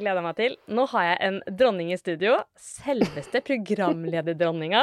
Jeg 0.00 0.06
gleda 0.06 0.24
meg 0.24 0.38
til. 0.38 0.56
Nå 0.72 0.88
har 0.94 1.06
jeg 1.10 1.20
en 1.28 1.38
dronning 1.60 1.92
i 1.92 2.00
studio. 2.00 2.40
Selveste 2.56 3.42
programlederdronninga. 3.44 4.82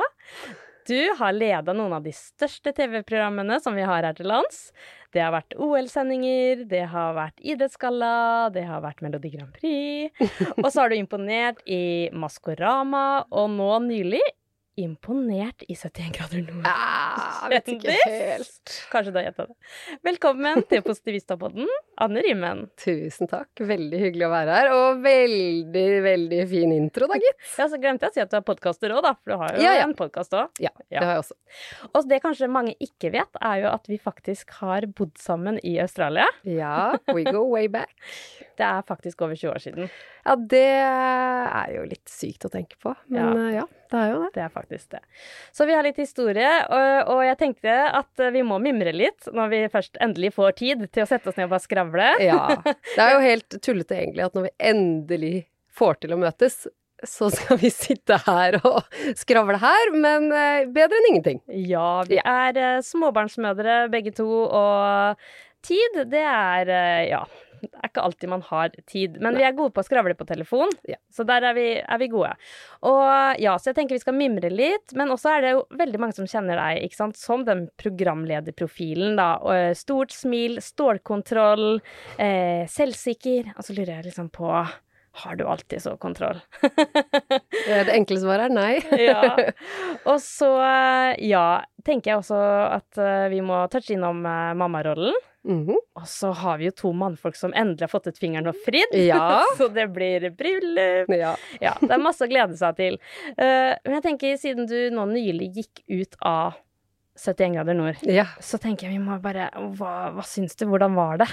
Du 0.87 0.99
har 1.19 1.33
leda 1.35 1.73
noen 1.75 1.97
av 1.97 2.05
de 2.05 2.13
største 2.15 2.71
TV-programmene 2.71 3.57
som 3.59 3.75
vi 3.75 3.83
har 3.83 4.05
her 4.07 4.15
til 4.15 4.29
lands. 4.31 4.69
Det 5.11 5.19
har 5.19 5.33
vært 5.33 5.57
OL-sendinger, 5.59 6.61
det 6.69 6.85
har 6.93 7.15
vært 7.17 7.41
Idrettsgalla, 7.43 8.47
det 8.55 8.63
har 8.69 8.83
vært 8.85 9.03
Melodi 9.03 9.33
Grand 9.33 9.51
Prix. 9.57 10.13
Og 10.61 10.69
så 10.69 10.83
har 10.85 10.93
du 10.93 10.95
imponert 10.99 11.59
i 11.65 12.07
Maskorama, 12.15 13.25
og 13.35 13.49
nå 13.57 13.71
nylig 13.87 14.23
imponert 14.77 15.63
i 15.67 15.75
71 15.75 16.11
grader 16.13 16.43
nord. 16.45 16.65
Ah, 16.69 17.47
vet 17.49 17.69
ikke 17.73 17.95
helt. 18.05 18.73
Kanskje 18.91 19.11
du 19.13 19.17
har 19.19 19.25
gjetta 19.27 19.47
det. 19.49 19.55
Velkommen 20.05 20.61
til 20.69 20.83
Positivistapodden, 20.85 21.65
Anne 22.03 22.21
Rimmen. 22.21 22.61
Tusen 22.77 23.29
takk. 23.31 23.49
Veldig 23.57 24.01
hyggelig 24.03 24.27
å 24.27 24.31
være 24.31 24.57
her. 24.59 24.69
Og 24.75 25.01
veldig, 25.01 25.85
veldig 26.05 26.41
fin 26.51 26.75
intro, 26.77 27.09
da, 27.09 27.17
gitt. 27.23 27.39
Ja, 27.57 27.65
så 27.71 27.79
glemte 27.81 28.05
jeg 28.05 28.13
å 28.13 28.17
si 28.19 28.23
at 28.27 28.33
du 28.35 28.37
er 28.37 28.45
podkaster 28.45 28.93
òg, 28.93 29.01
da. 29.07 29.15
For 29.17 29.33
du 29.33 29.41
har 29.41 29.57
jo 29.57 29.65
Ja, 29.65 29.73
ja. 29.79 29.87
en 29.87 29.95
podkast 29.97 30.37
òg. 30.37 30.53
Ja, 30.61 30.69
Ja. 30.93 30.99
det 31.01 31.05
har 31.07 31.13
jeg 31.17 31.23
også. 31.25 31.37
Og 31.97 32.07
det 32.13 32.21
kanskje 32.23 32.47
mange 32.53 32.75
ikke 32.79 33.11
vet, 33.17 33.41
er 33.41 33.63
jo 33.63 33.71
at 33.73 33.87
vi 33.89 33.97
faktisk 33.97 34.53
har 34.61 34.85
bodd 34.93 35.17
sammen 35.17 35.57
i 35.65 35.79
Australia. 35.81 36.27
Ja, 36.45 36.93
we 37.13 37.23
go 37.25 37.43
way 37.49 37.67
back. 37.67 37.89
Det 38.57 38.65
er 38.65 38.81
faktisk 38.81 39.21
over 39.21 39.35
20 39.37 39.51
år 39.53 39.59
siden. 39.61 39.89
Ja, 40.25 40.33
det 40.35 40.63
er 40.65 41.73
jo 41.75 41.83
litt 41.85 42.09
sykt 42.09 42.47
å 42.47 42.49
tenke 42.49 42.73
på, 42.81 42.95
men 43.07 43.19
Ja. 43.21 43.49
eh, 43.49 43.53
ja, 43.59 43.65
det 43.91 43.99
er 44.01 44.11
jo 44.11 44.21
det. 44.23 44.29
Det 44.37 44.43
er 44.45 44.53
faktisk 44.53 44.95
det. 44.95 45.01
Så 45.55 45.67
vi 45.69 45.75
har 45.77 45.85
litt 45.85 45.99
historie, 46.01 46.53
og, 46.67 47.11
og 47.15 47.21
jeg 47.25 47.39
tenkte 47.41 47.75
at 48.01 48.25
vi 48.33 48.43
må 48.45 48.59
mimre 48.63 48.93
litt 48.95 49.29
når 49.33 49.53
vi 49.53 49.61
først 49.73 49.99
endelig 50.03 50.33
får 50.37 50.57
tid 50.61 50.87
til 50.91 51.05
å 51.05 51.09
sette 51.09 51.31
oss 51.31 51.37
ned 51.39 51.47
og 51.49 51.55
bare 51.55 51.65
skravle. 51.65 52.09
Ja. 52.23 52.41
Det 52.97 53.03
er 53.03 53.13
jo 53.15 53.23
helt 53.23 53.61
tullete 53.63 53.99
egentlig 53.99 54.27
at 54.27 54.35
når 54.37 54.49
vi 54.49 54.55
endelig 54.71 55.35
får 55.77 56.01
til 56.01 56.15
å 56.15 56.19
møtes, 56.21 56.65
så 57.05 57.29
skal 57.29 57.59
vi 57.61 57.69
sitte 57.73 58.17
her 58.25 58.57
og 58.65 58.79
skravle 59.17 59.59
her, 59.61 59.91
men 59.93 60.31
eh, 60.33 60.69
bedre 60.73 60.97
enn 60.97 61.09
ingenting. 61.11 61.41
Ja, 61.69 62.01
vi 62.09 62.17
er 62.21 62.57
eh, 62.57 62.79
småbarnsmødre 62.85 63.83
begge 63.93 64.15
to, 64.17 64.27
og 64.47 65.21
tid, 65.67 66.01
det 66.09 66.23
er 66.25 66.73
eh, 66.73 67.03
Ja. 67.11 67.25
Det 67.61 67.71
er 67.73 67.89
ikke 67.89 68.03
alltid 68.05 68.29
man 68.31 68.43
har 68.49 68.73
tid, 68.89 69.17
men 69.23 69.37
vi 69.37 69.45
er 69.47 69.55
gode 69.57 69.73
på 69.75 69.81
å 69.81 69.87
skravle 69.87 70.15
på 70.17 70.27
telefon. 70.29 70.71
Ja. 70.87 70.99
Så 71.13 71.25
der 71.27 71.45
er 71.49 71.55
vi, 71.57 71.67
er 71.81 72.01
vi 72.01 72.09
gode. 72.11 72.33
Og 72.85 73.41
ja, 73.41 73.55
så 73.57 73.71
jeg 73.71 73.79
tenker 73.79 73.97
vi 73.97 74.03
skal 74.03 74.17
mimre 74.17 74.51
litt, 74.53 74.93
men 74.97 75.13
også 75.13 75.31
er 75.35 75.45
det 75.45 75.53
jo 75.55 75.63
veldig 75.79 76.01
mange 76.03 76.17
som 76.17 76.27
kjenner 76.29 76.59
deg 76.59 76.85
ikke 76.87 76.99
sant? 76.99 77.17
som 77.17 77.45
den 77.47 77.67
programlederprofilen, 77.81 79.15
da. 79.19 79.29
Og, 79.41 79.53
eh, 79.55 79.71
stort 79.77 80.13
smil, 80.13 80.59
stålkontroll, 80.63 81.79
eh, 82.19 82.65
selvsikker. 82.69 83.53
Og 83.57 83.65
så 83.65 83.77
lurer 83.77 83.97
jeg 83.97 84.09
liksom 84.11 84.29
på 84.33 84.51
Har 85.17 85.35
du 85.35 85.47
alltid 85.49 85.81
så 85.81 85.95
kontroll? 85.97 86.37
Eh, 87.67 87.83
Det 87.83 87.91
enkle 87.91 88.19
svaret 88.21 88.47
er 88.47 88.53
nei. 88.53 88.77
ja. 89.09 89.33
Og 90.11 90.21
så, 90.23 90.47
ja, 91.19 91.63
tenker 91.83 92.13
jeg 92.13 92.21
også 92.21 92.37
at 92.77 92.99
eh, 93.01 93.25
vi 93.33 93.41
må 93.43 93.57
touche 93.73 93.95
innom 93.97 94.21
uh, 94.23 94.53
Mhm. 95.47 95.77
Og 95.97 96.05
så 96.09 96.33
har 96.35 96.59
vi 96.59 96.67
jo 96.67 96.75
to 96.75 96.91
mannfolk 96.93 97.37
som 97.39 97.53
endelig 97.55 97.87
har 97.87 97.91
fått 97.91 98.09
ut 98.11 98.19
fingeren 98.19 98.51
og 98.51 98.57
fridd. 98.65 98.93
Ja. 98.99 99.41
så 99.59 99.69
det 99.73 99.87
blir 99.95 100.27
bryllup. 100.35 101.11
Ja. 101.15 101.33
Ja, 101.63 101.73
det 101.81 101.93
er 101.95 102.03
masse 102.03 102.27
å 102.27 102.31
glede 102.31 102.57
seg 102.59 102.77
til. 102.79 102.99
Uh, 103.39 103.73
men 103.85 103.97
jeg 103.97 104.05
tenker, 104.09 104.39
siden 104.41 104.69
du 104.69 104.77
nå 104.93 105.07
nylig 105.13 105.53
gikk 105.61 105.83
ut 105.87 106.19
av 106.21 106.59
71 107.17 107.55
grader 107.57 107.77
nord, 107.77 108.01
ja. 108.05 108.27
så 108.43 108.59
tenker 108.61 108.85
jeg 108.85 108.99
vi 108.99 109.01
må 109.01 109.15
bare 109.23 109.47
Hva, 109.79 110.11
hva 110.13 110.25
syns 110.27 110.53
du? 110.59 110.67
Hvordan 110.69 110.93
var 110.93 111.23
det? 111.23 111.29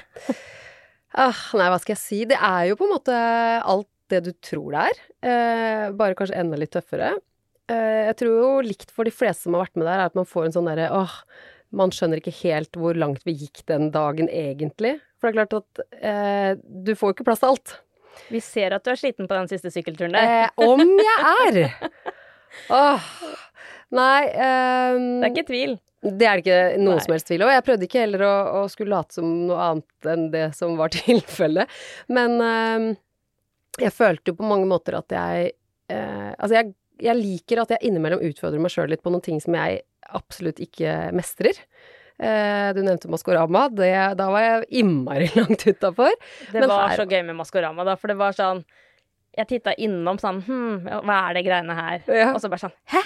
Ah, 1.13 1.37
nei, 1.55 1.67
hva 1.71 1.77
skal 1.83 1.93
jeg 1.93 2.01
si? 2.01 2.21
Det 2.31 2.39
er 2.41 2.71
jo 2.71 2.79
på 2.81 2.89
en 2.89 2.95
måte 2.95 3.19
alt 3.61 3.91
det 4.13 4.23
du 4.27 4.33
tror 4.45 4.75
det 4.75 4.87
er, 4.89 5.03
uh, 5.25 5.85
bare 5.97 6.17
kanskje 6.17 6.41
enda 6.41 6.59
litt 6.61 6.73
tøffere. 6.75 7.13
Uh, 7.71 8.11
jeg 8.11 8.17
tror 8.21 8.35
jo 8.41 8.49
likt 8.65 8.91
for 8.93 9.09
de 9.09 9.13
fleste 9.15 9.47
som 9.47 9.57
har 9.57 9.67
vært 9.67 9.79
med 9.79 9.87
der, 9.87 10.01
er 10.01 10.11
at 10.11 10.19
man 10.19 10.29
får 10.29 10.49
en 10.49 10.57
sånn 10.57 10.69
derre 10.69 10.89
åh, 10.93 11.15
man 11.77 11.93
skjønner 11.95 12.21
ikke 12.21 12.35
helt 12.43 12.79
hvor 12.79 12.97
langt 12.99 13.25
vi 13.27 13.37
gikk 13.45 13.65
den 13.71 13.91
dagen 13.95 14.31
egentlig. 14.31 14.97
For 15.19 15.31
det 15.31 15.35
er 15.35 15.39
klart 15.41 15.57
at 15.61 15.85
eh, 16.01 16.51
du 16.61 16.93
får 16.99 17.11
jo 17.11 17.17
ikke 17.17 17.27
plass 17.29 17.43
til 17.43 17.55
alt. 17.55 17.79
Vi 18.31 18.41
ser 18.45 18.77
at 18.77 18.85
du 18.85 18.93
er 18.93 19.01
sliten 19.01 19.29
på 19.31 19.37
den 19.37 19.51
siste 19.51 19.73
sykkelturen 19.75 20.15
der. 20.15 20.45
Eh, 20.45 20.65
om 20.65 20.83
jeg 20.85 21.33
er! 21.49 21.91
Åh, 22.75 23.09
nei 23.95 24.21
eh, 24.31 24.95
det 24.95 25.27
er 25.27 25.33
ikke 25.33 25.49
tvil. 25.51 25.75
Det 26.05 26.27
er 26.29 26.37
det 26.37 26.45
ikke 26.45 26.59
noen 26.83 26.99
Nei. 26.99 27.03
som 27.07 27.15
helst 27.15 27.29
tvil 27.31 27.43
om. 27.47 27.51
Jeg 27.55 27.65
prøvde 27.65 27.87
ikke 27.89 28.03
heller 28.03 28.25
å, 28.27 28.35
å 28.61 28.63
skulle 28.69 28.93
late 28.93 29.17
som 29.17 29.29
noe 29.49 29.69
annet 29.71 30.09
enn 30.13 30.27
det 30.35 30.47
som 30.57 30.77
var 30.77 30.93
tilfellet. 30.99 31.79
Men 32.13 32.37
eh, 32.45 32.89
jeg 33.87 33.95
følte 33.97 34.33
jo 34.33 34.39
på 34.39 34.49
mange 34.49 34.69
måter 34.71 34.99
at 35.01 35.15
jeg 35.15 35.55
eh, 35.91 36.31
Altså, 36.37 36.55
jeg, 36.61 36.75
jeg 37.03 37.17
liker 37.19 37.63
at 37.65 37.71
jeg 37.75 37.89
innimellom 37.91 38.23
utfordrer 38.23 38.61
meg 38.63 38.71
sjøl 38.75 38.89
litt 38.93 39.03
på 39.03 39.11
noen 39.13 39.23
ting 39.25 39.41
som 39.43 39.55
jeg 39.59 39.81
absolutt 40.15 40.61
ikke 40.63 41.11
mestrer. 41.17 41.59
Eh, 42.23 42.69
du 42.77 42.83
nevnte 42.87 43.09
Maskorama. 43.11 43.65
Det, 43.75 43.91
da 44.21 44.29
var 44.31 44.45
jeg 44.45 44.69
innmari 44.85 45.27
langt 45.39 45.65
utafor. 45.67 46.13
Det 46.53 46.63
var 46.71 46.89
her- 46.93 47.01
så 47.03 47.09
gøy 47.11 47.25
med 47.27 47.35
Maskorama, 47.41 47.83
da, 47.89 47.97
for 47.99 48.13
det 48.13 48.19
var 48.21 48.37
sånn 48.37 48.63
Jeg 49.35 49.49
titta 49.51 49.73
innom 49.83 50.21
sånn 50.23 50.39
Hm, 50.47 50.85
hva 51.03 51.17
er 51.31 51.35
det 51.35 51.43
greiene 51.49 51.75
her? 51.75 52.05
Ja. 52.07 52.29
Og 52.37 52.39
så 52.39 52.47
bare 52.53 52.69
sånn 52.69 52.77
Hæ? 52.93 53.03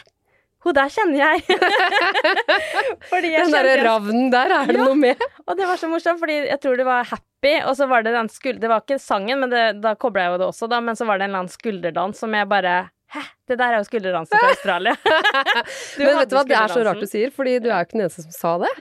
Hun 0.67 0.75
der 0.77 0.91
kjenner 0.93 1.17
jeg! 1.23 1.45
jeg 2.19 3.31
Den 3.39 3.53
derre 3.55 3.77
ravnen 3.87 4.29
der, 4.33 4.53
er 4.59 4.67
det 4.69 4.77
Ja. 4.77 4.85
noe 4.85 4.97
med? 4.99 5.23
Og 5.47 5.57
det 5.57 5.67
var 5.71 5.79
så 5.81 5.89
morsomt, 5.89 6.19
fordi 6.21 6.37
jeg 6.51 6.61
tror 6.61 6.77
det 6.77 6.85
var 6.89 7.07
Happy, 7.09 7.55
og 7.63 7.77
så 7.79 7.87
var 7.89 8.03
det 8.05 8.13
den 8.13 8.29
skulder... 8.29 8.61
Det 8.61 8.69
var 8.73 8.83
ikke 8.83 8.99
sangen, 9.01 9.39
men 9.41 9.53
det, 9.53 9.65
da 9.81 9.95
kobla 9.95 10.27
jeg 10.27 10.35
jo 10.35 10.39
det 10.43 10.49
også, 10.51 10.69
da, 10.69 10.81
men 10.85 10.99
så 10.99 11.07
var 11.09 11.19
det 11.19 11.29
en 11.29 11.31
eller 11.31 11.45
annen 11.47 11.55
skulderdans 11.55 12.19
som 12.21 12.35
jeg 12.35 12.49
bare 12.51 12.75
Hæ? 13.15 13.23
Det 13.49 13.57
der 13.57 13.73
er 13.73 13.81
jo 13.81 13.87
skulderdansen 13.89 14.37
fra 14.37 14.51
Australia. 14.53 14.95
Men 15.99 16.19
vet 16.19 16.31
du 16.31 16.35
hva, 16.37 16.43
det 16.49 16.57
er 16.59 16.73
så 16.73 16.83
rart 16.85 17.01
du 17.01 17.09
sier, 17.09 17.31
fordi 17.33 17.55
du 17.65 17.71
er 17.71 17.79
jo 17.79 17.87
ikke 17.87 17.97
den 17.97 18.05
eneste 18.05 18.25
som 18.27 18.35
sa 18.37 18.51
det. 18.65 18.73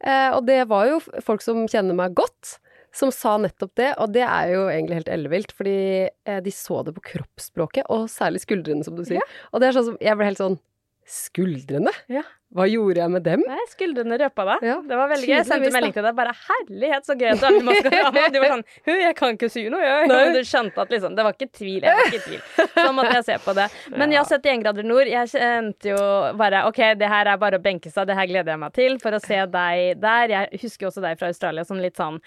Eh, 0.00 0.30
og 0.32 0.46
det 0.48 0.62
var 0.70 0.86
jo 0.88 1.00
folk 1.26 1.44
som 1.44 1.66
kjenner 1.68 1.98
meg 1.98 2.14
godt, 2.16 2.56
som 2.96 3.12
sa 3.12 3.34
nettopp 3.42 3.74
det, 3.76 3.90
og 4.00 4.14
det 4.16 4.24
er 4.24 4.54
jo 4.54 4.62
egentlig 4.72 5.02
helt 5.02 5.10
ellevilt, 5.12 5.52
fordi 5.58 5.76
eh, 6.08 6.40
de 6.40 6.54
så 6.54 6.80
det 6.86 6.96
på 6.96 7.04
kroppsspråket, 7.10 7.84
og 7.92 8.08
særlig 8.12 8.40
skuldrene, 8.46 8.86
som 8.86 8.96
du 8.96 9.04
sier. 9.04 9.36
Og 9.52 9.60
det 9.60 9.68
er 9.68 9.76
sånn 9.76 9.90
som 9.90 10.00
Jeg 10.00 10.16
ble 10.16 10.30
helt 10.30 10.40
sånn 10.40 10.58
Skuldrene? 11.06 11.92
Ja. 12.10 12.24
Hva 12.54 12.64
gjorde 12.70 13.00
jeg 13.02 13.10
med 13.10 13.24
dem? 13.26 13.40
Nei, 13.42 13.62
skuldrene 13.72 14.16
røpa 14.20 14.44
deg. 14.46 14.66
Ja, 14.68 14.76
det 14.86 14.98
var 14.98 15.08
veldig 15.10 15.26
gøy. 15.26 15.32
Jeg 15.34 15.46
sendte 15.48 15.70
melding 15.74 15.94
til 15.96 16.04
deg 16.06 16.14
bare 16.14 16.34
'herlighet, 16.36 17.06
så 17.08 17.16
gøy 17.18 17.30
at 17.32 17.40
du 17.42 17.46
er 17.48 17.64
med 17.66 17.88
i 17.88 18.28
du 18.30 18.38
var 18.38 18.52
sånn 18.54 18.64
jeg 18.86 19.16
kan 19.18 19.34
ikke 19.34 19.50
si 19.50 19.64
noe, 19.72 19.82
jeg'. 19.82 20.06
Nei. 20.12 20.20
Du 20.36 20.40
skjønte 20.46 20.84
at 20.84 20.92
liksom 20.94 21.16
Det 21.16 21.24
var 21.26 21.34
ikke 21.34 21.50
tvil. 21.58 21.80
Jeg 21.82 21.96
var 21.98 22.12
ikke 22.12 22.22
tvil. 22.28 22.42
Så 22.76 22.92
måtte 22.94 23.14
jeg 23.18 23.24
se 23.26 23.38
på 23.44 23.54
det. 23.58 23.66
Men 23.96 24.14
ja, 24.14 24.22
71 24.22 24.62
grader 24.62 24.86
nord. 24.86 25.10
Jeg 25.10 25.32
kjente 25.32 25.90
jo 25.90 25.98
bare 26.38 26.66
OK, 26.68 26.80
det 27.00 27.08
her 27.10 27.32
er 27.32 27.40
bare 27.42 27.58
å 27.58 27.62
benke 27.62 27.90
seg, 27.90 28.06
det 28.06 28.16
her 28.18 28.30
gleder 28.30 28.54
jeg 28.54 28.62
meg 28.62 28.76
til 28.78 29.00
for 29.02 29.16
å 29.16 29.20
se 29.22 29.42
deg 29.58 30.00
der. 30.00 30.36
Jeg 30.36 30.62
husker 30.62 30.86
også 30.90 31.02
deg 31.02 31.18
fra 31.18 31.32
Australia 31.32 31.66
som 31.66 31.82
litt 31.82 31.98
sånn 31.98 32.20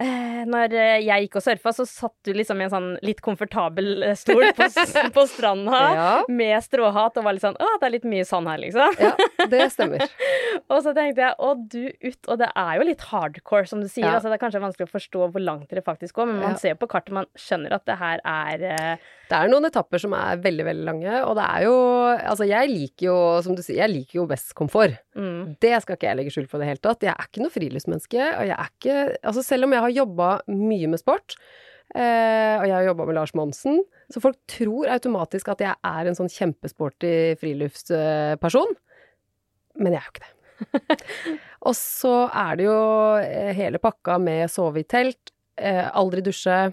når 0.00 0.72
eh, 0.78 0.96
jeg 1.04 1.26
gikk 1.26 1.34
og 1.36 1.44
surfa, 1.44 1.72
så 1.76 1.84
satt 1.88 2.14
du 2.24 2.30
liksom 2.32 2.60
i 2.60 2.64
en 2.64 2.72
sånn 2.72 2.88
litt 3.04 3.20
komfortabel 3.24 4.02
eh, 4.06 4.14
stol 4.16 4.46
på, 4.56 4.68
på 5.16 5.24
stranda 5.28 5.80
Ja. 5.96 6.08
med 6.32 6.56
stråhatt 6.64 7.18
og 7.20 7.26
var 7.26 7.36
litt 7.36 7.44
sånn 7.44 7.58
Å, 7.60 7.68
det 7.82 7.88
er 7.90 7.94
litt 7.98 8.06
mye 8.08 8.24
sand 8.28 8.48
her, 8.48 8.62
liksom. 8.62 8.96
Ja, 9.00 9.12
det 9.52 9.66
stemmer. 9.74 10.06
Og 10.72 10.80
så 10.86 10.94
tenkte 10.96 11.26
jeg, 11.26 11.34
å 11.38 11.52
du 11.60 11.82
ut, 11.92 12.20
og 12.30 12.40
det 12.40 12.48
er 12.56 12.74
jo 12.80 12.86
litt 12.88 13.04
hardcore, 13.10 13.66
som 13.68 13.80
du 13.82 13.88
sier. 13.88 14.06
Ja. 14.08 14.16
Altså, 14.16 14.30
det 14.32 14.38
er 14.38 14.42
kanskje 14.44 14.62
vanskelig 14.62 14.88
å 14.88 14.92
forstå 14.94 15.28
hvor 15.34 15.42
langt 15.44 15.68
dere 15.70 15.82
faktisk 15.84 16.16
går, 16.20 16.30
men 16.30 16.40
man 16.44 16.58
ser 16.60 16.76
på 16.80 16.88
kartet, 16.90 17.12
man 17.16 17.28
skjønner 17.38 17.74
at 17.76 17.84
det 17.90 17.96
her 18.00 18.22
er 18.24 18.64
eh, 18.70 19.08
Det 19.30 19.38
er 19.38 19.50
noen 19.52 19.68
etapper 19.68 20.02
som 20.02 20.14
er 20.18 20.40
veldig, 20.42 20.64
veldig 20.66 20.86
lange, 20.88 21.14
og 21.22 21.36
det 21.38 21.44
er 21.46 21.64
jo 21.68 21.74
Altså, 22.10 22.46
jeg 22.50 22.70
liker 22.70 23.06
jo, 23.06 23.16
som 23.46 23.54
du 23.54 23.62
sier, 23.62 23.78
jeg 23.84 23.92
liker 23.92 24.18
jo 24.18 24.26
best 24.30 24.52
komfort. 24.58 24.96
mm, 25.14 25.56
Det 25.62 25.72
skal 25.84 25.96
ikke 25.96 26.08
jeg 26.08 26.18
legge 26.18 26.32
skjul 26.34 26.48
på 26.50 26.58
i 26.58 26.62
det 26.64 26.70
hele 26.72 26.82
tatt. 26.82 27.06
Jeg 27.06 27.14
er 27.14 27.28
ikke 27.28 27.44
noe 27.44 27.54
friluftsmenneske, 27.54 28.24
og 28.40 28.48
jeg 28.48 28.56
er 28.56 28.70
ikke 28.74 28.96
Altså, 29.22 29.44
selv 29.46 29.68
om 29.68 29.76
jeg 29.76 29.84
har 29.86 29.94
jobba 30.00 30.30
mye 30.50 30.90
med 30.90 31.02
sport, 31.02 31.36
eh, 31.94 32.56
og 32.58 32.66
jeg 32.66 32.74
har 32.74 32.88
jobba 32.90 33.06
med 33.06 33.18
Lars 33.20 33.34
Monsen, 33.38 33.80
så 34.10 34.22
folk 34.22 34.36
tror 34.50 34.90
automatisk 34.96 35.48
at 35.54 35.62
jeg 35.62 35.74
er 35.94 36.10
en 36.10 36.18
sånn 36.18 36.30
kjempesporty 36.34 37.14
friluftsperson. 37.40 38.74
Men 39.78 39.94
jeg 39.94 40.02
er 40.02 40.08
jo 40.08 40.14
ikke 40.16 40.26
det. 40.26 40.36
Og 41.70 41.74
så 41.76 42.14
er 42.36 42.56
det 42.58 42.66
jo 42.66 42.78
eh, 43.22 43.52
hele 43.56 43.78
pakka 43.80 44.18
med 44.20 44.50
sove 44.52 44.82
i 44.82 44.88
telt, 44.88 45.32
eh, 45.60 45.86
aldri 45.96 46.24
dusje, 46.24 46.72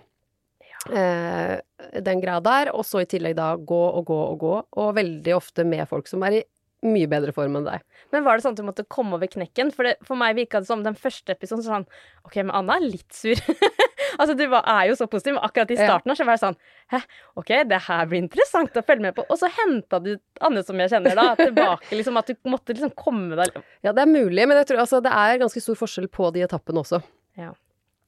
eh, 0.92 1.56
den 2.04 2.22
greia 2.24 2.42
der, 2.44 2.74
og 2.76 2.86
så 2.88 3.04
i 3.04 3.10
tillegg 3.10 3.38
da 3.38 3.54
gå 3.58 3.82
og 3.88 4.06
gå 4.08 4.20
og 4.34 4.38
gå, 4.44 4.54
og 4.82 4.94
veldig 4.98 5.36
ofte 5.38 5.66
med 5.68 5.88
folk 5.90 6.10
som 6.10 6.26
er 6.28 6.40
i 6.40 6.46
mye 6.86 7.10
bedre 7.10 7.34
form 7.34 7.58
enn 7.58 7.66
deg. 7.66 7.84
Men 8.14 8.26
var 8.26 8.38
det 8.38 8.46
sånn 8.46 8.54
at 8.54 8.62
du 8.62 8.68
måtte 8.68 8.86
komme 8.92 9.18
over 9.18 9.30
knekken? 9.32 9.72
For, 9.74 9.88
det, 9.88 9.96
for 10.06 10.20
meg 10.20 10.38
virka 10.38 10.62
det 10.62 10.70
som 10.70 10.84
den 10.86 10.98
første 10.98 11.34
episoden 11.34 11.66
sånn 11.66 11.88
OK, 12.28 12.38
men 12.38 12.54
Anna 12.56 12.78
er 12.78 12.86
litt 12.86 13.18
sur. 13.18 13.40
altså, 14.20 14.36
du 14.38 14.46
var, 14.52 14.62
er 14.70 14.92
jo 14.92 14.98
så 15.00 15.10
positiv, 15.10 15.36
men 15.38 15.46
akkurat 15.48 15.74
i 15.74 15.80
starten 15.80 16.14
her 16.14 16.20
så 16.20 16.28
var 16.28 16.38
jeg 16.38 16.44
sånn 16.46 16.60
Hæ, 16.94 17.02
OK, 17.42 17.54
det 17.68 17.82
her 17.88 18.10
blir 18.12 18.22
interessant 18.24 18.78
å 18.78 18.86
følge 18.86 19.08
med 19.08 19.18
på. 19.18 19.26
Og 19.26 19.42
så 19.42 19.50
henta 19.58 20.00
du 20.04 20.14
Anne, 20.46 20.64
som 20.64 20.80
jeg 20.84 20.94
kjenner, 20.94 21.18
da, 21.18 21.32
tilbake. 21.40 21.90
liksom 21.98 22.22
At 22.22 22.30
du 22.30 22.52
måtte 22.52 22.78
liksom 22.78 22.94
komme 22.98 23.40
deg 23.42 23.58
Ja, 23.82 23.92
det 23.92 24.06
er 24.06 24.12
mulig, 24.12 24.46
men 24.46 24.62
jeg 24.62 24.70
tror 24.72 24.86
altså 24.86 25.02
det 25.04 25.14
er 25.14 25.42
ganske 25.42 25.64
stor 25.64 25.80
forskjell 25.82 26.12
på 26.14 26.30
de 26.36 26.46
etappene 26.46 26.86
også. 26.86 27.02
Ja. 27.42 27.56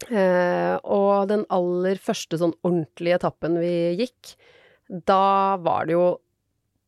Eh, 0.08 0.76
og 0.88 1.28
den 1.28 1.44
aller 1.52 2.00
første 2.00 2.40
sånn 2.40 2.56
ordentlige 2.64 3.20
etappen 3.20 3.58
vi 3.60 3.74
gikk, 4.00 4.34
da 4.88 5.58
var 5.62 5.90
det 5.90 5.98
jo 5.98 6.08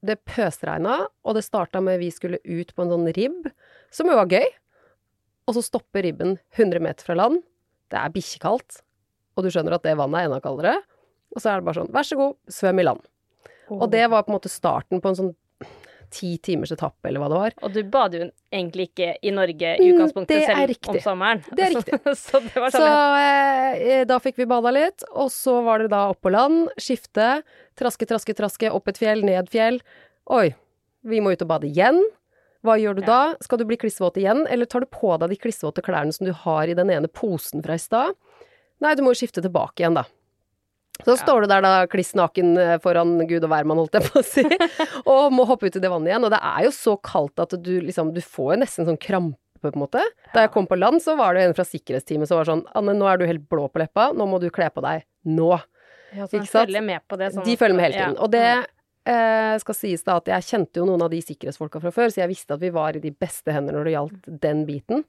Det 0.02 0.16
pøsregna, 0.26 0.96
og 1.22 1.36
det 1.38 1.44
starta 1.46 1.78
med 1.78 2.00
vi 2.02 2.08
skulle 2.10 2.40
ut 2.42 2.72
på 2.74 2.82
en 2.82 2.90
sånn 2.90 3.12
ribb, 3.14 3.52
som 3.94 4.08
jo 4.10 4.16
var 4.18 4.32
gøy. 4.34 4.48
Og 5.46 5.54
så 5.54 5.62
stopper 5.62 6.02
ribben 6.02 6.40
100 6.58 6.82
meter 6.82 7.06
fra 7.06 7.14
land. 7.20 7.44
Det 7.94 8.00
er 8.00 8.10
bikkjekaldt, 8.16 8.80
og 9.38 9.46
du 9.46 9.52
skjønner 9.54 9.76
at 9.78 9.86
det 9.86 9.94
vannet 10.00 10.24
er 10.24 10.32
enda 10.32 10.40
kaldere. 10.42 10.74
Og 11.36 11.44
så 11.44 11.52
er 11.52 11.62
det 11.62 11.68
bare 11.68 11.84
sånn, 11.84 11.94
vær 11.94 12.08
så 12.10 12.18
god, 12.18 12.34
svøm 12.50 12.82
i 12.82 12.88
land. 12.88 13.06
Og 13.72 13.86
det 13.94 14.02
var 14.10 14.26
på 14.26 14.34
en 14.34 14.40
måte 14.40 14.50
starten 14.50 15.04
på 15.04 15.12
en 15.12 15.20
sånn 15.20 15.32
ti 16.12 16.34
timers 16.44 16.72
etappe, 16.76 17.08
eller 17.10 17.24
hva 17.24 17.30
det 17.32 17.40
var. 17.40 17.56
Og 17.66 17.74
du 17.76 17.82
bader 17.92 18.24
jo 18.26 18.28
egentlig 18.54 18.90
ikke 18.92 19.10
i 19.24 19.32
Norge 19.34 19.74
i 19.80 19.88
Mm, 19.88 19.96
utgangspunktet, 19.96 20.44
selv 20.46 20.92
om 20.92 21.00
sommeren. 21.06 21.44
Det 21.50 21.66
er 21.66 21.76
riktig. 21.78 22.00
Så, 22.26 22.42
det 22.46 22.56
var 22.60 22.74
Så 22.76 22.82
sånn 22.84 23.82
eh, 23.82 24.04
da 24.10 24.20
fikk 24.24 24.38
vi 24.42 24.48
bada 24.52 24.72
litt, 24.76 25.06
og 25.16 25.32
så 25.34 25.58
var 25.66 25.80
det 25.86 25.92
da 25.94 26.06
opp 26.12 26.22
på 26.22 26.32
land, 26.36 26.70
skifte, 26.82 27.42
traske, 27.80 28.08
traske, 28.10 28.36
traske, 28.38 28.72
opp 28.72 28.92
et 28.92 29.00
fjell, 29.02 29.24
ned 29.26 29.50
fjell. 29.52 29.80
Oi, 30.32 30.50
vi 31.08 31.22
må 31.24 31.32
ut 31.34 31.42
og 31.46 31.50
bade 31.56 31.70
igjen. 31.72 32.02
Hva 32.62 32.76
gjør 32.78 33.00
du 33.00 33.02
Ja. 33.02 33.08
da? 33.08 33.22
Skal 33.42 33.58
du 33.58 33.66
bli 33.66 33.78
klissvåt 33.82 34.20
igjen, 34.22 34.44
eller 34.52 34.66
tar 34.70 34.84
du 34.84 34.90
på 34.92 35.16
deg 35.18 35.32
de 35.34 35.40
klissvåte 35.42 35.82
klærne 35.82 36.14
som 36.14 36.28
du 36.28 36.34
har 36.44 36.68
i 36.70 36.76
den 36.78 36.92
ene 36.94 37.08
posen 37.10 37.64
fra 37.66 37.74
i 37.74 37.82
stad? 37.82 38.14
Nei, 38.82 38.94
du 38.96 39.02
må 39.02 39.14
jo 39.16 39.22
skifte 39.26 39.42
tilbake 39.42 39.82
igjen, 39.82 39.96
da. 39.98 40.04
Så 41.06 41.18
står 41.20 41.44
du 41.44 41.52
der 41.52 41.64
da 41.66 41.74
kliss 41.92 42.14
naken 42.18 42.56
eh, 42.62 42.74
foran 42.84 43.16
gud 43.30 43.46
og 43.46 43.52
hvermann, 43.52 43.82
holdt 43.82 43.98
jeg 43.98 44.08
på 44.08 44.22
å 44.22 44.26
si, 44.26 44.46
og 45.12 45.36
må 45.36 45.46
hoppe 45.50 45.70
ut 45.70 45.78
i 45.78 45.84
det 45.84 45.92
vannet 45.92 46.14
igjen. 46.14 46.28
Og 46.28 46.34
det 46.34 46.42
er 46.52 46.66
jo 46.68 46.74
så 46.76 46.98
kaldt 47.04 47.42
at 47.44 47.56
du 47.62 47.74
liksom 47.82 48.14
Du 48.16 48.22
får 48.24 48.56
jo 48.56 48.60
nesten 48.64 48.90
sånn 48.90 49.00
krampe, 49.02 49.40
på 49.62 49.70
en 49.70 49.84
måte. 49.84 50.02
Da 50.34 50.48
jeg 50.48 50.54
kom 50.56 50.66
på 50.70 50.78
land, 50.80 51.04
så 51.04 51.14
var 51.20 51.38
det 51.38 51.46
en 51.46 51.56
fra 51.58 51.66
sikkerhetsteamet 51.68 52.30
som 52.30 52.40
var 52.40 52.50
sånn 52.50 52.64
Anne, 52.78 52.96
nå 52.98 53.06
er 53.10 53.22
du 53.22 53.28
helt 53.30 53.46
blå 53.50 53.68
på 53.70 53.84
leppa, 53.84 54.10
nå 54.18 54.26
må 54.30 54.40
du 54.42 54.50
kle 54.54 54.72
på 54.74 54.82
deg 54.82 55.06
nå. 55.30 55.52
ja, 56.18 56.26
så 56.26 56.40
de 56.40 56.48
følger 56.50 56.82
med 56.86 57.06
på 57.08 57.20
det. 57.22 57.30
Sånn, 57.36 57.46
De 57.46 57.58
følger 57.60 57.78
med 57.78 57.90
hele 57.90 58.00
ja. 58.00 58.08
tiden. 58.10 58.18
Og 58.26 58.34
det 58.34 58.48
eh, 59.10 59.54
skal 59.62 59.78
sies 59.78 60.04
da 60.08 60.18
at 60.22 60.34
jeg 60.34 60.48
kjente 60.50 60.82
jo 60.82 60.88
noen 60.90 61.06
av 61.06 61.14
de 61.14 61.22
sikkerhetsfolka 61.24 61.82
fra 61.84 61.94
før, 61.94 62.10
så 62.10 62.24
jeg 62.24 62.32
visste 62.34 62.58
at 62.58 62.64
vi 62.64 62.74
var 62.74 62.98
i 62.98 63.04
de 63.04 63.14
beste 63.14 63.54
hender 63.54 63.78
når 63.78 63.88
det 63.88 63.96
gjaldt 63.96 64.32
den 64.48 64.66
biten. 64.70 65.06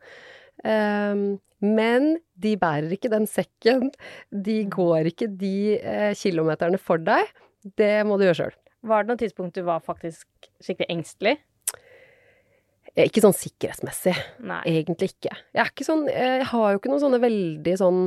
Ehm, 0.69 1.39
men 1.63 2.17
de 2.43 2.57
bærer 2.59 2.91
ikke 2.95 3.11
den 3.13 3.29
sekken. 3.31 3.93
De 4.31 4.63
går 4.71 5.13
ikke 5.13 5.31
de 5.39 5.79
eh, 5.79 6.11
kilometerne 6.19 6.81
for 6.81 7.03
deg. 7.03 7.31
Det 7.79 7.95
må 8.07 8.19
du 8.19 8.27
gjøre 8.27 8.41
sjøl. 8.41 8.59
Var 8.83 9.05
det 9.05 9.13
noe 9.13 9.21
tidspunkt 9.21 9.59
du 9.59 9.63
var 9.67 9.83
faktisk 9.85 10.27
skikkelig 10.63 10.91
engstelig? 10.91 11.37
Ikke 12.99 13.23
sånn 13.25 13.37
sikkerhetsmessig. 13.37 14.15
Nei. 14.45 14.61
Egentlig 14.69 15.15
ikke. 15.15 15.33
Jeg 15.55 15.71
ikke 15.71 15.87
sånn 15.87 16.05
eh, 16.11 16.43
Jeg 16.43 16.49
har 16.51 16.73
jo 16.73 16.81
ikke 16.81 16.93
noen 16.93 17.05
sånne 17.07 17.23
veldig 17.23 17.77
sånn 17.81 18.03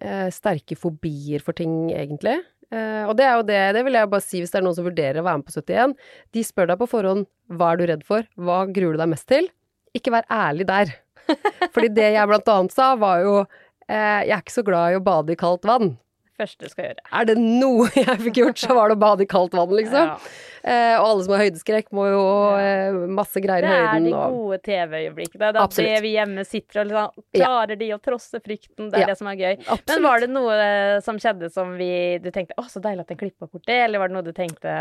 eh, 0.00 0.28
sterke 0.32 0.78
fobier 0.78 1.44
for 1.44 1.56
ting, 1.58 1.90
egentlig. 1.92 2.38
Uh, 2.72 3.04
og 3.10 3.12
det 3.18 3.26
er 3.28 3.34
jo 3.36 3.44
det, 3.46 3.58
det 3.76 3.82
vil 3.86 3.94
jeg 3.98 4.10
bare 4.10 4.24
si 4.24 4.40
hvis 4.40 4.50
det 4.50 4.56
er 4.58 4.64
noen 4.64 4.74
som 4.74 4.86
vurderer 4.86 5.20
å 5.20 5.26
være 5.26 5.40
med 5.42 5.46
på 5.46 5.52
71. 5.54 5.92
De 6.34 6.42
spør 6.46 6.70
deg 6.70 6.80
på 6.80 6.88
forhånd 6.90 7.26
hva 7.52 7.68
er 7.70 7.78
du 7.78 7.84
redd 7.90 8.06
for, 8.08 8.26
hva 8.40 8.62
gruer 8.66 8.96
du 8.96 9.02
deg 9.02 9.10
mest 9.12 9.28
til? 9.30 9.50
Ikke 9.94 10.14
vær 10.14 10.26
ærlig 10.32 10.66
der. 10.70 10.94
Fordi 11.74 11.88
det 11.96 12.12
jeg 12.16 12.30
blant 12.30 12.48
annet 12.54 12.72
sa, 12.76 12.94
var 13.00 13.20
jo 13.24 13.36
eh, 13.42 14.24
jeg 14.28 14.34
er 14.36 14.40
ikke 14.42 14.58
så 14.60 14.64
glad 14.66 14.92
i 14.94 14.98
å 14.98 15.04
bade 15.04 15.32
i 15.32 15.36
kaldt 15.40 15.64
vann. 15.68 15.94
Første 16.34 16.66
skal 16.66 16.88
gjøre. 16.88 17.02
Er 17.14 17.26
det 17.28 17.34
noe 17.38 17.84
jeg 17.94 18.16
fikk 18.24 18.38
gjort, 18.40 18.58
så 18.58 18.74
var 18.74 18.90
det 18.90 18.96
å 18.96 19.02
bade 19.04 19.22
i 19.22 19.28
kaldt 19.30 19.52
vann, 19.54 19.70
liksom. 19.78 20.08
Ja. 20.10 20.16
Eh, 20.64 20.94
og 20.98 21.04
alle 21.06 21.26
som 21.26 21.34
har 21.36 21.42
høydeskrekk, 21.44 21.92
må 21.94 22.08
jo 22.10 22.22
eh, 22.58 22.96
masse 23.14 23.38
greier 23.44 23.62
i 23.62 23.70
høyden. 23.70 24.08
Det 24.08 24.10
er 24.10 24.16
de 24.16 24.32
gode 24.34 24.58
TV-øyeblikkene. 24.66 25.50
Det 25.52 25.60
er 25.60 25.62
Absolutt. 25.62 25.90
det 25.92 26.00
vi 26.02 26.14
hjemme 26.16 26.44
sitter 26.48 26.80
og 26.82 26.88
liksom 26.90 27.22
Ja. 27.38 27.44
Klarer 27.44 27.78
de 27.84 27.90
å 27.94 28.00
trosse 28.02 28.40
frykten? 28.42 28.88
Det 28.90 28.98
er 28.98 29.04
Ja. 29.04 29.10
det 29.12 29.18
som 29.20 29.30
er 29.30 29.38
gøy. 29.38 29.52
Absolutt. 29.60 29.92
Men 29.94 30.08
var 30.08 30.24
det 30.24 30.30
noe 30.34 30.56
eh, 30.64 30.96
som 31.06 31.20
skjedde 31.22 31.52
som 31.54 31.76
vi, 31.78 31.92
du 32.18 32.30
tenkte 32.34 32.58
'Å, 32.58 32.66
så 32.66 32.82
deilig 32.82 33.06
at 33.06 33.14
den 33.14 33.20
klippa 33.22 33.46
bort 33.46 33.62
det', 33.70 33.84
eller 33.84 34.02
var 34.02 34.08
det 34.10 34.16
noe 34.18 34.26
du 34.26 34.32
tenkte 34.34 34.74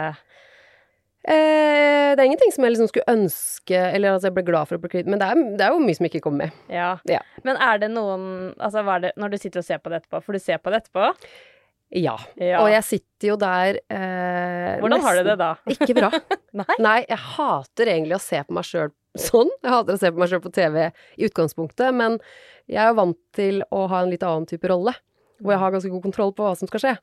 Eh, 1.24 2.12
det 2.14 2.20
er 2.20 2.28
ingenting 2.28 2.52
som 2.52 2.66
jeg 2.66 2.74
liksom 2.74 2.90
skulle 2.92 3.14
ønske 3.14 3.78
Eller 3.80 4.12
altså 4.12 4.28
jeg 4.28 4.36
ble 4.36 4.44
glad 4.44 4.68
for 4.68 4.76
å 4.76 4.82
bli 4.84 4.90
kvitt 4.92 5.08
men 5.08 5.22
det 5.22 5.30
er, 5.32 5.40
det 5.56 5.64
er 5.64 5.72
jo 5.72 5.80
mye 5.80 5.96
som 5.96 6.08
ikke 6.10 6.20
kommer 6.26 6.50
med. 6.50 6.58
Ja. 6.68 6.90
Ja. 7.08 7.22
Men 7.48 7.60
er 7.64 7.80
det 7.80 7.90
noen 7.94 8.26
Altså, 8.58 8.84
det 9.00 9.14
når 9.16 9.32
du 9.32 9.40
sitter 9.40 9.64
og 9.64 9.68
ser 9.70 9.80
på 9.80 9.94
det 9.94 10.02
etterpå? 10.02 10.20
For 10.26 10.36
du 10.36 10.44
ser 10.44 10.60
på 10.60 10.74
det 10.74 10.84
etterpå? 10.84 11.14
Ja. 11.94 12.18
Ja. 12.42 12.60
Og 12.64 12.72
jeg 12.74 12.84
sitter 12.88 13.30
jo 13.30 13.38
der 13.40 13.80
eh, 13.94 14.82
Hvordan 14.82 15.06
har 15.06 15.20
du 15.20 15.30
det 15.30 15.38
da? 15.40 15.54
Ikke 15.76 15.96
bra. 15.98 16.10
Nei? 16.60 16.78
Nei, 16.82 16.98
jeg 17.06 17.22
hater 17.38 17.94
egentlig 17.96 18.18
å 18.18 18.24
se 18.24 18.42
på 18.44 18.58
meg 18.58 18.68
sjøl 18.68 18.92
sånn. 19.20 19.52
Jeg 19.62 19.74
hater 19.76 19.96
å 19.96 20.02
se 20.02 20.12
på 20.12 20.22
meg 20.22 20.32
sjøl 20.32 20.42
på 20.44 20.52
TV 20.54 20.80
i 20.90 21.28
utgangspunktet, 21.28 21.94
men 21.96 22.18
jeg 22.66 22.82
er 22.82 22.92
jo 22.92 22.98
vant 22.98 23.20
til 23.38 23.62
å 23.74 23.86
ha 23.92 24.02
en 24.02 24.10
litt 24.12 24.26
annen 24.26 24.48
type 24.50 24.70
rolle, 24.72 24.96
hvor 25.44 25.54
jeg 25.54 25.62
har 25.62 25.76
ganske 25.76 25.92
god 25.94 26.06
kontroll 26.08 26.34
på 26.34 26.48
hva 26.48 26.56
som 26.58 26.70
skal 26.70 26.82
skje. 26.82 26.94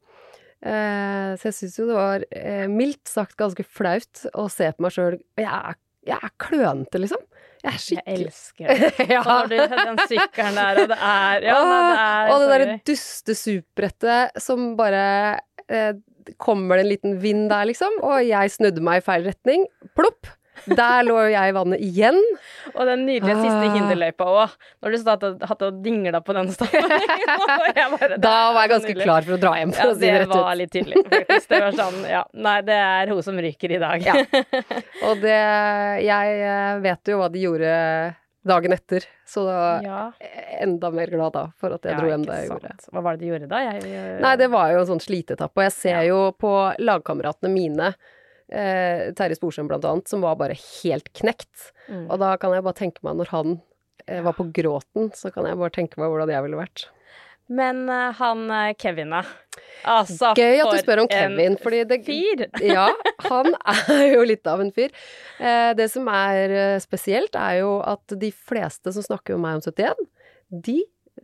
Eh, 0.61 1.31
så 1.41 1.47
jeg 1.49 1.55
syns 1.57 1.79
jo 1.81 1.87
det 1.89 1.95
var 1.97 2.25
eh, 2.37 2.67
mildt 2.69 3.09
sagt 3.09 3.37
ganske 3.41 3.65
flaut 3.65 4.27
å 4.37 4.45
se 4.53 4.67
på 4.77 4.85
meg 4.85 4.93
sjøl 4.93 5.15
jeg, 5.41 5.47
er- 5.49 5.79
jeg 6.11 6.19
er 6.27 6.33
klønete, 6.41 7.01
liksom. 7.01 7.23
Jeg 7.61 7.71
er 7.77 7.81
skikkelig 7.85 8.05
Jeg 8.05 8.27
elsker 8.27 8.69
det. 8.69 9.07
ja. 9.15 9.23
Du 9.49 9.57
den 9.57 9.99
sykkelen 10.09 10.57
der, 10.61 10.79
og 10.85 10.93
det 10.93 10.99
er 11.11 11.47
Ja, 11.49 11.57
nei, 11.65 11.81
det 11.81 11.97
er 12.05 12.31
og 12.35 12.41
det 12.45 12.51
derre 12.55 12.77
duste 12.89 13.37
supbrettet 13.37 14.41
som 14.41 14.71
bare 14.81 15.03
eh, 15.69 15.93
Kommer 16.41 16.77
det 16.77 16.85
en 16.85 16.91
liten 16.93 17.17
vind 17.21 17.47
der, 17.51 17.65
liksom? 17.69 17.97
Og 18.05 18.21
jeg 18.25 18.53
snudde 18.53 18.83
meg 18.85 19.01
i 19.01 19.05
feil 19.05 19.25
retning. 19.27 19.65
Plopp! 19.97 20.29
Der 20.69 21.03
lå 21.07 21.17
jeg 21.33 21.51
i 21.51 21.55
vannet 21.57 21.81
igjen. 21.85 22.19
Og 22.75 22.83
den 22.87 23.07
nydelige 23.07 23.37
siste 23.41 23.65
Ah. 23.67 23.75
hinderløypa 23.77 24.27
òg. 24.29 24.55
Når 24.83 24.91
du 24.95 24.99
satt 25.03 25.25
og 25.29 25.43
hatt 25.49 25.63
og 25.67 25.81
dingla 25.85 26.21
på 26.25 26.35
den 26.37 26.51
staven. 26.53 26.91
Da 28.21 28.53
var 28.55 28.65
jeg 28.67 28.71
ganske 28.75 28.95
klar 29.03 29.25
for 29.27 29.37
å 29.37 29.41
dra 29.41 29.53
hjem, 29.59 29.73
for 29.75 29.83
Ja, 29.85 29.91
å 29.91 29.97
si 29.97 30.01
det 30.05 30.13
det 30.13 30.21
rett 30.25 30.33
var 30.35 30.53
ut. 30.53 30.59
litt 30.61 30.73
tydelig, 30.75 31.03
faktisk. 31.09 31.49
Det 31.51 31.61
var 31.65 31.77
sånn, 31.79 31.99
ja. 32.11 32.23
Nei, 32.35 32.57
det 32.67 32.79
er 32.81 33.13
hun 33.15 33.23
som 33.27 33.39
ryker 33.41 33.75
i 33.77 33.81
dag. 33.83 34.05
Ja. 34.05 34.15
Og 35.09 35.21
det 35.23 35.39
Jeg 36.07 36.41
eh, 36.45 36.79
vet 36.85 37.13
jo 37.13 37.19
hva 37.21 37.29
de 37.33 37.43
gjorde 37.45 37.75
dagen 38.47 38.73
etter, 38.73 39.05
så 39.29 39.43
da 39.45 39.57
Ja, 39.85 39.99
enda 40.65 40.89
mer 40.95 41.11
glad 41.13 41.35
da 41.37 41.43
for 41.61 41.75
at 41.77 41.85
jeg 41.85 41.99
dro 41.99 42.09
hjem 42.09 42.23
da 42.25 42.39
jeg 42.41 42.49
sant. 42.49 42.63
gjorde. 42.65 42.93
Hva 42.95 43.03
var 43.05 43.17
det 43.19 43.21
du 43.27 43.29
gjorde 43.35 43.49
da? 43.51 43.59
Jeg, 43.67 44.21
Nei, 44.25 44.37
det 44.41 44.49
var 44.53 44.71
jo 44.73 44.81
en 44.81 44.89
sånn 44.95 45.03
sliteetappe, 45.05 45.61
og 45.61 45.67
jeg 45.69 45.75
ser 45.77 46.01
jo 46.09 46.21
på 46.41 46.55
lagkameratene 46.81 47.53
mine, 47.53 47.91
eh, 48.53 49.11
Terje 49.19 49.39
Sporsem 49.39 49.71
blant 49.71 49.87
annet, 49.89 50.11
som 50.11 50.23
var 50.25 50.39
bare 50.41 50.59
helt 50.59 51.11
knekt. 51.17 51.71
Mm. 51.89 52.07
Og 52.07 52.17
da 52.23 52.35
kan 52.41 52.55
jeg 52.55 52.67
bare 52.67 52.81
tenke 52.83 53.05
meg, 53.07 53.19
når 53.21 53.35
han 53.35 53.59
eh, 54.07 54.23
var 54.27 54.37
på 54.39 54.51
gråten, 54.55 55.13
så 55.17 55.33
kan 55.35 55.49
jeg 55.49 55.61
bare 55.61 55.75
tenke 55.75 56.01
meg 56.03 56.13
hvordan 56.13 56.35
jeg 56.35 56.47
ville 56.47 56.61
vært. 56.61 56.89
Men 57.51 57.89
uh, 57.91 58.13
han 58.15 58.45
eh, 58.55 58.75
Kevin, 58.79 59.11
da. 59.11 59.25
Altså, 59.91 60.31
Gøy 60.39 60.61
at 60.63 60.71
du 60.71 60.79
spør 60.85 61.03
om 61.03 61.09
Kevin, 61.11 61.57
fordi 61.59 61.83
det 61.89 62.03
Fyr! 62.07 62.45
Ja, 62.77 62.87
han 63.27 63.55
er 63.59 64.05
jo 64.13 64.23
litt 64.29 64.47
av 64.51 64.63
en 64.63 64.71
fyr. 64.77 64.93
Eh, 65.41 65.73
det 65.75 65.89
som 65.91 66.07
er 66.13 66.55
eh, 66.55 66.77
spesielt, 66.83 67.35
er 67.35 67.63
jo 67.63 67.79
at 67.83 68.15
de 68.21 68.31
fleste 68.31 68.93
som 68.95 69.07
snakker 69.07 69.35
med 69.35 69.47
meg 69.47 69.59
om 69.59 69.65
71, 69.67 70.05
de 70.69 70.77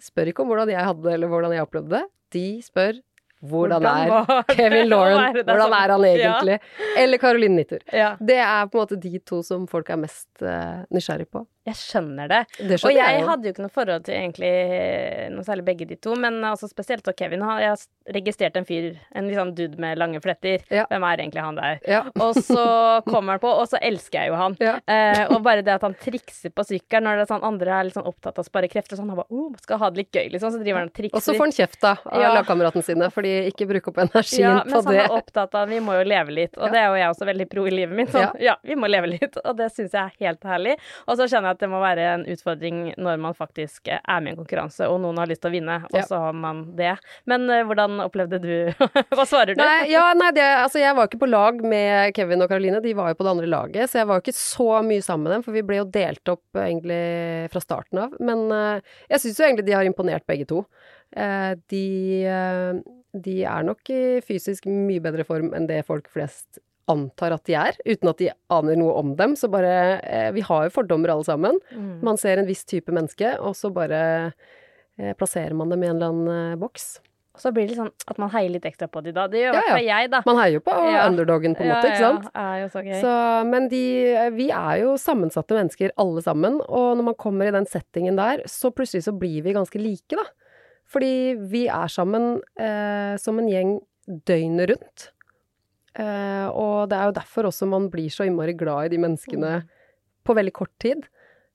spør 0.03 0.33
ikke 0.33 0.43
om 0.43 0.51
hvordan 0.51 0.73
jeg 0.73 0.89
hadde 0.89 1.05
det, 1.05 1.15
eller 1.15 1.31
hvordan 1.31 1.55
jeg 1.55 1.67
opplevde 1.67 1.95
det. 1.95 2.03
De 2.35 2.47
spør 2.65 2.99
hvordan, 3.45 3.85
er 3.85 4.45
Kevin 4.57 4.89
Lauren? 4.89 5.37
Hvordan 5.45 5.75
er 5.77 5.93
han 5.95 6.05
egentlig? 6.09 6.59
Eller 6.99 7.19
Caroline 7.23 7.57
Nitter. 7.61 7.83
Ja, 7.93 8.15
Det 8.21 8.39
er 8.41 8.67
på 8.71 8.79
en 8.79 8.87
måte 8.87 8.97
de 9.01 9.19
to 9.21 9.43
som 9.47 9.67
folk 9.71 9.91
er 9.93 10.01
mest 10.01 10.29
uh, 10.43 10.83
nysgjerrig 10.95 11.29
på. 11.31 11.45
jeg 11.67 11.75
skjønner 11.81 12.29
det. 12.31 12.41
Det 12.59 12.77
Og 12.87 12.93
jeg 12.95 13.03
jeg 13.17 13.25
hadde 13.27 13.49
jo 13.49 13.53
ikke 13.53 13.63
noe 13.65 13.73
forhold 13.75 14.05
til 14.07 14.15
egentlig 14.15 14.49
eh, 14.49 15.27
noe 15.35 15.43
særlig 15.43 15.65
begge 15.67 15.87
de 15.91 15.97
to, 15.99 16.15
men 16.15 16.37
altså 16.47 16.69
spesielt 16.71 17.07
og 17.11 17.17
Kevin. 17.19 17.43
Jeg 17.59 17.73
har 17.73 17.81
registrert 18.15 18.57
en 18.61 18.67
fyr, 18.69 18.93
en 19.19 19.27
litt 19.27 19.35
sånn 19.39 19.51
dude 19.59 19.81
med 19.83 19.99
lange 19.99 20.21
fletter. 20.23 20.63
Ja. 20.71 20.85
Hvem 20.91 21.03
er 21.09 21.23
egentlig 21.25 21.43
han 21.43 21.59
der? 21.59 21.81
Ja. 21.91 22.05
Og 22.23 22.39
så 22.39 22.63
kommer 23.09 23.35
han 23.35 23.43
på, 23.43 23.51
og 23.51 23.67
så 23.69 23.81
elsker 23.83 24.21
jeg 24.21 24.31
jo 24.31 24.37
han. 24.39 24.55
Ja. 24.63 24.77
Eh, 24.87 25.25
og 25.35 25.43
bare 25.43 25.65
det 25.67 25.75
at 25.75 25.83
han 25.83 25.95
trikser 25.99 26.53
på 26.55 26.65
sykkelen 26.69 27.05
når 27.09 27.19
det 27.19 27.25
er 27.27 27.31
sånn 27.33 27.45
andre 27.47 27.75
er 27.81 27.89
litt 27.89 27.97
sånn 27.99 28.07
opptatt 28.07 28.39
av 28.39 28.45
å 28.45 28.47
spare 28.47 28.71
krefter, 28.71 28.99
sånn 28.99 29.11
han 29.11 29.19
bare 29.19 29.35
oh, 29.35 29.51
skal 29.63 29.81
ha 29.83 29.91
det 29.91 30.05
litt 30.05 30.15
gøy, 30.15 30.31
liksom, 30.37 30.55
så 30.55 30.63
driver 30.63 30.85
han 30.85 30.93
og 30.93 30.95
trikser. 30.97 31.19
Og 31.19 31.25
så 31.27 31.35
får 31.35 31.45
han 31.49 31.57
kjeft 31.59 31.81
da 31.83 31.97
av 32.07 32.23
Ja. 32.23 32.31
lagkameratene 32.39 32.87
sine, 32.87 33.11
fordi 33.15 33.26
fordi 33.27 33.51
ikke 33.51 33.67
bruke 33.69 33.91
opp 33.91 33.99
energien 34.05 34.43
Ja, 34.47 34.61
på 34.65 34.69
det. 34.69 34.77
Ja, 34.77 34.83
men 34.83 34.93
det. 34.95 35.05
er 35.05 35.15
opptatt 35.17 35.55
av 35.59 35.69
vi 35.69 35.79
må 35.83 35.97
jo 35.99 36.05
leve 36.07 36.31
litt, 36.35 36.57
og 36.59 36.67
Ja. 36.67 36.73
det 36.73 36.79
er 36.81 36.87
jo 36.87 36.97
jeg 37.01 37.11
også 37.11 37.27
veldig 37.27 37.47
pro 37.51 37.67
i 37.67 37.71
livet 37.71 37.97
mitt. 37.97 38.11
Sånn, 38.11 38.41
ja. 38.41 38.55
vi 38.63 38.75
må 38.77 38.89
leve 38.89 39.07
litt, 39.11 39.37
og 39.45 39.57
det 39.59 39.69
syns 39.75 39.93
jeg 39.93 40.03
er 40.03 40.27
helt 40.27 40.43
herlig. 40.47 40.77
Og 41.07 41.17
så 41.19 41.27
skjønner 41.27 41.51
jeg 41.51 41.57
at 41.57 41.61
det 41.65 41.71
må 41.73 41.81
være 41.83 42.07
en 42.15 42.25
utfordring 42.27 42.95
når 42.97 43.19
man 43.19 43.35
faktisk 43.35 43.89
er 43.89 44.21
med 44.21 44.29
i 44.29 44.35
en 44.35 44.41
konkurranse, 44.45 44.87
og 44.89 45.01
noen 45.03 45.19
har 45.19 45.27
lyst 45.31 45.43
til 45.43 45.51
å 45.51 45.57
vinne, 45.57 45.79
og 45.91 45.97
Ja. 45.99 46.03
så 46.07 46.19
har 46.21 46.33
man 46.33 46.77
det. 46.77 46.97
Men 47.27 47.49
uh, 47.51 47.65
hvordan 47.67 48.01
opplevde 48.07 48.41
du 48.41 48.73
Hva 49.17 49.27
svarer 49.27 49.55
du? 49.57 49.63
Nei, 49.63 49.89
ja, 49.91 50.13
nei 50.15 50.31
det, 50.37 50.43
altså 50.63 50.79
jeg 50.81 50.95
var 50.97 51.09
ikke 51.09 51.23
på 51.25 51.31
lag 51.31 51.61
med 51.65 52.15
Kevin 52.15 52.43
og 52.43 52.49
Karoline, 52.49 52.81
de 52.83 52.95
var 52.95 53.09
jo 53.11 53.19
på 53.19 53.25
det 53.27 53.31
andre 53.35 53.47
laget, 53.51 53.91
så 53.91 53.99
jeg 54.03 54.07
var 54.07 54.21
jo 54.21 54.27
ikke 54.27 54.37
så 54.39 54.83
mye 54.87 55.03
sammen 55.03 55.25
med 55.27 55.33
dem, 55.37 55.43
for 55.43 55.53
vi 55.57 55.63
ble 55.67 55.81
jo 55.81 55.85
delt 55.91 56.29
opp 56.29 56.45
eh, 56.57 56.69
egentlig 56.71 57.51
fra 57.53 57.61
starten 57.61 57.99
av. 58.07 58.15
Men 58.21 58.47
uh, 58.53 58.81
jeg 59.11 59.21
syns 59.23 59.41
jo 59.41 59.45
egentlig 59.47 59.67
de 59.67 59.73
har 59.77 59.85
imponert 59.89 60.27
begge 60.27 60.47
to. 60.47 60.65
Uh, 61.17 61.55
de, 61.71 62.25
eh, 62.27 62.79
de 63.23 63.43
er 63.45 63.67
nok 63.67 63.91
i 63.93 64.01
fysisk 64.25 64.67
mye 64.71 65.03
bedre 65.05 65.25
form 65.29 65.53
enn 65.57 65.69
det 65.71 65.83
folk 65.89 66.09
flest 66.13 66.61
antar 66.91 67.35
at 67.35 67.43
de 67.49 67.57
er, 67.59 67.79
uten 67.83 68.13
at 68.13 68.21
de 68.21 68.29
aner 68.55 68.77
noe 68.79 68.93
om 69.01 69.15
dem. 69.19 69.35
Så 69.39 69.49
bare 69.51 70.01
eh, 70.05 70.29
Vi 70.37 70.45
har 70.47 70.69
jo 70.69 70.75
fordommer 70.77 71.11
alle 71.17 71.27
sammen. 71.27 71.59
Mm. 71.75 71.97
Man 72.07 72.21
ser 72.21 72.39
en 72.39 72.47
viss 72.47 72.63
type 72.65 72.95
menneske, 72.95 73.33
og 73.43 73.57
så 73.59 73.73
bare 73.75 74.05
eh, 74.99 75.13
plasserer 75.19 75.57
man 75.59 75.73
dem 75.73 75.83
i 75.83 75.91
en 75.91 75.97
eller 75.99 76.13
annen 76.15 76.53
eh, 76.53 76.61
boks. 76.61 77.01
Og 77.37 77.43
så 77.43 77.51
blir 77.53 77.67
det 77.67 77.75
litt 77.75 77.83
sånn 77.83 77.91
at 78.09 78.17
man 78.23 78.31
heier 78.33 78.49
litt 78.55 78.65
ekstra 78.65 78.87
på 78.89 79.03
de 79.05 79.13
da. 79.13 79.27
Det 79.29 79.43
gjør 79.43 79.53
i 79.53 79.59
Ja, 79.59 79.65
fall 79.75 79.85
jeg, 79.91 80.09
da. 80.15 80.23
Man 80.25 80.39
heier 80.41 80.55
jo 80.57 80.63
på 80.65 80.73
Ja. 80.87 81.03
underdogen, 81.05 81.53
på 81.59 81.67
en 81.67 81.69
måte, 81.75 81.91
ikke 81.91 82.01
sant? 82.01 82.31
Ja, 82.31 82.45
ja, 82.47 82.55
er 82.55 82.63
jo 82.63 82.71
så 82.73 82.85
gøy. 82.87 82.95
Så, 83.03 83.13
men 83.51 83.67
de, 83.69 83.83
vi 84.39 84.47
er 84.57 84.79
jo 84.81 84.95
sammensatte 84.97 85.59
mennesker 85.59 85.93
alle 86.01 86.23
sammen, 86.25 86.63
og 86.65 86.97
når 86.97 87.11
man 87.11 87.19
kommer 87.21 87.51
i 87.51 87.53
den 87.53 87.69
settingen 87.69 88.17
der, 88.17 88.41
så 88.49 88.71
plutselig 88.73 89.05
så 89.05 89.13
blir 89.13 89.43
vi 89.45 89.53
ganske 89.53 89.77
like, 89.83 90.17
da. 90.17 90.25
Fordi 90.91 91.35
vi 91.51 91.67
er 91.73 91.91
sammen 91.91 92.37
eh, 92.63 93.15
som 93.21 93.39
en 93.41 93.51
gjeng 93.51 93.77
døgnet 94.07 94.71
rundt. 94.71 95.09
Eh, 95.97 96.47
og 96.53 96.91
det 96.91 96.99
er 96.99 97.09
jo 97.09 97.17
derfor 97.17 97.49
også 97.49 97.69
man 97.69 97.89
blir 97.93 98.13
så 98.13 98.27
innmari 98.27 98.55
glad 98.59 98.87
i 98.87 98.95
de 98.95 99.01
menneskene 99.03 99.53
på 100.27 100.37
veldig 100.37 100.55
kort 100.55 100.75
tid. 100.83 101.07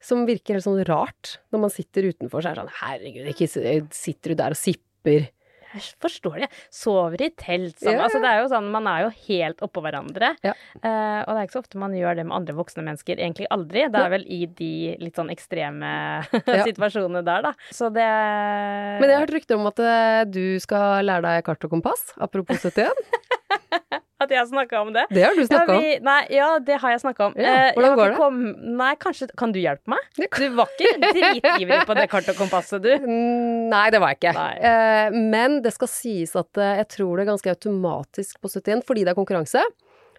Som 0.02 0.26
virker 0.26 0.58
helt 0.58 0.66
sånn 0.66 0.82
rart. 0.90 1.38
Når 1.54 1.64
man 1.68 1.74
sitter 1.74 2.10
utenfor, 2.10 2.42
så 2.42 2.52
er 2.52 2.58
det 2.58 2.64
sånn 2.64 2.80
herregud, 2.82 3.30
ikke 3.32 3.50
sitter 3.94 4.34
du 4.34 4.40
der 4.40 4.56
og 4.56 4.60
sipper. 4.60 5.30
Jeg 5.76 5.86
forstår 6.04 6.44
det. 6.44 6.50
Sover 6.74 7.24
i 7.24 7.30
telt 7.32 7.78
sammen. 7.80 8.00
Ja. 8.00 8.08
Altså, 8.08 8.22
det 8.24 8.32
er 8.32 8.42
jo 8.42 8.50
sånn, 8.52 8.70
man 8.74 8.90
er 8.92 9.06
jo 9.06 9.12
helt 9.30 9.64
oppå 9.66 9.84
hverandre. 9.86 10.34
Ja. 10.46 10.56
Uh, 10.82 11.22
og 11.24 11.32
det 11.32 11.38
er 11.38 11.48
ikke 11.48 11.58
så 11.58 11.64
ofte 11.64 11.82
man 11.82 11.96
gjør 11.98 12.20
det 12.20 12.28
med 12.28 12.38
andre 12.38 12.58
voksne 12.58 12.86
mennesker. 12.88 13.20
Egentlig 13.20 13.50
aldri. 13.54 13.88
Det 13.92 14.04
er 14.04 14.14
vel 14.16 14.28
i 14.28 14.42
de 14.60 14.74
litt 15.02 15.20
sånn 15.20 15.32
ekstreme 15.34 15.92
situasjonene 16.70 17.24
der, 17.28 17.50
da. 17.50 17.56
Så 17.72 17.92
det 17.94 18.06
Men 18.06 19.08
jeg 19.08 19.18
har 19.18 19.26
hørt 19.26 19.36
rykter 19.38 19.60
om 19.60 19.70
at 19.72 19.84
eh, 19.86 20.22
du 20.30 20.46
skal 20.64 21.06
lære 21.08 21.26
deg 21.28 21.46
kart 21.48 21.68
og 21.68 21.76
kompass, 21.78 22.12
apropos 22.22 22.66
71. 22.68 24.01
At 24.22 24.32
jeg 24.34 24.48
snakka 24.52 24.82
om 24.86 24.92
det. 24.96 25.04
Det 25.10 25.24
har 25.26 25.34
du 25.36 25.42
Ja, 25.42 25.48
snakka 25.50 25.76
om. 25.76 25.82
vi, 25.82 25.94
nei, 26.06 26.18
ja, 26.36 26.48
det 26.62 26.78
har 26.84 26.94
jeg 26.94 27.02
snakka 27.04 27.28
om. 27.30 27.36
Ja, 27.42 27.54
Eh, 27.56 27.74
hvordan 27.76 27.96
går 27.98 28.12
det? 28.14 28.18
Kom, 28.22 28.42
nei, 28.78 28.92
kanskje 29.02 29.28
Kan 29.42 29.52
du 29.56 29.60
hjelpe 29.60 29.90
meg? 29.96 30.00
Du 30.18 30.46
var 30.60 30.70
ikke 30.78 30.94
dritivrig 31.16 31.80
på 31.90 31.96
det 31.98 32.08
kart 32.12 32.30
og 32.30 32.38
kompasset, 32.40 32.84
du. 32.86 32.92
Mm, 33.02 33.70
Nei, 33.72 33.86
det 33.94 34.02
var 34.04 34.14
jeg 34.14 34.20
ikke. 34.22 34.34
Nei. 34.38 34.56
Eh, 34.72 35.18
men 35.34 35.62
det 35.66 35.74
skal 35.74 35.90
sies 35.92 36.36
at 36.40 36.62
eh, 36.62 36.78
jeg 36.84 36.88
tror 36.98 37.18
det 37.18 37.26
er 37.26 37.32
ganske 37.34 37.54
automatisk 37.56 38.40
på 38.44 38.52
71, 38.52 38.86
fordi 38.88 39.06
det 39.08 39.14
er 39.16 39.20
konkurranse. 39.20 39.66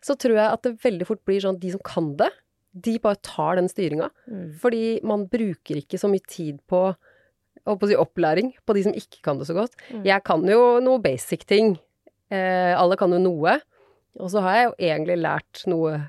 Så 0.02 0.16
tror 0.18 0.34
jeg 0.34 0.48
at 0.50 0.62
det 0.66 0.76
veldig 0.82 1.06
fort 1.06 1.22
blir 1.28 1.38
sånn 1.44 1.60
de 1.62 1.70
som 1.76 1.82
kan 1.86 2.12
det, 2.18 2.30
de 2.72 2.96
bare 3.04 3.20
tar 3.22 3.58
den 3.60 3.68
styringa. 3.70 4.08
Mm. 4.26 4.46
Fordi 4.58 4.84
man 5.06 5.26
bruker 5.30 5.78
ikke 5.78 6.00
så 6.00 6.08
mye 6.10 6.24
tid 6.26 6.58
på 6.66 6.90
på 7.62 7.86
si 7.86 7.94
opplæring 7.94 8.48
på 8.66 8.74
de 8.74 8.80
som 8.82 8.94
ikke 8.98 9.20
kan 9.22 9.38
det 9.38 9.46
så 9.46 9.54
godt. 9.54 9.76
Mm. 9.92 10.00
Jeg 10.08 10.24
kan 10.26 10.42
jo 10.50 10.80
noe 10.82 10.98
basic 10.98 11.44
ting. 11.46 11.76
Eh, 12.32 12.72
alle 12.74 12.96
kan 12.98 13.12
jo 13.14 13.20
noe. 13.22 13.52
Og 14.20 14.32
så 14.32 14.42
har 14.44 14.58
jeg 14.58 14.66
jo 14.66 14.74
egentlig 14.90 15.20
lært 15.22 15.62
noe 15.70 16.00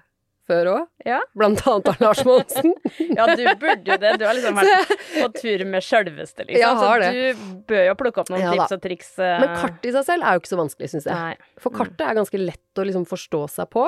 før 0.50 0.70
òg. 0.74 0.88
Ja. 1.08 1.20
Blant 1.38 1.62
annet 1.68 1.90
av 1.94 2.02
Lars 2.04 2.24
Monsen. 2.28 2.74
Ja, 3.18 3.28
du 3.36 3.44
burde 3.60 3.94
jo 3.94 3.98
det. 4.00 4.12
Du 4.20 4.26
har 4.28 4.36
liksom 4.36 4.58
vært 4.60 4.92
på 5.14 5.30
tur 5.38 5.64
med 5.70 5.86
sjølveste, 5.86 6.48
liksom. 6.50 6.82
Så 6.82 7.14
du 7.14 7.62
bør 7.70 7.88
jo 7.90 7.96
plukke 8.00 8.24
opp 8.24 8.34
noen 8.34 8.44
Ja 8.44 8.52
tips 8.58 8.76
og 8.76 8.84
triks. 8.84 9.14
Uh... 9.20 9.38
Men 9.44 9.56
kart 9.62 9.88
i 9.88 9.94
seg 9.96 10.08
selv 10.10 10.28
er 10.28 10.36
jo 10.36 10.44
ikke 10.44 10.52
så 10.52 10.60
vanskelig, 10.60 10.92
syns 10.96 11.08
jeg. 11.10 11.16
Nei. 11.16 11.56
For 11.64 11.76
kartet 11.76 12.06
er 12.08 12.20
ganske 12.20 12.42
lett 12.42 12.82
å 12.82 12.88
liksom 12.90 13.08
forstå 13.10 13.44
seg 13.56 13.72
på. 13.74 13.88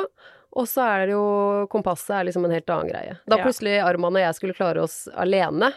Og 0.55 0.69
så 0.71 0.85
er 0.87 1.09
det 1.09 1.15
jo 1.17 1.25
Kompasset 1.71 2.13
er 2.15 2.29
liksom 2.29 2.47
en 2.47 2.55
helt 2.55 2.71
annen 2.71 2.91
greie. 2.93 3.17
Da 3.27 3.41
plutselig 3.41 3.75
Arman 3.83 4.15
og 4.15 4.23
jeg 4.23 4.37
skulle 4.37 4.55
klare 4.55 4.85
oss 4.85 5.01
alene, 5.11 5.73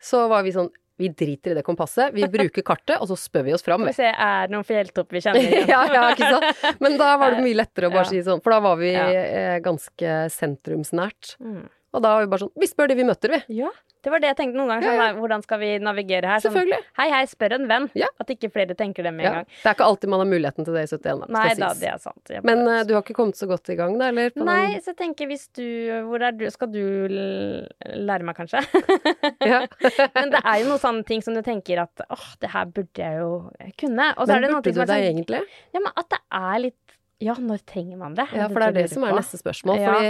så 0.00 0.28
var 0.30 0.46
vi 0.46 0.54
sånn 0.54 0.70
Vi 1.00 1.08
driter 1.16 1.54
i 1.54 1.58
det 1.58 1.64
kompasset, 1.64 2.12
vi 2.12 2.26
bruker 2.28 2.64
kartet, 2.66 2.98
og 3.00 3.08
så 3.08 3.16
spør 3.16 3.46
vi 3.48 3.56
oss 3.56 3.64
fram. 3.64 3.86
Vi 3.88 3.96
ser, 3.96 4.12
er 4.12 4.48
det 4.48 4.54
noen 4.54 4.66
fjelltopp 4.68 5.16
vi 5.16 5.22
kjenner 5.24 5.40
igjen? 5.46 5.70
ja, 5.74 5.80
ja, 5.88 6.06
ikke 6.12 6.32
sant. 6.36 6.64
Men 6.84 6.98
da 7.00 7.14
var 7.20 7.36
det 7.36 7.44
mye 7.46 7.56
lettere 7.56 7.88
å 7.88 7.94
bare 7.94 8.08
si 8.10 8.20
sånn, 8.26 8.42
for 8.44 8.52
da 8.52 8.60
var 8.68 8.80
vi 8.80 8.92
eh, 8.92 9.56
ganske 9.64 10.16
sentrumsnært. 10.34 11.36
Mm. 11.40 11.62
Og 11.90 12.02
da 12.04 12.12
var 12.14 12.22
vi 12.26 12.30
bare 12.30 12.44
sånn 12.44 12.52
Vi 12.60 12.68
spør 12.70 12.90
de 12.92 12.96
vi 13.00 13.06
møter, 13.08 13.32
vi. 13.34 13.56
Ja, 13.60 13.70
det 14.00 14.12
var 14.12 14.22
det 14.22 14.28
jeg 14.30 14.36
tenkte 14.38 14.56
noen 14.56 14.70
ganger. 14.72 14.94
Sånn. 14.96 15.18
Hvordan 15.20 15.42
skal 15.44 15.58
vi 15.60 15.70
navigere 15.82 16.28
her? 16.30 16.40
Sånn, 16.40 16.70
hei, 16.96 17.06
hei, 17.12 17.22
spør 17.28 17.56
en 17.58 17.66
venn. 17.68 17.88
Ja. 17.98 18.06
At 18.22 18.30
ikke 18.32 18.48
flere 18.54 18.76
tenker 18.78 19.04
det 19.04 19.12
med 19.12 19.26
en 19.26 19.28
Ja. 19.28 19.32
gang. 19.40 19.48
Det 19.50 19.66
er 19.68 19.74
ikke 19.76 19.88
alltid 19.90 20.12
man 20.14 20.22
har 20.22 20.28
muligheten 20.30 20.64
til 20.64 20.72
det 20.78 20.84
i 20.86 20.90
71, 20.94 21.18
da. 21.20 21.26
Nei 21.36 21.54
da, 21.58 21.68
det 21.74 21.90
er 21.90 21.98
sant. 22.00 22.22
Bare... 22.30 22.42
Men 22.48 22.62
eh, 22.68 22.84
du 22.88 22.94
har 22.94 23.02
ikke 23.04 23.16
kommet 23.18 23.36
så 23.36 23.48
godt 23.50 23.68
i 23.74 23.76
gang, 23.76 23.98
da, 24.00 24.08
eller? 24.08 24.30
På 24.30 24.46
Nei, 24.48 24.78
så 24.80 24.94
jeg 24.94 25.00
tenker 25.02 25.28
hvis 25.28 25.48
du 25.58 25.66
Hvor 26.08 26.22
er 26.22 26.32
du? 26.32 26.46
Skal 26.54 26.70
du 26.72 26.80
lære 27.10 28.24
meg, 28.24 28.36
kanskje? 28.38 28.62
Ja. 29.50 29.64
Men 30.16 30.32
det 30.32 30.40
er 30.44 30.60
jo 30.62 30.70
noen 30.70 30.80
sånne 30.82 31.04
ting 31.08 31.22
som 31.24 31.34
du 31.36 31.42
tenker 31.44 31.82
at 31.84 32.06
åh, 32.08 32.26
det 32.40 32.52
her 32.54 32.70
burde 32.70 33.02
jeg 33.04 33.18
jo 33.20 33.50
kunne. 33.80 34.10
Og 34.16 34.24
så 34.24 34.30
Men 34.30 34.36
er 34.36 34.46
det 34.46 34.50
noen 34.54 34.62
burde 34.62 34.70
ting 34.70 34.76
du 34.76 34.80
som 34.80 34.86
er 34.86 34.92
deg 34.94 35.02
sånn 35.02 35.10
egentlig? 35.12 35.42
Ja, 35.74 35.82
men 35.84 35.92
at 35.96 36.08
det 36.14 36.20
er 36.40 36.62
litt 36.68 36.89
Ja, 37.20 37.34
når 37.36 37.60
trenger 37.68 37.98
man 38.00 38.14
det? 38.16 38.26
Ja, 38.32 38.48
for 38.48 38.62
det 38.62 38.70
er 38.70 38.76
det 38.78 38.86
som 38.94 39.04
er 39.04 39.16
neste 39.18 39.40
spørsmål. 39.40 39.80
Ja. 39.82 39.92
Fordi 39.92 40.08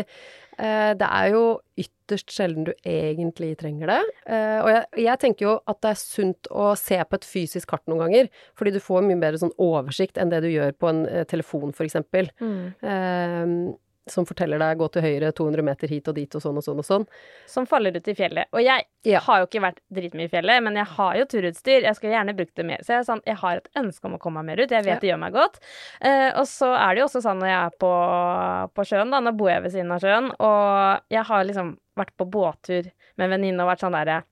eh, 0.62 0.92
det 1.00 1.08
er 1.08 1.32
jo 1.34 1.42
ytterst 1.80 2.30
sjelden 2.34 2.68
du 2.68 2.72
egentlig 2.86 3.50
trenger 3.58 3.90
det. 3.90 3.98
Eh, 4.30 4.58
og 4.62 4.70
jeg, 4.70 4.84
jeg 5.06 5.22
tenker 5.24 5.48
jo 5.48 5.56
at 5.70 5.80
det 5.82 5.90
er 5.90 6.00
sunt 6.00 6.50
å 6.54 6.70
se 6.78 7.00
på 7.02 7.18
et 7.18 7.26
fysisk 7.26 7.74
kart 7.74 7.82
noen 7.90 8.04
ganger. 8.04 8.30
Fordi 8.58 8.74
du 8.76 8.80
får 8.84 9.02
mye 9.08 9.18
bedre 9.22 9.42
sånn 9.42 9.56
oversikt 9.58 10.20
enn 10.22 10.30
det 10.30 10.44
du 10.46 10.50
gjør 10.52 10.76
på 10.78 10.92
en 10.92 11.02
eh, 11.10 11.26
telefon, 11.30 11.74
for 11.74 11.88
eksempel. 11.88 12.30
Mm. 12.38 13.74
Som 14.08 14.24
forteller 14.26 14.58
deg 14.58 14.78
gå 14.80 14.86
til 14.90 15.02
høyre 15.04 15.28
200 15.36 15.62
meter 15.62 15.88
hit 15.88 16.08
og 16.08 16.14
dit 16.16 16.34
og 16.34 16.40
sånn 16.42 16.56
og 16.56 16.64
sånn 16.64 16.78
og 16.80 16.86
sånn. 16.86 17.04
Som 17.46 17.66
faller 17.68 17.94
ut 17.94 18.08
i 18.08 18.14
fjellet. 18.16 18.48
Og 18.52 18.62
jeg 18.64 18.86
Ja. 19.04 19.20
har 19.20 19.40
jo 19.40 19.46
ikke 19.46 19.60
vært 19.62 19.78
dritmye 19.92 20.24
i 20.24 20.28
fjellet, 20.28 20.62
men 20.62 20.74
jeg 20.74 20.86
har 20.86 21.16
jo 21.16 21.24
turutstyr. 21.24 21.82
Jeg 21.82 21.94
skulle 21.96 22.12
gjerne 22.16 22.34
brukt 22.36 22.54
det 22.56 22.64
mer. 22.66 22.78
Så 22.82 22.96
jeg, 22.96 23.04
sånn, 23.06 23.22
jeg 23.26 23.36
har 23.36 23.56
et 23.56 23.68
ønske 23.76 24.04
om 24.04 24.14
å 24.16 24.18
komme 24.18 24.42
meg 24.42 24.56
mer 24.56 24.64
ut. 24.64 24.70
Jeg 24.70 24.84
vet 24.84 24.94
Ja. 24.94 24.98
det 25.00 25.10
gjør 25.10 25.18
meg 25.20 25.32
godt. 25.32 25.60
Eh, 26.00 26.32
og 26.34 26.46
så 26.46 26.74
er 26.76 26.94
det 26.94 26.98
jo 27.00 27.06
også 27.06 27.22
sånn 27.22 27.38
når 27.40 27.48
jeg 27.48 27.66
er 27.66 27.76
på, 27.78 27.92
på 28.74 28.84
sjøen, 28.86 29.10
da, 29.10 29.20
nå 29.20 29.32
bor 29.36 29.48
jeg 29.50 29.62
ved 29.62 29.72
siden 29.72 29.92
av 29.92 30.00
sjøen, 30.00 30.30
og 30.40 31.00
jeg 31.10 31.24
har 31.24 31.44
liksom 31.44 31.76
vært 31.96 32.16
på 32.16 32.28
båttur 32.30 32.90
med 33.18 33.24
en 33.26 33.34
venninne 33.38 33.60
og 33.64 33.68
vært 33.72 33.80
sånn 33.84 33.92
derre 33.92 34.22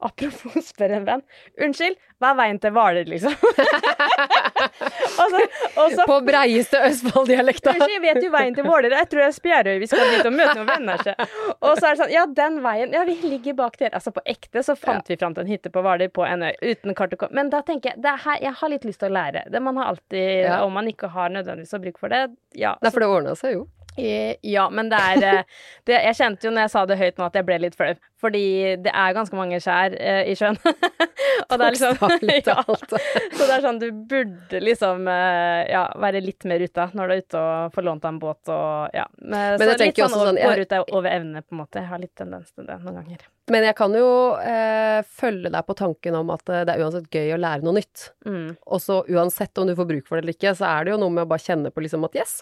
Apropos 0.00 0.64
spør 0.70 0.94
en 0.96 1.04
venn. 1.04 1.22
Unnskyld, 1.60 1.96
hva 2.20 2.30
er 2.32 2.36
veien 2.38 2.58
til 2.62 2.72
Hvaler, 2.76 3.08
liksom? 3.10 3.34
og 5.20 5.26
så, 5.32 5.40
og 5.80 5.92
så 5.94 6.06
På 6.08 6.18
breieste 6.24 6.80
Østfold-dialekta. 6.88 7.74
Unnskyld, 7.74 7.94
jeg 7.96 8.02
vet 8.04 8.24
jo 8.24 8.30
veien 8.34 8.56
til 8.56 8.66
Våler. 8.66 8.94
Jeg 8.96 9.08
tror 9.10 9.22
det 9.22 9.26
er 9.28 9.36
Spjærøy 9.36 9.78
vi 9.82 9.88
skal 9.90 10.12
dit 10.14 10.28
og 10.30 10.36
møte 10.36 10.54
noen 10.58 10.70
venner. 10.70 11.02
Ikke? 11.04 11.28
Og 11.60 11.74
så 11.78 11.90
er 11.90 11.96
det 11.96 12.00
sånn, 12.02 12.14
ja, 12.14 12.24
den 12.40 12.60
veien 12.64 12.96
Ja, 12.96 13.04
vi 13.08 13.16
ligger 13.24 13.58
bak 13.60 13.76
der. 13.80 13.92
Altså, 13.96 14.12
på 14.16 14.24
ekte 14.28 14.64
så 14.66 14.76
fant 14.78 15.10
vi 15.10 15.18
fram 15.20 15.36
til 15.36 15.44
en 15.46 15.52
hytte 15.52 15.72
på 15.74 15.82
Hvaler 15.84 16.12
på 16.12 16.24
en 16.26 16.46
øy 16.48 16.54
uten 16.70 16.96
kart 16.98 17.16
og 17.16 17.24
kort. 17.24 17.34
Men 17.36 17.52
da 17.52 17.62
tenker 17.66 17.92
jeg 17.94 18.04
det 18.04 18.12
er 18.14 18.22
her, 18.24 18.40
jeg 18.48 18.56
har 18.62 18.72
litt 18.74 18.86
lyst 18.88 19.02
til 19.04 19.10
å 19.12 19.16
lære. 19.18 19.44
Det 19.52 19.62
man 19.64 19.80
har 19.80 19.92
alltid, 19.94 20.28
Ja. 20.46 20.62
om 20.64 20.72
man 20.76 20.88
ikke 20.90 21.10
har 21.12 21.28
nødvendigvis 21.32 21.76
å 21.76 21.82
bruke 21.82 22.00
for 22.00 22.12
det, 22.12 22.22
ja. 22.56 22.74
Nei, 22.82 22.90
for 22.90 23.04
det 23.04 23.08
ordna 23.12 23.36
seg 23.38 23.58
jo. 23.58 23.66
Eh, 24.00 24.36
Ja, 24.50 24.68
men 24.70 24.88
det 24.90 24.98
er 24.98 25.22
eh, 25.28 25.42
det, 25.86 25.98
Jeg 26.08 26.16
kjente 26.20 26.48
jo 26.48 26.52
når 26.54 26.66
jeg 26.66 26.72
sa 26.74 26.84
det 26.88 26.98
høyt 27.00 27.18
nå, 27.20 27.26
at 27.28 27.34
jeg 27.40 27.46
ble 27.48 27.58
litt 27.66 27.76
flau. 27.78 27.92
Fordi 28.20 28.42
det 28.84 28.92
er 28.92 29.14
ganske 29.16 29.36
mange 29.38 29.56
skjær 29.64 29.94
eh, 29.96 30.26
i 30.28 30.34
sjøen. 30.36 30.58
og 31.48 31.54
det 31.56 31.66
er 31.66 31.76
liksom 31.76 31.96
ja. 32.50 32.56
Så 32.68 33.46
det 33.46 33.54
er 33.54 33.62
sånn, 33.64 33.78
du 33.80 33.86
burde 34.10 34.60
liksom 34.60 35.08
eh, 35.08 35.62
ja, 35.72 35.86
være 36.00 36.20
litt 36.24 36.44
mer 36.50 36.60
ute 36.60 36.88
når 36.96 37.08
du 37.08 37.14
er 37.14 37.22
ute 37.24 37.40
og 37.40 37.72
får 37.76 37.86
lånt 37.86 38.04
deg 38.04 38.12
en 38.12 38.20
båt 38.22 38.52
og 38.52 38.96
ja. 38.96 39.06
Men, 39.22 39.56
Men 39.56 39.72
så 39.72 39.76
litt 39.80 40.02
også 40.04 40.10
sånn, 40.12 40.26
sånn, 40.26 40.36
å- 40.36 40.40
jeg- 40.42 40.50
går 40.52 40.64
ut 40.66 40.96
over 41.00 41.10
evne, 41.16 41.42
på 41.46 41.56
en 41.56 41.62
måte. 41.62 41.80
Jeg 41.80 41.88
har 41.94 42.02
litt 42.04 42.14
tendens 42.20 42.52
til 42.52 42.68
det 42.68 42.76
noen 42.84 43.00
ganger. 43.00 43.24
Men 43.50 43.64
jeg 43.66 43.74
kan 43.80 43.96
jo 43.98 44.10
eh, 44.44 45.00
følge 45.16 45.50
deg 45.50 45.64
på 45.66 45.74
tanken 45.80 46.14
om 46.20 46.28
at 46.36 46.44
det 46.46 46.68
er 46.76 46.84
uansett 46.84 47.08
gøy 47.10 47.32
å 47.34 47.40
lære 47.40 47.64
noe 47.66 47.74
nytt. 47.80 48.10
Mm. 48.28 48.52
Og 48.68 48.84
så 48.84 49.00
uansett 49.10 49.58
om 49.58 49.66
du 49.66 49.74
får 49.78 49.88
bruk 49.90 50.06
for 50.06 50.20
det 50.20 50.26
eller 50.26 50.36
ikke, 50.36 50.52
så 50.60 50.68
er 50.70 50.84
det 50.86 50.92
jo 50.94 51.00
noe 51.02 51.10
med 51.16 51.24
å 51.24 51.30
bare 51.32 51.42
kjenne 51.42 51.72
på 51.74 51.82
liksom 51.82 52.04
at 52.06 52.14
yes, 52.20 52.36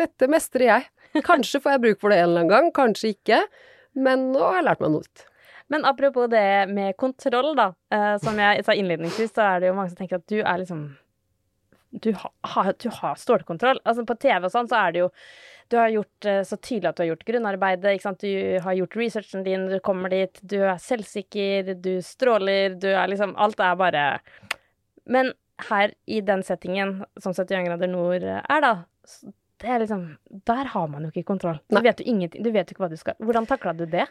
dette 0.00 0.28
mestrer 0.30 0.68
jeg. 0.70 0.90
Kanskje 1.28 1.60
får 1.62 1.76
jeg 1.76 1.84
bruk 1.84 2.02
for 2.02 2.10
det 2.10 2.18
en 2.18 2.28
eller 2.28 2.42
annen 2.44 2.50
gang, 2.52 2.72
kanskje 2.74 3.14
ikke. 3.14 3.44
Men 3.94 4.30
nå 4.32 4.42
har 4.42 4.58
jeg 4.58 4.66
lært 4.66 4.82
meg 4.82 4.92
noe 4.94 5.04
nytt. 5.04 5.26
Men 5.72 5.86
apropos 5.88 6.28
det 6.28 6.66
med 6.68 6.96
kontroll, 7.00 7.54
da. 7.56 7.70
eh, 7.94 8.16
som 8.22 8.38
jeg 8.38 8.64
sa 8.66 8.74
innledningsvis, 8.76 9.32
så 9.32 9.46
er 9.54 9.62
det 9.62 9.70
jo 9.70 9.76
mange 9.78 9.92
som 9.92 10.00
tenker 10.02 10.20
at 10.20 10.28
du 10.28 10.40
er 10.42 10.60
liksom 10.60 10.84
Du 11.94 12.10
har, 12.12 12.72
du 12.82 12.88
har 12.90 13.14
stålkontroll. 13.14 13.78
Altså 13.84 14.04
på 14.04 14.16
TV 14.18 14.48
og 14.48 14.50
sånn, 14.52 14.68
så 14.68 14.80
er 14.82 14.92
det 14.92 15.04
jo 15.04 15.10
Du 15.70 15.78
har 15.78 15.88
gjort 15.94 16.26
eh, 16.28 16.42
så 16.44 16.58
tydelig 16.58 16.90
at 16.90 16.98
du 16.98 17.04
har 17.04 17.12
gjort 17.12 17.24
grunnarbeidet, 17.30 17.94
ikke 17.94 18.08
sant. 18.08 18.20
Du 18.20 18.58
har 18.66 18.76
gjort 18.76 18.96
researchen 18.98 19.46
din, 19.46 19.68
du 19.70 19.78
kommer 19.80 20.12
dit, 20.12 20.42
du 20.42 20.58
er 20.60 20.82
selvsikker, 20.82 21.72
du 21.80 21.94
stråler, 22.04 22.74
du 22.76 22.90
er 22.92 23.08
liksom 23.08 23.32
Alt 23.40 23.62
er 23.62 23.78
bare 23.80 24.04
Men 25.06 25.32
her 25.70 25.94
i 26.10 26.20
den 26.20 26.42
settingen 26.42 27.04
som 27.22 27.32
71 27.32 27.68
grader 27.68 27.88
nord 27.88 28.24
er, 28.26 28.60
da, 28.60 28.72
liksom 29.62 30.16
Der 30.46 30.64
har 30.64 30.88
man 30.88 31.04
jo 31.04 31.12
ikke 31.12 31.28
kontroll. 31.32 31.60
Du 31.68 31.80
vet 31.80 32.00
jo 32.00 32.06
ingenting. 32.06 32.42
Du 32.42 32.50
vet 32.50 32.68
jo 32.68 32.74
ikke 32.74 32.86
hva 32.86 32.90
du 32.90 32.96
skal 32.96 33.14
Hvordan 33.22 33.46
takla 33.46 33.72
du 33.76 33.86
det? 33.86 34.06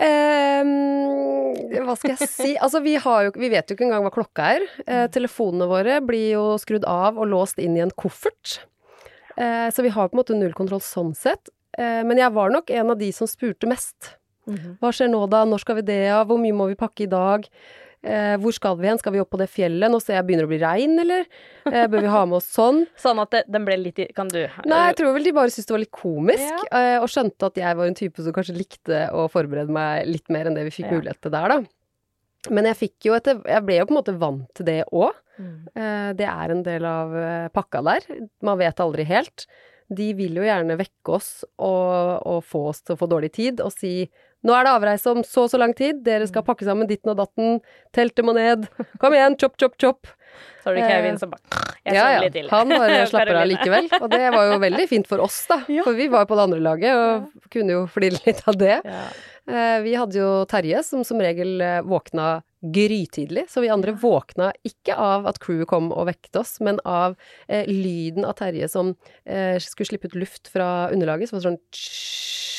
Um, 0.00 0.70
hva 1.84 1.96
skal 1.98 2.14
jeg 2.14 2.28
si? 2.30 2.52
Altså, 2.62 2.80
vi, 2.80 2.94
har 2.96 3.26
jo, 3.26 3.32
vi 3.36 3.50
vet 3.50 3.68
jo 3.68 3.76
ikke 3.76 3.88
engang 3.88 4.06
hva 4.06 4.12
klokka 4.14 4.52
er. 4.56 4.66
Uh, 4.86 5.06
telefonene 5.12 5.66
våre 5.70 5.98
blir 6.04 6.36
jo 6.36 6.44
skrudd 6.62 6.86
av 6.88 7.18
og 7.18 7.28
låst 7.28 7.58
inn 7.60 7.76
i 7.76 7.82
en 7.84 7.92
koffert. 7.98 8.60
Uh, 9.34 9.68
så 9.74 9.82
vi 9.84 9.92
har 9.92 10.08
på 10.08 10.16
en 10.16 10.22
måte 10.22 10.38
null 10.38 10.54
kontroll 10.56 10.82
sånn 10.84 11.12
sett. 11.18 11.52
Uh, 11.76 12.06
men 12.06 12.22
jeg 12.22 12.32
var 12.36 12.54
nok 12.54 12.70
en 12.70 12.94
av 12.94 13.00
de 13.02 13.10
som 13.14 13.28
spurte 13.30 13.68
mest. 13.70 14.14
Hva 14.80 14.90
skjer 14.94 15.10
nå 15.12 15.20
da? 15.30 15.44
Når 15.46 15.62
skal 15.62 15.78
vi 15.78 15.86
det 15.90 16.00
av? 16.10 16.24
Hvor 16.30 16.40
mye 16.40 16.56
må 16.56 16.70
vi 16.70 16.78
pakke 16.78 17.04
i 17.04 17.10
dag? 17.10 17.44
Eh, 18.02 18.36
hvor 18.40 18.54
skal 18.56 18.78
vi 18.80 18.88
hen? 18.88 18.98
Skal 19.00 19.12
vi 19.12 19.20
opp 19.20 19.28
på 19.34 19.38
det 19.40 19.50
fjellet? 19.52 19.90
Nå 19.92 19.98
ser 20.00 20.16
jeg 20.16 20.24
begynner 20.28 20.46
å 20.46 20.50
bli 20.50 20.58
regn, 20.62 20.94
eller? 21.02 21.26
Eh, 21.68 21.84
bør 21.92 22.00
vi 22.06 22.12
ha 22.14 22.22
med 22.24 22.38
oss 22.38 22.46
sånn? 22.54 22.78
Sånn 23.02 23.20
at 23.20 23.34
det, 23.34 23.42
den 23.52 23.66
ble 23.68 23.76
litt 23.76 24.00
Kan 24.16 24.30
du 24.32 24.38
Nei, 24.40 24.78
jeg 24.88 24.96
tror 25.02 25.12
vel 25.18 25.26
de 25.28 25.34
bare 25.36 25.52
syntes 25.52 25.68
det 25.68 25.74
var 25.76 25.82
litt 25.84 25.92
komisk, 25.98 26.64
Ja. 26.70 26.80
eh, 26.80 26.96
og 27.02 27.10
skjønte 27.12 27.50
at 27.50 27.60
jeg 27.60 27.76
var 27.76 27.90
en 27.90 27.98
type 27.98 28.24
som 28.24 28.32
kanskje 28.36 28.56
likte 28.56 29.02
å 29.12 29.26
forberede 29.32 29.68
meg 29.76 30.08
litt 30.08 30.32
mer 30.32 30.48
enn 30.48 30.56
det 30.56 30.64
vi 30.70 30.72
fikk 30.78 30.88
Ja. 30.88 30.96
mulighet 30.96 31.20
til 31.20 31.34
der, 31.36 31.52
da. 31.52 31.60
Men 32.48 32.64
jeg 32.70 32.78
fikk 32.80 33.04
jo 33.10 33.12
etter 33.18 33.42
Jeg 33.44 33.66
ble 33.66 33.76
jo 33.76 33.84
på 33.90 33.92
en 33.92 33.98
måte 34.00 34.16
vant 34.16 34.48
til 34.56 34.64
det 34.70 34.78
òg. 34.96 35.12
Mm. 35.40 35.58
Det 36.16 36.24
er 36.28 36.50
en 36.54 36.62
del 36.64 36.84
av 36.88 37.12
eh, 37.16 37.48
pakka 37.52 37.82
der. 37.84 38.06
Man 38.44 38.56
vet 38.60 38.80
aldri 38.80 39.04
helt. 39.08 39.44
De 39.92 40.12
vil 40.16 40.36
jo 40.40 40.44
gjerne 40.46 40.76
vekke 40.80 41.16
oss 41.18 41.44
og, 41.58 42.22
og 42.24 42.40
få 42.46 42.62
oss 42.70 42.80
til 42.80 42.94
å 42.96 43.00
få 43.00 43.08
dårlig 43.10 43.32
tid 43.36 43.60
og 43.60 43.72
si 43.74 44.06
nå 44.46 44.54
er 44.56 44.64
det 44.66 44.72
avreise 44.72 45.10
om 45.12 45.20
så 45.26 45.44
og 45.46 45.50
så 45.52 45.58
lang 45.60 45.74
tid, 45.76 46.00
dere 46.06 46.26
skal 46.30 46.44
pakke 46.46 46.64
sammen 46.64 46.88
ditten 46.88 47.12
og 47.12 47.18
datten, 47.20 47.60
teltet 47.96 48.24
må 48.24 48.32
ned, 48.36 48.66
kom 49.02 49.14
igjen, 49.16 49.36
chop, 49.40 49.56
chop, 49.60 49.76
chop. 49.80 50.06
Så 50.62 50.70
har 50.70 50.76
du 50.76 50.80
Eh, 50.80 50.88
Kevin 50.88 51.18
som 51.18 51.30
bare 51.32 51.40
Jeg 51.84 51.96
ja, 51.96 52.04
ja. 52.12 52.20
litt 52.22 52.34
til. 52.36 52.48
Han 52.52 52.68
bare 52.68 53.00
slapper 53.10 53.38
av 53.40 53.48
likevel. 53.48 53.88
Og 54.00 54.10
det 54.12 54.26
var 54.32 54.46
jo 54.52 54.58
veldig 54.62 54.86
fint 54.88 55.08
for 55.08 55.22
oss, 55.24 55.40
da. 55.48 55.62
Ja. 55.72 55.82
For 55.86 55.96
vi 55.96 56.06
var 56.12 56.24
jo 56.24 56.30
på 56.30 56.36
det 56.38 56.44
andre 56.48 56.60
laget 56.60 57.00
og 57.00 57.48
kunne 57.52 57.74
jo 57.74 57.86
flire 57.90 58.20
litt 58.26 58.42
av 58.48 58.58
det. 58.60 58.76
Ja. 58.84 59.00
Eh, 59.50 59.78
Vi 59.86 59.96
hadde 59.98 60.20
jo 60.20 60.28
Terje, 60.48 60.82
som 60.86 61.02
som 61.04 61.20
regel 61.20 61.60
eh, 61.64 61.80
våkna 61.82 62.42
grytidlig. 62.60 63.46
Så 63.50 63.62
vi 63.64 63.70
andre 63.72 63.94
våkna 63.96 64.50
ikke 64.66 64.96
av 64.96 65.28
at 65.30 65.40
crewet 65.42 65.70
kom 65.70 65.90
og 65.92 66.08
vekket 66.10 66.40
oss, 66.42 66.58
men 66.64 66.80
av 66.84 67.16
eh, 67.48 67.68
lyden 67.68 68.26
av 68.28 68.36
Terje 68.40 68.68
som 68.68 68.94
eh, 69.24 69.56
skulle 69.62 69.92
slippe 69.92 70.10
ut 70.10 70.18
luft 70.20 70.50
fra 70.52 70.90
underlaget. 70.92 71.30
som 71.30 71.40
var 71.40 71.48
sånn 71.50 71.60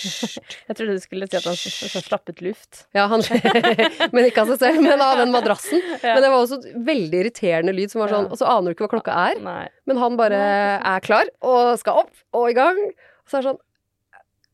Jeg 0.68 0.76
trodde 0.78 0.96
du 0.98 1.02
skulle 1.04 1.28
si 1.30 1.38
at 1.38 1.46
han 1.46 1.58
slapp 2.02 2.30
ut 2.32 2.42
luft. 2.42 2.86
Ja, 2.98 3.06
han 3.12 3.22
Men 4.16 4.26
ikke 4.26 4.46
av 4.46 4.54
seg 4.54 4.64
selv, 4.64 4.82
men 4.86 5.02
av 5.04 5.22
den 5.22 5.34
madrassen. 5.34 5.82
Ja. 6.02 6.16
Men 6.16 6.24
det 6.24 6.30
var 6.34 6.42
også 6.42 6.58
veldig 6.88 7.20
irriterende 7.20 7.74
lyd 7.76 7.92
som 7.92 8.02
var 8.02 8.10
sånn 8.10 8.26
Og 8.32 8.40
så 8.40 8.48
aner 8.50 8.72
du 8.72 8.74
ikke 8.74 8.88
hva 8.88 8.94
klokka 8.96 9.18
er. 9.30 9.42
Nei. 9.44 9.66
Men 9.86 10.00
han 10.02 10.16
bare 10.18 10.40
er 10.80 11.04
klar 11.06 11.30
og 11.46 11.76
skal 11.78 12.02
opp 12.06 12.24
og 12.38 12.48
i 12.50 12.56
gang. 12.58 12.80
Og 12.90 13.30
så 13.30 13.38
er 13.38 13.44
det 13.44 13.52
sånn 13.52 13.62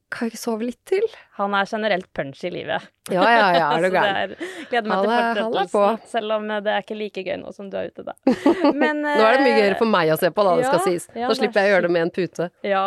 Kan 0.08 0.28
jeg 0.30 0.32
ikke 0.38 0.40
sove 0.40 0.64
litt 0.70 0.80
til? 0.88 1.04
Han 1.36 1.52
er 1.58 1.68
generelt 1.68 2.08
punch 2.16 2.40
i 2.48 2.52
livet. 2.54 2.86
Ja, 3.12 3.24
ja, 3.28 3.48
ja, 3.58 3.66
er 3.76 3.84
du 3.84 3.90
gæren. 3.96 4.36
er, 4.38 4.52
gleder 4.70 4.88
meg 4.88 5.02
til 5.04 5.50
fortsettelsen, 5.74 6.08
selv 6.14 6.36
om 6.38 6.46
det 6.64 6.72
er 6.72 6.86
ikke 6.86 6.96
like 7.00 7.24
gøy 7.28 7.36
nå 7.42 7.52
som 7.56 7.68
du 7.72 7.76
er 7.80 7.90
ute, 7.92 8.06
da. 8.08 8.16
Men, 8.82 9.04
Nå 9.04 9.18
er 9.26 9.36
det 9.36 9.44
mye 9.44 9.58
gøyere 9.58 9.80
for 9.82 9.92
meg 9.92 10.14
å 10.14 10.18
se 10.22 10.32
på, 10.32 10.46
da, 10.48 10.54
det 10.62 10.70
skal 10.70 10.84
sies. 10.86 11.10
ja, 11.12 11.26
Nå 11.28 11.36
er 11.36 11.40
slipper 11.42 11.60
jeg 11.60 11.74
å 11.74 11.76
gjøre 11.76 11.88
det 11.90 11.94
med 11.98 12.08
en 12.08 12.14
pute. 12.20 12.50
Ja. 12.78 12.86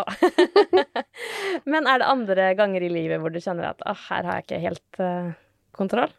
Men 1.69 1.89
er 1.89 2.01
det 2.01 2.09
andre 2.09 2.49
ganger 2.57 2.85
i 2.85 2.91
livet 2.93 3.21
hvor 3.21 3.33
du 3.33 3.41
kjenner 3.41 3.71
at 3.75 3.85
ah, 3.89 4.01
her 4.09 4.25
har 4.29 4.41
jeg 4.41 4.47
ikke 4.49 4.63
helt 4.65 5.01
uh, 5.05 5.31
kontroll? 5.77 6.13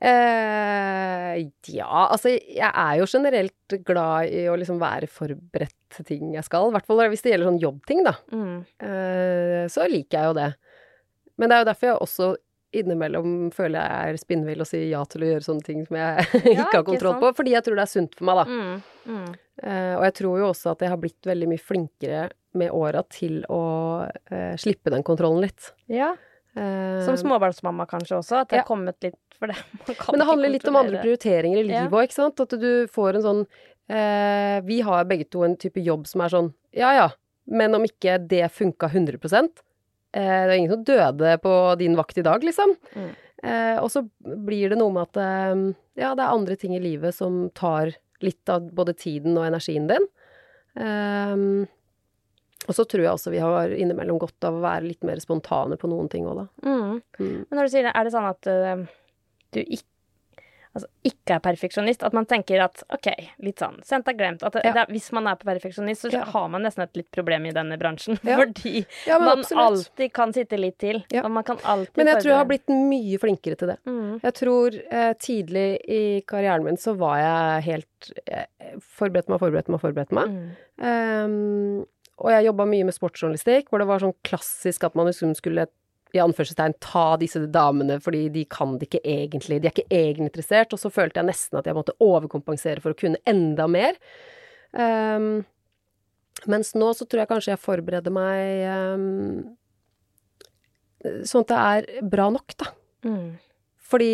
Eh, 0.00 1.38
ja, 1.68 1.88
altså 2.06 2.32
jeg 2.32 2.70
er 2.70 2.94
jo 2.96 3.08
generelt 3.10 3.74
glad 3.84 4.32
i 4.32 4.46
å 4.48 4.56
liksom 4.56 4.78
være 4.80 5.10
forberedt 5.12 5.76
til 5.96 6.06
ting 6.08 6.36
jeg 6.36 6.46
skal. 6.46 6.70
I 6.70 6.76
hvert 6.76 6.88
fall 6.88 7.02
hvis 7.12 7.24
det 7.24 7.34
gjelder 7.34 7.50
sånn 7.50 7.62
jobbting, 7.62 8.04
da. 8.06 8.14
Mm. 8.32 8.54
Eh, 8.86 9.64
så 9.72 9.88
liker 9.90 10.18
jeg 10.18 10.30
jo 10.30 10.38
det. 10.40 10.52
Men 11.40 11.50
det 11.50 11.56
er 11.56 11.64
jo 11.64 11.70
derfor 11.70 11.90
jeg 11.90 12.00
også 12.06 12.30
innimellom 12.80 13.50
føler 13.54 13.82
jeg 13.82 14.14
er 14.14 14.18
spinnvill 14.20 14.62
og 14.62 14.68
sier 14.68 14.86
ja 14.92 15.00
til 15.10 15.24
å 15.24 15.30
gjøre 15.32 15.42
sånne 15.46 15.66
ting 15.66 15.80
som 15.86 15.96
jeg 15.98 16.26
ikke 16.54 16.66
har 16.70 16.86
kontroll 16.86 17.16
ikke 17.16 17.24
på. 17.26 17.32
Fordi 17.40 17.54
jeg 17.56 17.66
tror 17.66 17.78
det 17.78 17.84
er 17.84 17.92
sunt 17.92 18.16
for 18.18 18.30
meg, 18.30 18.40
da. 18.40 18.44
Mm. 18.50 19.06
Mm. 19.10 19.30
Eh, 19.60 19.94
og 19.98 20.04
jeg 20.06 20.16
tror 20.22 20.42
jo 20.42 20.50
også 20.52 20.74
at 20.74 20.84
jeg 20.86 20.92
har 20.94 21.00
blitt 21.02 21.30
veldig 21.30 21.50
mye 21.50 21.64
flinkere 21.70 22.26
med 22.60 22.74
åra 22.74 23.02
til 23.12 23.42
å 23.52 23.62
eh, 24.06 24.54
slippe 24.58 24.92
den 24.94 25.04
kontrollen 25.06 25.44
litt. 25.44 25.72
Ja. 25.90 26.14
Eh, 26.56 27.04
Som 27.06 27.16
småbarnsmamma 27.16 27.86
kanskje 27.86 28.16
også, 28.18 28.40
at 28.42 28.48
det 28.50 28.56
Ja. 28.58 28.62
har 28.64 28.68
kommet 28.68 28.96
litt 29.02 29.18
for 29.38 29.46
det. 29.46 29.56
Men 30.10 30.18
det 30.20 30.26
handler 30.26 30.48
litt 30.50 30.68
om 30.68 30.76
andre 30.76 31.02
prioriteringer 31.02 31.58
i 31.60 31.66
livet 31.68 31.90
òg, 31.92 32.08
ikke 32.08 32.18
sant. 32.18 32.40
At 32.40 32.50
du 32.60 32.86
får 32.90 33.14
en 33.20 33.22
sånn 33.22 33.42
eh, 33.88 34.60
Vi 34.66 34.80
har 34.86 35.04
begge 35.04 35.28
to 35.30 35.44
en 35.46 35.56
type 35.56 35.80
jobb 35.80 36.06
som 36.06 36.20
er 36.22 36.28
sånn 36.34 36.52
ja 36.72 36.92
ja, 36.94 37.08
men 37.50 37.74
om 37.74 37.82
ikke 37.82 38.18
det 38.30 38.44
funka 38.54 38.86
100% 38.92 39.18
eh, 40.14 40.42
Det 40.46 40.52
er 40.52 40.58
ingen 40.58 40.70
som 40.70 40.84
døde 40.86 41.32
på 41.42 41.54
din 41.80 41.96
vakt 41.98 42.18
i 42.18 42.22
dag, 42.22 42.42
liksom. 42.46 42.76
Mm. 42.94 43.08
Eh, 43.42 43.76
og 43.82 43.88
så 43.90 44.04
blir 44.22 44.70
det 44.70 44.78
noe 44.78 44.92
med 44.94 45.08
at 45.08 45.16
eh, 45.18 45.64
ja, 46.02 46.14
det 46.14 46.22
er 46.22 46.30
andre 46.34 46.56
ting 46.60 46.76
i 46.76 46.82
livet 46.82 47.14
som 47.16 47.48
tar 47.54 47.94
litt 48.22 48.48
av 48.52 48.68
både 48.76 48.94
tiden 48.94 49.34
og 49.38 49.46
energien 49.48 49.88
din. 49.90 50.06
Eh, 50.76 51.66
og 52.68 52.74
så 52.76 52.84
tror 52.84 53.02
jeg 53.06 53.12
også 53.14 53.30
vi 53.32 53.38
har 53.42 53.72
innimellom 53.72 54.18
godt 54.20 54.44
av 54.44 54.58
å 54.58 54.64
være 54.64 54.84
litt 54.90 55.02
mer 55.06 55.20
spontane 55.22 55.76
på 55.80 55.88
noen 55.90 56.10
ting 56.12 56.26
òg, 56.28 56.42
da. 56.42 56.48
Mm. 56.66 56.98
Mm. 57.18 57.46
Men 57.48 57.56
når 57.56 57.64
du 57.70 57.72
sier 57.76 57.86
det, 57.88 57.94
er 57.96 58.04
det 58.04 58.12
sånn 58.16 58.28
at 58.30 58.50
uh, 58.52 58.84
du 59.56 59.62
ikke 59.64 59.86
Altså 60.70 60.86
ikke 61.02 61.34
er 61.34 61.40
perfeksjonist, 61.42 62.04
at 62.06 62.12
man 62.14 62.28
tenker 62.30 62.60
at 62.62 62.84
ok, 62.94 63.08
litt 63.42 63.58
sånn 63.58 63.80
sendt 63.82 64.06
er 64.06 64.14
glemt. 64.14 64.44
At 64.46 64.54
Ja. 64.62 64.70
det 64.76 64.84
hvis 64.94 65.08
man 65.10 65.26
er 65.26 65.34
perfeksjonist, 65.34 66.04
så 66.04 66.12
Ja. 66.12 66.20
har 66.30 66.46
man 66.48 66.62
nesten 66.62 66.84
et 66.84 66.94
litt 66.94 67.10
problem 67.10 67.46
i 67.46 67.50
denne 67.50 67.74
bransjen. 67.76 68.14
Ja. 68.22 68.36
Fordi 68.38 68.84
man 69.08 69.40
absolutt. 69.40 69.64
alltid 69.64 70.12
kan 70.14 70.32
sitte 70.32 70.56
litt 70.60 70.78
til. 70.78 71.02
Og 71.24 71.28
man 71.28 71.42
kan 71.42 71.58
alltid 71.64 71.96
Men 71.96 72.06
jeg 72.06 72.22
tror 72.22 72.30
jeg 72.30 72.38
har 72.38 72.46
blitt 72.52 72.68
mye 72.70 73.18
flinkere 73.18 73.56
til 73.58 73.66
det. 73.72 73.78
mm. 73.84 74.20
Jeg 74.22 74.34
tror 74.38 74.78
eh, 74.92 75.12
tidlig 75.18 75.66
i 75.90 76.22
karrieren 76.22 76.62
min 76.62 76.76
så 76.78 76.94
var 76.96 77.18
jeg 77.18 77.62
helt 77.66 78.12
eh, 78.28 78.46
Forberedte 78.78 79.28
meg, 79.28 79.40
forberedte 79.42 79.74
meg, 79.74 79.80
forberedte 79.82 80.14
meg. 80.14 80.28
Mm. 80.78 81.84
Og 82.20 82.32
jeg 82.34 82.46
jobba 82.48 82.66
mye 82.68 82.86
med 82.88 82.96
sportsjournalistikk, 82.96 83.70
hvor 83.70 83.80
det 83.80 83.88
var 83.88 84.02
sånn 84.02 84.16
klassisk 84.26 84.84
at 84.84 84.96
man 84.98 85.08
liksom 85.08 85.32
skulle 85.38 85.66
i 86.10 86.18
anførselstegn 86.18 86.74
ta 86.82 87.04
disse 87.20 87.38
damene 87.54 88.00
fordi 88.02 88.24
de 88.34 88.42
kan 88.50 88.74
det 88.78 88.88
ikke 88.88 89.02
egentlig. 89.06 89.60
De 89.60 89.70
er 89.70 89.74
ikke 89.74 89.94
egeninteressert. 89.94 90.74
Og 90.74 90.82
så 90.82 90.90
følte 90.92 91.20
jeg 91.20 91.30
nesten 91.30 91.60
at 91.60 91.70
jeg 91.70 91.76
måtte 91.76 91.96
overkompensere 92.02 92.82
for 92.82 92.94
å 92.94 92.98
kunne 92.98 93.20
enda 93.30 93.68
mer. 93.70 93.98
Um, 94.72 95.46
mens 96.50 96.74
nå 96.78 96.90
så 96.96 97.06
tror 97.06 97.24
jeg 97.24 97.30
kanskje 97.30 97.54
jeg 97.54 97.62
forbereder 97.62 98.14
meg 98.14 98.66
um, 98.70 99.56
sånn 101.26 101.46
at 101.46 101.52
det 101.52 101.60
er 101.60 102.10
bra 102.12 102.28
nok, 102.32 102.56
da. 102.60 102.72
Mm. 103.06 103.38
Fordi 103.90 104.12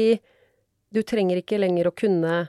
du 0.94 1.02
trenger 1.02 1.40
ikke 1.40 1.60
lenger 1.60 1.90
å 1.90 1.96
kunne 1.96 2.46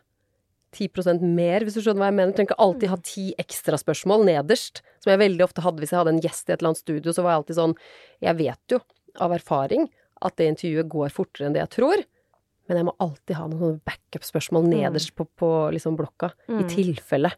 10% 0.78 1.24
mer, 1.38 1.66
hvis 1.66 1.78
du 1.78 1.82
skjønner 1.82 2.04
hva 2.06 2.10
jeg 2.12 2.18
mener. 2.20 2.32
Du 2.34 2.38
trenger 2.38 2.52
ikke 2.54 2.64
alltid 2.68 2.92
ha 2.94 2.98
ti 3.10 3.26
ekstra 3.42 3.80
spørsmål 3.82 4.26
nederst, 4.30 4.82
som 5.04 5.12
jeg 5.14 5.22
veldig 5.24 5.44
ofte 5.48 5.64
hadde 5.66 5.82
hvis 5.84 5.94
jeg 5.96 6.00
hadde 6.02 6.14
en 6.16 6.22
gjest 6.24 6.50
i 6.50 6.54
et 6.54 6.60
eller 6.62 6.72
annet 6.74 6.84
studio, 6.84 7.14
så 7.16 7.26
var 7.26 7.34
jeg 7.34 7.42
alltid 7.44 7.60
sånn 7.62 7.76
Jeg 8.28 8.38
vet 8.44 8.76
jo 8.76 8.80
av 9.26 9.34
erfaring 9.34 9.90
at 10.22 10.36
det 10.38 10.48
intervjuet 10.54 10.90
går 10.90 11.10
fortere 11.14 11.48
enn 11.50 11.54
det 11.58 11.62
jeg 11.66 11.74
tror, 11.78 12.04
men 12.68 12.78
jeg 12.82 12.86
må 12.88 12.94
alltid 13.00 13.36
ha 13.38 13.46
noen 13.48 13.76
backup-spørsmål 13.88 14.66
nederst 14.68 15.14
på, 15.16 15.26
på 15.40 15.50
liksom 15.76 15.96
blokka, 16.00 16.32
i 16.50 16.58
Mm. 16.64 16.68
tilfelle. 16.74 17.32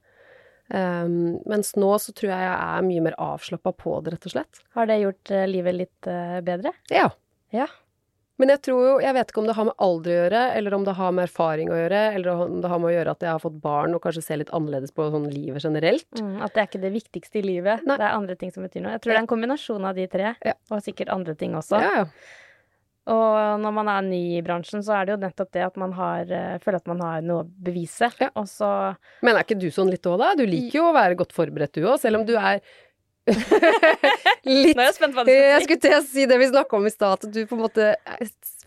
Um, 0.69 1.39
mens 1.49 1.71
nå 1.81 1.89
så 1.97 2.13
tror 2.13 2.29
jeg 2.29 2.43
jeg 2.45 2.57
er 2.61 2.83
mye 2.85 3.01
mer 3.07 3.15
avslappa 3.17 3.71
på 3.73 3.95
det, 4.05 4.13
rett 4.13 4.27
og 4.29 4.33
slett. 4.35 4.59
Har 4.77 4.85
det 4.89 4.99
gjort 5.01 5.31
eh, 5.33 5.47
livet 5.49 5.73
litt 5.79 6.09
eh, 6.09 6.39
bedre? 6.45 6.71
Ja. 6.93 7.07
Ja. 7.55 7.65
Men 8.39 8.53
jeg 8.53 8.61
tror 8.69 8.81
jo 8.85 8.91
Jeg 9.03 9.13
vet 9.17 9.31
ikke 9.31 9.41
om 9.41 9.47
det 9.49 9.55
har 9.57 9.67
med 9.67 9.75
alder 9.83 10.11
å 10.11 10.17
gjøre, 10.19 10.43
eller 10.55 10.75
om 10.77 10.83
det 10.87 10.95
har 10.95 11.11
med 11.15 11.27
erfaring 11.27 11.71
å 11.73 11.79
gjøre, 11.79 12.01
eller 12.15 12.43
om 12.47 12.59
det 12.63 12.71
har 12.71 12.79
med 12.79 12.89
å 12.89 12.93
gjøre 12.95 13.15
at 13.17 13.25
jeg 13.27 13.33
har 13.35 13.41
fått 13.43 13.61
barn 13.61 13.95
og 13.97 14.01
kanskje 14.05 14.23
ser 14.23 14.41
litt 14.41 14.53
annerledes 14.55 14.95
på 14.95 15.09
sånn 15.11 15.27
livet 15.31 15.63
generelt. 15.65 16.07
Mm, 16.19 16.35
at 16.45 16.53
det 16.55 16.61
er 16.63 16.69
ikke 16.71 16.83
det 16.85 16.93
viktigste 16.95 17.41
i 17.41 17.45
livet. 17.45 17.83
Nei. 17.85 17.97
Det 17.99 18.07
er 18.07 18.15
andre 18.15 18.35
ting 18.39 18.53
som 18.55 18.63
betyr 18.63 18.85
noe. 18.85 18.95
Jeg 18.95 19.03
tror 19.03 19.13
det 19.13 19.17
er 19.17 19.25
en 19.25 19.33
kombinasjon 19.33 19.89
av 19.91 19.95
de 19.99 20.07
tre, 20.07 20.35
Ja. 20.45 20.53
og 20.71 20.85
sikkert 20.85 21.11
andre 21.11 21.35
ting 21.35 21.53
også. 21.59 21.81
Ja, 21.83 21.91
ja. 22.03 22.05
Og 23.09 23.61
når 23.63 23.73
man 23.73 23.87
er 23.89 24.03
ny 24.05 24.21
i 24.37 24.41
bransjen, 24.45 24.83
så 24.85 24.93
er 24.99 25.07
det 25.07 25.13
jo 25.15 25.21
nettopp 25.23 25.51
det 25.55 25.63
at 25.65 25.77
man 25.81 25.93
har, 25.97 26.29
eh, 26.29 26.57
føler 26.61 26.75
at 26.77 26.87
man 26.91 26.99
har 27.01 27.21
noe 27.25 27.43
å 27.43 27.47
bevise. 27.49 28.11
Ja. 28.21 28.29
Og 28.35 28.45
så 28.45 28.95
Men 29.23 29.35
er 29.35 29.43
ikke 29.43 29.59
du 29.59 29.67
sånn 29.73 29.89
litt 29.89 30.05
òg, 30.05 30.19
da? 30.19 30.35
Du 30.35 30.45
liker 30.45 30.77
jo 30.79 30.91
å 30.91 30.93
være 30.93 31.17
godt 31.17 31.33
forberedt, 31.33 31.73
du 31.73 31.87
òg, 31.87 31.97
selv 31.99 32.19
om 32.19 32.25
du 32.25 32.35
er 32.37 32.61
litt 33.29 34.77
Nå 34.77 34.83
er 34.83 34.87
jeg 34.87 34.95
spent 34.95 35.13
på 35.13 35.19
hva 35.19 35.25
du 35.27 35.31
skal 35.31 35.59
si. 35.59 35.65
skulle 35.65 35.83
til 35.83 35.97
å 35.97 36.03
si 36.05 36.27
det 36.29 36.37
vi 36.41 36.47
snakka 36.49 36.79
om 36.79 36.87
i 36.89 36.93
stad, 36.93 37.19
at 37.19 37.33
du 37.35 37.41
på 37.45 37.57
en 37.57 37.65
måte 37.65 37.91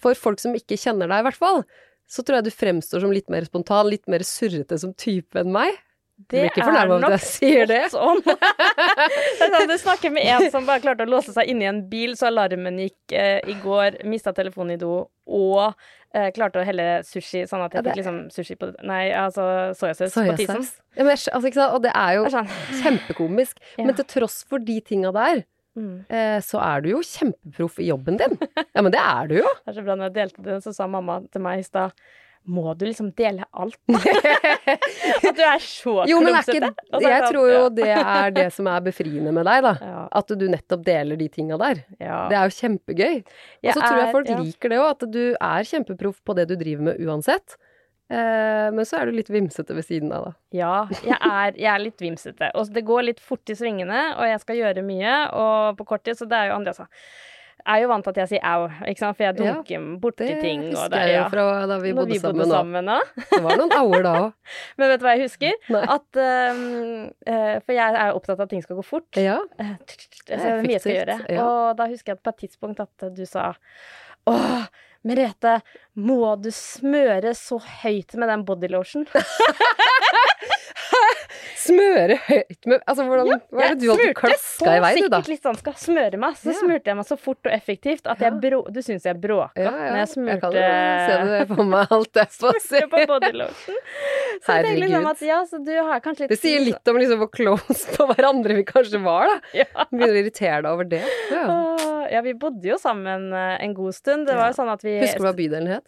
For 0.03 0.19
folk 0.19 0.43
som 0.43 0.55
ikke 0.59 0.79
kjenner 0.81 1.11
deg, 1.11 1.23
i 1.23 1.27
hvert 1.29 1.41
fall, 1.41 1.63
så 2.11 2.25
tror 2.25 2.41
jeg 2.41 2.51
du 2.51 2.55
fremstår 2.55 3.05
som 3.05 3.15
litt 3.15 3.31
mer 3.33 3.47
spontan, 3.49 3.89
litt 3.91 4.07
mer 4.11 4.25
surrete 4.27 4.79
som 4.81 4.93
type 4.99 5.39
enn 5.41 5.53
meg. 5.55 5.79
Blir 6.31 6.49
ikke 6.51 6.65
fornærma 6.67 6.97
over 6.99 7.15
at 7.17 7.27
jeg 7.43 7.67
det? 7.71 7.81
Sånn. 7.93 8.21
det 8.27 8.37
er 9.47 9.55
sånn, 9.55 9.69
du 9.71 9.75
snakker 9.81 10.13
med 10.15 10.29
en 10.29 10.47
som 10.53 10.67
bare 10.69 10.83
klarte 10.85 11.07
å 11.07 11.11
låse 11.11 11.35
seg 11.35 11.51
inne 11.53 11.67
i 11.67 11.71
en 11.71 11.81
bil, 11.91 12.15
så 12.19 12.29
alarmen 12.31 12.79
gikk 12.85 13.15
eh, 13.17 13.41
i 13.51 13.57
går, 13.63 14.01
mista 14.09 14.33
telefonen 14.37 14.77
i 14.77 14.81
do 14.81 14.93
og 15.33 15.61
eh, 16.15 16.29
klarte 16.35 16.61
å 16.63 16.67
helle 16.67 16.87
sushi, 17.07 17.45
sånn 17.49 17.63
at 17.67 17.73
jeg 17.75 17.81
Ja, 17.81 17.83
det- 17.83 17.93
fikk 17.95 18.01
liksom 18.03 18.19
sushi 18.35 18.57
på 18.61 18.73
Nei, 18.89 19.05
altså 19.17 19.45
soyasaus 19.79 20.15
på 20.19 20.37
tissen. 20.41 20.67
Ja, 20.99 21.05
men, 21.07 21.17
altså? 21.17 21.69
Og 21.73 21.83
det 21.87 21.93
er 21.95 22.19
jo 22.19 22.25
er 22.29 22.35
sånn. 22.37 22.53
kjempekomisk. 22.83 23.63
Ja. 23.79 23.87
Men 23.87 23.97
til 23.99 24.09
tross 24.17 24.43
for 24.49 24.59
de 24.63 24.81
tinga 24.81 25.13
der, 25.15 25.45
Mm. 25.73 26.05
eh, 26.13 26.37
så 26.45 26.59
er 26.61 26.83
du 26.85 26.91
jo 26.91 26.99
kjempeproff 27.01 27.79
i 27.81 27.87
jobben 27.89 28.19
din. 28.21 28.35
Ja, 28.75 28.83
men 28.85 28.91
det 28.93 29.01
er 29.01 29.31
du 29.31 29.39
jo. 29.39 29.49
Det 29.65 29.73
er 29.73 29.77
så 29.79 29.85
bra 29.87 29.95
når 29.97 30.11
jeg 30.11 30.15
delte 30.19 30.43
det, 30.45 30.57
så 30.67 30.75
sa 30.77 30.85
mamma 30.87 31.23
til 31.33 31.41
meg 31.41 31.63
i 31.63 31.65
stad 31.65 31.95
må 32.45 32.75
du 32.75 32.85
liksom 32.89 33.11
dele 33.19 33.45
alt? 33.51 33.79
At 33.93 35.37
du 35.37 35.43
er 35.47 35.63
så 35.63 35.95
Jo, 36.11 36.19
men 36.25 36.35
er 36.35 36.43
ikke 36.43 36.71
Jeg 37.03 37.23
sånn, 37.23 37.29
tror 37.29 37.51
jo 37.53 37.65
det 37.75 37.89
er 37.95 38.35
det 38.35 38.47
som 38.55 38.69
er 38.73 38.85
befriende 38.85 39.35
med 39.35 39.47
deg, 39.49 39.63
da. 39.67 39.75
Ja, 39.93 40.05
At 40.23 40.33
du 40.39 40.47
nettopp 40.51 40.87
deler 40.87 41.21
de 41.21 41.29
tinga 41.33 41.59
der. 41.61 41.85
ja. 42.03 42.23
Det 42.33 42.39
er 42.39 42.49
jo 42.49 42.57
kjempegøy. 42.59 43.19
Og 43.23 43.75
så 43.75 43.81
tror 43.81 44.01
jeg 44.01 44.15
folk 44.17 44.33
ja. 44.33 44.39
liker 44.41 44.73
det 44.73 44.81
òg, 44.83 44.89
at 44.97 45.07
du 45.13 45.23
er 45.35 45.69
kjempeproff 45.69 46.23
på 46.27 46.37
det 46.39 46.49
du 46.51 46.57
driver 46.59 46.91
med 46.91 47.05
uansett. 47.07 47.57
Eh, 48.13 48.69
men 48.75 48.85
så 48.85 48.99
er 48.99 49.09
du 49.09 49.17
litt 49.17 49.31
vimsete 49.33 49.75
ved 49.77 49.87
siden 49.87 50.13
av, 50.13 50.27
da. 50.29 50.33
Ja, 50.57 50.75
jeg 51.01 51.17
er, 51.17 51.55
jeg 51.57 51.71
er 51.73 51.81
litt 51.81 52.03
vimsete. 52.03 52.51
Og 52.59 52.73
det 52.75 52.85
går 52.89 53.07
litt 53.09 53.23
fort 53.25 53.53
i 53.53 53.57
svingene, 53.57 54.03
og 54.19 54.27
jeg 54.29 54.43
skal 54.43 54.59
gjøre 54.59 54.85
mye, 54.85 55.15
og 55.39 55.79
på 55.79 55.87
kort 55.95 56.05
tid, 56.05 56.19
så 56.19 56.29
det 56.29 56.41
er 56.41 56.51
jo 56.51 56.59
andre 56.59 56.75
altså. 56.75 56.89
Jeg 57.63 57.79
er 57.79 57.83
jo 57.85 57.89
vant 57.93 58.05
til 58.05 58.11
at 58.11 58.17
jeg 58.23 58.29
sier 58.33 58.45
au, 58.51 58.65
ikke 58.91 58.99
sant, 58.99 59.17
for 59.17 59.23
jeg 59.25 59.37
Ja, 59.39 59.53
dunker 59.55 59.85
borti 60.03 60.27
Det 60.27 60.41
ting. 60.43 60.63
og 60.73 60.81
husker 60.83 60.97
jeg 60.99 61.13
jo 61.13 61.21
ja. 61.21 61.29
fra 61.31 61.45
da 61.71 61.79
vi 61.79 61.93
bodde 61.95 62.13
vi 62.13 62.19
bodde 62.25 62.47
sammen. 62.51 62.91
sammen. 62.91 63.21
Det 63.31 63.41
var 63.45 63.57
noen 63.61 63.75
auer 63.79 64.03
da 64.07 64.13
òg. 64.25 64.33
Men 64.83 64.93
vet 64.93 65.01
du 65.01 65.07
hva 65.07 65.15
jeg 65.17 65.25
husker? 65.29 65.53
At 65.97 66.21
eh, 66.27 67.59
For 67.63 67.77
jeg 67.79 67.99
er 68.03 68.11
jo 68.11 68.19
opptatt 68.21 68.39
av 68.39 68.47
at 68.49 68.51
ting 68.55 68.63
skal 68.67 68.77
gå 68.81 68.85
fort. 68.87 69.21
Ja. 69.21 69.39
Så 69.57 70.31
det 70.33 70.41
er 70.41 70.63
mye 70.67 70.77
jeg 70.77 70.85
skal 70.85 70.97
gjøre. 71.01 71.19
Ja. 71.31 71.45
Og 71.47 71.77
da 71.79 71.87
husker 71.93 72.13
jeg 72.17 72.23
på 72.23 72.35
et 72.35 72.43
tidspunkt 72.47 72.83
at 72.83 73.09
du 73.15 73.23
sa 73.29 73.53
Åh, 74.31 74.67
Merete, 75.03 75.57
må 75.99 76.37
du 76.39 76.51
smøre 76.55 77.33
så 77.35 77.57
høyt 77.83 78.15
med 78.15 78.29
den 78.31 78.45
bodylotion? 78.47 79.07
Smøre 81.63 82.17
høyt 82.27 82.67
med 82.67 82.81
Altså, 82.89 83.05
hvordan 83.07 83.29
Ja, 83.31 83.37
Hva 83.55 83.65
er 83.67 83.75
det 83.77 83.83
du 83.83 83.87
smurte 83.93 84.15
klaska 84.19 84.73
i 84.77 84.81
vei, 84.83 84.91
du, 84.97 85.07
da? 85.13 85.19
Sikkert 85.21 85.31
litt 85.33 85.47
sånn 85.47 85.59
skal 85.61 85.77
smøre 85.79 86.19
meg. 86.23 86.37
Så 86.41 86.51
Ja. 86.53 86.57
smurte 86.59 86.91
jeg 86.93 86.99
meg 86.99 87.07
så 87.09 87.17
fort 87.21 87.49
og 87.49 87.53
effektivt 87.55 88.09
at 88.11 88.23
jeg 88.25 88.39
brå... 88.43 88.61
Du 88.75 88.81
syns 88.85 89.07
jeg 89.07 89.21
bråka 89.23 89.53
Ja, 89.63 89.71
ja. 89.71 89.91
når 89.93 89.99
jeg 90.03 90.11
smurte 90.15 90.41
kan 90.43 90.57
se 90.57 91.19
det 91.33 91.43
på 91.53 91.67
meg, 91.69 91.95
alt 91.99 92.21
jeg 92.23 92.33
på 92.41 92.51
å 92.51 92.55
si. 92.59 92.67
smurte 92.69 92.91
på 92.95 93.05
bodylotion. 93.13 93.79
Så 94.43 94.57
jeg 94.57 94.67
tenkte 94.67 94.83
liksom 94.87 95.09
at 95.13 95.25
ja, 95.29 95.39
så 95.53 95.63
du 95.63 95.73
har 95.77 96.03
kanskje 96.05 96.27
litt 96.27 96.35
Det 96.35 96.41
sier 96.43 96.65
litt 96.67 96.93
om 96.93 97.01
liksom 97.03 97.23
hvor 97.23 97.31
close 97.37 97.97
på 97.97 98.09
hverandre 98.11 98.59
vi 98.59 98.65
kanskje 98.69 99.03
var, 99.05 99.29
da. 99.31 99.39
Ja. 99.63 99.69
Begynner 99.93 100.17
å 100.17 100.23
irritere 100.25 100.61
deg 100.65 100.71
over 100.73 100.89
det. 100.97 101.03
Ja. 101.31 101.47
Ja, 102.13 102.21
vi 102.25 102.33
bodde 102.37 102.67
jo 102.69 102.77
sammen 102.83 103.29
eh, 103.33 103.55
en 103.65 103.73
god 103.77 103.95
stund. 103.97 104.27
Det 104.29 104.35
var 104.37 104.51
jo 104.51 104.57
sånn 104.59 104.73
at 104.73 104.83
vi 104.85 104.99
Husker 105.01 105.23
du 105.23 105.29
hva 105.29 105.37
bydelen 105.39 105.71
het? 105.77 105.87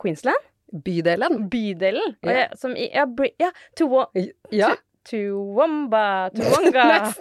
Queensland? 0.00 0.38
Bydelen? 0.84 1.48
Bydelen. 1.52 2.16
Ja. 2.22 2.30
jeg, 2.32 2.58
som 2.58 2.76
i 2.76 2.90
Ja, 2.94 3.06
Bri 3.06 3.32
ja 3.40 3.50
Tuwa- 3.78 4.10
Ja. 4.50 4.74
Tuwamba 5.06 6.30
Tuwanga 6.36 7.12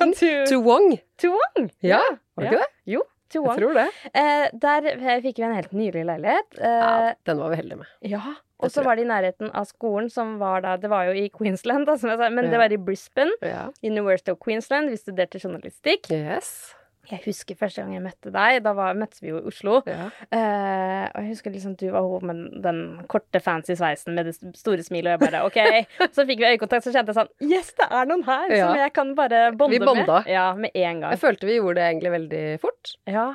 Tuwong. 0.49 0.97
Tuwong. 1.21 1.69
Ja, 1.85 2.01
var 2.35 2.43
det 2.43 2.51
ikke 2.51 2.63
det? 2.63 2.71
Jo, 2.95 3.01
Jeg 3.05 3.41
Tuwong. 3.41 3.57
tror 3.59 3.73
det. 3.77 3.85
Eh, 4.13 4.47
der 4.53 5.21
fikk 5.21 5.37
vi 5.41 5.43
en 5.47 5.53
helt 5.57 5.71
nydelig 5.75 6.05
leilighet. 6.07 6.57
Eh, 6.59 6.79
Ja, 6.81 7.13
den 7.25 7.37
var 7.41 7.49
vi 7.53 7.55
heldige 7.59 7.77
med. 7.81 7.87
Ja, 8.01 8.21
og 8.59 8.71
så 8.71 8.83
var 8.85 8.95
det 8.95 9.03
i 9.05 9.09
nærheten 9.09 9.49
av 9.53 9.65
skolen, 9.69 10.09
som 10.09 10.37
var 10.39 10.61
da 10.61 10.77
Det 10.77 10.89
var 10.89 11.05
jo 11.09 11.13
i 11.19 11.29
Queensland, 11.29 11.85
da, 11.85 11.97
jeg 11.97 12.31
men 12.31 12.49
det 12.49 12.57
var 12.57 12.71
i 12.71 12.77
Brisbane. 12.77 13.31
Ja. 13.41 13.67
University 13.83 14.31
of 14.31 14.39
Queensland. 14.43 14.89
Vi 14.89 14.97
studerte 14.97 15.39
journalistikk. 15.43 16.09
Yes. 16.11 16.73
Jeg 17.11 17.21
husker 17.25 17.55
første 17.59 17.81
gang 17.83 17.93
jeg 17.93 18.03
møtte 18.05 18.31
deg. 18.33 18.57
Da 18.65 18.73
var, 18.77 18.93
møttes 18.97 19.21
vi 19.21 19.29
jo 19.29 19.39
i 19.41 19.47
Oslo. 19.51 19.81
Ja. 19.85 20.07
Uh, 20.33 21.03
og 21.11 21.19
jeg 21.21 21.29
husker 21.33 21.53
liksom 21.53 21.75
du 21.79 21.85
var 21.93 22.01
hun 22.09 22.25
med 22.29 22.61
den 22.65 22.79
korte, 23.11 23.41
fancy 23.43 23.75
sveisen 23.77 24.15
med 24.17 24.25
det 24.31 24.35
store 24.57 24.83
smilet, 24.85 25.13
og 25.13 25.25
jeg 25.25 25.31
bare 25.31 25.43
OK. 25.45 26.09
Så 26.15 26.25
fikk 26.25 26.41
vi 26.43 26.49
øyekontakt, 26.53 26.85
så 26.87 26.93
kjente 26.95 27.13
jeg 27.13 27.19
sånn 27.21 27.31
Yes, 27.51 27.71
det 27.77 27.87
er 27.91 28.05
noen 28.09 28.23
her 28.27 28.47
Ja. 28.55 28.67
som 28.67 28.81
jeg 28.81 28.93
kan 28.97 29.15
bare 29.17 29.41
bonde 29.55 29.77
Vi 29.77 29.85
bonda. 29.85 30.21
med. 30.23 30.31
Ja, 30.33 30.47
med 30.55 30.71
en 30.73 31.01
gang. 31.05 31.11
Jeg 31.15 31.21
følte 31.23 31.49
vi 31.49 31.57
gjorde 31.59 31.79
det 31.81 31.87
egentlig 31.91 32.13
veldig 32.17 32.43
fort. 32.63 32.95
Ja. 33.07 33.27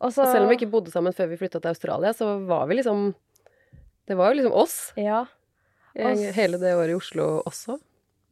Og 0.00 0.12
så 0.14 0.24
Og 0.24 0.32
selv 0.32 0.46
om 0.46 0.48
vi 0.52 0.56
ikke 0.60 0.70
bodde 0.72 0.90
sammen 0.92 1.12
før 1.12 1.28
vi 1.28 1.36
flytta 1.36 1.60
til 1.60 1.68
Australia, 1.74 2.12
så 2.16 2.38
var 2.48 2.66
vi 2.70 2.78
liksom 2.80 3.14
Det 4.08 4.16
var 4.16 4.32
jo 4.32 4.40
liksom 4.40 4.52
oss 4.56 4.78
Ja. 4.96 5.24
Og 6.00 6.20
hele 6.36 6.58
det 6.62 6.70
året 6.78 6.92
i 6.94 6.98
Oslo 6.98 7.42
også. 7.46 7.78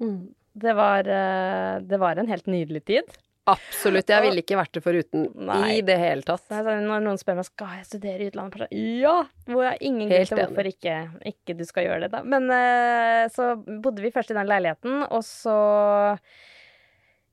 Mm. 0.00 0.28
Det 0.58 0.72
var, 0.74 1.00
eh, 1.06 1.80
det 1.86 1.98
var 2.00 2.16
en 2.18 2.26
helt 2.30 2.46
nydelig 2.46 2.84
tid. 2.86 3.02
Absolutt. 3.48 4.10
Jeg 4.12 4.24
ville 4.26 4.42
ikke 4.44 4.58
vært 4.58 4.74
det 4.76 4.82
foruten 4.84 5.24
Nei. 5.48 5.60
i 5.78 5.80
det 5.86 5.96
hele 6.00 6.26
tatt. 6.26 6.44
Så 6.50 6.60
når 6.64 7.04
noen 7.04 7.20
spør 7.20 7.38
meg 7.40 7.48
skal 7.48 7.78
jeg 7.78 7.88
studere 7.88 8.26
i 8.26 8.28
utlandet, 8.32 8.66
sånn, 8.66 8.84
ja! 9.00 9.16
Hvor 9.48 9.64
jeg 9.64 9.72
har 9.72 9.86
ingen 9.90 10.12
grunn 10.12 10.28
til 10.28 10.42
hvorfor 10.42 10.70
ikke, 10.72 10.98
ikke 11.32 11.56
du 11.58 11.64
skal 11.68 11.88
gjøre 11.88 12.04
det. 12.06 12.12
da. 12.16 12.22
Men 12.36 12.50
eh, 12.54 13.24
så 13.34 13.54
bodde 13.56 14.04
vi 14.04 14.12
først 14.14 14.34
i 14.34 14.38
den 14.38 14.50
leiligheten, 14.50 15.02
og 15.08 15.24
så 15.26 15.58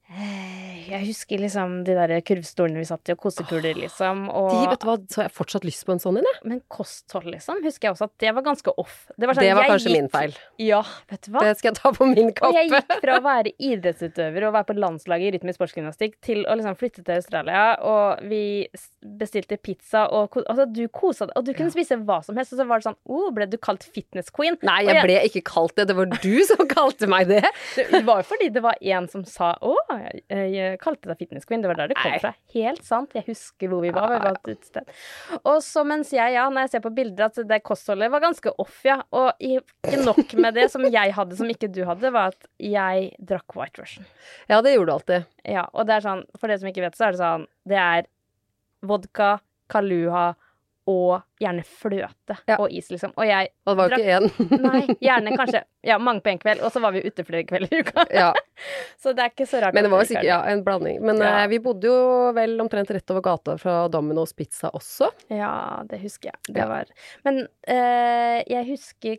Jeg 0.05 1.01
husker 1.07 1.39
liksom 1.41 1.79
de 1.85 1.95
der 1.97 2.11
kurvstolene 2.25 2.77
vi 2.77 2.85
satt 2.85 3.09
i, 3.09 3.15
og 3.15 3.23
kosekuler, 3.23 3.73
liksom. 3.79 4.27
Og, 4.29 4.51
De, 4.53 4.59
vet 4.69 4.83
du 4.83 4.85
hva, 4.85 4.95
så 5.09 5.21
har 5.21 5.27
jeg 5.29 5.33
fortsatt 5.33 5.63
lyst 5.65 5.81
på 5.87 5.95
en 5.95 6.01
sånn 6.03 6.19
en, 6.21 6.27
jeg. 6.29 6.41
men 6.45 6.59
kosthold, 6.71 7.25
liksom, 7.33 7.63
husker 7.65 7.87
jeg 7.89 7.95
også 7.95 8.05
at 8.11 8.13
det 8.21 8.33
var 8.37 8.45
ganske 8.45 8.73
off. 8.77 8.99
Det 9.17 9.25
var, 9.25 9.33
sånn, 9.39 9.47
Det 9.47 9.55
var 9.57 9.69
kanskje 9.71 9.89
gikk- 9.89 9.97
min 9.97 10.09
feil. 10.13 10.35
Ja, 10.61 10.81
vet 11.09 11.25
du 11.25 11.31
hva? 11.33 11.41
Det 11.47 11.55
skal 11.57 11.71
jeg 11.71 11.79
ta 11.79 11.91
på 11.97 12.07
min 12.11 12.29
kappe. 12.37 12.51
Og 12.51 12.59
jeg 12.59 12.69
gikk 12.69 12.93
fra 13.01 13.15
å 13.17 13.23
være 13.25 13.53
idrettsutøver 13.71 14.45
og 14.45 14.53
være 14.59 14.69
på 14.69 14.77
landslaget 14.77 15.25
i 15.25 15.33
rytmisk 15.39 15.59
sportsgymnastikk 15.59 16.19
til 16.29 16.45
å 16.45 16.59
liksom 16.61 16.77
flytte 16.79 17.01
til 17.01 17.15
Australia, 17.17 17.65
og 17.81 18.21
vi 18.29 18.43
bestilte 19.01 19.57
pizza, 19.57 20.05
og 20.13 20.37
altså, 20.45 20.67
du 20.69 20.85
kosa 20.93 21.25
deg, 21.31 21.33
og 21.41 21.49
du 21.49 21.53
kunne 21.57 21.73
spise 21.73 21.97
hva 22.05 22.21
som 22.25 22.37
helst, 22.37 22.53
og 22.53 22.61
så 22.61 22.67
var 22.69 22.83
det 22.83 22.91
sånn 22.91 22.99
oh, 23.09 23.31
ble 23.33 23.49
du 23.49 23.57
kalt 23.57 23.83
fitness 23.89 24.29
queen? 24.29 24.59
Nei, 24.61 24.83
jeg, 24.85 24.99
jeg 25.01 25.07
ble 25.09 25.17
ikke 25.31 25.45
kalt 25.49 25.75
det. 25.81 25.89
Det 25.89 25.97
var 25.97 26.13
du 26.13 26.33
som 26.45 26.61
kalte 26.77 27.09
meg 27.09 27.33
det. 27.33 27.41
Det 27.75 28.05
var 28.05 28.21
jo 28.21 28.29
fordi 28.35 28.51
det 28.53 28.61
var 28.61 28.77
en 28.85 29.09
som 29.09 29.25
sa 29.25 29.55
å, 29.65 29.73
jeg, 30.01 30.23
jeg 30.53 30.79
kalte 30.81 31.09
deg 31.09 31.19
fitness 31.19 31.47
queen. 31.47 31.63
Det 31.63 31.69
var 31.71 31.79
der 31.79 31.91
det 31.91 31.97
kom 31.99 32.13
Nei. 32.13 32.19
fra. 32.23 32.31
Helt 32.55 32.83
sant. 32.85 33.15
Jeg 33.17 33.25
husker 33.29 33.71
hvor 33.71 33.83
vi 33.85 33.91
var. 33.95 34.11
Vi 34.13 34.19
var 34.23 34.37
et 34.39 34.49
utested. 34.53 34.91
Og 35.41 35.59
så 35.65 35.85
mens 35.87 36.13
jeg, 36.15 36.35
ja, 36.35 36.45
når 36.51 36.67
jeg 36.67 36.73
ser 36.75 36.85
på 36.85 36.93
bilder, 36.97 37.31
at 37.31 37.41
det 37.49 37.61
kostholdet 37.65 38.11
var 38.13 38.23
ganske 38.23 38.53
off, 38.61 38.77
ja. 38.87 38.99
Og 39.15 39.31
ikke 39.39 40.01
nok 40.03 40.35
med 40.41 40.57
det 40.59 40.69
som 40.73 40.85
jeg 40.87 41.15
hadde 41.17 41.39
som 41.39 41.51
ikke 41.51 41.71
du 41.73 41.83
hadde, 41.87 42.13
var 42.15 42.33
at 42.35 42.49
jeg 42.61 43.11
drakk 43.19 43.57
White 43.57 43.81
Russian. 43.83 44.07
Ja, 44.51 44.61
det 44.65 44.75
gjorde 44.75 44.91
du 44.91 44.95
alltid. 44.99 45.29
Ja, 45.57 45.67
og 45.73 45.89
det 45.89 45.97
er 45.97 46.07
sånn, 46.07 46.25
for 46.39 46.51
dere 46.51 46.61
som 46.63 46.71
ikke 46.71 46.85
vet, 46.85 46.97
så 46.97 47.07
er 47.09 47.15
det 47.15 47.21
sånn 47.21 47.45
Det 47.69 47.77
er 47.81 48.09
vodka, 48.85 49.35
Kaluha 49.71 50.33
og 50.87 51.23
gjerne 51.41 51.63
fløte 51.65 52.35
Ja. 52.47 52.57
og 52.61 52.69
is, 52.71 52.89
liksom. 52.93 53.11
Og 53.17 53.25
jeg 53.25 53.49
Og 53.65 53.71
det 53.71 53.77
var 53.79 53.89
jo 53.89 53.97
ikke 53.97 54.17
én. 54.19 54.61
Nei, 54.61 54.81
gjerne 55.01 55.31
kanskje 55.39 55.63
Ja, 55.85 55.97
mange 56.01 56.21
på 56.25 56.29
en 56.31 56.39
kveld, 56.41 56.61
og 56.65 56.71
så 56.73 56.81
var 56.81 56.91
vi 56.93 57.01
ute 57.05 57.25
flere 57.25 57.43
kvelder 57.45 57.73
i 57.73 57.79
uka. 57.81 58.05
ja, 58.13 58.31
Så 59.01 59.13
det 59.13 59.23
er 59.25 59.29
ikke 59.33 59.47
så 59.49 59.61
rart. 59.61 59.73
men 59.73 59.83
det 59.85 59.91
var 59.91 60.01
jo 60.03 60.09
sikkert 60.11 60.23
er 60.25 60.29
ja, 60.29 60.39
en 60.53 60.63
blanding. 60.65 61.01
Men 61.01 61.17
Ja. 61.21 61.43
eh, 61.43 61.47
vi 61.49 61.59
bodde 61.59 61.89
jo 61.89 62.31
vel 62.37 62.57
omtrent 62.61 62.89
rett 62.93 63.11
over 63.11 63.21
gata 63.21 63.57
fra 63.57 63.87
Domino's 63.89 64.33
Pizza 64.37 64.69
også. 64.73 65.09
Ja, 65.29 65.83
det 65.89 66.01
husker 66.01 66.31
jeg. 66.33 66.53
Det 66.55 66.67
var 66.69 66.85
Men 67.25 67.47
eh, 67.67 68.43
jeg 68.47 68.65
husker 68.69 69.17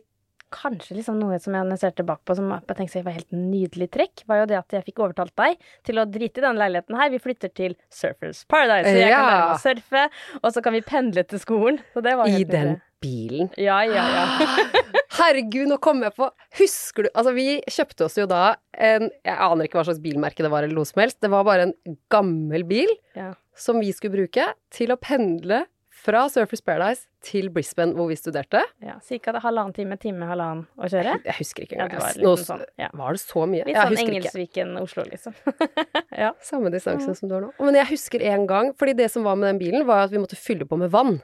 kanskje 0.53 0.95
liksom 0.97 1.19
noe 1.19 1.37
som 1.39 1.53
jeg 1.53 1.77
ser 1.81 1.91
tilbake 1.97 2.23
på 2.25 2.35
som 2.37 2.49
jeg 2.53 2.75
tenkte 2.77 3.03
var 3.05 3.15
helt 3.17 3.31
nydelig 3.35 3.89
trekk, 3.91 4.23
var 4.27 4.41
jo 4.43 4.45
det 4.51 4.57
at 4.59 4.69
jeg 4.77 4.85
fikk 4.87 4.99
overtalt 5.05 5.35
deg 5.35 5.57
til 5.83 5.99
å 6.01 6.05
drite 6.09 6.39
i 6.41 6.45
denne 6.45 6.57
leiligheten 6.61 6.95
her. 6.99 7.09
Vi 7.13 7.19
flytter 7.23 7.53
til 7.53 7.75
Surfers 7.89 8.45
Paradise, 8.47 8.87
så 8.89 8.97
jeg 8.97 9.11
kan 9.11 9.23
Ja. 9.23 9.29
lære 9.29 9.47
meg 9.47 9.55
å 9.55 9.61
surfe, 9.63 10.09
og 10.43 10.51
så 10.53 10.63
kan 10.63 10.73
vi 10.73 10.81
pendle 10.81 11.23
til 11.27 11.39
skolen. 11.39 11.79
Så 11.93 12.01
det 12.03 12.15
var 12.17 12.27
I 12.27 12.31
nydelig. 12.39 12.47
den 12.51 12.81
bilen. 13.01 13.51
Ja, 13.57 13.81
ja, 13.85 14.05
ja. 14.09 14.25
Herregud, 15.17 15.67
nå 15.69 15.77
kom 15.81 16.01
jeg 16.03 16.13
på 16.17 16.27
Husker 16.59 17.03
du 17.07 17.09
Altså, 17.13 17.33
vi 17.33 17.61
kjøpte 17.69 18.05
oss 18.05 18.17
jo 18.19 18.25
da 18.29 18.55
en 18.73 19.07
Jeg 19.25 19.37
aner 19.37 19.65
ikke 19.67 19.79
hva 19.79 19.85
slags 19.87 20.01
bilmerke 20.03 20.43
det 20.45 20.51
var, 20.53 20.63
eller 20.65 20.75
noe 20.77 20.85
som 20.89 21.01
helst. 21.01 21.19
Det 21.21 21.29
var 21.33 21.43
bare 21.47 21.67
en 21.69 21.73
gammel 22.13 22.63
bil 22.67 22.89
Ja. 23.17 23.33
som 23.57 23.79
vi 23.81 23.91
skulle 23.93 24.13
bruke 24.17 24.51
til 24.73 24.89
å 24.93 24.97
pendle 25.01 25.63
fra 25.97 26.25
Surfers 26.29 26.61
Paradise 26.63 27.07
til 27.25 27.49
Brisbane, 27.53 27.95
hvor 27.97 28.07
vi 28.11 28.15
studerte. 28.19 28.61
ja 28.83 28.97
Cirka 29.03 29.33
halvannen 29.43 29.73
time, 29.75 29.97
time, 29.97 30.25
halvannen 30.29 30.65
å 30.77 30.89
kjøre. 30.91 31.15
Jeg 31.25 31.35
husker 31.39 31.63
ikke 31.65 31.77
Ja, 31.79 31.85
engang. 31.87 31.99
det 31.99 32.23
var 32.23 32.27
Nå- 32.27 32.35
sånn, 32.43 32.61
ja. 32.79 32.89
Var 32.93 33.17
det 33.17 33.21
så 33.23 33.45
mye? 33.49 33.65
Litt 33.65 33.75
sånn. 33.75 33.97
Engelsviken-Oslo, 34.03 35.07
liksom. 35.09 35.33
ja. 36.23 36.31
Samme 36.41 36.71
distanse 36.71 37.15
som 37.17 37.29
du 37.29 37.35
har 37.35 37.41
nå. 37.47 37.51
Men 37.59 37.75
jeg 37.81 37.89
husker 37.95 38.21
en 38.33 38.45
gang, 38.47 38.71
fordi 38.77 38.93
det 39.01 39.09
som 39.11 39.23
var 39.27 39.35
med 39.35 39.49
den 39.55 39.59
bilen, 39.65 39.87
var 39.89 40.05
at 40.05 40.11
vi 40.13 40.21
måtte 40.21 40.37
fylle 40.39 40.65
på 40.69 40.77
med 40.79 40.91
vann. 40.93 41.19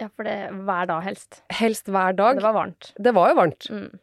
ja, 0.00 0.08
for 0.14 0.22
det 0.28 0.36
hver 0.52 0.86
dag 0.86 1.02
helst. 1.02 1.40
Helst 1.50 1.86
hver 1.90 2.12
dag. 2.18 2.36
Det 2.38 2.42
var 2.44 2.54
varmt. 2.54 2.92
Det 2.98 3.14
var 3.14 3.30
jo 3.32 3.38
varmt. 3.40 3.70
Mm. 3.70 3.98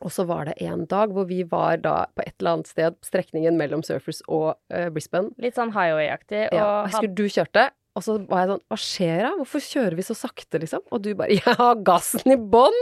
Og 0.00 0.08
så 0.14 0.24
var 0.24 0.46
det 0.48 0.54
en 0.64 0.86
dag 0.88 1.10
hvor 1.12 1.26
vi 1.28 1.42
var 1.44 1.76
da 1.76 2.06
på 2.16 2.22
et 2.24 2.32
eller 2.40 2.54
annet 2.56 2.70
sted 2.70 2.94
strekningen 3.04 3.58
mellom 3.60 3.82
Surfers 3.84 4.22
og 4.32 4.54
uh, 4.72 4.86
Brisbane. 4.88 5.28
Litt 5.36 5.58
sånn 5.58 5.74
highway-aktig. 5.74 6.46
Ja, 6.56 6.86
jeg 6.86 6.94
husker 6.94 7.10
du 7.18 7.24
kjørte, 7.28 7.66
og 7.98 8.04
så 8.06 8.16
var 8.30 8.44
jeg 8.44 8.50
sånn 8.52 8.62
Hva 8.70 8.78
skjer 8.78 9.18
da? 9.24 9.30
Hvorfor 9.40 9.64
kjører 9.64 9.96
vi 9.98 10.04
så 10.06 10.16
sakte, 10.18 10.60
liksom? 10.62 10.84
Og 10.94 11.02
du 11.04 11.10
bare 11.18 11.34
Jeg 11.40 11.56
har 11.58 11.82
gassen 11.86 12.34
i 12.34 12.38
bånn! 12.38 12.78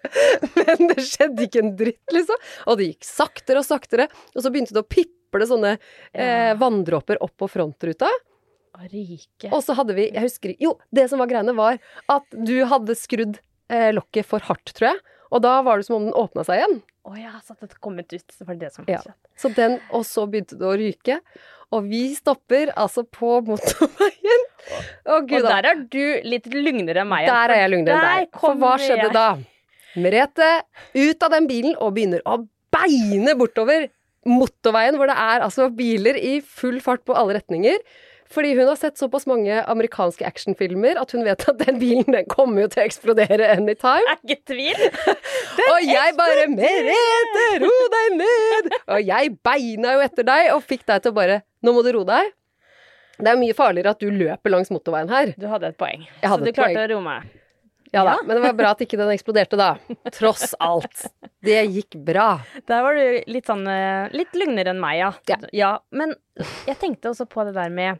Men 0.56 0.88
det 0.90 1.04
skjedde 1.04 1.44
ikke 1.44 1.60
en 1.60 1.74
dritt, 1.76 2.14
liksom. 2.14 2.40
Og 2.70 2.80
det 2.80 2.88
gikk 2.90 3.06
saktere 3.06 3.60
og 3.60 3.66
saktere. 3.68 4.08
Og 4.32 4.40
så 4.42 4.52
begynte 4.52 4.74
det 4.74 4.82
å 4.82 4.88
piple 4.88 5.46
sånne 5.46 5.74
eh, 5.76 6.52
vanndråper 6.58 7.20
opp 7.22 7.36
på 7.38 7.50
frontruta. 7.52 8.08
Rike. 8.80 9.50
Og 9.50 9.60
så 9.60 9.74
hadde 9.76 9.92
vi 9.92 10.06
Jeg 10.06 10.22
husker 10.24 10.52
Jo, 10.62 10.70
det 10.94 11.08
som 11.10 11.20
var 11.20 11.28
greiene, 11.28 11.52
var 11.58 11.76
at 12.08 12.24
du 12.32 12.62
hadde 12.70 12.96
skrudd 12.96 13.36
eh, 13.68 13.90
lokket 13.92 14.28
for 14.30 14.46
hardt, 14.46 14.72
tror 14.72 14.94
jeg. 14.94 15.02
Og 15.30 15.42
da 15.44 15.60
var 15.66 15.78
det 15.80 15.86
som 15.86 15.98
om 16.00 16.08
den 16.08 16.16
åpna 16.18 16.44
seg 16.46 16.60
igjen. 16.60 16.80
Å 17.06 17.14
ja, 17.16 17.32
så 17.46 17.54
det 17.60 17.78
kommet 17.80 18.12
ut. 18.12 18.26
Så 18.34 18.44
var 18.44 18.58
det 18.58 18.68
det 18.68 18.74
som 18.74 18.88
Ja. 18.90 19.00
Så 19.38 19.50
den, 19.54 19.78
og 19.94 20.04
så 20.04 20.26
begynte 20.30 20.58
det 20.58 20.66
å 20.68 20.76
ryke. 20.76 21.20
Og 21.70 21.86
vi 21.86 22.02
stopper 22.16 22.72
altså 22.74 23.04
på 23.06 23.38
motorveien. 23.46 24.44
Gud 25.06 25.38
Og 25.38 25.46
der 25.46 25.68
er 25.70 25.84
du 25.90 26.02
litt 26.26 26.50
lugnere 26.50 27.04
enn 27.04 27.10
meg. 27.10 27.28
Der 27.30 27.54
er 27.54 27.62
jeg 27.62 27.72
lugnere 27.76 28.00
enn 28.00 28.26
deg. 28.26 28.40
For 28.42 28.58
hva 28.58 28.74
skjedde 28.82 29.06
jeg. 29.06 29.14
da? 29.16 29.28
Merete 30.00 30.50
ut 30.98 31.24
av 31.26 31.32
den 31.34 31.48
bilen 31.50 31.78
og 31.78 31.94
begynner 31.96 32.22
å 32.26 32.42
beine 32.74 33.34
bortover 33.38 33.88
motorveien, 34.28 34.98
hvor 35.00 35.08
det 35.10 35.16
er 35.16 35.46
altså 35.46 35.70
biler 35.74 36.18
i 36.18 36.38
full 36.44 36.78
fart 36.84 37.02
på 37.08 37.16
alle 37.16 37.38
retninger. 37.38 37.78
Fordi 38.30 38.52
hun 38.54 38.68
har 38.68 38.76
sett 38.78 38.98
såpass 39.00 39.26
mange 39.26 39.56
amerikanske 39.66 40.26
actionfilmer 40.26 41.00
at 41.00 41.10
hun 41.16 41.24
vet 41.26 41.42
at 41.50 41.62
den 41.64 41.80
bilen 41.82 42.06
den 42.14 42.28
kommer 42.30 42.62
jo 42.64 42.68
til 42.70 42.84
å 42.84 42.86
eksplodere 42.86 43.48
anytime. 43.56 44.06
Er 44.06 44.20
ikke 44.22 44.52
tvil. 44.52 44.84
Og 45.72 45.80
jeg 45.82 46.14
bare 46.18 46.44
'Merete, 46.52 47.46
ro 47.64 47.72
deg 47.96 48.18
ned!' 48.20 48.70
Og 48.86 49.00
jeg 49.02 49.32
beina 49.42 49.96
jo 49.96 50.04
etter 50.06 50.28
deg 50.30 50.52
og 50.54 50.62
fikk 50.62 50.86
deg 50.86 51.02
til 51.02 51.10
å 51.10 51.18
bare 51.18 51.40
'Nå 51.62 51.74
må 51.74 51.82
du 51.82 51.90
roe 51.98 52.06
deg'. 52.06 52.30
Det 53.20 53.28
er 53.34 53.36
mye 53.36 53.56
farligere 53.56 53.92
at 53.92 54.00
du 54.00 54.08
løper 54.08 54.54
langs 54.54 54.70
motorveien 54.72 55.10
her. 55.12 55.34
Du 55.36 55.44
hadde 55.50 55.68
et 55.74 55.76
poeng. 55.76 56.06
Jeg 56.22 56.30
hadde 56.30 56.40
så 56.40 56.46
du 56.46 56.52
et 56.54 56.56
poeng. 56.56 56.72
klarte 56.72 56.86
å 56.86 56.94
roe 56.94 57.04
meg. 57.04 57.28
Ja 57.90 58.04
da, 58.06 58.12
men 58.22 58.36
det 58.38 58.42
var 58.44 58.52
bra 58.54 58.68
at 58.70 58.82
ikke 58.84 58.96
den 59.00 59.10
eksploderte 59.10 59.58
da. 59.58 59.72
Tross 60.14 60.52
alt. 60.62 61.08
Det 61.42 61.58
gikk 61.74 61.96
bra. 62.06 62.28
Der 62.70 62.84
var 62.86 62.94
du 62.94 63.26
litt 63.26 63.50
sånn 63.50 63.64
eh, 63.66 64.06
Litt 64.14 64.36
lugnere 64.38 64.70
enn 64.70 64.78
meg, 64.78 65.00
ja. 65.00 65.38
Ja. 65.50 65.72
Men 65.90 66.14
jeg 66.68 66.78
tenkte 66.78 67.10
også 67.10 67.26
på 67.26 67.42
det 67.48 67.56
der 67.58 67.72
med 67.74 67.98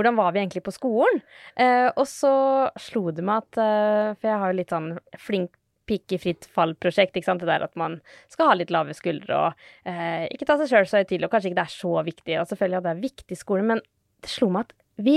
hvordan 0.00 0.18
var 0.18 0.34
vi 0.34 0.42
egentlig 0.42 0.64
på 0.66 0.74
skolen? 0.74 1.22
Eh, 1.54 1.88
og 1.92 2.06
så 2.08 2.32
slo 2.80 3.10
det 3.14 3.24
meg 3.26 3.44
at 3.44 3.60
eh, 3.60 4.12
For 4.18 4.30
jeg 4.30 4.42
har 4.42 4.52
jo 4.52 4.58
litt 4.60 4.72
sånn 4.74 4.92
flink 5.20 5.56
pike 5.90 6.16
i 6.16 6.20
fritt 6.22 6.46
fall-prosjekt. 6.54 7.16
ikke 7.18 7.26
sant? 7.26 7.42
Det 7.42 7.50
der 7.50 7.66
at 7.66 7.74
man 7.78 7.98
skal 8.30 8.52
ha 8.52 8.58
litt 8.58 8.70
lave 8.70 8.94
skuldre 8.94 9.38
og 9.48 9.64
eh, 9.88 10.28
ikke 10.30 10.46
ta 10.46 10.56
seg 10.60 10.70
sjøl 10.70 10.86
så 10.86 11.00
høytidelig, 11.00 11.26
og 11.26 11.34
kanskje 11.34 11.50
ikke 11.50 11.58
det 11.58 11.66
er 11.66 11.74
så 11.74 11.92
viktig. 12.06 12.36
Og 12.38 12.48
selvfølgelig 12.52 12.78
at 12.78 12.86
det 12.86 12.92
er 12.92 13.04
viktig 13.04 13.36
i 13.36 13.40
skolen, 13.40 13.70
men 13.72 13.82
det 14.22 14.30
slo 14.30 14.50
meg 14.54 14.68
at 14.68 14.76
vi 15.00 15.16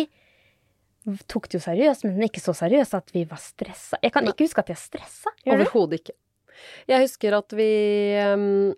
tok 1.29 1.49
det 1.51 1.59
jo 1.59 1.63
seriøst, 1.65 2.07
men 2.07 2.25
ikke 2.25 2.41
så 2.41 2.55
seriøst 2.57 2.95
at 2.97 3.13
vi 3.13 3.25
var 3.29 3.41
stressa. 3.43 3.99
Jeg 4.01 4.13
kan 4.15 4.27
ikke 4.29 4.47
huske 4.47 4.63
at 4.63 4.71
jeg 4.71 4.81
stressa. 4.81 5.33
Overhodet 5.51 6.01
ikke. 6.01 6.15
Jeg 6.87 7.03
husker 7.03 7.35
at 7.37 7.55
vi 7.57 7.69
ehm, 8.19 8.73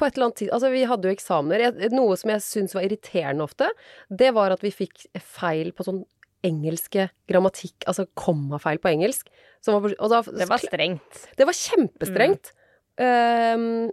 på 0.00 0.08
et 0.08 0.16
eller 0.16 0.30
annet 0.30 0.40
tid 0.40 0.54
Altså, 0.56 0.70
vi 0.72 0.86
hadde 0.88 1.10
jo 1.10 1.16
eksamener. 1.16 1.66
Jeg, 1.66 1.92
noe 1.92 2.16
som 2.18 2.32
jeg 2.32 2.44
syntes 2.46 2.76
var 2.76 2.86
irriterende 2.86 3.44
ofte, 3.46 3.68
det 4.08 4.32
var 4.36 4.54
at 4.54 4.64
vi 4.64 4.72
fikk 4.74 5.06
feil 5.20 5.74
på 5.76 5.86
sånn 5.86 6.02
engelske 6.46 7.10
grammatikk, 7.28 7.84
altså 7.90 8.06
kommafeil 8.16 8.80
på 8.80 8.90
engelsk. 8.94 9.28
Som 9.60 9.76
var, 9.76 9.92
da, 9.92 10.22
Det 10.24 10.48
var 10.48 10.62
strengt. 10.62 11.24
Det 11.36 11.46
var 11.48 11.56
kjempestrengt. 11.56 12.54
Ehm, 13.00 13.90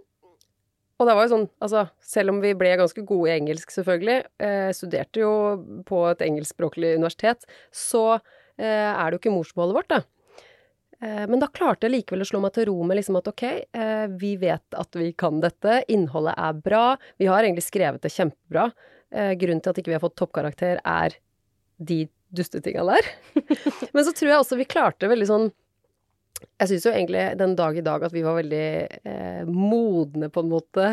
og 0.98 1.06
det 1.06 1.14
var 1.14 1.26
jo 1.26 1.32
sånn, 1.34 1.48
altså, 1.62 1.84
selv 2.02 2.32
om 2.32 2.40
vi 2.42 2.54
ble 2.58 2.72
ganske 2.80 3.04
gode 3.06 3.30
i 3.30 3.36
engelsk, 3.36 3.70
selvfølgelig, 3.70 4.18
eh, 4.42 4.70
studerte 4.74 5.22
jo 5.22 5.32
på 5.86 6.02
et 6.10 6.24
engelskspråklig 6.26 6.96
universitet, 6.98 7.46
så 7.70 8.18
eh, 8.58 8.90
er 8.90 9.04
det 9.04 9.18
jo 9.18 9.20
ikke 9.22 9.36
morsmålet 9.36 9.78
vårt, 9.78 9.92
da. 9.92 10.00
Eh, 11.02 11.24
men 11.30 11.38
da 11.42 11.46
klarte 11.52 11.86
jeg 11.86 11.94
likevel 11.94 12.24
å 12.24 12.28
slå 12.28 12.40
meg 12.42 12.54
til 12.56 12.68
ro 12.70 12.76
med 12.86 12.98
liksom 12.98 13.18
at 13.20 13.30
ok, 13.30 13.44
eh, 13.46 14.06
vi 14.18 14.34
vet 14.40 14.78
at 14.78 14.98
vi 14.98 15.12
kan 15.18 15.40
dette, 15.44 15.82
innholdet 15.88 16.34
er 16.38 16.58
bra, 16.64 16.84
vi 17.20 17.30
har 17.30 17.44
egentlig 17.44 17.68
skrevet 17.68 18.02
det 18.02 18.14
kjempebra. 18.14 18.70
Eh, 19.14 19.32
grunnen 19.40 19.62
til 19.62 19.72
at 19.72 19.80
ikke 19.80 19.92
vi 19.92 19.96
har 19.98 20.04
fått 20.04 20.18
toppkarakter, 20.18 20.82
er 20.84 21.16
de 21.78 22.02
dustetinga 22.34 22.84
der. 22.90 23.08
Men 23.94 24.04
så 24.04 24.12
tror 24.12 24.32
jeg 24.32 24.42
også 24.42 24.58
vi 24.58 24.68
klarte 24.68 25.10
veldig 25.10 25.30
sånn 25.30 25.50
jeg 26.38 26.70
syns 26.70 26.84
jo 26.86 26.92
egentlig 26.94 27.22
den 27.38 27.54
dag 27.58 27.78
i 27.78 27.82
dag 27.82 28.04
at 28.06 28.12
vi 28.14 28.22
var 28.22 28.36
veldig 28.38 28.66
eh, 29.10 29.48
modne, 29.48 30.28
på 30.30 30.44
en 30.44 30.52
måte. 30.52 30.90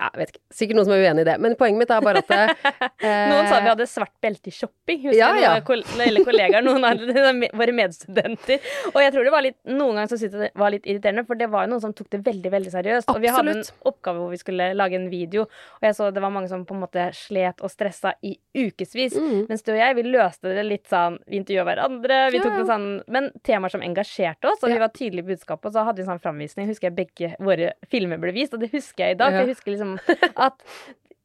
Ja, 0.00 0.08
Jeg 0.14 0.20
vet 0.22 0.30
ikke. 0.32 0.40
Sikkert 0.56 0.78
noen 0.78 0.86
som 0.88 0.94
er 0.96 1.02
uenig 1.04 1.22
i 1.22 1.28
det. 1.28 1.34
Men 1.44 1.54
poenget 1.60 1.82
mitt 1.82 1.90
er 1.92 2.04
bare 2.04 2.22
at 2.24 2.30
eh, 2.36 3.26
Noen 3.30 3.48
sa 3.50 3.58
vi 3.60 3.68
hadde 3.70 3.86
svart 3.90 4.14
belte 4.24 4.48
i 4.48 4.54
shopping. 4.54 5.02
Husker 5.04 5.18
Ja, 5.18 5.28
ja. 5.36 5.50
noen 5.60 6.24
kollegaer, 6.24 6.64
noen 6.64 6.86
av 6.88 7.02
våre 7.60 7.74
medstudenter. 7.76 8.64
Og 8.94 8.98
jeg 9.04 9.12
tror 9.14 9.28
det 9.28 9.34
var 9.34 9.44
litt, 9.44 9.58
noen 9.68 9.98
ganger 10.00 10.12
så 10.14 10.18
syntes 10.20 10.38
jeg 10.40 10.50
det 10.50 10.60
var 10.62 10.72
litt 10.74 10.88
irriterende, 10.88 11.24
for 11.28 11.38
det 11.40 11.50
var 11.52 11.66
jo 11.66 11.72
noen 11.74 11.84
som 11.84 11.92
tok 11.96 12.08
det 12.14 12.22
veldig 12.26 12.52
veldig 12.56 12.72
seriøst. 12.72 13.12
Og 13.12 13.20
vi 13.22 13.32
hadde 13.32 13.54
en 13.58 13.62
oppgave 13.90 14.22
hvor 14.24 14.32
vi 14.32 14.40
skulle 14.40 14.70
lage 14.78 14.96
en 14.98 15.08
video, 15.12 15.44
og 15.80 15.86
jeg 15.86 15.98
så 15.98 16.08
det 16.14 16.22
var 16.24 16.32
mange 16.34 16.48
som 16.50 16.64
på 16.68 16.74
en 16.76 16.82
måte 16.86 17.06
slet 17.16 17.60
og 17.60 17.72
stressa 17.72 18.14
i 18.26 18.34
ukevis. 18.56 19.14
mm, 19.20 19.44
Mens 19.50 19.64
du 19.66 19.72
og 19.74 19.78
jeg, 19.82 19.96
vi 20.00 20.06
løste 20.08 20.54
det 20.56 20.64
litt 20.66 20.88
sånn 20.90 21.18
Vi 21.28 21.38
intervjua 21.40 21.64
hverandre, 21.68 22.18
vi 22.32 22.40
tok 22.40 22.52
ja. 22.52 22.56
noen 22.58 22.70
sånn 22.70 22.88
Men 23.12 23.30
temaer 23.46 23.72
som 23.72 23.84
engasjerte 23.84 24.48
oss, 24.50 24.62
og 24.64 24.72
vi 24.72 24.80
var 24.80 24.92
tydelige 24.94 25.26
i 25.26 25.30
budskapet. 25.34 25.68
Og 25.70 25.76
så 25.76 25.84
hadde 25.86 26.00
vi 26.00 26.06
en 26.06 26.12
sånn 26.14 26.22
framvisning, 26.24 26.68
husker 26.70 26.90
jeg 26.90 26.96
begge 26.98 27.32
våre 27.42 27.72
filmer 27.92 28.20
ble 28.22 28.32
vist, 28.36 28.54
og 28.56 28.62
det 28.64 28.70
husker 28.72 29.04
jeg 29.06 29.16
i 29.16 29.20
dag. 29.20 29.34
For 29.34 29.44
jeg 29.44 29.54
husker 29.54 29.74
liksom 29.74 29.89
at 30.46 30.66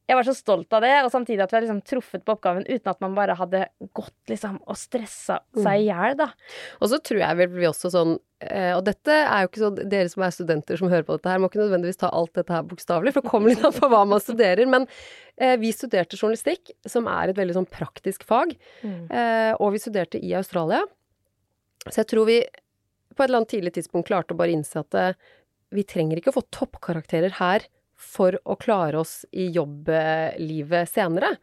jeg 0.06 0.18
var 0.20 0.28
så 0.28 0.36
stolt 0.38 0.74
av 0.78 0.84
det, 0.86 0.94
og 1.02 1.10
samtidig 1.10 1.42
at 1.42 1.50
vi 1.50 1.58
hadde 1.58 1.66
liksom 1.66 1.82
truffet 1.90 2.22
på 2.26 2.36
oppgaven 2.36 2.66
uten 2.68 2.90
at 2.92 3.00
man 3.02 3.16
bare 3.18 3.34
hadde 3.40 3.64
gått 3.98 4.30
liksom 4.30 4.60
og 4.62 4.78
stressa 4.78 5.40
seg 5.58 5.82
i 5.82 5.88
hjel, 5.88 6.18
da. 6.20 6.28
Og 6.78 6.92
så 6.92 7.00
tror 7.02 7.24
jeg 7.24 7.40
vel 7.40 7.56
vi 7.56 7.66
også 7.66 7.90
sånn 7.94 8.12
eh, 8.46 8.76
Og 8.76 8.84
dette 8.86 9.16
er 9.16 9.42
jo 9.42 9.50
ikke 9.50 9.64
så, 9.64 9.72
Dere 9.80 10.12
som 10.12 10.26
er 10.28 10.36
studenter 10.36 10.78
som 10.78 10.92
hører 10.92 11.08
på 11.08 11.18
dette 11.18 11.32
her, 11.32 11.42
må 11.42 11.50
ikke 11.50 11.64
nødvendigvis 11.64 12.02
ta 12.04 12.12
alt 12.14 12.36
dette 12.38 12.54
her 12.54 12.68
bokstavelig, 12.70 13.16
for 13.16 13.26
det 13.26 13.32
kommer 13.34 13.50
litt 13.54 13.66
an 13.66 13.74
på 13.74 13.90
hva 13.90 14.04
man 14.12 14.22
studerer. 14.22 14.70
Men 14.70 14.86
eh, 15.42 15.56
vi 15.62 15.74
studerte 15.74 16.20
journalistikk, 16.20 16.76
som 16.86 17.10
er 17.10 17.34
et 17.34 17.40
veldig 17.42 17.58
sånn 17.58 17.70
praktisk 17.72 18.28
fag. 18.30 18.54
Eh, 19.10 19.54
og 19.58 19.74
vi 19.74 19.82
studerte 19.82 20.22
i 20.22 20.36
Australia. 20.38 20.84
Så 21.88 22.04
jeg 22.04 22.12
tror 22.14 22.30
vi 22.30 22.44
på 23.16 23.24
et 23.24 23.30
eller 23.30 23.42
annet 23.42 23.54
tidlig 23.56 23.74
tidspunkt 23.78 24.10
klarte 24.12 24.36
å 24.36 24.40
bare 24.40 24.54
innse 24.54 24.82
at 24.82 24.98
eh, 25.00 25.18
vi 25.74 25.86
trenger 25.88 26.20
ikke 26.20 26.34
å 26.34 26.38
få 26.38 26.46
toppkarakterer 26.54 27.40
her 27.40 27.66
for 28.00 28.38
å 28.44 28.58
klare 28.60 29.00
oss 29.00 29.24
i 29.32 29.48
jobblivet 29.56 30.92
senere. 30.92 31.36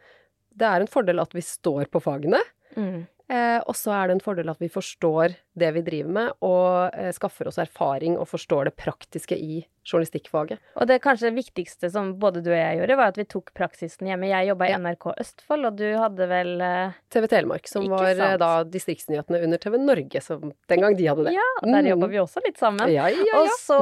Det 0.52 0.68
er 0.68 0.84
en 0.84 0.90
fordel 0.90 1.22
at 1.22 1.32
vi 1.34 1.44
står 1.44 1.88
på 1.92 2.02
fagene. 2.04 2.40
Mm. 2.76 3.04
Eh, 3.32 3.58
og 3.60 3.76
så 3.78 3.94
er 3.96 4.08
det 4.08 4.18
en 4.18 4.24
fordel 4.24 4.52
at 4.52 4.60
vi 4.60 4.70
forstår 4.72 5.36
det 5.58 5.72
vi 5.74 5.82
driver 5.84 6.10
med, 6.16 6.32
og 6.40 6.94
eh, 6.96 7.10
skaffer 7.12 7.48
oss 7.50 7.58
erfaring 7.60 8.16
og 8.18 8.28
forstår 8.30 8.70
det 8.70 8.76
praktiske 8.80 9.36
i 9.36 9.64
journalistikkfaget. 9.82 10.60
Og 10.78 10.86
det 10.86 11.00
kanskje 11.02 11.32
viktigste 11.34 11.88
som 11.90 12.12
både 12.22 12.38
du 12.44 12.52
og 12.52 12.56
jeg 12.56 12.76
gjorde, 12.78 12.96
var 13.00 13.10
at 13.10 13.16
vi 13.18 13.24
tok 13.26 13.50
praksisen 13.58 14.06
hjemme. 14.06 14.28
Jeg 14.30 14.46
jobba 14.52 14.68
i 14.68 14.70
Ja. 14.70 14.78
NRK 14.78 15.06
Østfold, 15.18 15.66
og 15.66 15.76
du 15.80 15.88
hadde 15.98 16.28
vel 16.30 16.52
eh, 16.62 16.92
TV 17.10 17.26
Telemark, 17.28 17.66
som 17.68 17.88
var 17.90 18.06
eh, 18.12 18.16
sant. 18.20 18.38
da 18.40 18.50
distriktsnyhetene 18.64 19.40
under 19.42 19.58
TV 19.58 19.78
Norge, 19.82 20.22
som 20.22 20.52
den 20.70 20.80
gang 20.86 20.94
de 20.96 21.08
hadde 21.10 21.24
det. 21.26 21.34
Ja, 21.34 21.48
der 21.66 21.82
Mm. 21.82 21.88
jobba 21.90 22.06
vi 22.12 22.20
også 22.22 22.40
litt 22.46 22.58
sammen. 22.62 22.88
Ja, 22.94 23.08
ja, 23.10 23.40
Og 23.42 23.48
så 23.58 23.80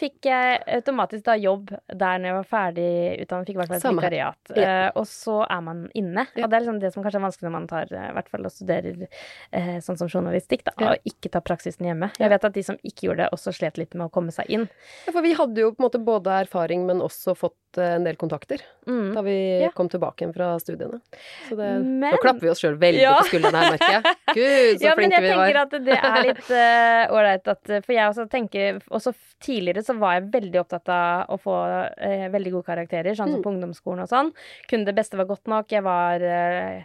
fikk 0.00 0.24
jeg 0.24 0.62
automatisk 0.80 1.24
da 1.28 1.36
jobb 1.36 1.68
der 1.92 2.18
når 2.18 2.26
jeg 2.32 2.38
var 2.40 2.48
ferdig 2.48 2.88
utdannet. 3.26 3.46
Fikk 3.46 3.56
i 3.56 3.60
hvert 3.60 3.68
fall 3.68 3.82
et 3.92 4.00
vikariat. 4.00 4.56
Ja. 4.56 4.72
Eh, 4.86 4.90
og 4.96 5.04
så 5.06 5.42
er 5.50 5.60
man 5.60 5.84
inne. 5.94 6.26
Ja. 6.34 6.46
Og 6.46 6.50
det 6.50 6.56
er 6.56 6.64
liksom 6.64 6.80
det 6.80 6.92
som 6.94 7.04
kanskje 7.04 7.20
er 7.20 7.26
vanskelig 7.28 7.50
når 7.50 7.56
man 7.58 7.68
tar 7.68 7.92
eh, 7.92 8.08
i 8.08 8.16
hvert 8.16 8.32
fall 8.32 8.48
og 8.48 8.56
studerer 8.56 9.06
eh, 9.52 9.76
sånn 9.84 10.00
som 10.00 10.08
journalistikk, 10.08 10.64
da. 10.64 10.72
Ja. 10.80 10.94
Og 10.96 11.11
ikke 11.12 11.30
ta 11.30 11.40
praksisen 11.40 11.86
hjemme. 11.86 12.10
Jeg 12.18 12.28
vet 12.32 12.44
at 12.44 12.52
de 12.56 12.62
som 12.66 12.76
ikke 12.82 13.06
gjorde 13.08 13.24
det, 13.24 13.30
også 13.32 13.52
slet 13.54 13.78
litt 13.78 13.94
med 13.94 14.08
å 14.08 14.10
komme 14.12 14.32
seg 14.32 14.48
inn. 14.48 14.68
Ja, 15.06 15.12
For 15.12 15.22
vi 15.22 15.34
hadde 15.38 15.60
jo 15.60 15.70
på 15.72 15.80
en 15.82 15.86
måte 15.90 16.00
både 16.04 16.34
erfaring, 16.46 16.86
men 16.88 17.00
også 17.04 17.36
fått 17.38 17.54
eh, 17.78 17.94
en 17.96 18.04
del 18.04 18.16
kontakter 18.16 18.60
Mm. 18.86 19.14
da 19.14 19.22
vi 19.22 19.60
Ja. 19.62 19.70
kom 19.70 19.88
tilbake 19.88 20.22
igjen 20.24 20.34
fra 20.34 20.58
studiene. 20.58 21.00
Så 21.48 21.56
det, 21.56 21.68
Men- 21.80 22.00
Nå 22.12 22.18
klapper 22.20 22.40
vi 22.40 22.48
oss 22.50 22.60
sjøl 22.60 22.76
veldig 22.76 23.00
Ja. 23.00 23.14
på 23.20 23.28
skuldrene 23.30 23.54
her, 23.62 23.70
merker 23.76 23.92
jeg. 23.92 24.02
Gud, 24.34 24.80
så 24.80 24.82
ja, 24.88 24.94
men 24.96 25.10
jeg 25.10 25.22
tenker 25.22 25.56
at 25.62 25.70
det 25.70 25.98
er 25.98 26.22
litt 26.26 26.50
ålreit 27.16 27.46
uh, 27.46 27.52
at 27.52 27.84
For 27.86 27.92
jeg 27.92 28.08
også 28.10 28.28
tenker 28.30 28.80
Også 28.90 29.14
tidligere 29.40 29.82
så 29.86 29.96
var 29.98 30.14
jeg 30.20 30.30
veldig 30.32 30.60
opptatt 30.60 30.88
av 30.88 31.26
å 31.30 31.38
få 31.40 31.54
uh, 31.54 32.28
veldig 32.34 32.52
gode 32.52 32.66
karakterer, 32.66 33.14
sånn 33.14 33.30
som 33.30 33.40
Mm. 33.40 33.44
på 33.44 33.52
ungdomsskolen 33.54 34.02
og 34.02 34.08
sånn. 34.08 34.32
Kunne 34.68 34.84
det 34.84 34.94
beste 34.94 35.16
var 35.16 35.24
godt 35.26 35.46
nok. 35.48 35.68
Jeg 35.70 35.82
var 35.82 36.20
eh, 36.22 36.82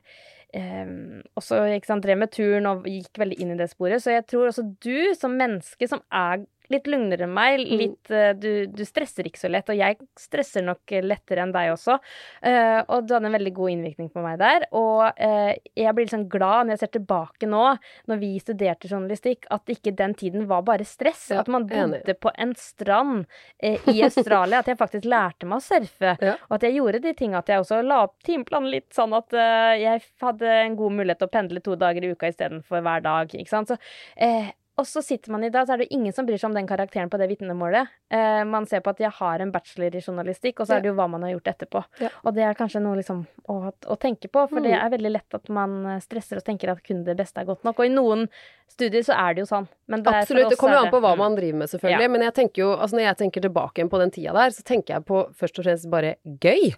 eh, 0.56 0.92
og 1.36 1.44
så 1.44 1.64
drev 2.04 2.22
med 2.22 2.32
turn 2.36 2.70
og 2.70 2.88
gikk 2.88 3.20
veldig 3.20 3.40
inn 3.42 3.56
i 3.56 3.60
det 3.60 3.70
sporet. 3.72 4.04
Så 4.04 4.16
jeg 4.16 4.26
tror 4.30 4.50
også 4.52 4.68
du 4.84 5.14
som 5.18 5.36
menneske 5.40 5.90
som 5.90 6.04
er 6.12 6.46
litt 6.74 6.88
lugnere 6.88 7.26
enn 7.28 7.34
meg, 7.34 7.60
Mm. 7.68 7.78
litt, 7.80 8.12
eh, 8.12 8.34
du, 8.38 8.68
du 8.68 8.84
stresser 8.86 9.28
ikke 9.28 9.40
så 9.40 9.50
lett, 9.52 9.70
og 9.70 9.78
jeg 9.78 9.98
stresser 10.20 10.64
nok 10.66 10.94
lettere 11.04 11.42
enn 11.44 11.52
deg 11.56 11.72
også. 11.74 11.98
Uh, 12.46 12.82
og 12.88 13.08
du 13.08 13.14
hadde 13.16 13.28
en 13.30 13.36
veldig 13.38 13.54
god 13.56 13.72
innvirkning 13.74 14.10
på 14.14 14.22
meg 14.24 14.38
der. 14.40 14.66
Og 14.78 15.04
uh, 15.08 15.54
jeg 15.76 15.96
blir 15.96 16.08
liksom 16.08 16.28
glad 16.30 16.68
når 16.68 16.76
jeg 16.76 16.84
ser 16.84 16.94
tilbake 17.00 17.50
nå, 17.50 17.64
når 18.08 18.22
vi 18.22 18.32
studerte 18.44 18.88
journalistikk, 18.92 19.48
at 19.54 19.74
ikke 19.74 19.96
den 19.98 20.14
tiden 20.18 20.48
var 20.50 20.62
bare 20.68 20.86
stress. 20.88 21.30
Ja, 21.32 21.42
at 21.42 21.48
man 21.52 21.68
enig. 21.72 22.04
på 22.22 22.32
en 22.36 22.54
strand 22.60 23.26
uh, 23.64 23.90
i 23.94 24.04
Australia. 24.04 24.60
at 24.60 24.68
jeg 24.72 24.78
faktisk 24.80 25.06
lærte 25.10 25.48
meg 25.50 25.60
å 25.60 25.66
surfe. 25.66 26.16
Ja. 26.22 26.36
Og 26.50 26.58
at 26.60 26.68
jeg 26.68 26.78
gjorde 26.78 27.02
de 27.04 27.14
tinga 27.18 27.40
at 27.42 27.50
jeg 27.52 27.64
også 27.64 27.82
la 27.86 28.04
opp 28.08 28.16
timeplanen 28.28 28.70
litt 28.72 28.94
sånn 28.96 29.14
at 29.16 29.34
eh, 29.38 29.74
jeg 29.82 30.02
hadde 30.22 30.48
en 30.66 30.76
god 30.80 30.96
mulighet 30.98 31.20
til 31.22 31.30
å 31.30 31.34
pendle 31.34 31.62
to 31.64 31.76
dager 31.80 32.04
i 32.04 32.12
uka 32.14 32.30
istedenfor 32.32 32.82
hver 32.86 33.04
dag. 33.06 33.34
Ikke 33.38 33.52
sant? 33.54 33.72
Så 33.72 33.78
eh, 34.16 34.50
og 34.78 34.86
så 34.88 35.02
sitter 35.02 35.34
man 35.34 35.44
i 35.44 35.50
dag, 35.50 35.66
så 35.68 35.74
er 35.74 35.82
det 35.82 35.88
ingen 35.96 36.14
som 36.14 36.28
bryr 36.28 36.38
seg 36.38 36.52
om 36.52 36.58
den 36.58 36.68
karakteren 36.70 37.10
på 37.10 37.18
det 37.18 37.28
vitnemålet. 37.32 37.90
Eh, 38.14 38.44
man 38.46 38.68
ser 38.70 38.84
på 38.86 38.92
at 38.94 39.00
jeg 39.02 39.10
har 39.18 39.42
en 39.42 39.52
bachelor 39.52 39.96
i 39.98 40.02
journalistikk, 40.04 40.62
og 40.62 40.70
så 40.70 40.78
er 40.78 40.84
det 40.86 40.92
jo 40.92 40.98
hva 41.00 41.08
man 41.10 41.26
har 41.26 41.34
gjort 41.34 41.50
etterpå. 41.54 41.82
Ja. 42.04 42.12
Og 42.24 42.36
det 42.38 42.46
er 42.46 42.58
kanskje 42.60 42.84
noe 42.86 43.00
liksom 43.00 43.24
å, 43.50 43.58
å 43.74 43.98
tenke 43.98 44.30
på, 44.30 44.46
for 44.52 44.62
det 44.62 44.76
Mm. 44.76 44.86
er 44.86 44.94
veldig 44.94 45.12
lett 45.16 45.38
at 45.40 45.50
man 45.50 45.74
eh, 45.86 46.00
stresser 46.04 46.38
og 46.38 46.46
tenker 46.46 46.70
at 46.72 46.84
kun 46.86 47.02
det 47.08 47.18
beste 47.18 47.42
er 47.42 47.50
godt 47.50 47.66
nok. 47.66 47.80
Og 47.80 47.90
i 47.90 47.94
noen 47.94 48.28
studier 48.70 49.02
så 49.08 49.18
er 49.18 49.34
det 49.34 49.46
jo 49.46 49.50
sånn. 49.50 49.68
Men 49.88 50.04
det 50.06 50.14
Absolutt. 50.14 50.52
Det 50.54 50.60
kommer 50.62 50.78
jo 50.78 50.86
an 50.86 50.94
på 50.94 51.02
hva 51.02 51.16
mm. 51.16 51.22
man 51.26 51.38
driver 51.40 51.62
med, 51.64 51.72
selvfølgelig. 51.74 52.08
Ja. 52.08 52.14
Men 52.14 52.28
jeg 52.28 52.38
tenker 52.38 52.62
jo, 52.62 52.72
altså 52.78 53.00
når 53.00 53.08
jeg 53.08 53.20
tenker 53.24 53.48
tilbake 53.48 53.90
på 53.90 54.02
den 54.04 54.14
tida 54.14 54.36
der, 54.38 54.54
så 54.54 54.66
tenker 54.68 54.98
jeg 55.00 55.08
på 55.10 55.24
først 55.42 55.58
og 55.58 55.66
fremst 55.66 55.90
bare 55.90 56.16
gøy. 56.44 56.74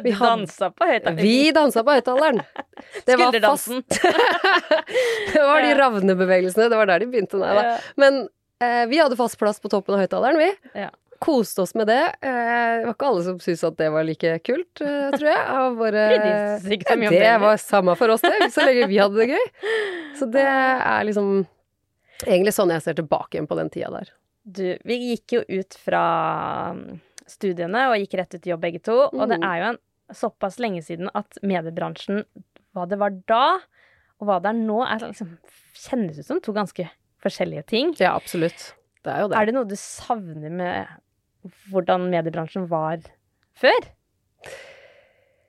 Du 0.00 0.08
vi 0.10 0.14
dansa 0.18 0.70
på 0.74 0.88
høyttaleren? 0.90 1.22
Vi 1.22 1.52
dansa 1.56 1.82
på 1.86 1.94
høyttaleren. 1.96 2.42
Det 3.06 3.16
var 3.20 3.38
fast. 3.46 3.98
Det 5.32 5.42
var 5.42 5.62
de 5.64 5.72
ravnebevegelsene. 5.78 6.68
Det 6.70 6.76
var 6.78 6.86
der 6.90 7.02
de 7.04 7.08
begynte. 7.12 7.38
Nei 7.40 7.54
da. 7.56 7.64
Men 8.00 8.22
eh, 8.62 8.84
vi 8.90 9.00
hadde 9.00 9.16
fast 9.18 9.38
plass 9.40 9.60
på 9.62 9.70
toppen 9.72 9.96
av 9.96 10.04
høyttaleren, 10.04 10.38
vi. 10.40 10.50
Ja. 10.84 10.90
Koste 11.22 11.62
oss 11.64 11.72
med 11.78 11.88
det. 11.88 12.00
Eh, 12.20 12.28
det 12.28 12.86
var 12.90 12.94
ikke 12.94 13.08
alle 13.08 13.24
som 13.24 13.38
syntes 13.40 13.64
at 13.64 13.76
det 13.80 13.88
var 13.94 14.04
like 14.04 14.34
kult, 14.44 14.82
eh, 14.84 15.08
tror 15.16 15.28
jeg. 15.30 15.42
Om 15.64 17.06
det 17.08 17.32
var 17.40 17.56
samme 17.62 17.94
for 17.96 18.12
oss, 18.12 18.20
det. 18.24 18.50
Så 18.52 18.66
lenge 18.68 18.88
vi 18.90 18.98
hadde 19.00 19.16
det 19.22 19.30
gøy. 19.32 19.46
Så 20.18 20.28
det 20.32 20.44
er 20.44 21.06
liksom 21.08 21.30
egentlig 22.26 22.52
sånn 22.56 22.72
jeg 22.72 22.84
ser 22.84 22.96
tilbake 23.00 23.36
igjen 23.36 23.48
på 23.48 23.56
den 23.58 23.72
tida 23.72 23.90
der. 23.96 24.12
Du, 24.46 24.62
vi 24.86 24.96
gikk 25.10 25.38
jo 25.38 25.40
ut 25.58 25.74
fra 25.82 26.02
mm, 26.76 27.00
studiene 27.28 27.88
og 27.90 27.96
gikk 27.98 28.14
rett 28.20 28.36
ut 28.36 28.44
i 28.46 28.52
jobb 28.52 28.62
begge 28.62 28.78
to. 28.86 28.94
Og 29.10 29.24
det 29.32 29.40
Mm. 29.40 29.48
er 29.48 29.56
jo 29.58 29.66
en 29.72 29.78
såpass 30.14 30.60
lenge 30.62 30.82
siden 30.86 31.10
at 31.18 31.38
mediebransjen, 31.46 32.24
hva 32.76 32.86
det 32.88 32.98
var 33.00 33.14
da, 33.30 33.58
og 34.20 34.28
hva 34.28 34.38
det 34.42 34.52
er 34.52 34.60
nå, 34.60 34.78
er 34.84 35.02
liksom, 35.08 35.34
kjennes 35.76 36.20
ut 36.20 36.28
som 36.28 36.40
to 36.44 36.54
ganske 36.56 36.88
forskjellige 37.24 37.66
ting. 37.72 37.92
Ja, 38.00 38.14
absolutt. 38.14 38.72
Det 39.04 39.12
er 39.12 39.24
jo 39.24 39.30
det. 39.30 39.38
Er 39.38 39.48
det 39.48 39.56
noe 39.56 39.68
du 39.68 39.76
savner 39.80 40.52
med 40.52 41.52
hvordan 41.70 42.08
mediebransjen 42.12 42.66
var 42.70 43.02
før? 43.56 43.90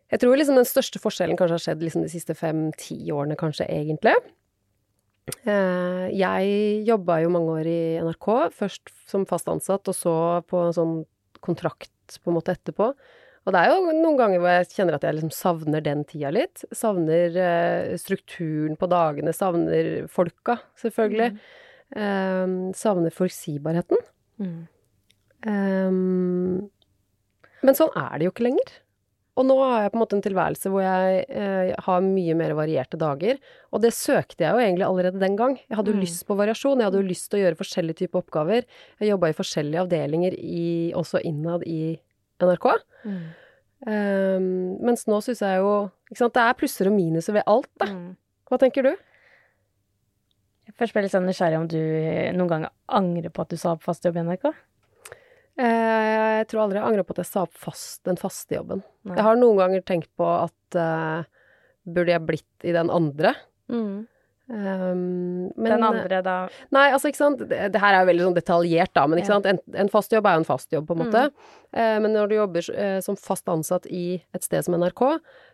Jeg 0.08 0.22
tror 0.24 0.40
liksom 0.40 0.56
den 0.56 0.68
største 0.68 1.02
forskjellen 1.04 1.38
kanskje 1.40 1.58
har 1.58 1.64
skjedd 1.66 1.84
liksom 1.84 2.06
de 2.06 2.12
siste 2.12 2.36
fem-ti 2.38 3.00
årene, 3.12 3.36
kanskje, 3.40 3.68
egentlig. 3.68 4.16
Eh, 5.44 6.06
jeg 6.16 6.84
jobba 6.88 7.20
jo 7.26 7.32
mange 7.34 7.56
år 7.60 7.68
i 7.68 7.80
NRK, 8.06 8.30
først 8.56 8.94
som 9.10 9.28
fast 9.28 9.50
ansatt, 9.52 9.90
og 9.92 9.98
så 9.98 10.16
på 10.48 10.64
en 10.64 10.76
sånn 10.76 10.96
kontrakt 11.44 12.20
på 12.24 12.32
en 12.32 12.38
måte 12.38 12.56
etterpå. 12.56 12.94
Og 13.48 13.54
det 13.56 13.60
er 13.64 13.70
jo 13.72 13.94
noen 13.96 14.18
ganger 14.20 14.42
hvor 14.44 14.52
jeg 14.52 14.68
kjenner 14.76 14.98
at 14.98 15.06
jeg 15.08 15.16
liksom 15.16 15.32
savner 15.32 15.84
den 15.86 16.02
tida 16.10 16.34
litt. 16.36 16.66
Savner 16.76 17.38
eh, 17.40 17.94
strukturen 18.02 18.76
på 18.80 18.90
dagene, 18.92 19.32
savner 19.36 20.08
folka, 20.12 20.58
selvfølgelig. 20.82 21.38
Eh, 21.96 22.56
savner 22.76 23.16
forutsigbarheten. 23.16 24.02
Mm. 24.44 24.58
Ehm, 25.48 26.68
men 27.64 27.78
sånn 27.80 27.94
er 27.98 28.20
det 28.20 28.28
jo 28.28 28.34
ikke 28.36 28.48
lenger. 28.50 28.74
Og 29.38 29.46
nå 29.46 29.54
har 29.62 29.84
jeg 29.86 29.92
på 29.94 29.98
en 30.00 30.02
måte 30.02 30.16
en 30.18 30.24
tilværelse 30.26 30.70
hvor 30.74 30.82
jeg 30.82 31.18
eh, 31.30 31.72
har 31.86 32.02
mye 32.02 32.34
mer 32.40 32.56
varierte 32.58 32.98
dager. 32.98 33.38
Og 33.70 33.84
det 33.84 33.92
søkte 33.94 34.42
jeg 34.44 34.50
jo 34.56 34.64
egentlig 34.64 34.88
allerede 34.88 35.22
den 35.22 35.36
gang. 35.38 35.60
Jeg 35.70 35.78
hadde 35.78 35.94
jo 35.94 36.00
Mm. 36.00 36.04
lyst 36.04 36.26
på 36.26 36.38
variasjon. 36.40 36.82
Jeg 36.82 36.90
hadde 36.90 37.02
jo 37.04 37.08
lyst 37.12 37.30
til 37.30 37.40
å 37.40 37.44
gjøre 37.46 37.60
forskjellige 37.60 38.00
typer 38.02 38.24
oppgaver. 38.24 38.66
Jeg 39.00 39.12
jobba 39.14 39.30
i 39.30 39.38
forskjellige 39.38 39.84
avdelinger 39.86 40.34
i, 40.42 40.92
også 40.98 41.22
innad 41.22 41.64
i 41.70 42.00
NRK. 42.44 42.70
Mm. 43.08 43.26
Um, 43.88 44.48
mens 44.88 45.06
nå 45.06 45.20
syns 45.22 45.44
jeg 45.46 45.60
jo 45.62 45.74
ikke 46.10 46.18
sant, 46.24 46.34
Det 46.34 46.42
er 46.42 46.56
plusser 46.58 46.90
og 46.90 46.96
minuser 46.96 47.36
ved 47.38 47.46
alt, 47.50 47.70
da. 47.82 47.90
Mm. 47.94 48.16
Hva 48.50 48.60
tenker 48.62 48.88
du? 48.88 48.94
Først 50.78 50.94
ble 50.94 51.02
jeg 51.02 51.08
litt 51.08 51.16
sånn 51.16 51.28
nysgjerrig 51.28 51.60
om 51.60 51.68
du 51.72 51.80
noen 52.38 52.50
gang 52.52 52.66
angrer 53.00 53.32
på 53.34 53.44
at 53.44 53.54
du 53.54 53.60
sa 53.60 53.74
opp 53.76 53.86
fast 53.86 54.06
jobb 54.06 54.20
i 54.20 54.26
NRK? 54.28 54.50
Eh, 55.58 56.10
jeg 56.38 56.50
tror 56.52 56.66
aldri 56.66 56.78
jeg 56.78 56.86
angrer 56.86 57.08
på 57.08 57.16
at 57.16 57.24
jeg 57.24 57.30
sa 57.32 57.46
opp 57.48 57.56
fast, 57.58 58.02
den 58.06 58.20
faste 58.20 58.58
jobben. 58.60 58.84
Nei. 59.08 59.16
Jeg 59.18 59.26
har 59.26 59.40
noen 59.40 59.58
ganger 59.62 59.86
tenkt 59.88 60.12
på 60.20 60.28
at 60.28 60.78
uh, 60.78 61.26
burde 61.88 62.14
jeg 62.14 62.26
blitt 62.28 62.68
i 62.68 62.76
den 62.76 62.92
andre? 62.94 63.34
Mm. 63.74 64.06
Um, 64.48 65.52
men, 65.60 65.74
Den 65.74 65.84
andre 65.84 66.22
da 66.24 66.36
Nei, 66.72 66.86
altså, 66.96 67.10
ikke 67.12 67.20
sant. 67.20 67.42
Det, 67.50 67.58
det 67.74 67.82
her 67.84 67.98
er 67.98 68.06
jo 68.06 68.08
veldig 68.14 68.28
sånn 68.30 68.38
detaljert, 68.38 68.94
da, 68.96 69.04
men 69.08 69.20
ikke 69.20 69.34
sant. 69.34 69.48
En, 69.50 69.60
en 69.76 69.90
fast 69.92 70.14
jobb 70.16 70.28
er 70.30 70.38
jo 70.38 70.44
en 70.44 70.48
fast 70.48 70.72
jobb, 70.72 70.86
på 70.88 70.96
en 70.96 71.02
måte. 71.04 71.24
Eh, 71.76 71.98
men 72.04 72.14
når 72.16 72.30
du 72.32 72.38
jobber 72.38 72.70
uh, 72.72 73.00
som 73.04 73.18
fast 73.20 73.50
ansatt 73.52 73.90
i 73.92 74.22
et 74.36 74.48
sted 74.48 74.64
som 74.64 74.78
NRK, 74.80 75.04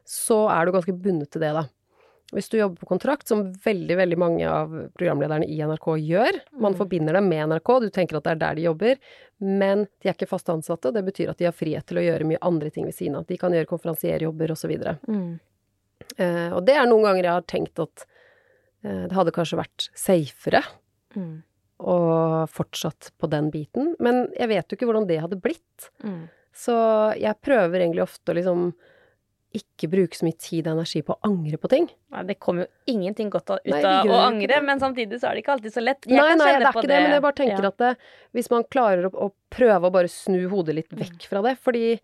så 0.05 0.43
er 0.53 0.65
du 0.69 0.75
ganske 0.75 0.93
bundet 0.93 1.31
til 1.33 1.41
det, 1.41 1.55
da. 1.57 1.65
Hvis 2.33 2.49
du 2.49 2.57
jobber 2.57 2.81
på 2.81 2.89
kontrakt, 2.89 3.27
som 3.29 3.43
veldig, 3.65 3.97
veldig 3.97 4.17
mange 4.17 4.45
av 4.49 4.71
programlederne 4.97 5.45
i 5.45 5.59
NRK 5.61 5.89
gjør, 6.01 6.39
man 6.57 6.73
Mm. 6.73 6.77
forbinder 6.79 7.13
dem 7.13 7.27
med 7.29 7.49
NRK, 7.49 7.79
du 7.81 7.89
tenker 7.93 8.17
at 8.17 8.23
det 8.25 8.31
er 8.31 8.41
der 8.41 8.55
de 8.55 8.61
jobber, 8.67 8.95
men 9.41 9.85
de 10.01 10.09
er 10.09 10.15
ikke 10.15 10.29
fast 10.29 10.49
ansatte, 10.49 10.87
og 10.89 10.93
det 10.97 11.05
betyr 11.05 11.29
at 11.29 11.37
de 11.37 11.45
har 11.45 11.53
frihet 11.53 11.85
til 11.85 11.97
å 11.97 12.05
gjøre 12.05 12.25
mye 12.29 12.41
andre 12.41 12.69
ting 12.73 12.85
ved 12.85 12.95
siden 12.97 13.17
av. 13.17 13.25
De 13.29 13.37
kan 13.37 13.53
gjøre 13.53 13.69
konferansierjobber 13.69 14.53
osv. 14.53 14.73
mm. 15.07 15.39
uh, 16.19 16.49
og 16.55 16.65
det 16.65 16.77
er 16.77 16.89
noen 16.89 17.05
ganger 17.05 17.23
jeg 17.23 17.33
har 17.33 17.45
tenkt 17.49 17.79
at 17.79 18.05
eh, 18.05 18.12
det 18.83 19.15
hadde 19.15 19.31
kanskje 19.35 19.59
vært 19.63 19.89
safere 19.95 20.63
Mm. 21.15 21.43
og 21.79 22.49
fortsatt 22.49 23.11
på 23.21 23.27
den 23.29 23.51
biten. 23.53 23.91
Men 24.01 24.27
jeg 24.33 24.49
vet 24.49 24.65
jo 24.71 24.77
ikke 24.77 24.87
hvordan 24.89 25.05
det 25.07 25.19
hadde 25.21 25.37
blitt. 25.41 25.89
Mm. 26.03 26.23
Så 26.53 26.73
jeg 27.21 27.37
prøver 27.41 27.83
egentlig 27.83 28.01
ofte 28.05 28.33
å 28.33 28.37
liksom 28.37 28.73
ikke 29.53 29.85
bruke 29.91 30.17
så 30.17 30.25
mye 30.25 30.37
tid 30.41 30.65
og 30.65 30.73
energi 30.79 31.03
på 31.05 31.13
å 31.13 31.19
angre 31.29 31.59
på 31.61 31.69
ting. 31.69 31.85
Nei, 32.15 32.23
det 32.25 32.39
kommer 32.41 32.65
jo 32.65 32.95
ingenting 32.95 33.29
godt 33.29 33.51
ut 33.53 33.69
av 33.85 34.09
å 34.09 34.17
angre, 34.23 34.57
men 34.65 34.81
samtidig 34.81 35.19
så 35.21 35.29
er 35.29 35.37
det 35.37 35.43
ikke 35.43 35.53
alltid 35.59 35.75
så 35.75 35.83
lett. 35.83 36.07
Jeg 36.09 36.17
nei, 36.17 36.33
nei, 36.39 36.47
det 36.57 36.65
er 36.65 36.71
ikke 36.71 36.89
det, 36.89 37.01
men 37.05 37.13
jeg 37.13 37.25
bare 37.27 37.37
tenker 37.37 37.67
ja. 37.67 37.69
at 37.69 37.83
det, 37.83 37.91
hvis 38.33 38.49
man 38.49 38.65
klarer 38.73 39.05
å, 39.11 39.13
å 39.13 39.29
prøve 39.53 39.89
å 39.91 39.93
bare 39.93 40.09
snu 40.09 40.39
hodet 40.49 40.79
litt 40.79 40.89
vekk 40.97 41.27
fra 41.29 41.43
det, 41.45 41.53
fordi 41.61 41.99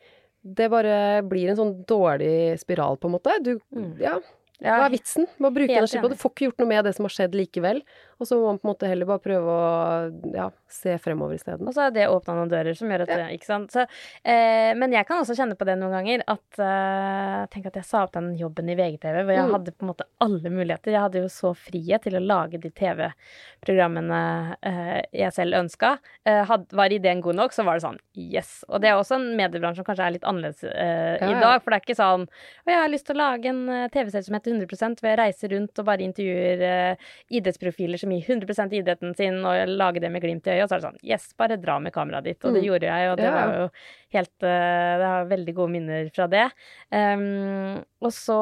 det 0.45 0.69
bare 0.71 1.23
blir 1.25 1.49
en 1.49 1.57
sånn 1.57 1.73
dårlig 1.89 2.59
spiral, 2.61 3.01
på 3.01 3.09
en 3.09 3.17
måte. 3.17 3.33
Du, 3.41 3.55
Mm. 3.73 3.95
Ja, 3.99 4.19
hva 4.59 4.85
er 4.85 4.91
vitsen 4.91 5.25
med 5.39 5.47
å 5.49 5.53
bruke 5.55 5.71
energi 5.71 5.99
på 6.03 6.09
det? 6.09 6.17
Du 6.17 6.21
får 6.21 6.31
ikke 6.33 6.45
gjort 6.49 6.59
noe 6.63 6.67
med 6.67 6.85
det 6.85 6.91
som 6.97 7.05
har 7.07 7.13
skjedd 7.15 7.35
likevel. 7.39 7.81
Og 8.19 8.27
så 8.27 8.35
må 8.35 8.49
man 8.49 8.57
på 8.59 8.67
en 8.67 8.71
måte 8.73 8.87
heller 8.91 9.07
bare 9.07 9.21
prøve 9.23 9.47
å 9.47 10.33
ja, 10.35 10.49
se 10.67 10.97
fremover 10.99 11.37
isteden. 11.37 11.63
Og 11.69 11.73
så 11.77 11.85
er 11.87 11.93
det 11.95 12.07
åpna 12.11 12.33
noen 12.35 12.49
dører 12.51 12.75
som 12.75 12.89
gjør 12.91 13.05
at 13.05 13.13
Ja. 13.15 13.27
Ikke 13.31 13.47
sant. 13.47 13.71
Så, 13.71 13.85
eh, 14.27 14.73
men 14.75 14.91
jeg 14.91 15.07
kan 15.07 15.21
også 15.23 15.37
kjenne 15.37 15.55
på 15.55 15.63
det 15.69 15.77
noen 15.79 15.93
ganger. 15.95 16.23
At 16.27 16.59
eh, 16.59 17.45
Tenk 17.53 17.69
at 17.71 17.79
jeg 17.79 17.85
sa 17.87 18.03
opp 18.03 18.11
den 18.17 18.33
jobben 18.35 18.67
i 18.69 18.75
VGTV, 18.75 19.23
hvor 19.23 19.31
jeg 19.37 19.45
Mm. 19.47 19.53
hadde 19.55 19.71
på 19.71 19.85
en 19.87 19.91
måte 19.93 20.03
alle 20.19 20.49
muligheter. 20.51 20.91
Jeg 20.91 20.99
hadde 21.05 21.21
jo 21.23 21.29
så 21.31 21.53
frihet 21.55 22.01
til 22.03 22.19
å 22.19 22.25
lage 22.25 22.59
de 22.59 22.69
TV-programmene 22.69 24.19
eh, 24.65 25.01
jeg 25.21 25.33
selv 25.35 25.55
ønska. 25.59 25.93
Eh, 26.27 26.51
var 26.75 26.91
ideen 26.93 27.21
god 27.23 27.35
nok, 27.39 27.55
så 27.55 27.63
var 27.67 27.79
det 27.79 27.85
sånn 27.85 27.99
yes. 28.19 28.63
Og 28.69 28.81
det 28.83 28.89
er 28.91 28.99
også 28.99 29.15
en 29.19 29.29
mediebransje 29.39 29.79
som 29.81 29.87
kanskje 29.87 30.05
er 30.07 30.15
litt 30.17 30.27
annerledes 30.27 30.63
eh, 30.67 31.17
Ja, 31.21 31.29
i 31.31 31.39
dag. 31.39 31.61
For 31.63 31.71
det 31.71 31.79
er 31.79 31.85
ikke 31.87 31.99
sånn 31.99 32.27
Å, 32.27 32.67
jeg 32.67 32.79
har 32.81 32.91
lyst 32.91 33.07
til 33.07 33.15
å 33.15 33.21
lage 33.23 33.51
en 33.51 33.63
eh, 33.69 33.87
TV-serie 33.93 34.27
som 34.27 34.35
heter 34.37 34.48
100 34.49 35.01
ved 35.03 35.13
å 35.13 35.19
reise 35.21 35.49
rundt 35.51 35.79
og 35.81 35.85
bare 35.87 36.03
intervjuer 36.05 36.63
eh, 36.67 37.09
idrettsprofiler 37.39 38.01
som 38.01 38.11
gir 38.11 38.25
100 38.27 38.73
idretten 38.79 39.15
sin, 39.17 39.39
og 39.45 39.69
lager 39.69 40.01
det 40.03 40.11
med 40.11 40.21
glimt 40.23 40.47
i 40.47 40.55
øyet. 40.57 40.63
Og 40.63 40.69
så 40.69 40.75
er 40.77 40.81
det 40.81 40.87
sånn 40.89 40.99
Yes, 41.09 41.29
bare 41.39 41.57
dra 41.61 41.79
med 41.79 41.93
kameraet 41.95 42.23
ditt. 42.29 42.43
Og 42.45 42.53
det 42.53 42.61
Mm. 42.63 42.67
gjorde 42.69 42.89
jeg, 42.91 43.09
og 43.11 43.17
det 43.17 43.31
var 43.33 43.53
jo 43.55 43.69
helt 44.17 44.43
eh, 44.43 44.97
Det 44.99 45.07
har 45.13 45.25
veldig 45.29 45.55
gode 45.55 45.71
minner 45.71 46.09
fra 46.13 46.27
det. 46.27 46.47
Um, 46.91 47.83
og 48.01 48.11
så 48.15 48.39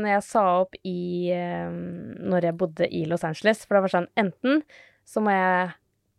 når 0.00 0.14
jeg 0.16 0.22
sa 0.26 0.44
opp 0.62 0.74
i 0.84 1.30
um, 1.34 2.14
Når 2.30 2.42
jeg 2.48 2.56
bodde 2.56 2.88
i 2.92 3.04
Los 3.06 3.24
Angeles, 3.24 3.64
for 3.66 3.76
det 3.76 3.82
var 3.86 3.94
sånn 4.00 4.08
enten 4.16 4.62
så 5.10 5.18
må 5.24 5.32
jeg 5.34 5.70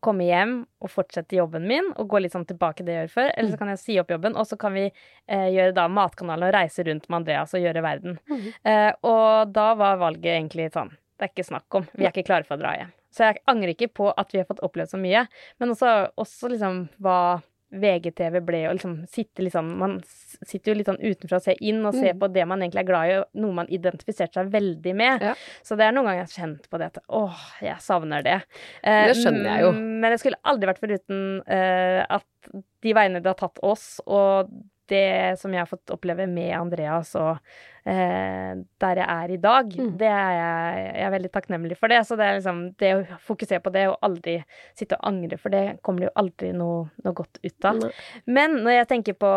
komme 0.02 0.26
hjem 0.28 0.54
og 0.82 0.90
fortsette 0.92 1.38
jobben 1.38 1.68
min 1.70 1.92
og 1.96 2.08
gå 2.10 2.22
litt 2.22 2.34
sånn 2.34 2.46
tilbake 2.50 2.84
det 2.86 2.94
jeg 2.96 3.08
gjør 3.08 3.14
før, 3.16 3.28
Mm. 3.32 3.34
eller 3.38 3.52
så 3.52 3.58
kan 3.62 3.68
jeg 3.74 3.80
si 3.80 4.00
opp 4.02 4.10
jobben, 4.12 4.36
og 4.36 4.46
så 4.50 4.58
kan 4.60 4.74
vi 4.74 4.86
eh, 5.28 5.48
gjøre 5.54 5.74
da 5.78 5.88
Matkanalen 5.88 6.48
og 6.50 6.54
reise 6.56 6.84
rundt 6.88 7.08
med 7.10 7.20
Andreas 7.22 7.54
og 7.54 7.62
gjøre 7.62 7.84
verden. 7.86 8.18
Mm. 8.30 8.48
Eh, 8.66 8.92
og 9.04 9.54
da 9.54 9.74
var 9.76 9.98
valget 10.02 10.34
egentlig 10.36 10.72
sånn 10.74 10.90
Det 11.22 11.28
er 11.30 11.34
ikke 11.36 11.46
snakk 11.52 11.76
om. 11.78 11.88
Vi 11.94 12.06
er 12.06 12.12
ikke 12.12 12.26
klare 12.26 12.44
for 12.48 12.58
å 12.58 12.60
dra 12.64 12.72
hjem. 12.80 12.92
Så 13.14 13.28
jeg 13.28 13.42
angrer 13.46 13.76
ikke 13.76 13.92
på 13.94 14.08
at 14.18 14.32
vi 14.34 14.40
har 14.40 14.46
fått 14.50 14.62
opplevd 14.66 14.90
så 14.90 14.98
mye, 14.98 15.28
men 15.60 15.70
også, 15.70 16.12
også 16.18 16.50
liksom 16.50 16.90
hva 17.00 17.42
VGTV 17.72 18.42
ble 18.46 18.60
å 18.68 18.74
liksom 18.76 18.98
sitte 19.08 19.44
liksom 19.46 19.70
Man 19.80 19.94
sitter 20.04 20.72
jo 20.72 20.78
litt 20.78 20.90
sånn 20.90 21.00
utenfra 21.00 21.38
og 21.40 21.44
ser 21.46 21.56
inn 21.64 21.80
og 21.86 21.94
ser 21.96 22.14
Mm. 22.14 22.20
på 22.20 22.28
det 22.34 22.46
man 22.48 22.60
egentlig 22.62 22.82
er 22.84 22.90
glad 22.90 23.10
i, 23.10 23.16
og 23.22 23.26
noe 23.42 23.54
man 23.54 23.68
identifiserte 23.72 24.34
seg 24.34 24.52
veldig 24.52 24.96
med. 24.96 25.22
Ja. 25.22 25.34
Så 25.64 25.78
det 25.78 25.86
er 25.88 25.92
noen 25.96 26.06
ganger 26.10 26.22
jeg 26.26 26.28
har 26.28 26.48
kjent 26.48 26.70
på 26.70 26.78
det 26.82 26.90
at 26.92 26.98
åh, 27.10 27.38
jeg 27.62 27.78
savner 27.80 28.24
det. 28.24 28.42
Eh, 28.84 29.08
Det 29.08 29.16
skjønner 29.18 29.46
jeg 29.56 29.62
jo. 29.62 29.72
Men 29.72 30.12
det 30.12 30.20
skulle 30.20 30.42
aldri 30.44 30.68
vært 30.68 30.82
foruten 30.84 31.42
eh, 31.48 32.06
at 32.10 32.26
de 32.82 32.94
veiene 32.94 33.22
det 33.22 33.30
har 33.30 33.36
tatt 33.40 33.60
oss, 33.64 34.02
og 34.08 34.50
det 34.91 35.39
som 35.41 35.54
jeg 35.56 35.63
har 35.63 35.69
fått 35.71 35.93
oppleve 35.95 36.27
med 36.30 36.51
Andreas 36.58 37.13
og 37.19 37.37
eh, 37.87 38.60
der 38.83 39.00
jeg 39.02 39.08
er 39.08 39.31
i 39.33 39.37
dag, 39.42 39.71
Mm. 39.81 39.94
det 39.98 40.10
er 40.12 40.33
jeg, 40.37 40.83
jeg 41.00 41.06
er 41.08 41.13
veldig 41.15 41.31
takknemlig 41.33 41.77
for 41.79 41.89
det. 41.89 42.02
Så 42.06 42.17
det 42.19 42.27
er 42.27 42.37
liksom 42.37 42.62
det 42.77 42.92
å 43.00 43.02
fokusere 43.25 43.62
på 43.65 43.73
det 43.73 43.87
og 43.89 43.98
aldri 44.06 44.35
sitte 44.77 45.00
og 45.00 45.08
angre, 45.10 45.39
for 45.42 45.50
det 45.54 45.63
kommer 45.81 46.04
det 46.06 46.10
jo 46.12 46.15
aldri 46.21 46.52
noe, 46.54 46.85
noe 47.06 47.17
godt 47.17 47.39
ut 47.44 47.65
av. 47.71 47.79
Mm. 47.81 48.06
Men 48.37 48.58
når 48.67 48.77
jeg 48.81 48.89
tenker 48.94 49.17
på 49.17 49.31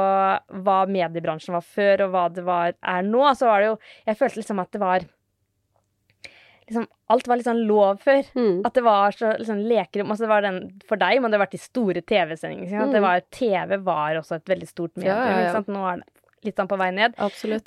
hva 0.67 0.79
mediebransjen 0.91 1.57
var 1.57 1.65
før, 1.65 2.07
og 2.09 2.15
hva 2.15 2.27
det 2.35 2.45
var, 2.45 2.75
er 2.83 3.03
nå, 3.07 3.25
så 3.39 3.49
var 3.49 3.61
det 3.65 3.71
jo 3.73 3.79
Jeg 4.07 4.19
følte 4.21 4.41
liksom 4.43 4.61
at 4.61 4.73
det 4.75 4.81
var 4.83 5.07
liksom, 6.69 6.87
Alt 7.13 7.29
var 7.29 7.39
litt 7.39 7.47
sånn 7.47 7.63
lov 7.69 8.01
før. 8.03 8.25
Mm. 8.35 8.63
At 8.65 8.75
det 8.77 8.83
var 8.87 9.15
så 9.15 9.35
liksom, 9.39 9.63
lekerom 9.69 10.13
altså, 10.13 10.25
det 10.25 10.33
var 10.33 10.45
den, 10.47 10.61
For 10.89 11.01
deg 11.01 11.21
må 11.21 11.29
det 11.31 11.39
ha 11.39 11.45
vært 11.45 11.57
de 11.57 11.63
store 11.63 12.03
TV-sendingene. 12.03 12.89
Mm. 12.91 12.99
var, 13.05 13.25
TV 13.35 13.77
var 13.85 14.21
også 14.21 14.39
et 14.39 14.55
veldig 14.55 14.69
stort 14.71 14.95
medium. 14.97 15.17
Ja, 15.19 15.51
ja? 15.51 15.65
Nå 15.69 15.87
er 15.91 16.01
det 16.01 16.09
litt 16.45 16.61
sånn 16.61 16.69
på 16.69 16.79
vei 16.81 16.91
ned. 16.95 17.17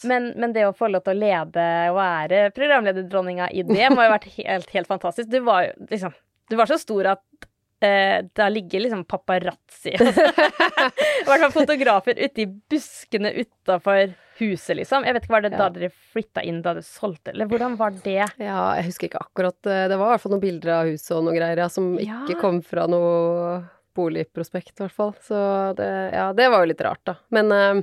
Men, 0.10 0.32
men 0.38 0.54
det 0.56 0.68
å 0.68 0.76
få 0.78 0.90
lov 0.92 1.06
til 1.06 1.16
å 1.16 1.22
lede 1.22 1.68
og 1.92 1.98
være 1.98 2.48
programlederdronninga 2.56 3.50
i 3.50 3.66
det, 3.66 3.88
må 3.94 4.04
jo 4.04 4.10
ha 4.10 4.16
vært 4.18 4.30
helt, 4.38 4.74
helt 4.74 4.90
fantastisk. 4.90 5.32
Du 5.32 5.42
var 5.48 5.70
jo 5.70 5.90
liksom 5.92 6.18
Du 6.48 6.56
var 6.56 6.70
så 6.70 6.78
stor 6.80 7.10
at 7.18 7.48
eh, 7.84 8.22
da 8.38 8.48
ligger 8.50 8.86
liksom 8.86 9.04
paparazzi. 9.10 9.96
I 9.98 11.28
hvert 11.28 11.42
fall 11.42 11.56
fotografer 11.58 12.22
ute 12.22 12.46
i 12.46 12.48
buskene 12.48 13.34
utafor 13.42 14.14
huset, 14.40 14.76
liksom. 14.80 15.06
Jeg 15.08 15.16
vet 15.18 15.24
ikke, 15.26 15.34
Var 15.38 15.46
det 15.48 15.52
da 15.58 15.70
dere 15.74 15.90
flytta 16.14 16.44
inn 16.46 16.62
da 16.66 16.74
du 16.78 16.82
solgte, 16.86 17.32
eller 17.34 17.50
hvordan 17.50 17.76
var 17.80 17.96
det? 18.04 18.20
Ja, 18.42 18.62
jeg 18.78 18.86
husker 18.90 19.10
ikke 19.10 19.22
akkurat 19.26 19.70
eh, 19.72 19.88
Det 19.92 19.98
var 19.98 20.12
i 20.12 20.16
hvert 20.16 20.24
fall 20.26 20.34
noen 20.36 20.44
bilder 20.46 20.74
av 20.80 20.92
huset 20.92 21.12
og 21.18 21.26
noe 21.28 21.36
greier 21.38 21.64
ja, 21.66 21.70
som 21.74 21.94
Ja. 22.02 22.22
ikke 22.28 22.40
kom 22.42 22.62
fra 22.66 22.86
noe 22.92 23.64
boligprospekt, 23.98 24.76
i 24.78 24.84
hvert 24.86 24.94
fall. 24.94 25.14
Så 25.26 25.38
det, 25.78 25.88
ja, 26.14 26.28
det 26.38 26.50
var 26.54 26.62
jo 26.64 26.70
litt 26.74 26.82
rart, 26.86 27.02
da. 27.08 27.16
Men 27.34 27.50
uh, 27.52 27.80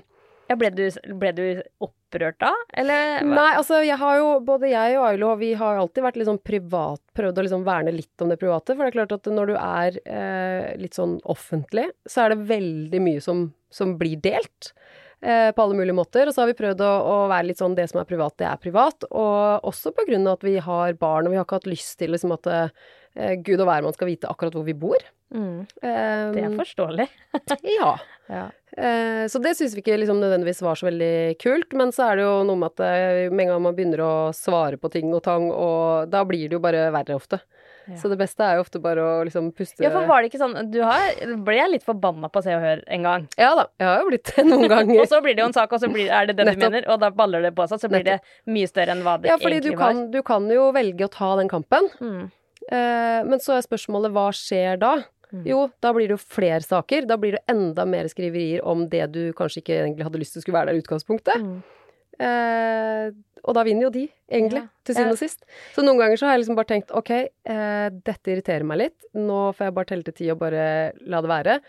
Ja, 0.47 0.55
ble, 0.61 0.69
du, 0.77 0.85
ble 1.19 1.31
du 1.35 1.45
opprørt 1.83 2.37
da, 2.45 2.51
eller? 2.77 3.23
hva? 3.25 3.31
Nei, 3.35 3.49
altså 3.59 3.81
jeg 3.83 3.97
har 3.99 4.19
jo, 4.21 4.27
både 4.45 4.69
jeg 4.71 4.99
og 5.01 5.07
Ailo, 5.09 5.31
vi 5.41 5.55
har 5.59 5.81
alltid 5.81 6.05
vært 6.05 6.19
litt 6.21 6.29
sånn 6.29 6.43
privat, 6.45 7.01
prøvd 7.17 7.41
å 7.41 7.45
liksom 7.47 7.65
verne 7.67 7.95
litt 7.97 8.23
om 8.23 8.31
det 8.31 8.37
private. 8.43 8.77
For 8.77 8.85
det 8.85 8.93
er 8.93 8.99
klart 9.01 9.15
at 9.17 9.31
når 9.33 9.51
du 9.51 9.55
er 9.57 9.99
eh, 10.05 10.69
litt 10.79 10.95
sånn 11.01 11.17
offentlig, 11.35 11.89
så 12.07 12.27
er 12.27 12.35
det 12.37 12.45
veldig 12.53 13.01
mye 13.09 13.25
som, 13.25 13.49
som 13.75 13.97
blir 13.99 14.21
delt. 14.23 14.75
Eh, 15.25 15.53
på 15.53 15.63
alle 15.63 15.77
mulige 15.79 15.97
måter. 15.97 16.29
Og 16.29 16.35
så 16.37 16.43
har 16.43 16.51
vi 16.51 16.59
prøvd 16.59 16.83
å, 16.85 16.93
å 17.09 17.15
være 17.33 17.49
litt 17.49 17.61
sånn 17.63 17.77
det 17.79 17.87
som 17.89 18.03
er 18.03 18.09
privat, 18.09 18.37
det 18.41 18.49
er 18.51 18.61
privat. 18.61 19.07
Og 19.09 19.71
også 19.71 19.95
på 19.97 20.05
grunn 20.11 20.29
av 20.29 20.37
at 20.37 20.45
vi 20.45 20.59
har 20.61 20.99
barn, 21.01 21.25
og 21.25 21.33
vi 21.33 21.39
har 21.41 21.47
ikke 21.47 21.63
hatt 21.63 21.71
lyst 21.71 21.97
til 22.03 22.13
liksom 22.13 22.35
at 22.37 22.49
eh, 22.53 23.39
gud 23.41 23.63
og 23.63 23.71
hvermann 23.71 23.97
skal 23.97 24.11
vite 24.11 24.29
akkurat 24.29 24.57
hvor 24.57 24.67
vi 24.69 24.77
bor. 24.77 25.01
Mm, 25.35 25.65
Um, 25.83 26.29
det 26.31 26.43
er 26.45 26.53
forståelig. 26.55 27.07
ja. 27.81 27.95
Ja. 28.31 28.45
Uh, 28.77 29.25
Så 29.33 29.41
det 29.43 29.57
syns 29.59 29.73
vi 29.75 29.83
ikke 29.83 29.97
liksom 29.99 30.21
nødvendigvis 30.21 30.61
var 30.63 30.79
så 30.79 30.87
veldig 30.87 31.35
kult, 31.43 31.75
men 31.75 31.91
så 31.97 32.11
er 32.11 32.21
det 32.21 32.27
jo 32.27 32.37
noe 32.47 32.61
med 32.61 32.71
at 32.77 33.33
med 33.33 33.47
en 33.47 33.51
gang 33.55 33.65
man 33.65 33.75
begynner 33.75 34.05
å 34.05 34.15
svare 34.37 34.79
på 34.79 34.93
ting 34.95 35.11
og 35.11 35.25
tang, 35.27 35.49
og 35.51 36.13
da 36.13 36.23
blir 36.29 36.47
det 36.47 36.59
jo 36.59 36.63
bare 36.63 36.87
verre 36.95 37.17
ofte. 37.19 37.41
Ja. 37.89 37.97
Så 38.01 38.09
det 38.09 38.17
beste 38.17 38.41
er 38.47 38.55
jo 38.57 38.63
ofte 38.65 38.81
bare 38.81 39.03
å 39.05 39.25
liksom 39.29 39.51
puste 39.53 39.83
Ja, 39.85 39.91
for 39.93 40.07
var 40.09 40.23
det 40.25 40.31
ikke 40.31 40.41
sånn 40.41 40.71
Du 40.73 40.79
har, 40.83 41.03
ble 41.45 41.57
jeg 41.59 41.71
litt 41.75 41.85
forbanna 41.85 42.31
på 42.33 42.41
Se 42.43 42.55
og 42.57 42.63
Hør 42.65 42.81
en 42.97 43.03
gang. 43.05 43.27
Ja 43.37 43.51
da, 43.59 43.67
jeg 43.79 43.89
har 43.91 43.99
jo 44.01 44.07
blitt 44.09 44.31
det 44.37 44.45
noen 44.49 44.69
ganger. 44.73 45.01
Og 45.05 45.09
så 45.11 45.21
blir 45.25 45.35
det 45.37 45.43
jo 45.45 45.49
en 45.51 45.57
sak, 45.57 45.73
og 45.77 45.83
så 45.83 45.91
blir, 45.93 46.09
er 46.09 46.27
det 46.31 46.37
det 46.39 46.47
du 46.47 46.51
Nettopp. 46.55 46.63
mener, 46.73 46.87
og 46.95 47.01
da 47.03 47.11
baller 47.11 47.43
det 47.45 47.53
på 47.59 47.67
seg, 47.69 47.83
så 47.83 47.91
blir 47.93 48.07
det 48.07 48.19
mye 48.49 48.71
større 48.71 48.95
enn 48.97 49.03
hva 49.05 49.19
det 49.21 49.29
ja, 49.29 49.37
fordi 49.43 49.61
du 49.67 49.71
kan, 49.77 50.05
var. 50.07 50.09
du 50.15 50.23
kan 50.25 50.49
jo 50.49 50.71
velge 50.73 51.05
å 51.05 51.13
ta 51.13 51.35
den 51.43 51.49
kampen, 51.53 51.91
Mm. 52.01 52.31
eh, 52.73 53.21
men 53.29 53.39
så 53.45 53.59
er 53.59 53.67
spørsmålet 53.67 54.13
hva 54.15 54.31
skjer 54.33 54.79
da? 54.81 54.95
Mm. 55.35 55.45
Jo, 55.51 55.61
da 55.83 55.91
blir 55.93 56.09
det 56.09 56.15
jo 56.17 56.23
flere 56.25 56.63
saker. 56.63 57.07
Da 57.11 57.17
blir 57.19 57.33
det 57.37 57.43
enda 57.51 57.85
mer 57.91 58.07
skriverier 58.09 58.63
om 58.65 58.85
det 58.89 59.09
du 59.13 59.33
kanskje 59.35 59.61
ikke 59.65 59.79
egentlig 59.83 60.07
hadde 60.07 60.21
lyst 60.23 60.37
til 60.37 60.45
skulle 60.45 60.61
være 60.61 60.71
der 60.73 60.79
i 60.79 60.83
utgangspunktet. 60.85 61.43
Mm. 61.43 61.57
Eh, 62.19 63.11
og 63.45 63.55
da 63.55 63.63
vinner 63.67 63.83
jo 63.89 63.91
de, 63.91 64.05
egentlig, 64.31 64.63
Ja. 64.63 64.69
til 64.85 64.95
syvende 64.95 65.13
og 65.13 65.19
sist. 65.19 65.45
Så 65.75 65.83
noen 65.85 65.99
ganger 65.99 66.17
så 66.17 66.27
har 66.27 66.35
jeg 66.39 66.45
liksom 66.45 66.57
bare 66.57 66.71
tenkt 66.71 66.91
ok, 66.97 67.11
eh, 67.45 67.89
dette 67.91 68.33
irriterer 68.33 68.65
meg 68.65 68.79
litt, 68.79 69.05
nå 69.15 69.53
får 69.55 69.67
jeg 69.67 69.75
bare 69.75 69.85
telle 69.91 70.03
til 70.05 70.15
ti 70.15 70.31
og 70.31 70.39
bare 70.39 70.93
la 71.07 71.21
det 71.21 71.29
være. 71.31 71.61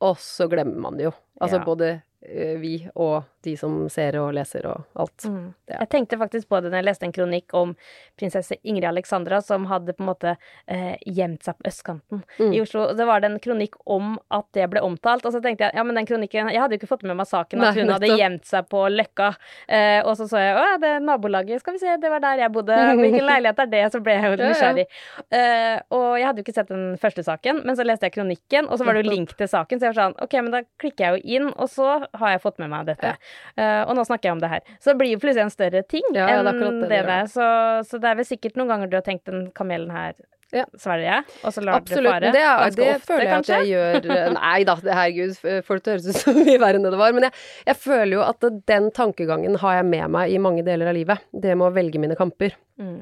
Og 0.00 0.16
så 0.16 0.48
glemmer 0.50 0.76
man 0.78 0.96
det 0.96 1.04
jo. 1.04 1.12
Altså 1.40 1.58
Ja. 1.58 1.64
både 1.64 2.02
eh, 2.22 2.56
vi 2.58 2.88
og 2.96 3.24
de 3.44 3.56
som 3.56 3.74
ser 3.92 4.16
og 4.20 4.32
leser 4.36 4.66
og 4.66 4.84
alt. 4.98 5.24
Mm. 5.28 5.54
Ja. 5.70 5.78
Jeg 5.82 5.88
tenkte 5.94 6.18
faktisk 6.18 6.48
på 6.50 6.60
det 6.62 6.70
når 6.72 6.80
jeg 6.82 6.86
leste 6.88 7.06
en 7.08 7.14
kronikk 7.14 7.54
om 7.54 7.74
prinsesse 8.18 8.56
Ingrid 8.62 8.88
Alexandra, 8.88 9.40
som 9.44 9.66
hadde 9.70 9.94
på 9.94 10.02
en 10.04 10.08
måte 10.10 10.34
eh, 10.66 10.96
gjemt 11.06 11.44
seg 11.46 11.58
på 11.58 11.68
østkanten 11.70 12.22
Mm. 12.38 12.52
i 12.54 12.60
Oslo. 12.60 12.92
Det 12.94 13.04
var 13.06 13.20
det 13.20 13.28
en 13.30 13.38
kronikk 13.42 13.74
om 13.86 14.16
at 14.34 14.46
det 14.54 14.66
ble 14.70 14.80
omtalt, 14.84 15.24
og 15.26 15.32
så 15.32 15.40
tenkte 15.42 15.66
jeg 15.66 15.74
ja, 15.74 15.82
men 15.86 15.96
den 15.96 16.06
kronikken 16.06 16.48
Jeg 16.50 16.60
hadde 16.60 16.74
jo 16.76 16.78
ikke 16.80 16.90
fått 16.90 17.02
med 17.06 17.16
meg 17.18 17.26
saken 17.26 17.62
at 17.62 17.74
Nei, 17.74 17.82
hun 17.82 17.92
hadde 17.92 18.10
gjemt 18.18 18.46
seg 18.46 18.68
på 18.70 18.82
Løkka. 18.92 19.28
Eh, 19.68 20.00
og 20.04 20.16
så 20.18 20.26
så 20.30 20.38
jeg 20.42 20.56
å 20.58 20.64
det 20.82 20.90
er 20.96 21.00
nabolaget, 21.04 21.60
skal 21.62 21.74
vi 21.76 21.80
se, 21.82 21.96
det 22.00 22.10
var 22.10 22.20
der 22.22 22.42
jeg 22.44 22.52
bodde. 22.54 22.76
Hvilken 23.00 23.26
leilighet 23.26 23.62
er 23.64 23.70
det? 23.72 23.82
Så 23.94 24.00
ble 24.04 24.14
jeg 24.18 24.24
jo 24.24 24.48
Ja, 24.48 24.72
ja. 24.76 24.84
Eh, 25.30 25.80
og 25.94 26.18
jeg 26.18 26.26
hadde 26.28 26.42
jo 26.42 26.46
ikke 26.46 26.54
sett 26.56 26.70
den 26.72 26.96
første 27.00 27.24
saken, 27.26 27.62
men 27.66 27.76
så 27.78 27.86
leste 27.86 28.06
jeg 28.08 28.14
kronikken, 28.18 28.68
og 28.68 28.78
så 28.78 28.86
var 28.86 28.94
det 28.98 29.04
jo 29.06 29.10
link 29.14 29.34
til 29.38 29.48
saken, 29.50 29.78
så 29.80 29.88
jeg 29.88 29.94
var 29.94 30.00
sånn 30.02 30.16
ok, 30.24 30.36
men 30.42 30.54
da 30.54 30.62
klikker 30.80 31.04
jeg 31.04 31.18
jo 31.18 31.36
inn, 31.38 31.48
og 31.56 31.68
så 31.72 31.88
har 32.18 32.34
jeg 32.34 32.42
fått 32.44 32.58
med 32.62 32.70
meg 32.72 32.86
dette. 32.90 33.14
Eh, 33.58 33.82
og 33.84 33.94
nå 33.98 34.04
snakker 34.06 34.30
jeg 34.30 34.36
om 34.38 34.42
det 34.42 34.50
her. 34.52 34.64
Så 34.78 34.92
det 34.92 34.98
blir 35.00 35.12
jo 35.14 35.20
plutselig 35.22 35.46
en 35.48 35.54
større 35.54 35.84
ting 35.86 36.04
Ja, 36.14 36.28
enn 36.32 36.46
det 36.48 36.56
det, 36.58 36.88
det 36.88 36.98
er. 37.04 37.30
Så, 37.30 37.44
så 37.88 38.00
det 38.02 38.10
er 38.10 38.18
vel 38.20 38.28
sikkert 38.28 38.58
noen 38.60 38.72
ganger 38.72 38.90
du 38.90 38.98
har 38.98 39.06
tenkt 39.06 39.28
den 39.30 39.48
kamelen 39.56 39.90
her 39.94 40.14
Ja. 40.54 40.64
svelger 40.80 41.04
jeg, 41.04 41.24
og 41.44 41.52
så 41.52 41.60
lar 41.60 41.76
Absolutt. 41.76 42.06
det 42.06 42.12
fare. 42.14 42.32
Det, 42.32 42.44
er, 42.46 42.70
det 42.72 42.86
ofte, 42.94 43.06
føler 43.10 43.24
jeg 43.26 43.32
kanskje. 43.34 43.56
at 43.58 43.66
jeg 43.66 43.72
gjør 43.74 44.32
Nei 44.38 44.58
da, 44.64 44.76
herregud, 44.86 45.34
folk 45.66 45.84
det 45.84 45.92
høres 45.96 46.08
ut 46.08 46.22
som 46.22 46.38
mye 46.40 46.58
verre 46.62 46.80
enn 46.80 46.86
det 46.88 46.94
det 46.94 47.00
var. 47.02 47.12
Men 47.18 47.26
jeg, 47.28 47.36
jeg 47.68 47.80
føler 47.82 48.14
jo 48.14 48.24
at 48.24 48.48
den 48.72 48.90
tankegangen 48.96 49.58
har 49.60 49.80
jeg 49.80 49.88
med 49.90 50.14
meg 50.16 50.32
i 50.32 50.40
mange 50.40 50.64
deler 50.64 50.88
av 50.88 50.96
livet. 50.96 51.26
Det 51.32 51.52
med 51.52 51.68
å 51.68 51.74
velge 51.76 52.00
mine 52.00 52.16
kamper. 52.16 52.56
Mm. 52.80 52.98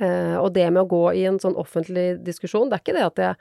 Uh, 0.00 0.36
og 0.40 0.52
det 0.56 0.66
med 0.72 0.82
å 0.84 0.88
gå 0.88 1.02
i 1.20 1.26
en 1.28 1.40
sånn 1.40 1.56
offentlig 1.60 2.14
diskusjon, 2.24 2.70
det 2.70 2.78
er 2.78 2.82
ikke 2.84 2.96
det 2.96 3.04
at 3.10 3.20
jeg 3.26 3.36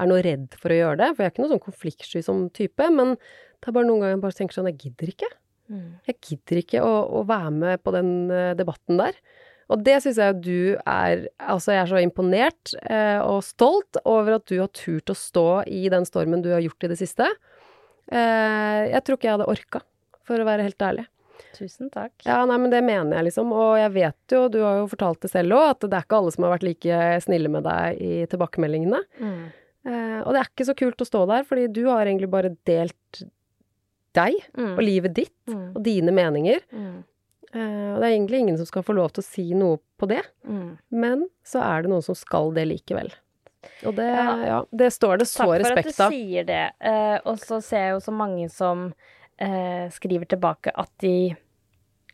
er 0.00 0.08
noe 0.10 0.22
redd 0.24 0.56
for 0.58 0.72
å 0.72 0.78
gjøre 0.80 0.98
det, 1.00 1.08
for 1.14 1.22
jeg 1.22 1.30
er 1.30 1.34
ikke 1.34 1.44
noen 1.44 1.54
sånn 1.54 1.64
konfliktsky 1.66 2.22
som 2.24 2.42
type, 2.56 2.86
men 2.94 3.14
det 3.18 3.70
er 3.70 3.76
bare 3.76 3.86
noen 3.88 4.02
ganger 4.02 4.16
jeg 4.16 4.22
bare 4.24 4.38
tenker 4.38 4.56
sånn, 4.56 4.68
jeg 4.70 4.78
gidder 4.84 5.12
ikke. 5.14 5.30
Mm. 5.70 5.86
Jeg 6.08 6.18
gidder 6.26 6.60
ikke 6.64 6.82
å, 6.82 6.94
å 7.20 7.22
være 7.28 7.52
med 7.54 7.84
på 7.84 7.94
den 7.94 8.10
eh, 8.34 8.52
debatten 8.58 8.98
der. 9.00 9.18
Og 9.70 9.84
det 9.86 10.00
syns 10.02 10.18
jeg 10.18 10.32
jo 10.32 10.40
du 10.42 10.80
er 10.82 11.28
Altså, 11.38 11.70
jeg 11.76 11.84
er 11.84 11.92
så 11.92 12.02
imponert 12.02 12.72
eh, 12.82 13.20
og 13.22 13.44
stolt 13.46 14.00
over 14.02 14.40
at 14.40 14.48
du 14.50 14.56
har 14.58 14.72
turt 14.74 15.12
å 15.12 15.16
stå 15.16 15.62
i 15.70 15.84
den 15.92 16.06
stormen 16.08 16.42
du 16.42 16.50
har 16.54 16.64
gjort 16.64 16.88
i 16.88 16.90
det 16.90 16.98
siste. 16.98 17.28
Eh, 18.10 18.82
jeg 18.90 19.04
tror 19.06 19.18
ikke 19.18 19.30
jeg 19.30 19.36
hadde 19.38 19.50
orka, 19.52 19.84
for 20.26 20.42
å 20.42 20.48
være 20.48 20.66
helt 20.66 20.86
ærlig. 20.86 21.06
Tusen 21.54 21.90
takk. 21.92 22.12
Ja, 22.26 22.42
nei, 22.48 22.58
men 22.60 22.72
det 22.72 22.82
mener 22.84 23.18
jeg, 23.18 23.30
liksom. 23.30 23.52
Og 23.54 23.74
jeg 23.78 23.92
vet 23.94 24.34
jo, 24.34 24.44
du 24.52 24.60
har 24.64 24.80
jo 24.80 24.90
fortalt 24.90 25.22
det 25.24 25.32
selv 25.32 25.56
òg, 25.56 25.66
at 25.74 25.86
det 25.86 25.96
er 25.96 26.06
ikke 26.06 26.20
alle 26.20 26.34
som 26.34 26.46
har 26.46 26.54
vært 26.54 26.66
like 26.66 27.00
snille 27.24 27.50
med 27.52 27.66
deg 27.66 28.02
i 28.02 28.12
tilbakemeldingene. 28.30 29.00
Mm. 29.20 29.42
Eh, 29.90 30.18
og 30.20 30.34
det 30.34 30.42
er 30.42 30.50
ikke 30.50 30.68
så 30.68 30.76
kult 30.78 31.04
å 31.04 31.08
stå 31.08 31.24
der, 31.30 31.46
fordi 31.48 31.68
du 31.72 31.84
har 31.88 32.04
egentlig 32.04 32.30
bare 32.32 32.54
delt 32.68 33.22
deg 34.14 34.34
Mm. 34.56 34.72
og 34.76 34.82
livet 34.82 35.14
ditt 35.14 35.34
Mm. 35.48 35.76
og 35.76 35.82
dine 35.82 36.10
meninger. 36.12 36.60
Mm. 36.72 37.04
Eh, 37.52 37.94
og 37.94 38.00
det 38.00 38.04
er 38.06 38.14
egentlig 38.18 38.38
ingen 38.40 38.56
som 38.56 38.66
skal 38.66 38.82
få 38.82 38.94
lov 38.94 39.12
til 39.12 39.22
å 39.22 39.26
si 39.26 39.54
noe 39.54 39.78
på 39.98 40.06
det, 40.08 40.22
Mm. 40.46 40.78
men 40.90 41.28
så 41.44 41.60
er 41.62 41.82
det 41.82 41.90
noen 41.90 42.02
som 42.02 42.14
skal 42.14 42.52
det 42.52 42.66
likevel. 42.68 43.12
Og 43.84 43.94
det, 43.96 44.06
Ja. 44.08 44.36
ja, 44.44 44.64
det 44.74 44.92
står 44.92 45.18
det 45.18 45.26
så 45.28 45.44
Takk 45.44 45.66
for 45.66 45.78
at 45.78 45.84
du 45.96 46.02
av. 46.02 46.10
sier 46.12 46.44
det. 46.44 46.72
Uh, 46.80 47.18
og 47.26 47.36
så 47.38 47.62
ser 47.62 47.78
jeg 47.78 47.92
jo 47.92 48.00
så 48.00 48.12
mange 48.12 48.48
som 48.50 48.94
uh, 49.40 49.88
skriver 49.90 50.26
tilbake 50.26 50.70
at 50.74 50.90
de 50.98 51.36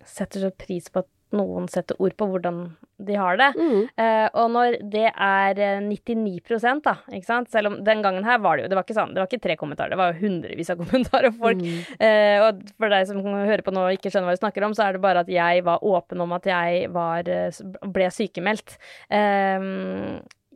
setter 0.05 0.41
så 0.41 0.51
pris 0.57 0.89
på 0.89 0.99
at 1.01 1.07
noen 1.37 1.69
setter 1.73 1.99
ord 2.03 2.15
på 2.19 2.27
hvordan 2.33 2.61
de 3.07 3.17
har 3.21 3.37
det. 3.37 3.49
Mm. 3.61 3.81
Eh, 4.01 4.29
og 4.41 4.51
når 4.55 4.77
det 4.93 5.05
er 5.13 5.59
eh, 5.61 5.81
99% 5.85 6.81
da, 6.87 6.95
ikke 7.13 7.29
sant 7.29 7.51
Selv 7.53 7.69
om 7.69 7.75
den 7.85 8.01
gangen 8.05 8.25
her 8.25 8.39
var 8.41 8.57
det 8.57 8.65
jo 8.65 8.71
Det 8.73 8.79
var 8.79 8.87
ikke 8.87 8.97
sånn, 8.97 9.13
det 9.13 9.21
var 9.21 9.29
ikke 9.29 9.43
tre 9.45 9.57
kommentarer, 9.61 9.93
det 9.93 9.99
var 10.01 10.15
jo 10.15 10.23
hundrevis 10.25 10.71
av 10.73 10.81
kommentarer. 10.83 11.29
og 11.33 11.37
Folk 11.43 11.61
Mm. 11.67 11.83
Eh, 12.01 12.39
og 12.47 12.63
for 12.79 12.93
deg 12.93 13.07
som 13.09 13.21
hører 13.25 13.63
på 13.67 13.73
nå 13.77 13.85
og 13.89 13.97
ikke 13.99 14.11
skjønner 14.13 14.31
hva 14.31 14.37
vi 14.39 14.41
snakker 14.43 14.65
om, 14.67 14.75
så 14.77 14.87
er 14.87 14.97
det 14.97 15.03
bare 15.05 15.23
at 15.27 15.31
jeg 15.33 15.63
var 15.67 15.85
åpen 15.85 16.21
om 16.25 16.33
at 16.37 16.49
jeg 16.49 16.89
var, 16.93 17.29
eh, 17.29 17.61
ble 17.93 18.09
sykemeldt. 18.13 18.77
Eh, 19.13 19.69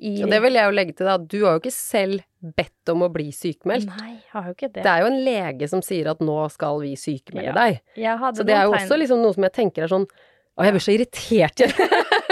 i, 0.00 0.14
Og 0.24 0.30
det 0.32 0.38
vil 0.40 0.56
jeg 0.56 0.64
jo 0.64 0.72
legge 0.72 0.94
til, 0.96 1.08
da. 1.10 1.18
Du 1.20 1.34
har 1.44 1.56
jo 1.56 1.60
ikke 1.60 1.74
selv 1.76 2.22
bedt 2.40 2.88
om 2.88 3.02
å 3.04 3.10
bli 3.12 3.26
sykemeldt. 3.36 3.90
Nei, 3.98 4.14
jeg 4.16 4.32
har 4.32 4.46
jo 4.48 4.54
ikke 4.56 4.70
det. 4.72 4.84
Det 4.86 4.92
er 4.94 5.02
jo 5.04 5.10
en 5.10 5.18
lege 5.26 5.68
som 5.68 5.82
sier 5.84 6.08
at 6.14 6.22
nå 6.24 6.38
skal 6.54 6.80
vi 6.80 6.94
sykemelde 6.96 7.50
Ja. 7.50 7.56
deg. 7.58 7.82
Så 8.38 8.46
det 8.48 8.54
er 8.56 8.64
jo 8.64 8.72
tegn... 8.72 8.86
også 8.86 8.96
liksom 9.02 9.20
noe 9.20 9.36
som 9.36 9.44
jeg 9.44 9.52
tenker 9.58 9.84
er 9.84 9.92
sånn 9.92 10.06
Å, 10.58 10.66
jeg 10.66 10.74
blir 10.74 10.84
så 10.84 10.94
irritert. 10.94 11.62
Jeg. 11.62 11.90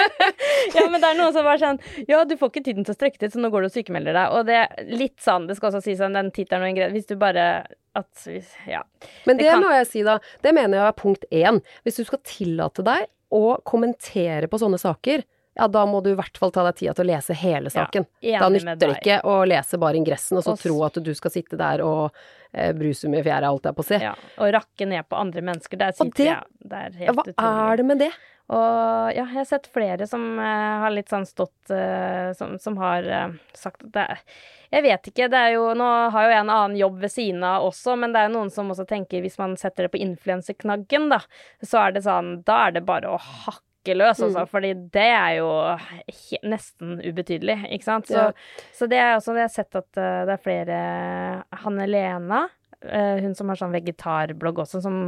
ja, 0.77 0.85
men 0.91 1.01
det 1.01 1.11
er 1.11 1.19
noen 1.19 1.33
som 1.35 1.47
bare 1.47 1.61
sånn 1.63 1.79
Ja, 2.11 2.25
du 2.29 2.35
får 2.39 2.53
ikke 2.53 2.65
tiden 2.67 2.87
til 2.87 2.95
å 2.95 2.99
strekke 2.99 3.21
til, 3.23 3.31
så 3.33 3.43
nå 3.43 3.51
går 3.53 3.65
du 3.65 3.71
og 3.71 3.77
sykemelder 3.77 4.17
deg. 4.17 4.35
Og 4.37 4.49
det 4.49 4.59
er 4.65 4.91
litt 4.91 5.17
sånn, 5.25 5.47
det 5.49 5.57
skal 5.59 5.71
også 5.71 5.85
sies 5.87 6.01
sånn, 6.03 6.19
den 6.19 6.33
tittelen 6.35 6.67
og 6.67 6.73
en 6.73 6.79
greie 6.81 6.95
Hvis 6.95 7.09
du 7.09 7.17
bare 7.21 7.49
at 7.99 8.27
hvis, 8.27 8.51
Ja. 8.69 8.83
Men 9.27 9.41
Det 9.41 9.49
det 9.49 9.57
må 9.63 9.73
jeg 9.75 9.89
si, 9.91 10.05
da. 10.07 10.19
Det 10.45 10.53
mener 10.55 10.81
jeg 10.81 10.87
er 10.91 10.99
punkt 10.99 11.25
én. 11.35 11.63
Hvis 11.87 11.99
du 11.99 12.05
skal 12.07 12.23
tillate 12.27 12.85
deg 12.87 13.09
å 13.35 13.59
kommentere 13.67 14.49
på 14.49 14.61
sånne 14.61 14.79
saker, 14.81 15.25
ja, 15.59 15.67
da 15.67 15.83
må 15.91 16.01
du 16.05 16.13
i 16.13 16.19
hvert 16.19 16.39
fall 16.39 16.53
ta 16.55 16.63
deg 16.69 16.77
tida 16.79 16.95
til 16.95 17.09
å 17.09 17.11
lese 17.11 17.35
hele 17.35 17.71
saken. 17.73 18.07
Ja, 18.23 18.45
da 18.45 18.51
nytter 18.55 18.79
det 18.79 19.01
ikke 19.01 19.19
å 19.27 19.41
lese 19.49 19.81
bare 19.83 19.99
ingressen 19.99 20.39
og 20.39 20.47
så 20.47 20.55
Og 20.55 20.63
tro 20.63 20.77
at 20.87 21.01
du 21.03 21.11
skal 21.19 21.35
sitte 21.35 21.59
der 21.59 21.83
og 21.83 22.15
eh, 22.53 22.71
i 22.73 23.09
med 23.09 23.25
fjæra, 23.25 23.49
alt 23.49 23.65
jeg 23.69 23.75
på 23.77 23.85
å 23.85 23.89
si. 23.89 24.01
Ja, 24.03 24.15
og 24.39 24.53
rakke 24.55 24.87
ned 24.89 25.09
på 25.09 25.17
andre 25.17 25.41
mennesker. 25.43 25.79
Der 25.79 25.93
Og 26.01 26.15
det- 26.15 26.25
jeg 26.27 26.43
det 26.65 26.73
er 26.79 26.99
helt 27.05 27.17
hva 27.17 27.25
utrolig. 27.25 27.73
er 27.73 27.77
det 27.77 27.87
med 27.87 27.99
det? 27.99 28.13
Og 28.49 29.13
ja, 29.13 29.27
jeg 29.27 29.35
har 29.35 29.45
sett 29.45 29.67
flere 29.67 30.07
som 30.09 30.23
uh, 30.39 30.81
har 30.81 30.91
litt 30.91 31.11
sånn 31.13 31.27
stått 31.29 31.69
uh, 31.69 32.33
som, 32.33 32.59
som 32.59 32.79
har 32.81 33.05
uh, 33.05 33.35
sagt 33.53 33.85
at 33.85 33.93
det 33.93 34.05
er 34.09 34.23
Jeg 34.73 34.83
vet 34.87 35.11
ikke, 35.11 35.29
det 35.29 35.37
er 35.37 35.53
jo 35.53 35.75
Nå 35.77 35.85
har 36.15 36.25
jo 36.25 36.33
jeg 36.33 36.41
en 36.47 36.51
annen 36.55 36.79
jobb 36.81 36.97
ved 37.03 37.13
siden 37.13 37.45
av 37.45 37.67
også, 37.69 37.99
men 38.01 38.13
det 38.13 38.23
er 38.23 38.31
jo 38.31 38.39
noen 38.39 38.51
som 38.51 38.71
også 38.73 38.87
tenker 38.89 39.21
hvis 39.21 39.37
man 39.37 39.53
setter 39.61 39.85
det 39.85 39.93
på 39.93 40.01
influenseknaggen, 40.01 41.11
da, 41.13 41.21
så 41.61 41.83
er 41.87 41.93
det 41.93 42.05
sånn 42.09 42.39
Da 42.49 42.69
er 42.69 42.79
det 42.79 42.87
bare 42.89 43.13
å 43.13 43.21
hakke 43.21 43.68
løs, 43.87 44.21
altså. 44.21 44.45
Mm. 44.45 44.51
Fordi 44.51 44.75
det 44.93 45.09
er 45.15 45.33
jo 45.39 45.49
nesten 46.49 46.99
ubetydelig, 47.05 47.59
ikke 47.73 47.85
sant. 47.85 48.07
Så, 48.11 48.29
Ja. 48.29 48.33
så 48.75 48.89
det 48.91 48.99
er 48.99 49.17
også 49.17 49.33
det 49.33 49.45
jeg 49.45 49.51
har 49.51 49.57
sett 49.57 49.77
at 49.77 49.97
eh, 49.97 50.25
det 50.29 50.35
er 50.35 50.45
flere 50.45 50.79
Hanne 51.63 51.87
Lena, 51.87 52.49
eh, 52.83 53.21
hun 53.23 53.35
som 53.35 53.49
har 53.49 53.57
sånn 53.57 53.73
vegetarblogg 53.73 54.59
også, 54.65 54.83
som 54.83 54.99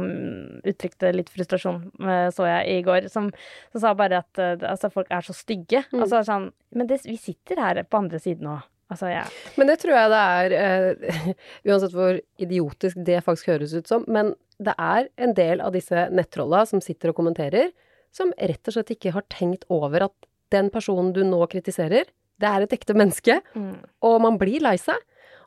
uttrykte 0.63 1.13
litt 1.13 1.29
frustrasjon, 1.29 1.91
eh, 2.01 2.29
så 2.31 2.47
jeg 2.47 2.79
i 2.79 2.81
går, 2.87 3.09
som, 3.09 3.31
som 3.71 3.81
sa 3.81 3.93
bare 3.93 4.23
at 4.23 4.39
altså, 4.39 4.91
folk 4.91 5.07
er 5.11 5.21
så 5.21 5.33
stygge. 5.33 5.85
Mm. 5.91 6.01
Altså 6.01 6.23
sånn 6.23 6.51
Men 6.73 6.87
det, 6.87 7.01
vi 7.05 7.17
sitter 7.17 7.59
her 7.59 7.83
på 7.83 7.97
andre 7.97 8.19
siden 8.19 8.47
òg. 8.47 8.67
Altså, 8.91 9.07
ja. 9.07 9.23
Men 9.55 9.69
det 9.71 9.77
tror 9.79 9.95
jeg 9.95 10.11
det 10.11 10.21
er 10.35 10.53
uh, 10.91 11.27
Uansett 11.69 11.93
hvor 11.95 12.17
idiotisk 12.43 12.99
det 13.07 13.21
faktisk 13.23 13.53
høres 13.53 13.75
ut 13.77 13.87
som. 13.87 14.03
Men 14.11 14.33
det 14.59 14.73
er 14.77 15.07
en 15.17 15.33
del 15.37 15.63
av 15.63 15.71
disse 15.75 16.09
nettrolla 16.11 16.65
som 16.69 16.83
sitter 16.83 17.11
og 17.13 17.21
kommenterer, 17.21 17.71
som 18.11 18.33
rett 18.37 18.67
og 18.67 18.73
slett 18.75 18.91
ikke 18.95 19.13
har 19.15 19.23
tenkt 19.31 19.63
over 19.71 20.07
at 20.09 20.27
den 20.51 20.69
personen 20.73 21.13
du 21.15 21.21
nå 21.23 21.39
kritiserer, 21.51 22.09
det 22.41 22.49
er 22.49 22.65
et 22.65 22.73
ekte 22.75 22.95
menneske, 22.97 23.39
Mm. 23.55 23.77
og 24.03 24.21
man 24.21 24.37
blir 24.41 24.59
lei 24.61 24.75
seg. 24.81 24.97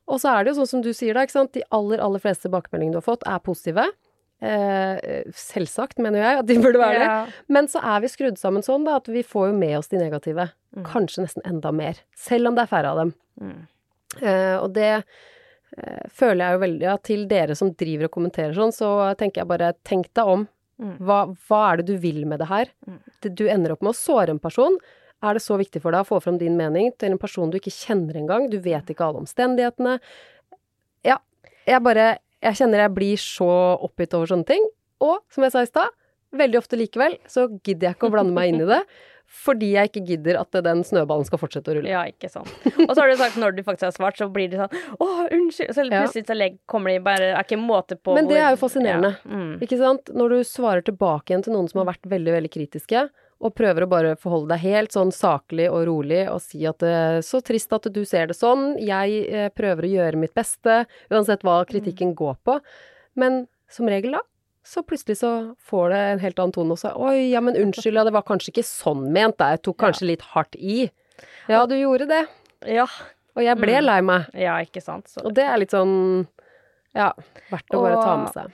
Og 0.09 0.21
så 0.21 0.31
er 0.35 0.45
det 0.45 0.53
jo 0.55 0.61
sånn 0.63 0.69
som 0.69 0.83
du 0.85 0.93
sier 0.93 1.15
da, 1.15 1.23
ikke 1.25 1.33
sant. 1.33 1.53
De 1.53 1.63
aller, 1.73 1.99
aller 1.99 2.21
fleste 2.21 2.45
tilbakemeldingene 2.49 2.93
du 2.93 3.01
har 3.01 3.07
fått, 3.09 3.23
er 3.27 3.39
positive. 3.41 3.87
Eh, 4.45 5.25
selvsagt, 5.33 5.99
mener 5.99 6.21
jeg, 6.21 6.39
at 6.43 6.47
de 6.47 6.57
burde 6.61 6.81
være 6.81 6.99
det. 7.01 7.07
Ja. 7.09 7.27
Men 7.49 7.69
så 7.73 7.81
er 7.81 8.01
vi 8.05 8.11
skrudd 8.13 8.37
sammen 8.41 8.63
sånn 8.67 8.85
da, 8.85 8.97
at 9.01 9.09
vi 9.09 9.23
får 9.25 9.49
jo 9.51 9.55
med 9.57 9.79
oss 9.79 9.89
de 9.89 9.99
negative. 10.03 10.51
Mm. 10.77 10.85
Kanskje 10.85 11.25
nesten 11.25 11.47
enda 11.49 11.73
mer. 11.73 12.01
Selv 12.17 12.49
om 12.51 12.55
det 12.59 12.67
er 12.67 12.73
færre 12.73 12.91
av 12.93 13.01
dem. 13.01 13.15
Mm. 13.41 13.63
Eh, 14.21 14.57
og 14.61 14.75
det 14.77 14.91
eh, 15.79 16.05
føler 16.13 16.45
jeg 16.45 16.53
jo 16.59 16.63
veldig 16.67 16.91
at 16.93 17.03
til 17.09 17.25
dere 17.31 17.57
som 17.59 17.73
driver 17.73 18.11
og 18.11 18.15
kommenterer 18.19 18.55
sånn, 18.59 18.75
så 18.77 18.91
tenker 19.17 19.41
jeg 19.43 19.49
bare 19.55 19.73
tenk 19.89 20.13
deg 20.15 20.35
om. 20.37 20.45
Mm. 20.81 20.99
Hva, 21.07 21.21
hva 21.47 21.63
er 21.71 21.81
det 21.81 21.89
du 21.93 21.97
vil 22.03 22.25
med 22.29 22.43
det 22.43 22.51
her? 22.51 22.71
Mm. 22.89 23.01
Du 23.31 23.45
ender 23.47 23.75
opp 23.75 23.85
med 23.85 23.95
å 23.95 23.99
såre 23.99 24.35
en 24.35 24.43
person. 24.43 24.79
Er 25.25 25.37
det 25.37 25.45
så 25.45 25.57
viktig 25.61 25.81
for 25.83 25.95
deg 25.95 26.05
å 26.05 26.09
få 26.09 26.21
fram 26.25 26.39
din 26.41 26.57
mening 26.59 26.91
til 27.01 27.15
en 27.15 27.21
person 27.21 27.51
du 27.53 27.59
ikke 27.61 27.73
kjenner 27.73 28.19
engang? 28.21 28.49
Du 28.53 28.59
vet 28.63 28.91
ikke 28.91 29.07
alle 29.07 29.23
omstendighetene. 29.23 29.99
Ja, 31.07 31.21
jeg 31.69 31.85
bare 31.85 32.19
Jeg 32.45 32.59
kjenner 32.59 32.83
jeg 32.83 32.93
blir 32.93 33.17
så 33.17 33.47
oppgitt 33.81 34.13
over 34.13 34.29
sånne 34.29 34.45
ting. 34.45 34.65
Og 35.01 35.23
som 35.33 35.47
jeg 35.47 35.53
sa 35.55 35.63
i 35.65 35.69
stad, 35.71 35.95
veldig 36.37 36.59
ofte 36.59 36.77
likevel 36.77 37.17
så 37.31 37.47
gidder 37.65 37.89
jeg 37.89 37.97
ikke 37.97 38.11
å 38.11 38.13
blande 38.13 38.35
meg 38.37 38.51
inn 38.51 38.61
i 38.61 38.69
det. 38.69 38.83
Fordi 39.45 39.73
jeg 39.75 39.91
ikke 39.91 40.03
gidder 40.09 40.39
at 40.41 40.57
den 40.65 40.83
snøballen 40.87 41.27
skal 41.27 41.41
fortsette 41.41 41.73
å 41.73 41.79
rulle. 41.79 41.91
Ja, 41.91 42.05
ikke 42.09 42.31
sant. 42.31 42.53
Og 42.87 42.93
så 42.93 43.01
har 43.01 43.11
du 43.11 43.17
sagt 43.19 43.41
når 43.41 43.57
du 43.57 43.65
faktisk 43.67 43.89
har 43.89 43.97
svart, 43.97 44.21
så 44.21 44.29
blir 44.33 44.53
det 44.53 44.61
sånn 44.61 45.01
Å, 45.01 45.09
unnskyld. 45.35 45.73
Så 45.75 45.87
plutselig 45.89 46.25
så 46.29 46.49
kommer 46.71 46.95
de 46.95 47.03
bare 47.05 47.33
Er 47.33 47.43
ikke 47.43 47.59
måte 47.61 47.99
på 47.99 48.15
Men 48.17 48.29
det 48.31 48.39
er 48.39 48.55
jo 48.55 48.61
fascinerende. 48.63 49.15
Ja. 49.25 49.41
Mm. 49.41 49.53
Ikke 49.65 49.81
sant? 49.81 50.13
Når 50.15 50.37
du 50.37 50.49
svarer 50.49 50.87
tilbake 50.87 51.33
igjen 51.33 51.45
til 51.47 51.57
noen 51.57 51.69
som 51.71 51.83
har 51.83 51.91
vært 51.93 52.09
veldig, 52.15 52.37
veldig 52.39 52.53
kritiske, 52.55 53.07
og 53.45 53.53
prøver 53.59 53.85
å 53.85 53.91
bare 53.91 54.13
forholde 54.21 54.55
deg 54.55 54.63
helt 54.63 54.95
sånn 54.95 55.11
saklig 55.13 55.67
og 55.69 55.83
rolig 55.89 56.23
og 56.31 56.39
si 56.41 56.63
at 56.69 56.79
det 56.81 56.93
er 56.95 57.19
så 57.27 57.43
trist 57.45 57.75
at 57.77 57.89
du 57.93 58.01
ser 58.09 58.31
det 58.31 58.37
sånn, 58.39 58.75
jeg 58.81 59.25
eh, 59.29 59.51
prøver 59.53 59.85
å 59.89 59.93
gjøre 59.99 60.21
mitt 60.23 60.35
beste, 60.37 60.85
uansett 61.13 61.45
hva 61.45 61.59
kritikken 61.69 62.15
går 62.17 62.39
på. 62.47 62.57
Men 63.21 63.45
som 63.71 63.91
regel, 63.91 64.17
da, 64.17 64.23
så 64.65 64.83
plutselig 64.83 65.19
så 65.21 65.31
får 65.69 65.91
det 65.93 65.99
en 66.13 66.23
helt 66.23 66.39
annen 66.41 66.53
tone 66.57 66.73
også. 66.77 66.95
Oi, 66.97 67.31
ja, 67.31 67.41
men 67.45 67.55
unnskyld, 67.61 67.95
ja, 67.99 68.05
det 68.09 68.15
var 68.17 68.23
kanskje 68.27 68.51
ikke 68.55 68.65
sånn 68.65 69.11
ment, 69.13 69.37
da. 69.39 69.51
Jeg 69.55 69.63
tok 69.69 69.77
kanskje 69.83 70.09
litt 70.09 70.23
hardt 70.35 70.57
i. 70.57 70.91
Ja, 71.49 71.67
du 71.69 71.75
gjorde 71.77 72.09
det. 72.09 72.23
Ja. 72.73 72.87
Og 73.37 73.43
jeg 73.45 73.57
ble 73.59 73.75
Mm. 73.81 73.85
lei 73.85 74.01
meg. 74.01 74.27
ja, 74.35 74.55
ikke 74.65 74.81
sant. 74.83 75.09
Så 75.09 75.25
Og 75.27 75.35
det 75.35 75.45
er 75.45 75.57
litt 75.59 75.71
sånn, 75.75 76.27
ja, 76.95 77.13
verdt 77.51 77.75
å 77.75 77.83
bare 77.83 78.03
ta 78.03 78.17
med 78.17 78.33
seg. 78.33 78.53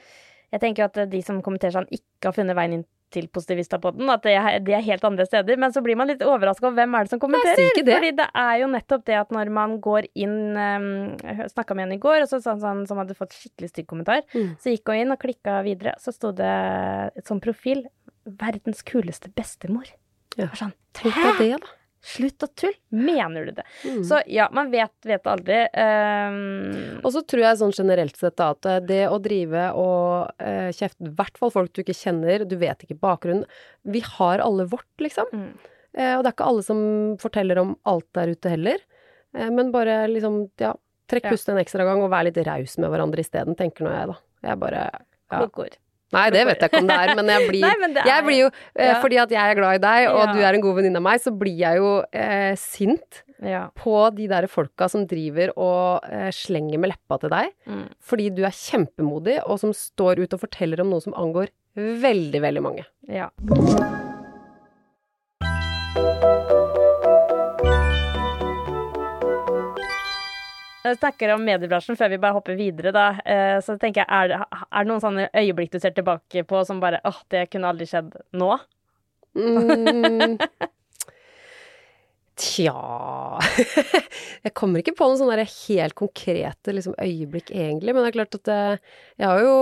jeg 0.52 0.60
tenker 0.60 0.84
at 0.84 1.10
de 1.10 1.22
som 1.22 1.42
kommenterer 1.42 1.72
sånn, 1.72 1.88
ikke 1.92 2.24
har 2.24 2.32
funnet 2.32 2.56
veien 2.56 2.72
inn 2.72 2.84
til 3.14 3.28
Positivista-podden, 3.32 4.10
at 4.12 4.24
det 4.26 4.34
er, 4.38 4.58
de 4.64 4.74
er 4.76 4.84
helt 4.86 5.04
andre 5.06 5.26
steder. 5.28 5.58
Men 5.60 5.74
så 5.74 5.82
blir 5.84 5.98
man 5.98 6.10
litt 6.10 6.22
overraska 6.24 6.68
over 6.68 6.78
hvem 6.80 6.96
er 6.96 7.06
det 7.06 7.14
som 7.14 7.22
kommenterer. 7.22 7.62
ikke 7.70 7.86
det. 7.86 7.96
Fordi 7.98 8.12
det 8.20 8.28
er 8.42 8.54
jo 8.62 8.70
nettopp 8.74 9.06
det 9.10 9.18
at 9.20 9.34
når 9.34 9.52
man 9.54 9.78
går 9.82 10.10
inn 10.14 10.36
um, 10.56 10.90
Jeg 11.20 11.50
snakka 11.54 11.76
med 11.76 11.88
en 11.88 11.96
i 11.96 12.02
går, 12.02 12.24
og 12.24 12.30
så 12.30 12.42
han 12.46 12.62
sånn 12.62 12.84
som 12.90 13.00
hadde 13.02 13.18
fått 13.18 13.36
skikkelig 13.36 13.72
stygg 13.72 13.88
kommentar. 13.90 14.22
Mm. 14.34 14.54
Så 14.62 14.74
gikk 14.74 14.92
hun 14.92 15.02
inn 15.02 15.14
og 15.14 15.20
klikka 15.22 15.60
videre, 15.66 15.96
så 16.02 16.14
sto 16.14 16.34
det 16.36 16.54
et 17.16 17.26
sånn 17.26 17.42
profil 17.42 17.86
'Verdens 18.28 18.84
kuleste 18.86 19.30
bestemor'. 19.32 19.88
Ja. 20.36 20.46
Det 20.46 20.58
Sånn, 20.60 20.74
Tenk 20.94 21.16
deg 21.16 21.38
det, 21.40 21.52
da. 21.62 21.76
Slutt 22.00 22.42
å 22.42 22.48
tulle! 22.56 22.78
Mener 22.96 23.44
du 23.50 23.52
det? 23.58 23.64
Mm. 23.84 23.98
Så 24.08 24.22
ja, 24.32 24.46
man 24.56 24.70
vet, 24.72 24.92
vet 25.04 25.26
aldri. 25.28 25.58
Um, 25.76 27.00
Og 27.04 27.12
så 27.12 27.20
tror 27.28 27.42
jeg 27.44 27.58
sånn 27.60 27.74
generelt 27.76 28.16
sett 28.16 28.40
at 28.40 28.68
eh, 28.68 28.78
det 28.88 29.02
å 29.12 29.18
drive 29.20 29.66
og 29.76 30.30
uh, 30.40 30.70
kjefte, 30.72 31.04
i 31.04 31.12
hvert 31.18 31.36
fall 31.40 31.52
folk 31.52 31.74
du 31.76 31.82
ikke 31.84 31.96
kjenner, 31.98 32.46
du 32.48 32.56
vet 32.60 32.86
ikke 32.86 32.96
bakgrunnen 33.00 33.44
Vi 33.84 34.00
har 34.16 34.40
alle 34.44 34.64
vårt, 34.70 34.88
liksom. 35.02 35.28
Mm. 35.32 35.50
Uh, 35.92 36.14
og 36.16 36.24
det 36.24 36.30
er 36.30 36.34
ikke 36.38 36.48
alle 36.48 36.64
som 36.64 36.80
forteller 37.20 37.60
om 37.60 37.76
alt 37.90 38.08
der 38.16 38.32
ute 38.32 38.54
heller. 38.54 38.80
Uh, 39.36 39.50
men 39.52 39.68
bare 39.74 40.06
liksom, 40.08 40.46
ja, 40.62 40.72
trekk 41.10 41.28
Ja. 41.28 41.36
en 41.52 41.60
ekstra 41.60 41.84
gang 41.84 42.00
og 42.00 42.10
vær 42.14 42.24
litt 42.24 42.40
raus 42.48 42.78
med 42.80 42.92
hverandre 42.94 43.20
isteden, 43.20 43.58
tenker 43.58 43.84
nå 43.84 43.92
jeg, 43.92 44.12
da. 44.14 44.18
Jeg 44.48 44.62
bare 44.64 44.84
ja. 44.88 45.04
Kloke 45.36 45.66
ord. 45.68 45.80
Nei, 46.12 46.24
det 46.34 46.40
vet 46.48 46.58
jeg 46.60 46.70
ikke 46.72 46.80
om 46.82 46.88
det 46.90 46.96
er, 46.98 47.14
men 47.14 47.28
jeg 47.30 47.48
blir 47.48 47.62
Nei, 47.68 47.74
men 47.80 47.96
er, 47.96 48.06
Jeg 48.10 48.24
blir 48.26 48.38
jo, 48.40 48.50
eh, 48.74 48.86
Ja. 48.88 49.00
fordi 49.02 49.18
at 49.22 49.30
jeg 49.30 49.40
er 49.52 49.54
glad 49.60 49.74
i 49.78 49.82
deg, 49.84 50.08
og 50.10 50.22
Ja. 50.24 50.32
du 50.32 50.38
er 50.40 50.54
en 50.58 50.60
god 50.64 50.76
venninne 50.80 50.96
av 50.96 51.02
meg, 51.06 51.20
så 51.22 51.30
blir 51.38 51.56
jeg 51.58 51.76
jo 51.78 51.92
eh, 52.12 52.54
sint 52.58 53.22
Ja. 53.40 53.68
på 53.78 54.10
de 54.14 54.26
der 54.28 54.46
folka 54.52 54.88
som 54.90 55.06
driver 55.06 55.52
og 55.56 56.04
eh, 56.10 56.28
slenger 56.34 56.78
med 56.82 56.90
leppa 56.92 57.20
til 57.22 57.30
deg 57.30 57.52
Mm. 57.66 57.86
fordi 58.02 58.28
du 58.34 58.42
er 58.44 58.50
kjempemodig, 58.50 59.38
og 59.46 59.58
som 59.62 59.72
står 59.72 60.18
ut 60.26 60.34
og 60.34 60.40
forteller 60.40 60.80
om 60.82 60.90
noe 60.90 61.00
som 61.00 61.14
angår 61.14 61.48
veldig, 61.76 62.40
veldig 62.42 62.62
mange. 62.62 62.84
ja. 63.08 63.30
Snakker 70.82 71.34
om 71.34 71.44
mediebransjen 71.44 71.96
før 71.98 72.08
vi 72.14 72.18
bare 72.22 72.36
hopper 72.38 72.56
videre, 72.58 72.92
da. 72.96 73.06
Eh, 73.24 73.58
Så 73.64 73.76
tenker 73.80 74.04
jeg, 74.04 74.08
er 74.10 74.32
er 74.40 74.84
det 74.84 74.88
noen 74.88 75.02
sånne 75.04 75.28
øyeblikk 75.36 75.72
du 75.74 75.78
ser 75.82 75.92
tilbake 75.96 76.44
på 76.48 76.64
som 76.66 76.80
bare 76.80 77.00
åh, 77.04 77.20
det 77.30 77.50
kunne 77.52 77.68
aldri 77.72 77.86
skjedd 77.90 78.14
nå? 78.32 78.54
Mm. 79.36 80.38
Tja 82.40 83.38
Jeg 84.44 84.52
kommer 84.56 84.80
ikke 84.80 84.94
på 84.96 85.06
noen 85.10 85.18
sånne 85.20 85.44
helt 85.44 85.94
konkrete 85.98 86.72
liksom, 86.72 86.94
øyeblikk, 87.00 87.50
egentlig. 87.52 87.92
Men 87.92 88.04
det 88.06 88.10
er 88.10 88.16
klart 88.16 88.36
at 88.38 88.50
eh, 88.52 88.94
jeg 89.20 89.28
har 89.28 89.42
jo 89.44 89.54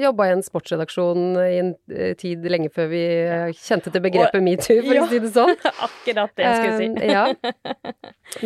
jobba 0.00 0.26
i 0.28 0.32
en 0.34 0.44
sportsredaksjon 0.46 1.26
i 1.44 1.58
en 1.60 1.70
eh, 1.92 2.14
tid 2.20 2.46
lenge 2.50 2.70
før 2.72 2.88
vi 2.92 3.02
eh, 3.04 3.52
kjente 3.58 3.92
til 3.94 4.04
begrepet 4.04 4.44
metoo, 4.44 4.80
for 4.86 4.96
Ja. 4.96 5.04
å 5.04 5.10
si 5.12 5.20
det 5.22 5.32
sånn. 5.36 5.52
Akkurat 5.88 6.32
det 6.40 6.48
jeg 6.48 6.56
skulle 6.62 6.80
si. 6.80 7.12
Ja. 7.12 7.26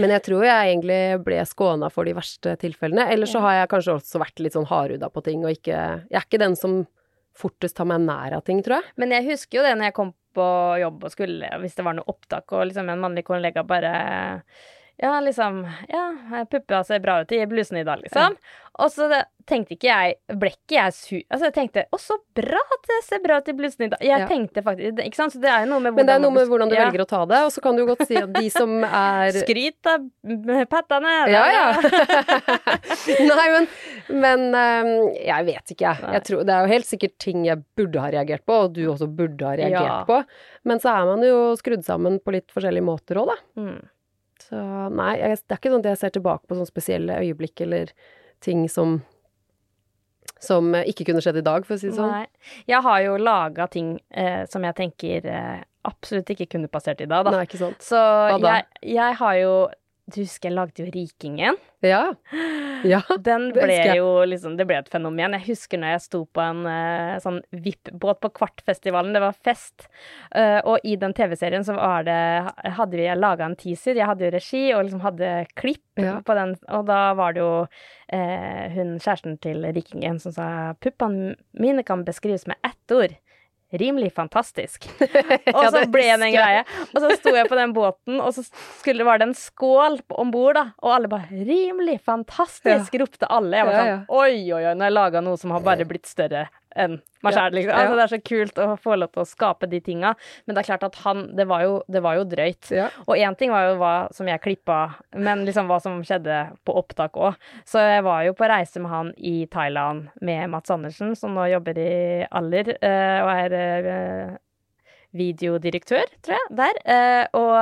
Men 0.02 0.14
jeg 0.16 0.24
tror 0.26 0.46
jeg 0.48 0.72
egentlig 0.74 1.00
ble 1.26 1.40
skåna 1.48 1.90
for 1.94 2.08
de 2.10 2.16
verste 2.18 2.56
tilfellene. 2.60 3.06
Eller 3.14 3.30
så 3.30 3.42
har 3.46 3.60
jeg 3.60 3.72
kanskje 3.76 3.96
også 4.00 4.22
vært 4.24 4.42
litt 4.44 4.58
sånn 4.58 4.68
hardhuda 4.68 5.10
på 5.14 5.22
ting, 5.30 5.46
og 5.46 5.54
ikke 5.54 5.78
Jeg 5.78 6.18
er 6.18 6.26
ikke 6.26 6.42
den 6.42 6.58
som 6.58 6.80
fortest 7.38 7.76
tar 7.78 7.86
meg 7.86 8.02
nær 8.02 8.34
av 8.40 8.42
ting, 8.48 8.58
tror 8.66 8.80
jeg. 8.80 8.90
Men 8.98 9.14
jeg 9.14 9.28
husker 9.30 9.60
jo 9.60 9.66
det 9.68 9.76
når 9.78 9.92
jeg 9.92 9.94
kom 10.00 10.08
på 10.34 10.46
jobb 10.82 11.06
og 11.06 11.14
skulle, 11.14 11.50
hvis 11.62 11.76
det 11.78 11.86
var 11.86 11.96
noe 11.98 12.10
opptak, 12.10 12.52
og 12.52 12.68
liksom 12.68 12.90
en 12.92 13.04
mannlig 13.04 13.24
kollega 13.28 13.64
bare 13.66 13.92
Ja, 14.98 15.20
liksom 15.22 15.60
Ja, 15.88 16.44
puppa 16.50 16.80
ser 16.84 16.98
bra 17.04 17.20
ut 17.22 17.32
i 17.32 17.44
blusen 17.46 17.76
i 17.78 17.84
dag, 17.86 18.00
liksom. 18.02 18.34
Og 18.78 18.90
så 18.94 19.06
tenkte 19.48 19.74
ikke 19.74 19.88
jeg 19.88 20.16
Ble 20.38 20.50
ikke 20.52 20.74
jeg 20.76 20.92
su... 20.94 21.14
Altså, 21.30 21.48
jeg 21.48 21.54
tenkte 21.56 21.84
Å, 21.94 21.98
så 22.02 22.16
bra 22.36 22.58
at 22.76 22.88
det 22.90 22.98
ser 23.06 23.22
bra 23.24 23.38
ut 23.40 23.48
i 23.50 23.54
blusen 23.58 23.86
i 23.86 23.88
dag. 23.92 24.02
Jeg 24.04 24.22
Ja. 24.24 24.26
tenkte 24.30 24.62
faktisk 24.66 25.00
Ikke 25.04 25.18
sant? 25.18 25.34
Så 25.34 25.40
det 25.42 25.50
er 25.50 25.64
jo 25.64 25.70
noe 25.72 25.80
med 25.82 25.92
hvordan 25.94 25.98
Men 26.02 26.10
det 26.10 26.16
er 26.16 26.22
noe 26.24 26.34
med 26.36 26.50
hvordan 26.50 26.70
du 26.70 26.76
ja. 26.76 26.84
velger 26.86 27.04
å 27.04 27.08
ta 27.10 27.22
det, 27.30 27.40
og 27.46 27.52
så 27.54 27.62
kan 27.64 27.78
du 27.78 27.82
jo 27.84 27.88
godt 27.92 28.04
si 28.10 28.18
at 28.20 28.32
de 28.34 28.50
som 28.54 28.74
er 29.04 29.38
Skryt 29.38 29.90
av 29.90 30.06
pattene. 30.70 31.14
Ja, 31.32 31.44
ja. 31.54 31.66
Nei, 33.30 33.46
men, 33.54 33.68
men 34.22 34.44
ehm, 34.58 34.92
jeg 35.16 35.46
vet 35.48 35.74
ikke. 35.74 35.92
Jeg 36.14 36.24
tror, 36.28 36.42
det 36.48 36.54
er 36.54 36.64
jo 36.66 36.72
helt 36.74 36.88
sikkert 36.88 37.16
ting 37.22 37.44
jeg 37.48 37.62
burde 37.78 38.02
ha 38.02 38.10
reagert 38.14 38.44
på, 38.48 38.56
og 38.66 38.74
du 38.76 38.82
også 38.90 39.08
burde 39.10 39.46
ha 39.46 39.54
reagert 39.58 39.86
Ja. 39.88 40.00
på. 40.08 40.20
Men 40.68 40.82
så 40.82 40.92
er 40.94 41.06
man 41.08 41.22
jo 41.26 41.38
skrudd 41.60 41.84
sammen 41.86 42.18
på 42.24 42.34
litt 42.34 42.50
forskjellige 42.54 42.84
måter 42.86 43.20
òg, 43.22 43.32
da. 43.32 43.38
Mm. 43.60 43.78
Så 44.48 44.58
nei, 44.94 45.12
jeg, 45.20 45.38
det 45.44 45.54
er 45.54 45.60
ikke 45.60 45.72
sånn 45.74 45.84
at 45.84 45.90
jeg 45.92 46.00
ser 46.00 46.16
tilbake 46.16 46.48
på 46.48 46.56
sånne 46.56 46.70
spesielle 46.70 47.20
øyeblikk 47.20 47.64
eller 47.66 47.92
ting 48.44 48.66
som 48.72 49.00
som 50.38 50.70
eh, 50.74 50.86
ikke 50.90 51.08
kunne 51.08 51.22
skjedd 51.24 51.40
i 51.40 51.46
dag, 51.46 51.66
for 51.66 51.74
å 51.74 51.80
si 51.80 51.88
det 51.90 51.96
sånn. 51.96 52.12
Nei. 52.12 52.52
Jeg 52.70 52.84
har 52.84 53.00
jo 53.02 53.16
laga 53.18 53.66
ting 53.72 53.96
eh, 54.10 54.44
som 54.50 54.62
jeg 54.62 54.76
tenker 54.78 55.26
eh, 55.26 55.58
absolutt 55.88 56.30
ikke 56.34 56.46
kunne 56.54 56.70
passert 56.70 57.02
i 57.02 57.08
dag, 57.10 57.26
da. 57.26 57.34
Nei, 57.34 57.48
ikke 57.48 57.60
sant. 57.60 57.82
Så 57.82 57.98
Hva 57.98 58.38
da? 58.42 58.54
jeg, 58.54 58.94
jeg 58.94 59.18
har 59.18 59.38
jo 59.40 59.54
Du 60.08 60.22
husker 60.22 60.48
jeg 60.48 60.56
lagde 60.56 60.80
jo 60.80 60.88
Rikingen? 60.92 61.58
Ja. 61.84 62.14
Ja. 62.86 63.00
Den 63.26 63.50
ble 63.52 63.76
jo 63.98 64.06
liksom 64.28 64.56
Det 64.58 64.64
ble 64.68 64.78
et 64.80 64.88
fenomen. 64.92 65.34
Jeg 65.36 65.46
husker 65.50 65.80
når 65.80 65.94
jeg 65.96 66.04
sto 66.06 66.22
på 66.32 66.42
en 66.42 66.62
uh, 66.64 67.18
sånn 67.22 67.40
VIP-båt 67.52 68.20
på 68.24 68.30
Kvartfestivalen. 68.40 69.12
Det 69.16 69.22
var 69.22 69.36
fest. 69.36 69.88
Uh, 70.32 70.60
og 70.64 70.86
i 70.88 70.96
den 71.00 71.12
TV-serien 71.16 71.66
så 71.66 71.76
var 71.76 72.06
det 72.08 72.18
Hadde 72.78 73.00
vi 73.00 73.08
laga 73.18 73.48
en 73.48 73.58
teaser. 73.58 73.98
Jeg 74.00 74.08
hadde 74.08 74.28
jo 74.28 74.34
regi 74.38 74.64
og 74.72 74.86
liksom 74.86 75.04
hadde 75.04 75.32
klipp 75.58 75.84
Ja. 75.98 76.20
på 76.22 76.34
den. 76.38 76.54
Og 76.70 76.84
da 76.88 77.00
var 77.18 77.34
det 77.34 77.42
jo 77.42 77.52
uh, 77.66 78.64
hun 78.76 78.96
kjæresten 78.96 79.36
til 79.44 79.66
Rikingen 79.74 80.20
som 80.22 80.32
sa 80.32 80.48
Puppene 80.80 81.34
mine 81.58 81.82
kan 81.84 82.04
beskrives 82.06 82.46
med 82.48 82.56
ett 82.64 82.94
ord. 82.94 83.16
Rimelig 83.72 84.12
fantastisk. 84.16 84.88
Og 85.56 85.64
så 85.72 85.84
ble 85.90 86.06
det 86.08 86.28
en 86.30 86.34
greie. 86.34 86.62
Og 86.92 87.00
så 87.02 87.10
sto 87.18 87.34
jeg 87.36 87.48
på 87.50 87.58
den 87.58 87.74
båten, 87.76 88.20
og 88.20 88.32
så 88.36 88.44
skulle, 88.80 89.04
var 89.04 89.20
det 89.20 89.28
en 89.28 89.36
skål 89.36 90.00
om 90.16 90.30
bord, 90.32 90.56
da. 90.56 90.64
Og 90.82 90.94
alle 90.94 91.10
bare 91.10 91.28
'rimelig 91.30 91.98
fantastisk', 92.06 92.96
ropte 93.00 93.28
alle. 93.28 93.56
Jeg 93.56 93.68
var 93.68 93.78
sånn 93.78 93.92
oi, 94.08 94.30
oi, 94.30 94.52
oi, 94.52 94.62
oi, 94.70 94.74
når 94.74 94.90
jeg 94.90 94.96
laga 94.96 95.22
noe 95.24 95.40
som 95.40 95.52
har 95.54 95.64
bare 95.64 95.88
blitt 95.88 96.08
større 96.08 96.48
enn 96.76 96.98
meg 97.24 97.34
sjæl, 97.34 97.54
liksom. 97.56 97.74
Altså, 97.74 97.94
det 97.98 98.02
er 98.04 98.12
så 98.12 98.20
kult 98.30 98.60
å 98.62 98.66
få 98.78 98.96
lov 98.98 99.10
til 99.14 99.22
å 99.24 99.28
skape 99.28 99.68
de 99.70 99.80
tinga. 99.84 100.12
Men 100.46 100.54
det 100.54 100.62
er 100.62 100.68
klart 100.70 100.86
at 100.86 100.98
han 101.02 101.24
Det 101.36 101.48
var 101.50 101.64
jo, 101.64 101.78
det 101.90 102.02
var 102.04 102.18
jo 102.18 102.26
drøyt. 102.28 102.70
Ja. 102.74 102.88
Og 103.06 103.18
én 103.18 103.36
ting 103.38 103.52
var 103.54 103.68
jo 103.68 103.78
hva 103.80 103.94
som 104.14 104.28
jeg 104.30 104.42
klippa, 104.44 104.80
men 105.16 105.44
liksom 105.48 105.70
hva 105.70 105.80
som 105.82 106.00
skjedde 106.06 106.40
på 106.66 106.76
opptak 106.78 107.18
òg. 107.18 107.38
Så 107.68 107.82
jeg 107.82 108.04
var 108.06 108.24
jo 108.26 108.36
på 108.38 108.48
reise 108.50 108.82
med 108.82 108.92
han 108.92 109.14
i 109.18 109.46
Thailand 109.50 110.12
med 110.20 110.50
Mats 110.52 110.70
Andersen, 110.74 111.14
som 111.18 111.34
nå 111.34 111.48
jobber 111.52 111.80
i 111.82 112.26
Aller 112.30 112.74
eh, 112.78 113.18
og 113.24 113.32
er 113.34 113.56
eh, 113.58 114.36
videodirektør, 115.16 116.04
tror 116.24 116.36
jeg, 116.36 116.50
der. 116.58 116.82
Eh, 116.84 117.24
og 117.38 117.54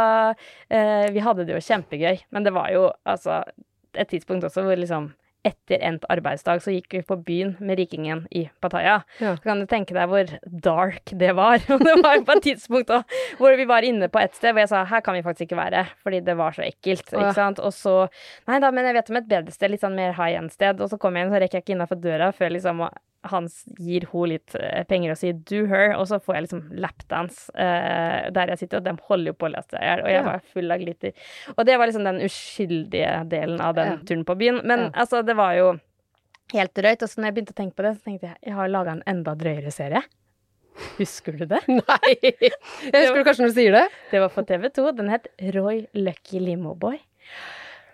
eh, 0.70 1.06
vi 1.14 1.22
hadde 1.24 1.46
det 1.46 1.56
jo 1.56 1.64
kjempegøy, 1.64 2.26
men 2.34 2.46
det 2.46 2.54
var 2.56 2.72
jo 2.74 2.88
altså 3.06 3.42
et 3.96 4.10
tidspunkt 4.10 4.44
også 4.44 4.66
hvor 4.66 4.76
liksom 4.76 5.12
etter 5.46 5.82
endt 5.86 6.06
arbeidsdag 6.12 6.62
så 6.64 6.74
gikk 6.74 6.98
vi 6.98 7.02
på 7.06 7.18
byen 7.26 7.54
med 7.62 7.78
Rikingen 7.80 8.24
i 8.34 8.46
Pattaya. 8.62 8.98
Ja. 9.22 9.36
Så 9.36 9.46
kan 9.46 9.62
du 9.62 9.66
tenke 9.70 9.96
deg 9.96 10.10
hvor 10.10 10.32
dark 10.66 11.12
det 11.12 11.32
var. 11.38 11.62
Og 11.74 11.84
det 11.86 11.96
var 12.02 12.18
jo 12.18 12.26
på 12.26 12.36
et 12.36 12.44
tidspunkt 12.48 12.92
også, 12.92 13.22
hvor 13.40 13.56
vi 13.58 13.68
var 13.68 13.86
inne 13.86 14.10
på 14.12 14.22
et 14.22 14.36
sted 14.36 14.52
hvor 14.52 14.64
jeg 14.64 14.72
sa 14.72 14.84
her 14.90 15.04
kan 15.06 15.16
vi 15.16 15.24
faktisk 15.26 15.48
ikke 15.48 15.60
være, 15.60 15.86
fordi 16.02 16.22
det 16.26 16.36
var 16.38 16.56
så 16.56 16.66
ekkelt. 16.66 17.06
Ja. 17.12 17.26
ikke 17.26 17.36
sant? 17.38 17.62
Og 17.62 17.74
så 17.76 17.96
Nei 18.46 18.58
da, 18.62 18.70
men 18.74 18.86
jeg 18.86 18.94
vet 18.96 19.10
om 19.10 19.18
et 19.18 19.28
bedre 19.28 19.54
sted, 19.54 19.72
litt 19.72 19.82
sånn 19.82 19.96
mer 19.96 20.14
high 20.16 20.38
end-sted. 20.38 20.80
Og 20.82 20.90
så 20.90 20.98
kom 21.00 21.16
jeg 21.16 21.26
inn, 21.26 21.32
så 21.32 21.40
rekker 21.42 21.58
jeg 21.58 21.66
ikke 21.66 21.74
innafor 21.76 21.98
døra 22.00 22.30
før 22.36 22.52
liksom 22.54 22.82
han 23.30 23.48
gir 23.78 24.06
hun 24.12 24.28
litt 24.30 24.54
eh, 24.58 24.84
penger 24.84 25.10
og 25.14 25.16
sier 25.20 25.32
'do 25.34 25.66
her', 25.70 25.96
og 25.98 26.06
så 26.08 26.18
får 26.22 26.34
jeg 26.34 26.42
liksom 26.46 26.62
lapdance 26.82 27.50
uh, 27.54 28.30
der 28.30 28.46
jeg 28.52 28.58
sitter, 28.58 28.78
og 28.78 28.84
de 28.84 28.96
holder 29.08 29.26
jo 29.32 29.36
på 29.38 29.46
å 29.48 29.52
lese 29.54 29.70
seg 29.70 29.80
i 29.82 29.86
hjel, 29.90 30.00
og 30.04 30.08
jeg 30.10 30.22
Ja. 30.22 30.22
var 30.30 30.40
full 30.52 30.70
av 30.72 30.78
glitter. 30.80 31.12
Og 31.56 31.66
det 31.66 31.78
var 31.78 31.86
liksom 31.86 32.04
den 32.04 32.20
uskyldige 32.24 33.28
delen 33.28 33.60
av 33.60 33.74
den 33.74 33.86
Ja. 33.92 33.96
turen 34.04 34.24
på 34.24 34.36
byen. 34.38 34.60
Men 34.64 34.78
Ja. 34.78 34.90
altså, 35.04 35.22
det 35.24 35.36
var 35.36 35.54
jo 35.54 35.78
helt 36.52 36.74
drøyt. 36.74 37.02
Og 37.02 37.08
så 37.08 37.18
når 37.20 37.24
jeg 37.26 37.34
begynte 37.34 37.54
å 37.54 37.60
tenke 37.62 37.74
på 37.76 37.82
det, 37.82 37.96
så 37.96 38.04
tenkte 38.04 38.26
jeg 38.28 38.36
jeg 38.46 38.54
har 38.54 38.68
laga 38.68 38.90
en 38.92 39.02
enda 39.06 39.34
drøyere 39.34 39.72
serie. 39.72 40.02
Husker 40.98 41.32
du 41.38 41.46
det? 41.46 41.60
Nei. 41.68 42.16
Jeg 42.20 42.52
husker 42.92 43.14
det 43.16 43.26
kanskje 43.26 43.42
når 43.46 43.52
du 43.54 43.54
sier 43.60 43.72
det. 43.72 43.88
Det 44.10 44.20
var 44.20 44.28
på 44.28 44.42
TV2. 44.44 44.96
Den 44.96 45.08
het 45.08 45.26
Roy 45.54 45.86
Lucky 45.94 46.38
Limoboy. 46.38 46.98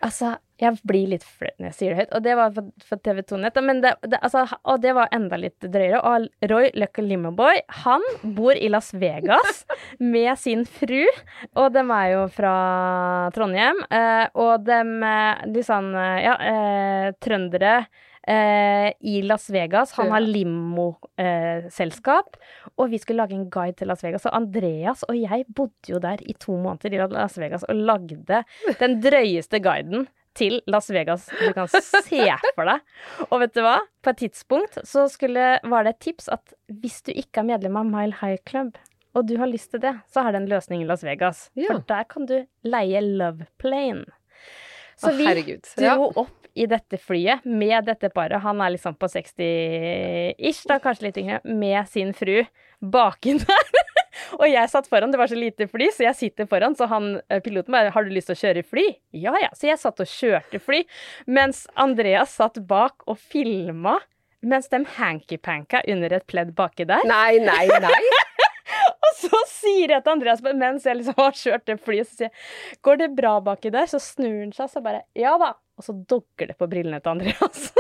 Altså, 0.03 0.37
jeg 0.63 0.79
blir 0.87 1.11
litt 1.13 1.25
flau 1.27 1.51
når 1.59 1.69
jeg 1.69 1.77
sier 1.77 1.93
det 1.93 2.03
høyt, 2.03 2.13
og 2.17 2.25
det 2.25 2.35
var 2.39 2.53
for, 2.57 2.69
for 2.87 3.03
TV2 3.07 3.39
Nett. 3.43 3.59
Men 3.63 3.83
det, 3.85 3.95
det, 4.07 4.19
altså, 4.19 4.45
og 4.67 4.83
det 4.83 4.95
var 4.99 5.11
enda 5.15 5.39
litt 5.41 5.63
drøyere. 5.63 6.01
Og 6.03 6.51
Roy 6.51 6.71
Lucky 6.79 7.05
Limoboy, 7.07 7.63
han 7.83 8.07
bor 8.37 8.59
i 8.59 8.71
Las 8.73 8.93
Vegas 8.95 9.65
med 10.15 10.33
sin 10.43 10.65
fru, 10.67 11.03
og 11.55 11.73
dem 11.77 11.93
er 11.95 12.13
jo 12.17 12.25
fra 12.35 12.55
Trondheim. 13.35 13.83
Eh, 13.91 14.25
og 14.43 14.67
dem 14.67 14.97
de 15.55 15.67
sånn, 15.67 15.93
eh, 15.99 16.17
ja, 16.27 16.39
eh, 16.51 17.13
trøndere 17.23 17.77
eh, 18.29 18.93
i 19.01 19.23
Las 19.23 19.49
Vegas. 19.51 19.93
Han 19.99 20.11
har 20.15 20.21
limoselskap, 21.23 22.37
og 22.79 22.91
vi 22.93 22.99
skulle 23.03 23.23
lage 23.23 23.37
en 23.37 23.49
guide 23.53 23.77
til 23.81 23.89
Las 23.91 24.03
Vegas. 24.05 24.27
Og 24.29 24.37
Andreas 24.37 25.05
og 25.09 25.17
jeg 25.19 25.45
bodde 25.55 25.93
jo 25.95 25.99
der 26.03 26.23
i 26.23 26.35
to 26.39 26.57
måneder 26.61 26.93
i 26.95 26.99
Las 27.13 27.39
Vegas 27.41 27.65
og 27.69 27.75
lagde 27.77 28.43
den 28.81 28.99
drøyeste 29.05 29.61
guiden 29.63 30.07
til 30.35 30.61
Las 30.67 30.89
Vegas 30.91 31.27
du 31.29 31.53
kan 31.53 31.69
se 31.69 32.23
for 32.57 32.65
deg. 32.65 32.81
Og 33.29 33.41
vet 33.43 33.53
du 33.57 33.61
hva? 33.67 33.79
På 34.03 34.11
et 34.15 34.23
tidspunkt 34.25 34.79
så 34.89 35.05
skulle, 35.13 35.59
var 35.69 35.85
det 35.85 35.91
et 35.97 36.01
tips 36.09 36.29
at 36.33 36.55
hvis 36.73 37.03
du 37.05 37.13
ikke 37.13 37.43
er 37.43 37.51
medlem 37.53 37.77
av 37.77 37.85
Mile 37.91 38.17
High 38.23 38.41
Club, 38.49 38.79
og 39.13 39.27
du 39.29 39.35
har 39.37 39.51
lyst 39.51 39.75
til 39.75 39.83
det, 39.83 39.93
så 40.09 40.23
er 40.25 40.33
det 40.33 40.41
en 40.41 40.49
løsning 40.49 40.81
i 40.81 40.87
Las 40.89 41.03
Vegas. 41.05 41.51
Ja. 41.53 41.69
For 41.69 41.83
der 41.91 42.05
kan 42.09 42.25
du 42.31 42.39
leie 42.65 43.01
Love 43.05 43.45
Plane. 43.61 44.07
Så 44.97 45.11
Å, 45.11 45.17
vi 45.19 45.27
dro 45.29 45.85
Ja. 45.85 45.97
opp 46.01 46.42
i 46.55 46.67
dette 46.69 46.99
flyet 47.01 47.45
med 47.49 47.87
dette 47.89 48.11
paret. 48.13 48.43
Han 48.45 48.61
er 48.61 48.75
liksom 48.75 48.97
på 49.01 49.09
60-ish, 49.11 50.67
da, 50.69 50.79
kanskje 50.83 51.09
litt 51.09 51.21
yngre, 51.23 51.41
med 51.45 51.89
sin 51.89 52.13
fru 52.17 52.43
baki 52.83 53.39
der. 53.41 53.73
Og 54.41 54.47
jeg 54.49 54.71
satt 54.71 54.89
foran, 54.91 55.13
det 55.13 55.21
var 55.21 55.31
så 55.31 55.39
lite 55.39 55.67
fly, 55.71 55.89
så 55.95 56.07
jeg 56.07 56.19
sitter 56.19 56.49
foran. 56.51 56.77
Så 56.79 56.89
han 56.91 57.15
eh, 57.29 57.41
piloten 57.45 57.73
bare 57.75 57.91
'Har 57.93 58.05
du 58.05 58.13
lyst 58.13 58.31
til 58.31 58.37
å 58.37 58.43
kjøre 58.43 58.65
fly?' 58.65 58.89
Ja 59.13 59.35
ja. 59.41 59.51
Så 59.57 59.69
jeg 59.69 59.81
satt 59.81 60.01
og 60.01 60.09
kjørte 60.09 60.61
fly, 60.61 60.83
mens 61.27 61.67
Andreas 61.77 62.37
satt 62.37 62.61
bak 62.67 63.05
og 63.07 63.19
filma. 63.19 63.99
Mens 64.43 64.69
de 64.69 64.83
hanky-panka 64.99 65.85
under 65.89 66.13
et 66.13 66.27
pledd 66.27 66.51
baki 66.59 66.85
der. 66.85 67.05
Nei, 67.07 67.39
nei, 67.39 67.67
nei. 67.71 68.01
Og 69.03 69.13
så 69.19 69.39
sier 69.47 69.93
jeg 69.95 70.03
til 70.03 70.13
Andreas, 70.13 70.41
mens 70.43 70.87
jeg 70.87 70.99
liksom 70.99 71.15
har 71.19 71.37
kjørt 71.39 71.67
det 71.69 71.77
flyet, 71.83 72.09
så 72.09 72.17
sier 72.17 72.31
jeg 72.31 72.81
'Går 72.83 72.99
det 73.05 73.11
bra 73.17 73.39
baki 73.41 73.71
der?' 73.71 73.87
Så 73.87 74.03
snur 74.03 74.41
han 74.41 74.53
seg, 74.53 74.71
så 74.71 74.83
bare 74.83 75.05
'Ja 75.15 75.37
da'. 75.39 75.55
Og 75.83 75.89
så 75.91 75.97
dogger 76.15 76.53
det 76.53 76.59
på 76.63 76.71
brillene 76.71 77.03
til 77.03 77.17
Andreas. 77.17 77.73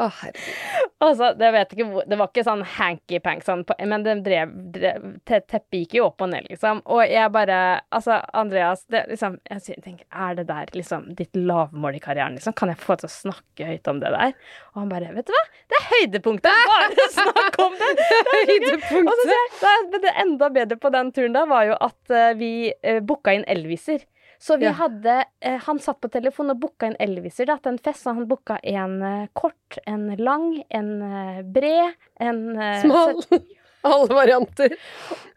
Å, 0.00 0.06
herregud. 0.16 0.92
altså, 1.04 1.26
det 1.36 1.48
vet 1.52 1.72
ikke 1.74 1.84
hvor 1.90 2.06
Det 2.08 2.16
var 2.16 2.30
ikke 2.30 2.44
sånn 2.46 2.62
hanky-pank, 2.78 3.42
sånn, 3.44 3.64
men 3.90 4.04
det 4.06 4.14
drev, 4.24 4.52
drev 4.72 5.02
te- 5.28 5.42
Teppet 5.44 5.76
gikk 5.82 5.96
jo 5.98 6.06
opp 6.06 6.24
og 6.24 6.30
ned, 6.32 6.46
liksom. 6.48 6.78
Og 6.88 7.02
jeg 7.04 7.28
bare 7.34 7.58
Altså, 7.92 8.16
Andreas, 8.40 8.86
det 8.88 9.02
liksom 9.10 9.36
Jeg 9.50 9.76
tenker, 9.84 10.06
er 10.08 10.38
det 10.38 10.46
der 10.48 10.72
liksom 10.72 11.04
ditt 11.18 11.36
lavmål 11.36 11.98
i 11.98 12.00
karrieren, 12.00 12.38
liksom? 12.38 12.56
Kan 12.56 12.72
jeg 12.72 12.80
få 12.80 12.96
til 13.02 13.10
å 13.10 13.12
snakke 13.12 13.68
høyt 13.74 13.90
om 13.92 14.00
det 14.00 14.14
der? 14.16 14.32
Og 14.72 14.80
han 14.80 14.94
bare 14.94 15.12
Vet 15.18 15.28
du 15.28 15.34
hva? 15.36 15.42
Det 15.68 15.80
er 15.82 15.86
høydepunktet! 15.90 16.64
Bare 16.72 17.08
snakk 17.18 17.60
om 17.66 17.76
det! 17.82 17.90
Og 17.90 18.00
så 18.00 18.46
Høydepunktet. 18.54 19.26
sier 19.26 19.36
jeg, 19.36 19.52
"Nei, 19.66 20.00
det 20.06 20.14
enda 20.24 20.48
bedre 20.56 20.80
på 20.80 20.94
den 20.96 21.12
turen 21.12 21.36
da, 21.36 21.44
var 21.50 21.68
jo 21.68 21.76
at 21.76 22.16
eh, 22.22 22.32
vi 22.40 22.50
uh, 22.72 23.02
booka 23.04 23.36
inn 23.36 23.44
Elviser. 23.52 24.00
Så 24.40 24.56
vi 24.56 24.64
Ja. 24.64 24.72
hadde 24.78 25.24
eh, 25.44 25.58
Han 25.66 25.78
satt 25.84 26.00
på 26.00 26.08
telefonen 26.08 26.54
og 26.54 26.60
booka 26.62 26.86
en 26.88 26.96
Elviser 26.98 27.46
da, 27.50 27.58
til 27.60 27.74
en 27.74 27.78
fest. 27.78 28.02
Så 28.06 28.14
han 28.16 28.24
booka 28.30 28.56
en 28.64 29.02
eh, 29.04 29.26
kort, 29.36 29.78
en 29.86 30.06
lang, 30.16 30.62
en 30.70 30.90
eh, 31.02 31.42
bred, 31.44 31.92
en 32.20 32.40
eh, 32.58 32.80
Smal. 32.80 33.20
Alle 33.84 34.12
varianter. 34.12 34.74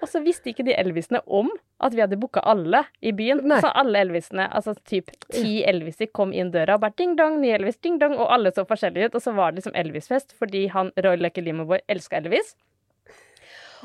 Og 0.04 0.10
så 0.12 0.20
visste 0.24 0.50
ikke 0.52 0.66
de 0.68 0.74
Elvisene 0.76 1.22
om 1.32 1.48
at 1.80 1.94
vi 1.96 2.02
hadde 2.04 2.18
booka 2.20 2.42
alle 2.44 2.82
i 3.00 3.14
byen. 3.16 3.40
Nei. 3.48 3.60
Så 3.64 3.70
alle 3.72 4.02
Elvisene, 4.04 4.50
altså 4.52 4.74
typ 4.84 5.12
ti 5.32 5.62
Elviser, 5.68 6.10
kom 6.12 6.34
inn 6.36 6.52
døra 6.52 6.76
og 6.76 6.82
bare 6.84 6.96
ding 7.00 7.16
dong, 7.16 7.38
ny 7.40 7.54
Elvis, 7.56 7.78
ding 7.80 8.00
dong, 8.02 8.18
og 8.20 8.28
alle 8.36 8.52
så 8.52 8.66
forskjellige 8.68 9.06
ut. 9.14 9.16
Og 9.16 9.24
så 9.24 9.32
var 9.38 9.52
det 9.56 9.62
liksom 9.62 9.78
Elvis-fest 9.80 10.36
fordi 10.40 10.66
han 10.76 10.92
Roy 11.00 11.16
Lucky 11.24 11.44
Limoboy 11.46 11.80
elska 11.88 12.20
Elvis. 12.20 12.52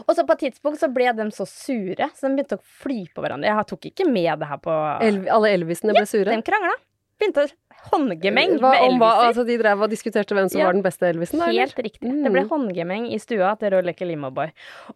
Og 0.07 0.15
så 0.15 0.25
på 0.27 0.33
et 0.37 0.45
tidspunkt 0.47 0.79
så 0.79 0.89
ble 0.95 1.11
de 1.17 1.29
så 1.35 1.47
sure, 1.49 2.11
så 2.15 2.29
de 2.29 2.37
begynte 2.39 2.59
å 2.59 2.63
fly 2.83 3.01
på 3.15 3.25
hverandre. 3.25 3.49
Jeg 3.51 3.67
tok 3.73 3.89
ikke 3.91 4.07
med 4.11 4.39
det 4.39 4.47
her 4.51 4.61
på 4.63 4.75
Elv 5.03 5.27
alle 5.35 5.55
Elvisene 5.57 5.97
ble 5.97 6.07
sure. 6.07 6.31
Ja, 6.31 6.37
De 6.37 6.43
krangla. 6.47 6.77
Begynte 7.19 7.49
håndgemeng 7.89 8.57
Hva, 8.59 8.71
med 8.75 8.81
Elviser. 8.85 8.99
hva, 9.01 9.09
altså, 9.29 9.45
de 9.47 9.57
drev 9.59 9.81
og 9.83 9.91
diskuterte 9.91 10.35
hvem 10.35 10.49
som 10.51 10.61
Ja. 10.61 10.67
var 10.67 10.73
den 10.75 10.83
beste 10.83 11.07
Elvisen? 11.09 11.39
da? 11.39 11.47
Helt 11.47 11.75
riktig. 11.77 12.01
Det 12.25 12.31
ble 12.33 12.43
Mm. 12.45 12.49
håndgemeng 12.51 13.07
i 13.13 13.19
stua 13.19 13.57
til 13.59 13.71
Roy 13.71 13.83
Limoboy. 13.83 14.51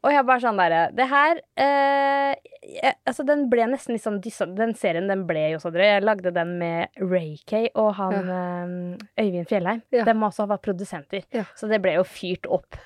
Og 0.05 0.11
jeg 0.12 0.26
bare 0.26 0.40
sånn 0.40 0.57
derre 0.57 0.94
Det 0.94 1.09
her 1.09 1.40
eh, 1.57 2.34
jeg, 2.62 2.94
Altså, 3.07 3.24
den 3.26 3.48
ble 3.50 3.66
nesten 3.66 3.92
litt 3.94 4.03
sånn 4.03 4.20
dyssa 4.20 4.46
Den 4.55 4.74
serien 4.74 5.09
den 5.09 5.26
ble 5.26 5.50
jo 5.53 5.59
så 5.59 5.72
drøy. 5.72 5.82
Jeg 5.82 6.03
lagde 6.03 6.32
den 6.32 6.59
med 6.59 6.88
Ray 7.00 7.36
Kay 7.46 7.68
og 7.74 7.94
han 7.94 8.12
ja. 8.12 9.24
Øyvind 9.24 9.48
Fjellheim. 9.48 9.82
Ja. 9.90 10.05
De 10.05 10.12
også 10.12 10.46
var 10.46 10.59
produsenter. 10.59 11.24
Ja. 11.32 11.44
Så 11.57 11.68
det 11.68 11.82
ble 11.82 11.94
jo 11.94 12.05
fyrt 12.05 12.46
opp. 12.48 12.76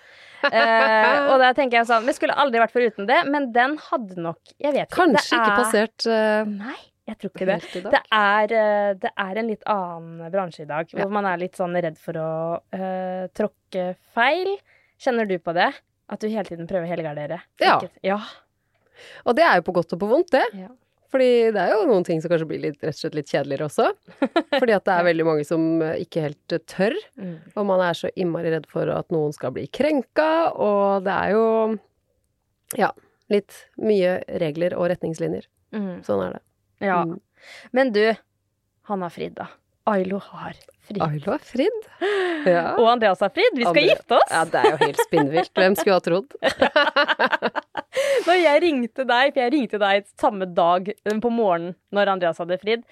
Eh, 0.53 1.21
og 1.33 1.41
da 1.43 1.53
tenker 1.57 1.81
jeg 1.81 1.89
sånn 1.89 2.05
Vi 2.07 2.13
skulle 2.17 2.35
aldri 2.39 2.61
vært 2.63 2.75
foruten 2.75 3.07
det, 3.09 3.19
men 3.31 3.51
den 3.53 3.77
hadde 3.91 4.17
nok 4.21 4.39
Jeg 4.63 4.73
vet 4.77 4.87
ikke. 4.89 4.97
Kanskje 5.01 5.31
det 5.31 5.41
ikke 5.41 5.53
er- 5.53 5.59
passert 5.63 6.07
uh, 6.07 6.45
Nei, 6.51 6.77
jeg 7.09 7.19
tror 7.19 7.31
ikke 7.35 7.47
det. 7.51 7.59
Det 7.97 8.03
er, 8.13 8.55
eh, 8.61 8.93
det 9.03 9.11
er 9.27 9.41
en 9.43 9.51
litt 9.51 9.63
annen 9.71 10.31
bransje 10.33 10.63
i 10.65 10.71
dag, 10.71 10.89
hvor 10.91 11.05
Ja. 11.05 11.09
man 11.19 11.27
er 11.27 11.37
litt 11.39 11.55
sånn 11.59 11.75
redd 11.81 11.99
for 11.99 12.13
å 12.19 12.31
tråkke 13.37 13.85
feil. 14.15 14.57
Kjenner 14.99 15.29
du 15.29 15.37
på 15.39 15.55
det? 15.55 15.69
At 16.09 16.21
du 16.23 16.29
hele 16.29 16.45
tiden 16.49 16.67
prøver 16.71 16.87
å 16.87 16.91
helgardere? 16.95 17.41
Ja. 17.61 17.81
Ja. 18.03 18.19
Og 19.27 19.35
det 19.37 19.45
er 19.45 19.57
jo 19.61 19.67
på 19.69 19.75
godt 19.77 19.93
og 19.93 20.01
på 20.01 20.09
vondt, 20.09 20.31
det. 20.35 20.45
Ja. 20.55 20.69
Fordi 21.13 21.31
det 21.55 21.63
er 21.63 21.73
jo 21.75 21.87
noen 21.89 22.05
ting 22.07 22.21
som 22.23 22.33
kanskje 22.33 22.49
blir 22.51 22.63
litt, 22.65 22.79
rett 22.83 22.97
og 22.97 23.01
slett 23.01 23.17
litt 23.19 23.31
kjedeligere 23.31 23.69
også. 23.69 23.89
Fordi 24.61 24.75
at 24.77 24.87
det 24.89 24.95
er 24.95 25.09
veldig 25.09 25.27
mange 25.29 25.47
som 25.49 25.67
eh, 25.85 26.01
ikke 26.05 26.25
helt 26.27 26.55
eh, 26.57 26.63
tør. 26.69 26.97
Mm. 27.21 27.35
Og 27.55 27.69
man 27.69 27.83
er 27.87 27.99
så 27.99 28.11
innmari 28.15 28.53
redd 28.55 28.69
for 28.71 28.91
at 28.93 29.13
noen 29.15 29.35
skal 29.37 29.55
bli 29.57 29.67
krenka, 29.71 30.31
og 30.53 31.07
det 31.07 31.15
er 31.15 31.35
jo 31.37 31.47
ja, 32.79 32.91
litt 33.33 33.61
mye 33.79 34.19
regler 34.43 34.75
og 34.79 34.91
retningslinjer. 34.95 35.47
Mm. 35.77 35.93
Sånn 36.07 36.25
er 36.27 36.39
det. 36.39 36.45
ja. 36.89 37.05
Mm. 37.07 37.21
Men 37.77 37.93
du, 37.95 38.03
han 38.89 39.03
har 39.05 39.13
fridd, 39.13 39.37
da. 39.39 39.51
Ailo 39.87 40.19
har 40.33 40.57
Ailo 41.07 41.33
er 41.35 41.43
fridd. 41.45 41.87
Ja. 42.47 42.65
Og 42.79 42.87
Andreas 42.93 43.23
er 43.27 43.33
fridd. 43.35 43.57
Vi 43.59 43.65
skal 43.67 43.73
Andre- 43.75 43.89
gifte 43.91 44.19
oss! 44.21 44.31
ja, 44.31 44.45
det 44.53 44.61
er 44.63 44.71
jo 44.71 44.77
helt 44.85 45.01
spinnvilt. 45.07 45.53
Hvem 45.59 45.77
skulle 45.79 45.97
ha 45.99 46.05
trodd? 46.05 46.37
Når 48.27 48.37
jeg 48.43 48.61
ringte 48.63 49.05
deg, 49.09 49.31
for 49.33 49.41
jeg 49.41 49.53
ringte 49.55 49.79
deg 49.81 50.05
samme 50.21 50.47
dag 50.53 50.91
eh, 50.93 51.17
på 51.23 51.31
morgenen 51.33 51.73
når 51.97 52.11
Andreas 52.13 52.37
hadde 52.43 52.59
fridd 52.61 52.83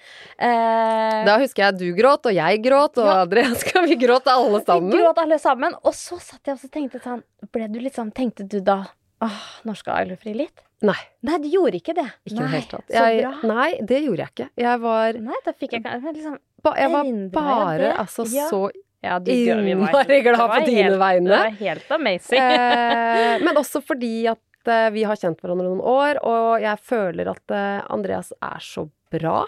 eh, 0.41 1.19
Da 1.27 1.35
husker 1.41 1.67
jeg 1.67 1.77
du 1.77 1.85
gråt, 1.97 2.25
og 2.25 2.33
jeg 2.33 2.61
gråt, 2.65 2.97
og 2.97 3.05
Ja. 3.11 3.17
Andreas 3.25 3.61
vi 3.91 3.97
gråt 4.01 4.25
alle 4.31 4.59
Vi 4.61 4.65
sammen. 4.65 4.91
gråt 4.95 5.21
alle 5.21 5.37
sammen. 5.41 5.75
Og 5.85 5.93
så 5.97 6.17
satt 6.23 6.41
jeg 6.49 6.57
og 6.57 6.71
tenkte 6.73 7.01
sånn 7.03 7.21
Ble 7.53 7.67
du 7.69 7.77
litt 7.83 7.97
sånn 7.99 8.09
Tenkte 8.15 8.47
du 8.49 8.57
da 8.65 8.79
Åh, 9.23 9.43
når 9.67 9.77
skal 9.79 10.01
Ailo 10.01 10.17
fri 10.19 10.33
litt? 10.35 10.63
Nei, 10.85 10.97
Nei, 11.25 11.37
du 11.39 11.45
gjorde 11.53 11.77
ikke 11.79 11.93
det. 11.95 12.07
ikke 12.27 12.41
det 12.41 12.49
Nei. 12.51 12.59
Så 12.67 12.81
Jeg, 12.91 13.29
nei, 13.47 13.69
det 13.79 14.01
gjorde 14.03 14.25
jeg 14.25 14.33
ikke. 14.33 14.47
Jeg 14.59 14.81
var, 14.83 15.19
Nei, 15.29 15.37
da 15.45 15.53
fikk 15.55 15.77
jeg 15.77 15.85
liksom 15.85 16.35
ba, 16.65 16.73
jeg 16.81 16.91
var 16.93 17.11
bare 17.35 17.93
altså 18.01 18.25
Ja. 18.33 18.49
så 18.51 18.63
ja, 19.05 19.19
Innmari 19.21 20.21
glad 20.25 20.39
på 20.49 20.65
dine 20.65 20.83
helt- 20.89 20.99
vegne. 20.99 21.29
Det 21.29 21.37
var 21.43 21.57
helt 21.59 21.91
amazing. 21.93 22.39
eh, 22.41 23.39
Men 23.45 23.59
også 23.61 23.81
fordi 23.85 24.13
at 24.31 24.71
eh, 24.71 24.87
vi 24.95 25.03
har 25.05 25.15
kjent 25.21 25.37
hverandre 25.43 25.67
noen 25.67 25.81
år, 25.85 26.17
og 26.25 26.61
jeg 26.63 26.79
føler 26.81 27.29
at 27.29 27.53
eh, 27.53 27.83
Andreas 27.93 28.31
er 28.41 28.57
så 28.65 28.87
bra. 29.13 29.43